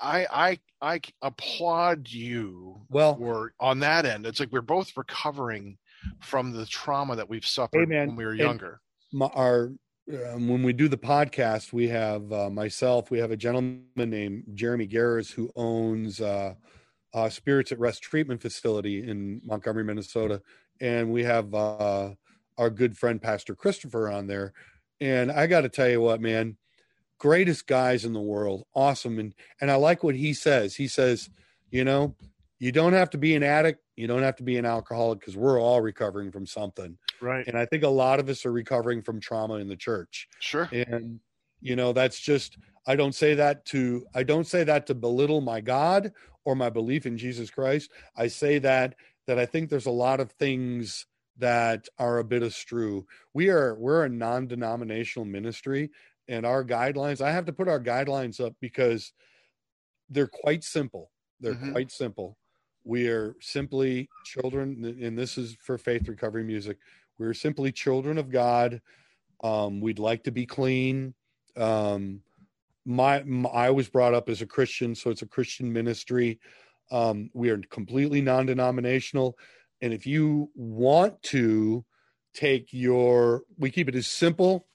i 0.00 0.26
i 0.30 0.58
i 0.80 1.00
applaud 1.22 2.08
you 2.08 2.80
well 2.88 3.16
for 3.16 3.52
on 3.60 3.80
that 3.80 4.06
end. 4.06 4.26
It's 4.26 4.40
like 4.40 4.52
we're 4.52 4.60
both 4.60 4.96
recovering 4.96 5.78
from 6.20 6.52
the 6.52 6.66
trauma 6.66 7.16
that 7.16 7.28
we've 7.28 7.46
suffered 7.46 7.88
when 7.88 8.16
we 8.16 8.24
were 8.24 8.34
younger. 8.34 8.80
my, 9.12 9.26
our 9.26 9.72
um, 10.32 10.48
when 10.48 10.62
we 10.62 10.72
do 10.72 10.88
the 10.88 10.96
podcast 10.96 11.72
we 11.72 11.88
have 11.88 12.32
uh, 12.32 12.48
myself 12.48 13.10
we 13.10 13.18
have 13.18 13.30
a 13.30 13.36
gentleman 13.36 13.82
named 13.96 14.44
jeremy 14.54 14.86
garris 14.88 15.30
who 15.32 15.50
owns 15.54 16.20
uh, 16.20 16.54
uh, 17.14 17.28
Spirits 17.28 17.72
at 17.72 17.78
Rest 17.78 18.02
treatment 18.02 18.40
facility 18.40 19.08
in 19.08 19.40
Montgomery, 19.44 19.84
Minnesota, 19.84 20.42
and 20.80 21.10
we 21.12 21.24
have 21.24 21.54
uh, 21.54 22.10
our 22.56 22.70
good 22.70 22.96
friend 22.96 23.20
Pastor 23.20 23.54
Christopher 23.54 24.10
on 24.10 24.26
there. 24.26 24.52
And 25.00 25.30
I 25.30 25.46
got 25.46 25.62
to 25.62 25.68
tell 25.68 25.88
you 25.88 26.00
what, 26.00 26.20
man, 26.20 26.56
greatest 27.18 27.66
guys 27.66 28.04
in 28.04 28.12
the 28.12 28.20
world, 28.20 28.64
awesome. 28.74 29.18
And 29.18 29.34
and 29.60 29.70
I 29.70 29.76
like 29.76 30.02
what 30.02 30.14
he 30.14 30.34
says. 30.34 30.74
He 30.74 30.88
says, 30.88 31.30
you 31.70 31.84
know, 31.84 32.14
you 32.58 32.72
don't 32.72 32.92
have 32.92 33.10
to 33.10 33.18
be 33.18 33.34
an 33.34 33.42
addict, 33.42 33.82
you 33.96 34.06
don't 34.06 34.22
have 34.22 34.36
to 34.36 34.42
be 34.42 34.56
an 34.56 34.66
alcoholic 34.66 35.20
because 35.20 35.36
we're 35.36 35.60
all 35.60 35.80
recovering 35.80 36.30
from 36.30 36.46
something. 36.46 36.98
Right. 37.20 37.46
And 37.46 37.56
I 37.56 37.66
think 37.66 37.84
a 37.84 37.88
lot 37.88 38.20
of 38.20 38.28
us 38.28 38.44
are 38.46 38.52
recovering 38.52 39.02
from 39.02 39.20
trauma 39.20 39.54
in 39.54 39.68
the 39.68 39.76
church. 39.76 40.28
Sure. 40.40 40.68
And 40.72 41.20
you 41.60 41.76
know, 41.76 41.92
that's 41.92 42.20
just 42.20 42.58
I 42.86 42.96
don't 42.96 43.14
say 43.14 43.34
that 43.34 43.64
to 43.66 44.06
I 44.14 44.22
don't 44.22 44.46
say 44.46 44.64
that 44.64 44.86
to 44.86 44.94
belittle 44.94 45.40
my 45.40 45.60
God 45.60 46.12
or 46.48 46.56
my 46.56 46.70
belief 46.70 47.04
in 47.04 47.18
Jesus 47.18 47.50
Christ. 47.50 47.90
I 48.16 48.28
say 48.28 48.58
that 48.60 48.94
that 49.26 49.38
I 49.38 49.44
think 49.44 49.68
there's 49.68 49.86
a 49.86 49.90
lot 49.90 50.20
of 50.20 50.30
things 50.32 51.06
that 51.36 51.86
are 51.98 52.18
a 52.18 52.24
bit 52.24 52.42
astrew. 52.42 53.04
We 53.34 53.50
are 53.50 53.74
we're 53.74 54.04
a 54.04 54.08
non-denominational 54.08 55.26
ministry 55.26 55.90
and 56.28 56.44
our 56.44 56.64
guidelines, 56.64 57.20
I 57.20 57.32
have 57.32 57.46
to 57.46 57.52
put 57.52 57.68
our 57.68 57.80
guidelines 57.80 58.44
up 58.44 58.54
because 58.60 59.12
they're 60.10 60.26
quite 60.26 60.62
simple. 60.62 61.10
They're 61.40 61.54
mm-hmm. 61.54 61.72
quite 61.72 61.90
simple. 61.90 62.36
We 62.84 63.08
are 63.08 63.34
simply 63.40 64.08
children, 64.24 64.96
and 65.02 65.18
this 65.18 65.38
is 65.38 65.56
for 65.60 65.78
faith 65.78 66.08
recovery 66.08 66.44
music. 66.44 66.78
We're 67.18 67.34
simply 67.34 67.72
children 67.72 68.18
of 68.18 68.30
God. 68.30 68.80
Um, 69.42 69.80
we'd 69.80 69.98
like 69.98 70.24
to 70.24 70.30
be 70.30 70.46
clean. 70.46 71.14
Um, 71.56 72.22
my, 72.88 73.22
my, 73.24 73.50
I 73.50 73.70
was 73.70 73.88
brought 73.88 74.14
up 74.14 74.28
as 74.28 74.40
a 74.40 74.46
Christian, 74.46 74.94
so 74.94 75.10
it's 75.10 75.22
a 75.22 75.26
Christian 75.26 75.72
ministry. 75.72 76.40
Um, 76.90 77.30
we 77.34 77.50
are 77.50 77.58
completely 77.70 78.22
non-denominational, 78.22 79.36
and 79.82 79.92
if 79.92 80.06
you 80.06 80.50
want 80.54 81.22
to 81.24 81.84
take 82.32 82.72
your, 82.72 83.42
we 83.58 83.70
keep 83.70 83.88
it 83.88 83.94
as 83.94 84.06
simple. 84.06 84.66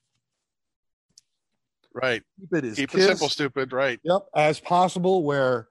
Right. 1.94 2.22
Keep 2.40 2.54
it 2.54 2.66
as 2.66 2.76
keep 2.76 2.92
kids, 2.92 3.04
it 3.04 3.08
simple, 3.08 3.30
stupid. 3.30 3.74
Right. 3.74 4.00
Yep. 4.04 4.28
As 4.36 4.60
possible, 4.60 5.24
where 5.24 5.68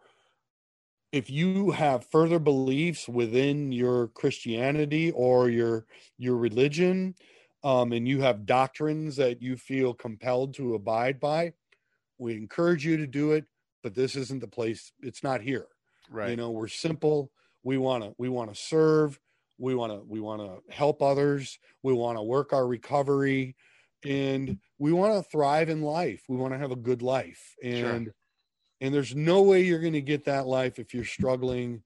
if 1.13 1.31
you 1.31 1.71
have 1.71 2.07
further 2.11 2.39
beliefs 2.39 3.09
within 3.09 3.71
your 3.71 4.09
Christianity 4.09 5.13
or 5.13 5.49
your 5.49 5.87
your 6.19 6.37
religion, 6.37 7.15
um, 7.63 7.93
and 7.93 8.09
you 8.09 8.21
have 8.21 8.47
doctrines 8.47 9.17
that 9.17 9.43
you 9.43 9.57
feel 9.57 9.95
compelled 9.95 10.55
to 10.55 10.75
abide 10.75 11.21
by, 11.21 11.53
we 12.23 12.37
encourage 12.37 12.85
you 12.87 12.97
to 12.97 13.07
do 13.07 13.33
it 13.33 13.45
but 13.83 13.95
this 13.95 14.17
isn't 14.17 14.41
the 14.41 14.49
place 14.49 14.93
it's 15.01 15.23
not 15.23 15.41
here. 15.41 15.67
Right. 16.11 16.31
you 16.31 16.37
know 16.37 16.51
we're 16.51 16.69
simple. 16.69 17.31
We 17.63 17.79
want 17.79 18.05
to 18.05 18.15
we 18.19 18.29
want 18.29 18.55
to 18.55 18.61
serve. 18.61 19.19
We 19.59 19.75
want 19.75 19.93
to 19.93 20.03
we 20.07 20.21
want 20.21 20.41
to 20.43 20.75
help 20.75 21.03
others. 21.03 21.59
We 21.83 21.93
want 21.93 22.19
to 22.19 22.23
work 22.23 22.53
our 22.53 22.67
recovery. 22.67 23.57
And 24.05 24.59
we 24.79 24.93
want 24.93 25.15
to 25.15 25.31
thrive 25.31 25.69
in 25.69 25.81
life. 25.81 26.25
We 26.29 26.37
want 26.37 26.53
to 26.55 26.59
have 26.59 26.73
a 26.73 26.77
good 26.77 27.03
life. 27.03 27.55
And 27.63 28.07
sure. 28.07 28.15
and 28.81 28.95
there's 28.95 29.15
no 29.15 29.43
way 29.43 29.63
you're 29.63 29.79
going 29.79 29.93
to 29.93 30.01
get 30.01 30.25
that 30.25 30.47
life 30.47 30.79
if 30.79 30.93
you're 30.93 31.05
struggling 31.05 31.83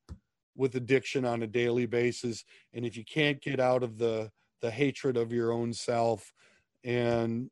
with 0.57 0.75
addiction 0.77 1.27
on 1.27 1.43
a 1.43 1.47
daily 1.47 1.85
basis. 1.85 2.45
And 2.73 2.87
if 2.87 2.97
you 2.97 3.05
can't 3.05 3.41
get 3.41 3.61
out 3.61 3.83
of 3.83 3.99
the 3.99 4.31
the 4.63 4.71
hatred 4.71 5.17
of 5.17 5.33
your 5.33 5.53
own 5.53 5.73
self 5.73 6.33
and 6.83 7.51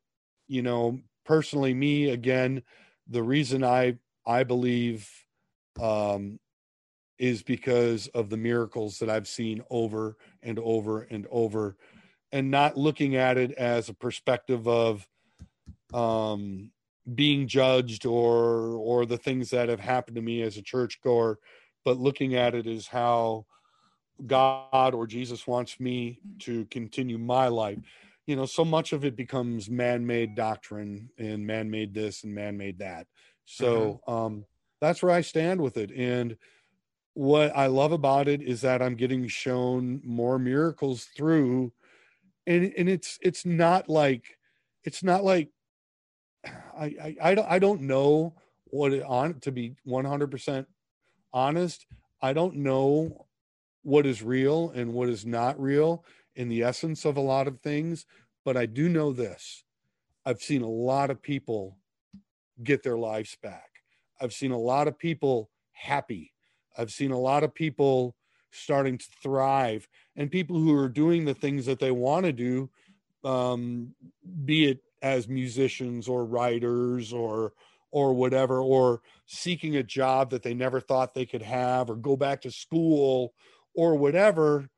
you 0.49 0.63
know 0.63 0.99
personally 1.25 1.75
me 1.75 2.11
again 2.11 2.63
the 3.09 3.23
reason 3.23 3.65
i 3.65 3.97
i 4.27 4.43
believe 4.45 5.09
um 5.81 6.39
is 7.19 7.43
because 7.43 8.09
of 8.09 8.31
the 8.31 8.37
miracles 8.37 8.99
that 8.99 9.11
i've 9.11 9.29
seen 9.29 9.63
over 9.71 10.17
and 10.43 10.59
over 10.59 11.03
and 11.03 11.27
over 11.31 11.77
and 12.33 12.51
not 12.51 12.77
looking 12.77 13.17
at 13.17 13.39
it 13.39 13.53
as 13.53 13.89
a 13.89 13.95
perspective 13.95 14.67
of 14.67 15.07
um 15.93 16.71
being 17.15 17.47
judged 17.47 18.07
or 18.07 18.73
or 18.77 19.07
the 19.07 19.19
things 19.19 19.51
that 19.51 19.69
have 19.69 19.81
happened 19.81 20.17
to 20.17 20.23
me 20.23 20.43
as 20.43 20.57
a 20.57 20.63
churchgoer 20.63 21.39
but 21.85 21.99
looking 21.99 22.35
at 22.35 22.55
it 22.55 22.67
as 22.67 22.87
how 22.87 23.45
god 24.27 24.95
or 24.95 25.07
jesus 25.07 25.47
wants 25.47 25.79
me 25.79 26.19
to 26.39 26.65
continue 26.67 27.19
my 27.19 27.49
life 27.49 27.79
you 28.27 28.37
know 28.37 28.47
so 28.47 28.65
much 28.65 28.93
of 28.93 29.05
it 29.05 29.17
becomes 29.17 29.69
man-made 29.69 30.35
doctrine 30.35 31.11
and 31.19 31.47
man-made 31.47 31.95
this 31.95 32.25
and 32.25 32.35
man-made 32.35 32.79
that. 32.79 33.07
So 33.45 34.01
mm-hmm. 34.09 34.13
um 34.13 34.45
that's 34.81 35.03
where 35.03 35.13
i 35.13 35.21
stand 35.21 35.61
with 35.61 35.77
it. 35.77 35.91
And 35.91 36.37
what 37.15 37.57
i 37.57 37.67
love 37.67 37.93
about 37.93 38.27
it 38.27 38.43
is 38.43 38.61
that 38.61 38.83
i'm 38.83 38.97
getting 38.97 39.29
shown 39.29 40.01
more 40.05 40.37
miracles 40.37 41.05
through 41.17 41.73
and 42.47 42.73
and 42.77 42.89
it's 42.89 43.19
it's 43.23 43.47
not 43.47 43.89
like 43.89 44.37
it's 44.83 45.03
not 45.03 45.25
like 45.25 45.49
i 46.77 46.85
i 46.85 47.17
i 47.23 47.35
don't, 47.35 47.51
I 47.51 47.59
don't 47.61 47.83
know 47.83 48.35
what 48.67 48.93
it 48.93 49.05
on 49.05 49.39
to 49.41 49.53
be 49.53 49.77
100% 49.87 50.67
honest 51.33 51.87
i 52.21 52.33
don't 52.33 52.57
know 52.57 53.27
what 53.83 54.07
is 54.07 54.23
real 54.23 54.71
and 54.75 54.93
what 54.93 55.09
is 55.09 55.25
not 55.25 55.61
real 55.61 56.05
in 56.37 56.49
the 56.49 56.63
essence 56.63 57.05
of 57.05 57.17
a 57.17 57.21
lot 57.21 57.47
of 57.47 57.61
things, 57.61 58.07
but 58.45 58.57
I 58.57 58.67
do 58.67 58.89
know 58.89 59.13
this. 59.13 59.65
I've 60.27 60.43
seen 60.43 60.63
a 60.63 60.69
lot 60.69 61.11
of 61.11 61.23
people 61.23 61.79
get 62.63 62.83
their 62.83 62.99
lives 62.99 63.37
back. 63.43 63.71
I've 64.21 64.33
seen 64.33 64.53
a 64.53 64.59
lot 64.59 64.89
of 64.89 64.99
people 64.99 65.51
happy. 65.73 66.33
I've 66.77 66.93
seen 66.93 67.11
a 67.11 67.19
lot 67.19 67.45
of 67.45 67.55
people 67.55 68.17
starting 68.51 68.97
to 68.99 69.07
thrive 69.23 69.89
and 70.17 70.31
people 70.31 70.57
who 70.57 70.75
are 70.75 70.89
doing 70.89 71.25
the 71.25 71.35
things 71.35 71.67
that 71.67 71.81
they 71.81 71.91
want 71.91 72.25
to 72.25 72.33
do, 72.33 72.71
um, 73.25 73.95
be 74.45 74.67
it 74.67 74.81
as 75.03 75.29
musicians 75.29 76.09
or 76.09 76.25
writers 76.25 77.13
or 77.13 77.53
or 77.91 78.13
whatever, 78.13 78.61
or 78.61 79.03
seeking 79.27 79.77
a 79.77 79.83
job 79.83 80.31
that 80.31 80.43
they 80.43 80.53
never 80.53 80.81
thought 80.81 81.15
they 81.15 81.25
could 81.25 81.43
have, 81.43 81.89
or 81.89 81.95
go 81.95 82.17
back 82.17 82.41
to 82.41 82.51
school 82.51 83.33
or 83.73 83.95
whatever 83.95 84.69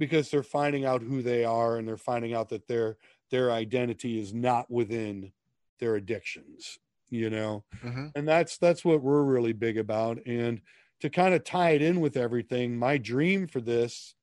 because 0.00 0.30
they're 0.30 0.42
finding 0.42 0.84
out 0.84 1.02
who 1.02 1.22
they 1.22 1.44
are 1.44 1.76
and 1.76 1.86
they're 1.86 1.96
finding 1.96 2.34
out 2.34 2.48
that 2.48 2.66
they're 2.66 2.96
their 3.30 3.52
identity 3.52 4.18
is 4.18 4.34
not 4.34 4.68
within 4.68 5.30
their 5.78 5.94
addictions 5.94 6.80
you 7.10 7.28
know? 7.28 7.64
Hmm 7.82 8.06
and 8.14 8.26
that's 8.26 8.56
that's 8.56 8.84
what 8.84 9.02
we're 9.02 9.22
really 9.22 9.52
big 9.52 9.76
about. 9.78 10.24
And 10.26 10.60
to 11.00 11.10
kind 11.10 11.34
of 11.34 11.44
tie 11.44 11.70
it 11.70 11.82
in 11.82 12.00
with 12.00 12.16
everything 12.16 12.76
my 12.76 12.98
dream 12.98 13.46
for 13.46 13.60
this 13.60 14.14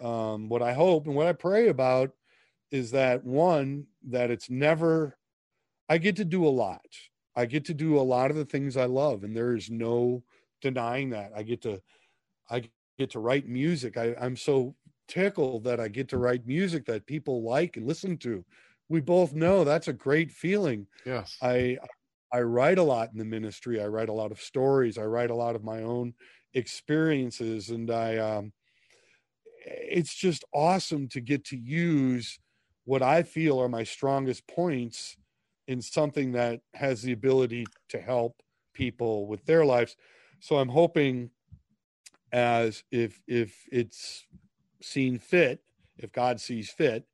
um 0.00 0.48
what 0.50 0.60
i 0.62 0.74
hope 0.74 1.06
and 1.06 1.14
what 1.14 1.26
i 1.26 1.32
pray 1.32 1.68
about 1.68 2.10
is 2.70 2.90
that 2.90 3.24
one 3.24 3.86
that 4.06 4.30
it's 4.30 4.50
never 4.50 5.16
i 5.88 5.96
get 5.98 6.16
to 6.16 6.24
do 6.24 6.46
a 6.46 6.48
lot. 6.48 6.84
I 7.34 7.46
get 7.46 7.66
to 7.66 7.74
do 7.74 7.98
a 7.98 8.00
lot 8.00 8.30
of 8.30 8.36
the 8.36 8.44
things 8.44 8.76
i 8.76 8.84
love 8.84 9.24
and 9.24 9.34
there 9.34 9.56
is 9.56 9.70
no 9.70 10.22
denying 10.60 11.10
that. 11.10 11.32
I 11.34 11.42
get 11.42 11.62
to 11.62 11.80
i 12.50 12.68
get 12.98 13.10
to 13.10 13.20
write 13.20 13.48
music. 13.48 13.96
I, 13.96 14.14
i'm 14.20 14.36
so 14.36 14.74
tickled 15.08 15.64
that 15.64 15.80
i 15.80 15.88
get 15.88 16.08
to 16.08 16.18
write 16.18 16.46
music 16.46 16.84
that 16.86 17.06
people 17.06 17.42
like 17.42 17.76
and 17.76 17.86
listen 17.86 18.16
to 18.18 18.44
we 18.88 19.00
both 19.00 19.32
know 19.34 19.64
that's 19.64 19.88
a 19.88 19.92
great 19.92 20.30
feeling 20.30 20.86
Yes. 21.04 21.42
I 21.42 21.78
I 22.32 22.42
write 22.42 22.78
a 22.78 22.82
lot 22.84 23.12
in 23.12 23.18
the 23.18 23.24
ministry. 23.24 23.80
I 23.80 23.86
write 23.86 24.10
a 24.10 24.14
lot 24.14 24.32
of 24.32 24.42
stories. 24.42 24.98
I 24.98 25.04
write 25.04 25.30
a 25.30 25.34
lot 25.36 25.56
of 25.56 25.64
my 25.64 25.82
own 25.82 26.14
experiences, 26.54 27.70
and 27.70 27.90
I 27.90 28.18
um, 28.18 28.52
it's 29.64 30.14
just 30.14 30.44
awesome 30.52 31.08
to 31.08 31.20
get 31.20 31.44
to 31.46 31.56
use 31.56 32.38
what 32.84 33.02
I 33.02 33.22
feel 33.22 33.60
are 33.60 33.68
my 33.68 33.82
strongest 33.84 34.46
points 34.46 35.16
in 35.66 35.82
something 35.82 36.32
that 36.32 36.62
has 36.74 37.02
the 37.02 37.12
ability 37.12 37.72
to 37.88 38.00
help 38.00 38.42
people 38.72 39.26
with 39.26 39.44
their 39.46 39.64
lives. 39.64 39.96
So 40.38 40.56
I'm 40.58 40.68
hoping 40.68 41.30
as 42.32 42.84
if 42.90 43.22
if 43.26 43.64
it's 43.70 44.26
seen 44.82 45.18
fit, 45.18 45.62
if 45.98 46.12
God 46.12 46.40
sees 46.40 46.70
fit, 46.70 47.06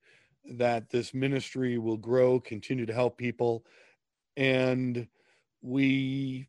that 0.45 0.91
this 0.91 1.15
ministry 1.15 1.79
will 1.79 1.97
grow, 1.97 2.41
continue 2.41 2.87
to 2.87 2.93
help 2.93 3.17
people, 3.17 3.65
and 4.37 5.07
we 5.63 6.49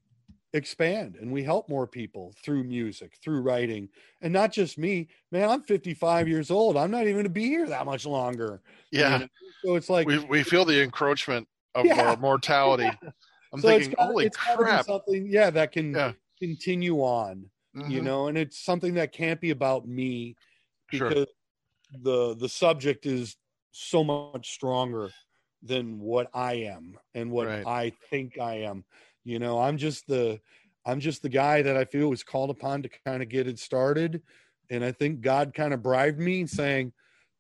expand 0.53 1.15
and 1.15 1.31
we 1.31 1.43
help 1.43 1.67
more 1.69 1.87
people 1.87 2.33
through 2.43 2.63
music, 2.63 3.17
through 3.23 3.41
writing, 3.41 3.89
and 4.21 4.31
not 4.33 4.51
just 4.51 4.77
me. 4.77 5.07
Man, 5.31 5.49
I'm 5.49 5.61
55 5.63 6.27
years 6.27 6.51
old. 6.51 6.77
I'm 6.77 6.91
not 6.91 7.03
even 7.03 7.13
going 7.15 7.23
to 7.25 7.29
be 7.29 7.45
here 7.45 7.67
that 7.67 7.85
much 7.85 8.05
longer. 8.05 8.61
you 8.91 8.99
Yeah. 9.01 9.25
So 9.65 9.75
it's 9.75 9.89
like 9.89 10.07
We 10.07 10.19
we 10.19 10.43
feel 10.43 10.65
the 10.65 10.81
encroachment 10.81 11.47
of 11.75 11.85
Yeah. 11.85 12.01
our 12.01 12.17
mortality. 12.17 12.89
I'm 13.53 13.61
so 13.61 13.67
thinking, 13.69 13.91
gotta- 13.91 14.07
holy 14.07 14.25
it's 14.25 14.37
gotta 14.37 14.57
be 14.57 14.63
crap! 14.63 14.85
something, 14.85 15.27
yeah, 15.27 15.49
that 15.51 15.71
can 15.71 15.93
Yeah. 15.93 16.13
continue 16.41 16.97
on. 17.01 17.49
You 17.75 18.01
Mhm. 18.01 18.03
know, 18.03 18.27
and 18.27 18.37
it's 18.37 18.59
something 18.59 18.93
that 18.95 19.11
can't 19.11 19.41
be 19.41 19.49
about 19.51 19.87
me 19.87 20.35
Sure. 20.93 21.09
because 21.09 21.27
the 22.01 22.35
the 22.35 22.49
subject 22.49 23.05
is 23.05 23.37
so 23.71 24.03
much 24.03 24.51
stronger 24.51 25.09
than 25.61 25.99
what 25.99 26.29
I 26.33 26.53
am 26.53 26.97
and 27.13 27.31
what 27.31 27.47
Right. 27.47 27.65
I 27.65 27.93
think 28.09 28.37
I 28.37 28.61
am. 28.61 28.83
You 29.23 29.39
know, 29.39 29.59
I'm 29.59 29.77
just 29.77 30.07
the 30.07 30.39
I'm 30.85 30.99
just 30.99 31.21
the 31.21 31.29
guy 31.29 31.61
that 31.61 31.77
I 31.77 31.85
feel 31.85 32.09
was 32.09 32.23
called 32.23 32.49
upon 32.49 32.83
to 32.83 32.89
kind 33.05 33.23
of 33.23 33.29
get 33.29 33.47
it 33.47 33.57
started. 33.57 34.21
And 34.69 34.83
I 34.83 34.91
think 34.91 35.21
God 35.21 35.53
kind 35.53 35.73
of 35.73 35.81
bribed 35.81 36.19
me 36.19 36.45
saying, 36.45 36.91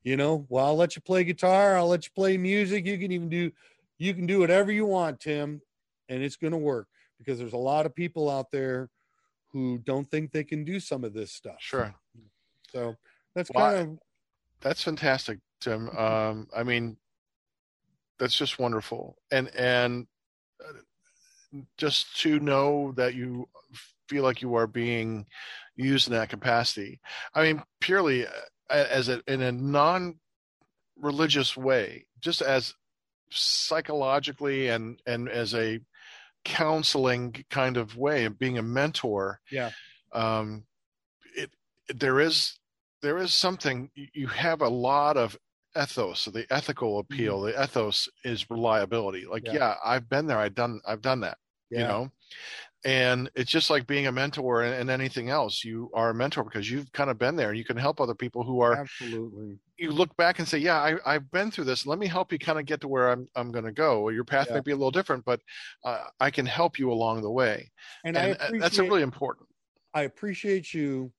you 0.03 0.15
know, 0.15 0.45
well, 0.49 0.67
I'll 0.67 0.75
let 0.77 0.95
you 0.95 1.01
play 1.01 1.23
guitar, 1.23 1.77
I'll 1.77 1.87
let 1.87 2.05
you 2.05 2.11
play 2.15 2.37
music. 2.37 2.85
You 2.85 2.97
can 2.97 3.11
even 3.11 3.29
do 3.29 3.51
you 3.97 4.13
can 4.13 4.25
do 4.25 4.39
whatever 4.39 4.71
you 4.71 4.85
want, 4.85 5.19
Tim, 5.19 5.61
and 6.09 6.23
it's 6.23 6.35
gonna 6.35 6.57
work 6.57 6.87
because 7.17 7.37
there's 7.39 7.53
a 7.53 7.57
lot 7.57 7.85
of 7.85 7.95
people 7.95 8.29
out 8.29 8.51
there 8.51 8.89
who 9.51 9.77
don't 9.77 10.09
think 10.09 10.31
they 10.31 10.43
can 10.43 10.63
do 10.63 10.79
some 10.79 11.03
of 11.03 11.13
this 11.13 11.31
stuff. 11.31 11.57
Sure. 11.59 11.93
So 12.71 12.95
that's 13.35 13.51
Well, 13.53 13.73
kind 13.73 13.93
of 13.93 13.99
That's 14.61 14.83
fantastic, 14.83 15.39
Tim. 15.59 15.89
Um, 15.89 16.47
I 16.55 16.63
mean, 16.63 16.97
that's 18.19 18.37
just 18.37 18.59
wonderful, 18.59 19.17
and 19.31 19.53
and 19.55 20.07
uh, 20.63 20.73
just 21.77 22.19
to 22.21 22.39
know 22.39 22.93
that 22.95 23.15
you 23.15 23.49
feel 24.07 24.23
like 24.23 24.41
you 24.41 24.55
are 24.55 24.67
being 24.67 25.25
used 25.75 26.07
in 26.07 26.13
that 26.13 26.29
capacity. 26.29 27.01
I 27.33 27.43
mean, 27.43 27.63
purely 27.79 28.27
uh, 28.27 28.31
as 28.69 29.09
a 29.09 29.21
in 29.27 29.41
a 29.41 29.51
non-religious 29.51 31.57
way, 31.57 32.05
just 32.19 32.41
as 32.41 32.75
psychologically 33.31 34.69
and 34.69 35.01
and 35.05 35.27
as 35.27 35.53
a 35.55 35.79
counseling 36.45 37.43
kind 37.49 37.77
of 37.77 37.97
way 37.97 38.25
of 38.25 38.37
being 38.37 38.57
a 38.57 38.63
mentor. 38.63 39.39
Yeah. 39.51 39.71
Um, 40.11 40.65
it 41.35 41.49
there 41.89 42.19
is 42.19 42.59
there 43.03 43.17
is 43.19 43.33
something 43.33 43.91
you 43.95 44.27
have 44.27 44.61
a 44.61 44.67
lot 44.67 45.17
of 45.17 45.37
ethos 45.79 46.25
the 46.25 46.45
ethical 46.51 46.99
appeal 46.99 47.41
the 47.41 47.63
ethos 47.63 48.07
is 48.23 48.49
reliability 48.49 49.25
like 49.29 49.43
Yeah. 49.45 49.53
yeah. 49.53 49.75
i've 49.85 50.09
been 50.09 50.25
there 50.25 50.37
i've 50.39 50.55
done 50.55 50.79
i've 50.87 51.01
done 51.01 51.19
that 51.21 51.37
you 51.69 51.79
know 51.79 52.11
and 52.85 53.31
it's 53.35 53.49
just 53.49 53.69
like 53.69 53.87
being 53.87 54.07
a 54.07 54.11
mentor 54.11 54.61
and, 54.63 54.75
and 54.75 54.89
anything 54.89 55.29
else 55.29 55.63
you 55.63 55.89
are 55.93 56.09
a 56.11 56.13
mentor 56.13 56.43
because 56.43 56.69
you've 56.69 56.91
kind 56.91 57.09
of 57.09 57.17
been 57.17 57.35
there 57.35 57.49
and 57.49 57.57
you 57.57 57.63
can 57.65 57.77
help 57.77 57.99
other 57.99 58.13
people 58.13 58.43
who 58.43 58.61
are 58.61 58.75
absolutely. 58.75 59.57
you 59.77 59.91
look 59.91 60.15
back 60.17 60.37
and 60.39 60.47
say 60.47 60.59
yeah 60.59 60.79
I, 60.79 61.15
i've 61.15 61.31
been 61.31 61.49
through 61.49 61.63
this 61.65 61.87
let 61.87 61.97
me 61.97 62.05
help 62.07 62.31
you 62.31 62.37
kind 62.37 62.59
of 62.59 62.65
get 62.65 62.81
to 62.81 62.87
where 62.87 63.09
i'm, 63.09 63.27
I'm 63.35 63.51
going 63.51 63.65
to 63.65 63.71
go 63.71 64.09
your 64.09 64.23
path 64.25 64.47
Yeah. 64.49 64.55
may 64.55 64.61
be 64.61 64.71
a 64.71 64.75
little 64.75 64.91
different 64.91 65.25
but 65.25 65.41
uh, 65.83 66.03
i 66.19 66.29
can 66.29 66.45
help 66.45 66.77
you 66.77 66.91
along 66.91 67.21
the 67.23 67.31
way 67.31 67.71
And, 68.05 68.15
and, 68.15 68.37
I 68.39 68.45
uh, 68.45 68.59
that's 68.59 68.77
really 68.77 69.01
important 69.01 69.49
I 69.95 70.03
appreciate 70.03 70.73
you 70.73 71.11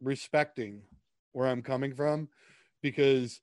respecting 0.00 0.82
where 1.32 1.46
I'm 1.48 1.62
coming 1.62 1.94
from 1.94 2.28
because 2.82 3.40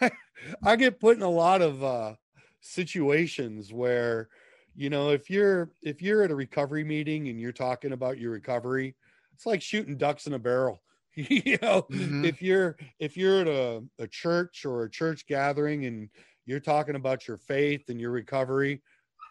I 0.64 0.76
get 0.76 1.00
put 1.00 1.16
in 1.16 1.22
a 1.22 1.30
lot 1.30 1.62
of 1.62 1.82
uh, 1.82 2.16
situations 2.60 3.72
where, 3.72 4.28
you 4.74 4.90
know, 4.90 5.10
if 5.10 5.30
you're 5.30 5.72
if 5.82 6.02
you're 6.02 6.22
at 6.22 6.30
a 6.30 6.34
recovery 6.34 6.84
meeting 6.84 7.28
and 7.28 7.40
you're 7.40 7.52
talking 7.52 7.92
about 7.92 8.18
your 8.18 8.32
recovery, 8.32 8.96
it's 9.34 9.46
like 9.46 9.62
shooting 9.62 9.96
ducks 9.96 10.26
in 10.26 10.34
a 10.34 10.38
barrel. 10.38 10.82
you 11.14 11.58
know, 11.62 11.88
Mhm. 11.88 12.22
if 12.22 12.42
you're 12.42 12.76
if 12.98 13.16
you're 13.16 13.40
at 13.40 13.48
a, 13.48 13.84
a 13.98 14.06
church 14.06 14.64
or 14.64 14.84
a 14.84 14.90
church 14.90 15.26
gathering 15.26 15.86
and 15.86 16.10
you're 16.44 16.60
talking 16.60 16.94
about 16.94 17.26
your 17.26 17.36
faith 17.38 17.88
and 17.88 18.00
your 18.00 18.10
recovery, 18.10 18.82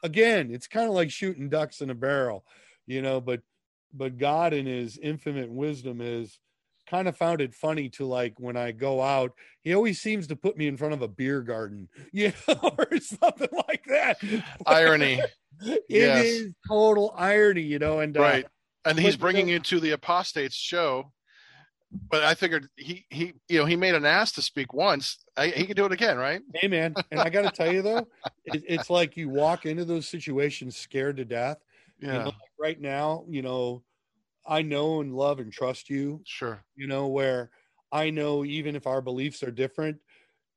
again, 0.04 0.52
it's 0.52 0.68
kind 0.68 0.88
of 0.88 0.94
like 0.96 1.12
shooting 1.12 1.50
ducks 1.50 1.82
in 1.82 1.90
a 1.90 1.96
barrel, 1.96 2.46
you 2.88 3.02
know, 3.02 3.22
but 3.22 3.42
but 3.94 4.18
God 4.18 4.54
in 4.54 4.66
his 4.66 4.98
infinite 4.98 5.50
wisdom 5.52 6.02
is 6.02 6.40
kind 6.86 7.08
of 7.08 7.18
found 7.18 7.42
it 7.42 7.54
funny 7.54 7.90
to 7.90 8.06
like 8.06 8.40
when 8.40 8.58
I 8.58 8.72
go 8.72 9.02
out, 9.02 9.34
he 9.64 9.74
always 9.74 10.02
seems 10.02 10.28
to 10.28 10.36
put 10.36 10.58
me 10.58 10.68
in 10.68 10.78
front 10.78 10.94
of 10.94 11.02
a 11.02 11.08
beer 11.08 11.42
garden, 11.42 11.90
you 12.12 12.32
know, 12.48 12.76
or 12.78 13.00
something 13.00 13.50
like 13.68 13.86
that. 13.88 14.18
irony 14.66 15.22
It 15.62 15.86
is 15.90 16.46
Yes. 16.46 16.54
total 16.68 17.14
irony, 17.18 17.62
you 17.62 17.80
know, 17.80 18.00
and 18.00 18.16
uh, 18.18 18.22
right 18.22 18.46
and 18.86 19.00
he's 19.00 19.18
bringing 19.18 19.48
you 19.48 19.56
you 19.56 19.60
to 19.60 19.80
the 19.80 19.92
apostates 19.92 20.56
show 20.56 21.12
but 22.10 22.24
i 22.24 22.34
figured 22.36 22.68
he 22.76 23.06
he 23.10 23.34
you 23.48 23.58
know 23.60 23.66
he 23.66 23.76
made 23.76 23.96
an 23.96 24.06
ass 24.06 24.32
to 24.34 24.42
speak 24.42 24.74
once 24.74 25.18
I, 25.38 25.48
he 25.48 25.66
could 25.66 25.78
do 25.78 25.86
it 25.86 25.92
again 25.92 26.18
right 26.18 26.42
Hey 26.54 26.68
man, 26.70 26.96
and 27.12 27.20
I 27.20 27.30
got 27.30 27.42
to 27.42 27.50
tell 27.50 27.72
you 27.72 27.82
though, 27.82 28.08
it, 28.46 28.64
it's 28.68 28.90
like 28.90 29.18
you 29.18 29.30
walk 29.30 29.66
into 29.66 29.84
those 29.84 30.08
situations 30.08 30.78
scared 30.78 31.18
to 31.18 31.26
death. 31.26 31.58
Yeah 32.00 32.26
like 32.26 32.34
right 32.60 32.80
now, 32.80 33.26
you 33.28 33.42
know, 33.42 33.84
I 34.48 34.62
know 34.62 35.02
and 35.02 35.14
love 35.14 35.40
and 35.40 35.52
trust 35.52 35.90
you. 35.90 36.22
sure 36.26 36.64
You 36.76 36.88
know, 36.88 37.08
where 37.08 37.50
I 37.92 38.10
know 38.10 38.46
even 38.46 38.76
if 38.76 38.88
our 38.88 39.02
beliefs 39.02 39.44
are 39.44 39.52
different, 39.52 39.98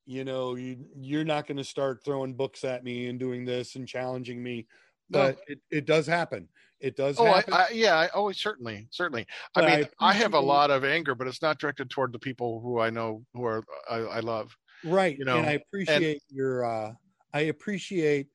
you 0.07 0.25
know, 0.25 0.55
you 0.57 0.85
you're 0.97 1.25
not 1.25 1.47
going 1.47 1.59
to 1.59 1.65
start 1.65 2.03
throwing 2.05 2.35
books 2.35 2.65
at 2.65 2.85
me 2.85 3.09
and 3.09 3.19
doing 3.19 3.45
this 3.45 3.77
and 3.77 3.87
challenging 3.87 4.43
me. 4.43 4.67
No. 5.11 5.19
But 5.21 5.39
it, 5.47 5.61
it 5.71 5.87
does 5.87 6.07
happen. 6.07 6.49
It 6.81 6.97
does 6.97 7.19
oh 7.19 7.27
I, 7.27 7.37
happen. 7.37 7.55
I 7.55 7.67
yeah 7.73 7.97
I, 7.97 8.09
oh 8.15 8.31
certainly 8.31 8.87
certainly 8.91 9.23
i 9.23 9.61
But 9.61 9.65
I 9.65 9.77
mean 9.77 9.89
I, 10.01 10.13
have 10.13 10.35
a 10.35 10.41
lot 10.41 10.71
of 10.71 10.85
anger 10.85 11.15
but 11.17 11.27
it's 11.27 11.43
not 11.43 11.59
directed 11.59 11.91
toward 11.91 12.13
the 12.13 12.21
people 12.21 12.61
who 12.61 12.79
i 12.79 12.89
know 12.89 13.25
who 13.35 13.45
are 13.45 13.65
i, 13.91 13.97
I 13.97 14.21
love 14.21 14.57
right 14.85 15.19
you 15.19 15.25
know, 15.25 15.39
and 15.39 15.47
i 15.47 15.53
appreciate 15.53 16.23
your 16.29 16.65
uh 16.65 16.93
i 17.35 17.41
appreciate 17.41 18.29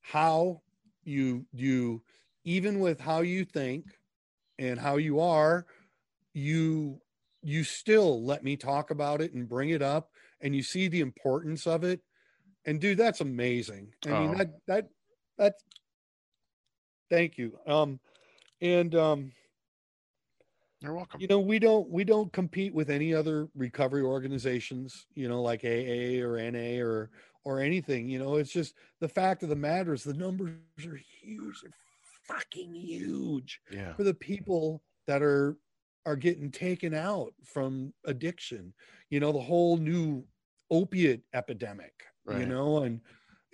how 0.00 0.62
you 1.02 1.44
you 1.52 2.02
even 2.44 2.78
with 2.78 3.00
how 3.00 3.20
you 3.20 3.44
think 3.44 3.86
and 4.60 4.78
how 4.78 4.96
you 4.98 5.18
are 5.18 5.66
you 6.34 7.00
you 7.42 7.64
still 7.64 8.22
let 8.24 8.44
me 8.44 8.56
talk 8.56 8.90
about 8.90 9.20
it 9.20 9.32
and 9.32 9.48
bring 9.48 9.70
it 9.70 9.82
up 9.82 10.10
and 10.42 10.54
you 10.54 10.62
see 10.62 10.86
the 10.88 11.00
importance 11.00 11.66
of 11.66 11.82
it. 11.82 12.00
And 12.66 12.80
dude 12.80 12.98
that's 12.98 13.20
amazing. 13.20 13.94
I 14.06 14.10
mean 14.10 14.30
Oh. 14.32 14.34
that 14.36 14.50
that 14.68 14.88
that 15.38 15.54
thank 17.08 17.38
you. 17.38 17.58
Um 17.66 17.98
and 18.60 18.94
um 18.94 19.32
you're 20.80 20.94
welcome. 20.94 21.20
you 21.20 21.26
know 21.26 21.40
we 21.40 21.58
don't 21.58 21.88
we 21.90 22.04
don't 22.04 22.32
compete 22.32 22.74
with 22.74 22.90
any 22.90 23.12
other 23.14 23.48
recovery 23.54 24.02
organizations 24.02 25.06
you 25.14 25.28
know 25.28 25.42
like 25.42 25.64
aa 25.64 26.22
or 26.22 26.50
na 26.50 26.80
or 26.82 27.10
or 27.44 27.60
anything. 27.60 28.08
You 28.08 28.18
know 28.18 28.36
it's 28.36 28.52
just 28.52 28.74
the 29.00 29.08
fact 29.08 29.42
of 29.42 29.48
the 29.48 29.56
matter 29.56 29.94
is 29.94 30.04
the 30.04 30.14
numbers 30.14 30.52
are 30.86 31.00
huge. 31.22 31.62
They're 31.62 31.72
fucking 32.30 32.74
huge 32.74 33.60
yeah 33.70 33.92
for 33.94 34.04
the 34.04 34.14
people 34.14 34.82
that 35.06 35.22
are 35.22 35.56
are 36.06 36.16
getting 36.16 36.50
taken 36.50 36.94
out 36.94 37.32
from 37.44 37.92
addiction 38.06 38.72
you 39.10 39.20
know 39.20 39.32
the 39.32 39.40
whole 39.40 39.76
new 39.76 40.24
opiate 40.70 41.22
epidemic 41.34 41.92
Right. 42.26 42.40
you 42.40 42.46
know, 42.46 42.82
and 42.84 43.00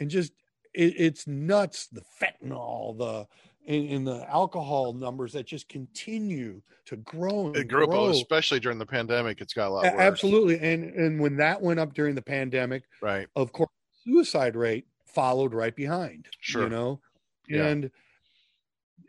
and 0.00 0.10
just 0.10 0.32
it, 0.74 0.94
it's 0.98 1.26
nuts. 1.26 1.86
The 1.86 2.02
fentanyl, 2.20 2.98
the 2.98 3.26
and, 3.72 3.88
and 3.90 4.06
the 4.06 4.28
alcohol 4.28 4.92
numbers 4.92 5.32
that 5.34 5.46
just 5.46 5.68
continue 5.68 6.60
to 6.86 6.96
grow 6.96 7.46
and 7.46 7.56
It 7.56 7.68
grew 7.68 7.88
up, 7.90 8.10
especially 8.12 8.58
during 8.60 8.78
the 8.78 8.84
pandemic. 8.84 9.40
It's 9.40 9.54
got 9.54 9.68
a 9.68 9.70
lot 9.70 9.84
worse. 9.84 9.94
Absolutely, 9.96 10.58
and 10.58 10.84
and 10.94 11.20
when 11.20 11.36
that 11.36 11.62
went 11.62 11.78
up 11.80 11.94
during 11.94 12.14
the 12.16 12.22
pandemic, 12.22 12.82
Right. 13.00 13.28
of 13.36 13.52
course, 13.52 13.70
suicide 14.04 14.56
rate 14.56 14.86
followed 15.06 15.54
right 15.54 15.74
behind. 15.74 16.28
Sure. 16.40 16.64
You 16.64 16.68
know, 16.68 17.00
Yeah. 17.48 17.66
and 17.68 17.90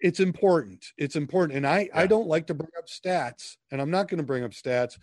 it's 0.02 0.19
important. 0.19 0.86
It's 0.98 1.15
important, 1.15 1.57
and 1.57 1.68
I 1.68 1.90
I 1.94 2.07
don't 2.07 2.28
like 2.28 2.48
to 2.48 2.53
bring 2.53 2.72
up 2.78 2.88
stats, 2.88 3.57
and 3.72 3.82
I'm 3.82 3.91
not 3.91 4.07
going 4.07 4.19
to 4.19 4.24
bring 4.24 4.44
up 4.44 4.52
stats, 4.52 4.98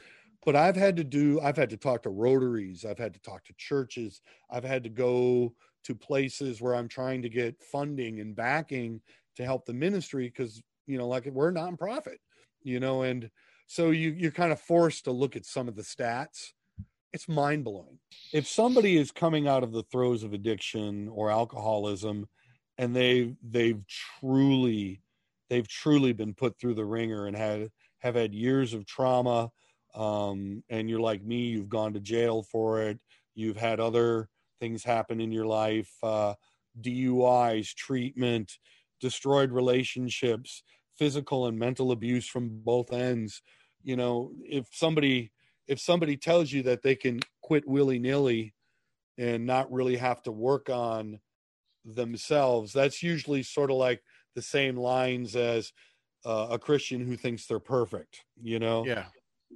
but 0.45 0.57
I've 0.57 0.77
had 0.77 0.97
to 0.97 1.05
do. 1.05 1.41
I've 1.41 1.57
had 1.57 1.71
to 1.71 1.77
talk 1.77 2.03
to 2.03 2.11
Rotaries. 2.11 2.85
I've 2.85 2.99
had 2.99 3.15
to 3.15 3.21
talk 3.21 3.45
to 3.45 3.55
churches. 3.57 4.21
I've 4.51 4.65
had 4.65 4.85
to 4.85 4.91
go 4.91 5.55
to 5.85 5.95
places 5.95 6.61
where 6.61 6.75
I'm 6.75 6.89
trying 6.89 7.23
to 7.23 7.29
get 7.29 7.63
funding 7.63 8.21
and 8.21 8.35
backing 8.35 9.01
to 9.37 9.45
help 9.45 9.67
the 9.67 9.75
ministry 9.75 10.29
because 10.29 10.63
you 10.87 10.99
know, 10.99 11.09
like 11.09 11.27
we're 11.27 11.49
a 11.49 11.53
nonprofit, 11.53 12.19
you 12.63 12.81
know, 12.81 13.03
and 13.03 13.31
so 13.67 13.91
you 13.91 14.11
you're 14.11 14.31
kind 14.31 14.53
of 14.53 14.61
forced 14.61 15.05
to 15.05 15.13
look 15.13 15.37
at 15.37 15.47
some 15.47 15.69
of 15.69 15.77
the 15.77 15.83
stats 15.83 16.53
it's 17.15 17.29
mind 17.29 17.63
blowing. 17.65 18.01
If 18.33 18.49
somebody 18.49 18.97
is 18.97 19.13
coming 19.13 19.47
out 19.47 19.63
of 19.63 19.71
the 19.71 19.85
throes 19.85 20.25
of 20.25 20.33
addiction 20.33 21.09
or 21.09 21.31
alcoholism 21.31 22.27
and 22.79 22.95
they 22.95 23.35
they've 23.43 23.83
truly 24.21 25.01
they've 25.51 25.69
truly 25.69 26.13
been 26.13 26.35
put 26.35 26.59
through 26.59 26.75
the 26.75 26.85
ringer 26.85 27.27
and 27.27 27.37
had 27.37 27.71
have 27.99 28.15
had 28.15 28.35
years 28.35 28.75
of 28.75 28.87
trauma. 28.87 29.51
Um 29.95 30.63
and 30.69 30.91
you're 30.91 31.01
like 31.01 31.23
me 31.23 31.47
you've 31.47 31.69
gone 31.69 31.93
to 31.95 32.01
jail 32.01 32.43
for 32.43 32.83
it. 32.83 32.99
You've 33.35 33.57
had 33.57 33.81
other 33.81 34.29
things 34.61 34.85
happen 34.85 35.21
in 35.21 35.33
your 35.33 35.47
life 35.47 35.93
uh 36.03 36.35
DUIs 36.81 37.75
treatment 37.75 38.59
destroyed 39.01 39.53
relationships 39.53 40.63
physical 40.97 41.47
and 41.47 41.59
mental 41.59 41.91
abuse 41.91 42.27
from 42.27 42.49
both 42.65 42.93
ends. 42.93 43.43
You 43.83 43.97
know 43.97 44.33
if 44.45 44.67
somebody 44.73 45.33
if 45.67 45.81
somebody 45.81 46.17
tells 46.17 46.53
you 46.53 46.63
that 46.65 46.83
they 46.83 46.95
can 46.95 47.21
quit 47.43 47.67
willy 47.67 47.99
nilly 47.99 48.55
and 49.19 49.47
not 49.47 49.71
really 49.73 49.97
have 49.97 50.23
to 50.23 50.33
work 50.33 50.69
on 50.69 51.21
themselves, 51.85 52.73
that's 52.73 53.03
usually 53.03 53.43
sort 53.43 53.71
of 53.71 53.77
like 53.77 54.03
the 54.35 54.43
same 54.43 54.77
lines 54.77 55.37
as 55.37 55.73
uh, 56.25 56.49
a 56.51 56.59
Christian 56.59 57.07
who 57.07 57.17
thinks 57.17 57.47
they're 57.47 57.59
perfect. 57.59 58.25
You 58.43 58.59
know, 58.59 58.85
Yeah. 58.87 59.07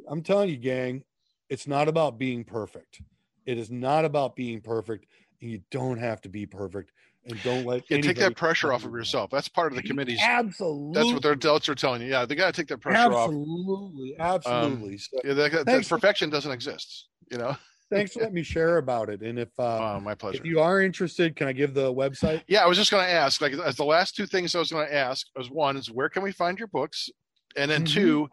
I'm 0.08 0.22
telling 0.22 0.50
you, 0.50 0.56
gang, 0.56 1.04
it's 1.48 1.66
not 1.66 1.88
about 1.88 2.18
being 2.18 2.44
perfect. 2.44 3.00
It 3.46 3.58
is 3.58 3.70
not 3.70 4.04
about 4.04 4.36
being 4.36 4.60
perfect. 4.60 5.06
And 5.40 5.50
you 5.50 5.62
don't 5.70 5.98
have 5.98 6.20
to 6.22 6.28
be 6.28 6.46
perfect. 6.46 6.92
And 7.24 7.42
don't 7.42 7.64
let 7.64 7.84
Yeah, 7.90 8.00
take 8.00 8.16
that 8.18 8.36
pressure 8.36 8.72
off 8.72 8.84
of 8.84 8.92
yourself. 8.92 9.30
That's 9.30 9.48
part 9.48 9.72
of 9.72 9.76
the 9.76 9.82
committee's. 9.82 10.20
Absolutely. 10.22 10.94
That's 10.94 11.12
what 11.12 11.22
their 11.22 11.32
adults 11.32 11.68
are 11.68 11.74
telling 11.74 12.02
you. 12.02 12.08
Yeah, 12.08 12.26
they 12.26 12.34
got 12.34 12.54
to 12.54 12.60
take 12.60 12.68
that 12.68 12.78
pressure 12.78 13.12
off. 13.12 13.28
Absolutely. 13.28 14.16
Absolutely. 14.18 14.98
so, 14.98 15.18
Yeah, 15.24 15.34
that, 15.34 15.66
that 15.66 15.88
perfection 15.88 16.30
doesn't 16.30 16.52
exist. 16.52 17.08
You 17.30 17.38
know. 17.38 17.56
Thanks 17.90 18.12
for 18.12 18.20
letting 18.20 18.34
me 18.34 18.42
share 18.42 18.78
about 18.78 19.08
it. 19.08 19.22
And 19.22 19.38
if 19.38 19.48
uh, 19.58 19.96
Oh, 19.96 20.00
my 20.00 20.14
pleasure. 20.14 20.38
if 20.38 20.44
you 20.44 20.60
are 20.60 20.80
interested, 20.82 21.36
can 21.36 21.48
I 21.48 21.52
give 21.52 21.74
the 21.74 21.92
website? 21.92 22.42
Yeah, 22.48 22.64
I 22.64 22.66
was 22.66 22.76
just 22.78 22.90
going 22.90 23.04
to 23.04 23.10
ask. 23.10 23.40
Like, 23.40 23.52
as 23.54 23.76
the 23.76 23.84
last 23.84 24.14
two 24.16 24.26
things 24.26 24.54
I 24.54 24.58
was 24.58 24.70
going 24.72 24.86
to 24.86 24.94
ask 24.94 25.26
was 25.36 25.50
one 25.50 25.76
is 25.76 25.90
where 25.90 26.08
can 26.08 26.22
we 26.22 26.32
find 26.32 26.58
your 26.58 26.68
books, 26.68 27.08
and 27.56 27.70
then 27.70 27.84
Mhm. 27.84 27.92
two, 27.92 28.30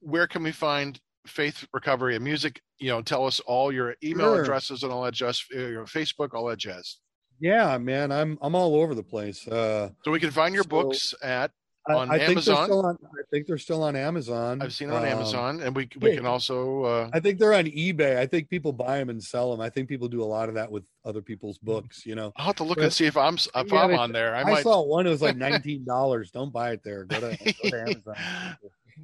where 0.00 0.26
can 0.26 0.42
we 0.42 0.52
find 0.52 1.00
Faith 1.26 1.66
Recovery 1.72 2.14
and 2.16 2.24
Music? 2.24 2.60
You 2.78 2.88
know, 2.90 3.02
tell 3.02 3.26
us 3.26 3.40
all 3.40 3.72
your 3.72 3.96
email 4.02 4.34
Sure. 4.34 4.42
addresses 4.42 4.82
and 4.82 4.92
all 4.92 5.02
that 5.02 5.14
jazz, 5.14 5.42
uh, 5.54 5.58
your 5.58 5.84
Facebook, 5.86 6.34
all 6.34 6.46
that 6.46 6.58
jazz. 6.58 6.98
Yeah, 7.40 7.78
man, 7.78 8.10
I'm 8.10 8.36
I'm 8.42 8.54
all 8.54 8.74
over 8.76 8.94
the 8.94 9.02
place. 9.02 9.46
Uh, 9.46 9.90
So 10.04 10.10
we 10.10 10.18
can 10.20 10.30
find 10.32 10.54
your 10.54 10.64
So- 10.64 10.70
books 10.70 11.14
at. 11.22 11.52
I, 11.88 11.94
On 11.94 12.10
I 12.10 12.18
think 12.18 12.30
Amazon? 12.30 12.54
they're 12.56 12.64
still 12.66 12.86
on. 12.86 12.98
I 13.02 13.22
think 13.30 13.46
they're 13.46 13.58
still 13.58 13.82
on 13.82 13.96
Amazon. 13.96 14.60
I've 14.62 14.72
seen 14.74 14.88
it 14.90 14.92
on 14.92 15.02
Um, 15.02 15.08
Amazon, 15.08 15.60
and 15.60 15.74
we 15.74 15.88
we 16.00 16.10
yeah. 16.10 16.16
can 16.16 16.26
also. 16.26 16.84
Uh, 16.84 17.10
I 17.12 17.20
think 17.20 17.38
they're 17.38 17.54
on 17.54 17.64
eBay. 17.64 18.18
I 18.18 18.26
think 18.26 18.48
people 18.50 18.72
buy 18.72 18.98
them 18.98 19.08
and 19.10 19.22
sell 19.22 19.50
them. 19.50 19.60
I 19.60 19.70
think 19.70 19.88
people 19.88 20.08
do 20.08 20.22
a 20.22 20.24
lot 20.26 20.48
of 20.48 20.54
that 20.56 20.70
with 20.70 20.84
other 21.04 21.22
people's 21.22 21.56
Mm-hmm. 21.58 21.66
books. 21.66 22.04
You 22.04 22.14
know, 22.14 22.32
I'll 22.36 22.46
have 22.46 22.56
to 22.56 22.64
look 22.64 22.76
But- 22.78 22.84
and 22.84 22.92
see 22.92 23.06
if 23.06 23.16
I'm 23.16 23.34
if 23.36 23.48
Yeah, 23.72 23.80
I'm 23.82 23.98
on 23.98 24.12
there. 24.12 24.34
I, 24.34 24.42
I, 24.42 24.44
might. 24.44 24.62
saw 24.62 24.82
one. 24.82 25.06
It 25.06 25.10
was 25.10 25.22
like 25.22 25.36
nineteen 25.36 25.84
dollars. 25.84 26.30
Don't 26.30 26.52
buy 26.52 26.72
it 26.72 26.82
there. 26.84 27.04
Go 27.04 27.20
to, 27.20 27.36
go 27.62 27.70
to 27.70 27.80
Amazon. 27.80 28.16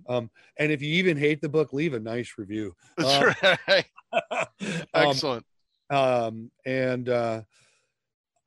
Um, 0.09 0.31
and 0.59 0.73
if 0.73 0.83
you 0.83 0.89
even 0.95 1.17
hate 1.17 1.41
the 1.41 1.49
book, 1.49 1.73
leave 1.73 1.95
a 1.95 2.01
nice 2.01 2.35
review. 2.37 2.75
That's 2.97 3.43
right. 3.69 3.85
Um, 4.93 5.09
Excellent. 5.09 5.47
um, 5.91 6.51
and 6.65 7.09
uh, 7.09 7.41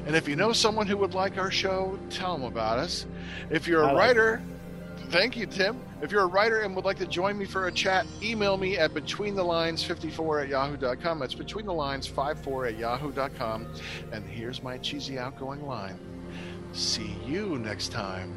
And 0.07 0.15
if 0.15 0.27
you 0.27 0.35
know 0.35 0.51
someone 0.51 0.87
who 0.87 0.97
would 0.97 1.13
like 1.13 1.37
our 1.37 1.51
show, 1.51 1.99
tell 2.09 2.35
them 2.35 2.47
about 2.47 2.79
us. 2.79 3.05
If 3.51 3.67
you're 3.67 3.83
a 3.83 3.93
writer, 3.93 4.41
thank 5.15 5.37
you, 5.37 5.45
Tim. 5.45 5.79
If 6.01 6.11
you're 6.11 6.23
a 6.23 6.27
writer 6.27 6.59
and 6.59 6.75
would 6.75 6.83
like 6.83 6.97
to 6.97 7.05
join 7.05 7.37
me 7.37 7.45
for 7.45 7.67
a 7.67 7.71
chat, 7.71 8.05
email 8.21 8.57
me 8.57 8.77
at 8.77 8.91
betweenthelines54 8.93 10.43
at 10.43 10.49
yahoo.com. 10.49 11.19
That's 11.19 11.33
betweenthelines54 11.35 12.67
at 12.73 12.77
yahoo.com. 12.77 13.65
And 14.11 14.25
here's 14.27 14.61
my 14.61 14.77
cheesy 14.77 15.17
outgoing 15.17 15.65
line 15.65 15.97
See 16.73 17.15
you 17.25 17.57
next 17.59 17.93
time, 17.93 18.35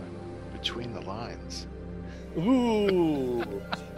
Between 0.53 0.93
the 0.95 1.01
Lines. 1.01 1.67
Ooh, 2.37 3.43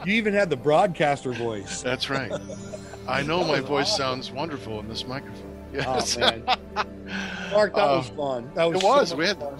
you 0.06 0.14
even 0.14 0.32
had 0.32 0.48
the 0.48 0.56
broadcaster 0.56 1.32
voice. 1.32 1.82
That's 1.82 2.08
right. 2.08 2.32
I 3.06 3.22
know 3.22 3.44
my 3.44 3.60
voice 3.60 3.88
awesome. 3.92 3.98
sounds 3.98 4.30
wonderful 4.30 4.80
in 4.80 4.88
this 4.88 5.06
microphone. 5.06 5.46
Oh 5.72 5.76
Yes. 5.76 6.16
man, 6.16 6.42
Mark, 7.52 7.74
that 7.74 7.82
Uh, 7.84 7.96
was 7.98 8.08
fun. 8.08 8.50
That 8.54 8.64
was 8.64 8.82
it 8.82 8.86
was. 8.86 9.10
much 9.10 9.18
We 9.18 9.26
had 9.26 9.38
fun. 9.38 9.54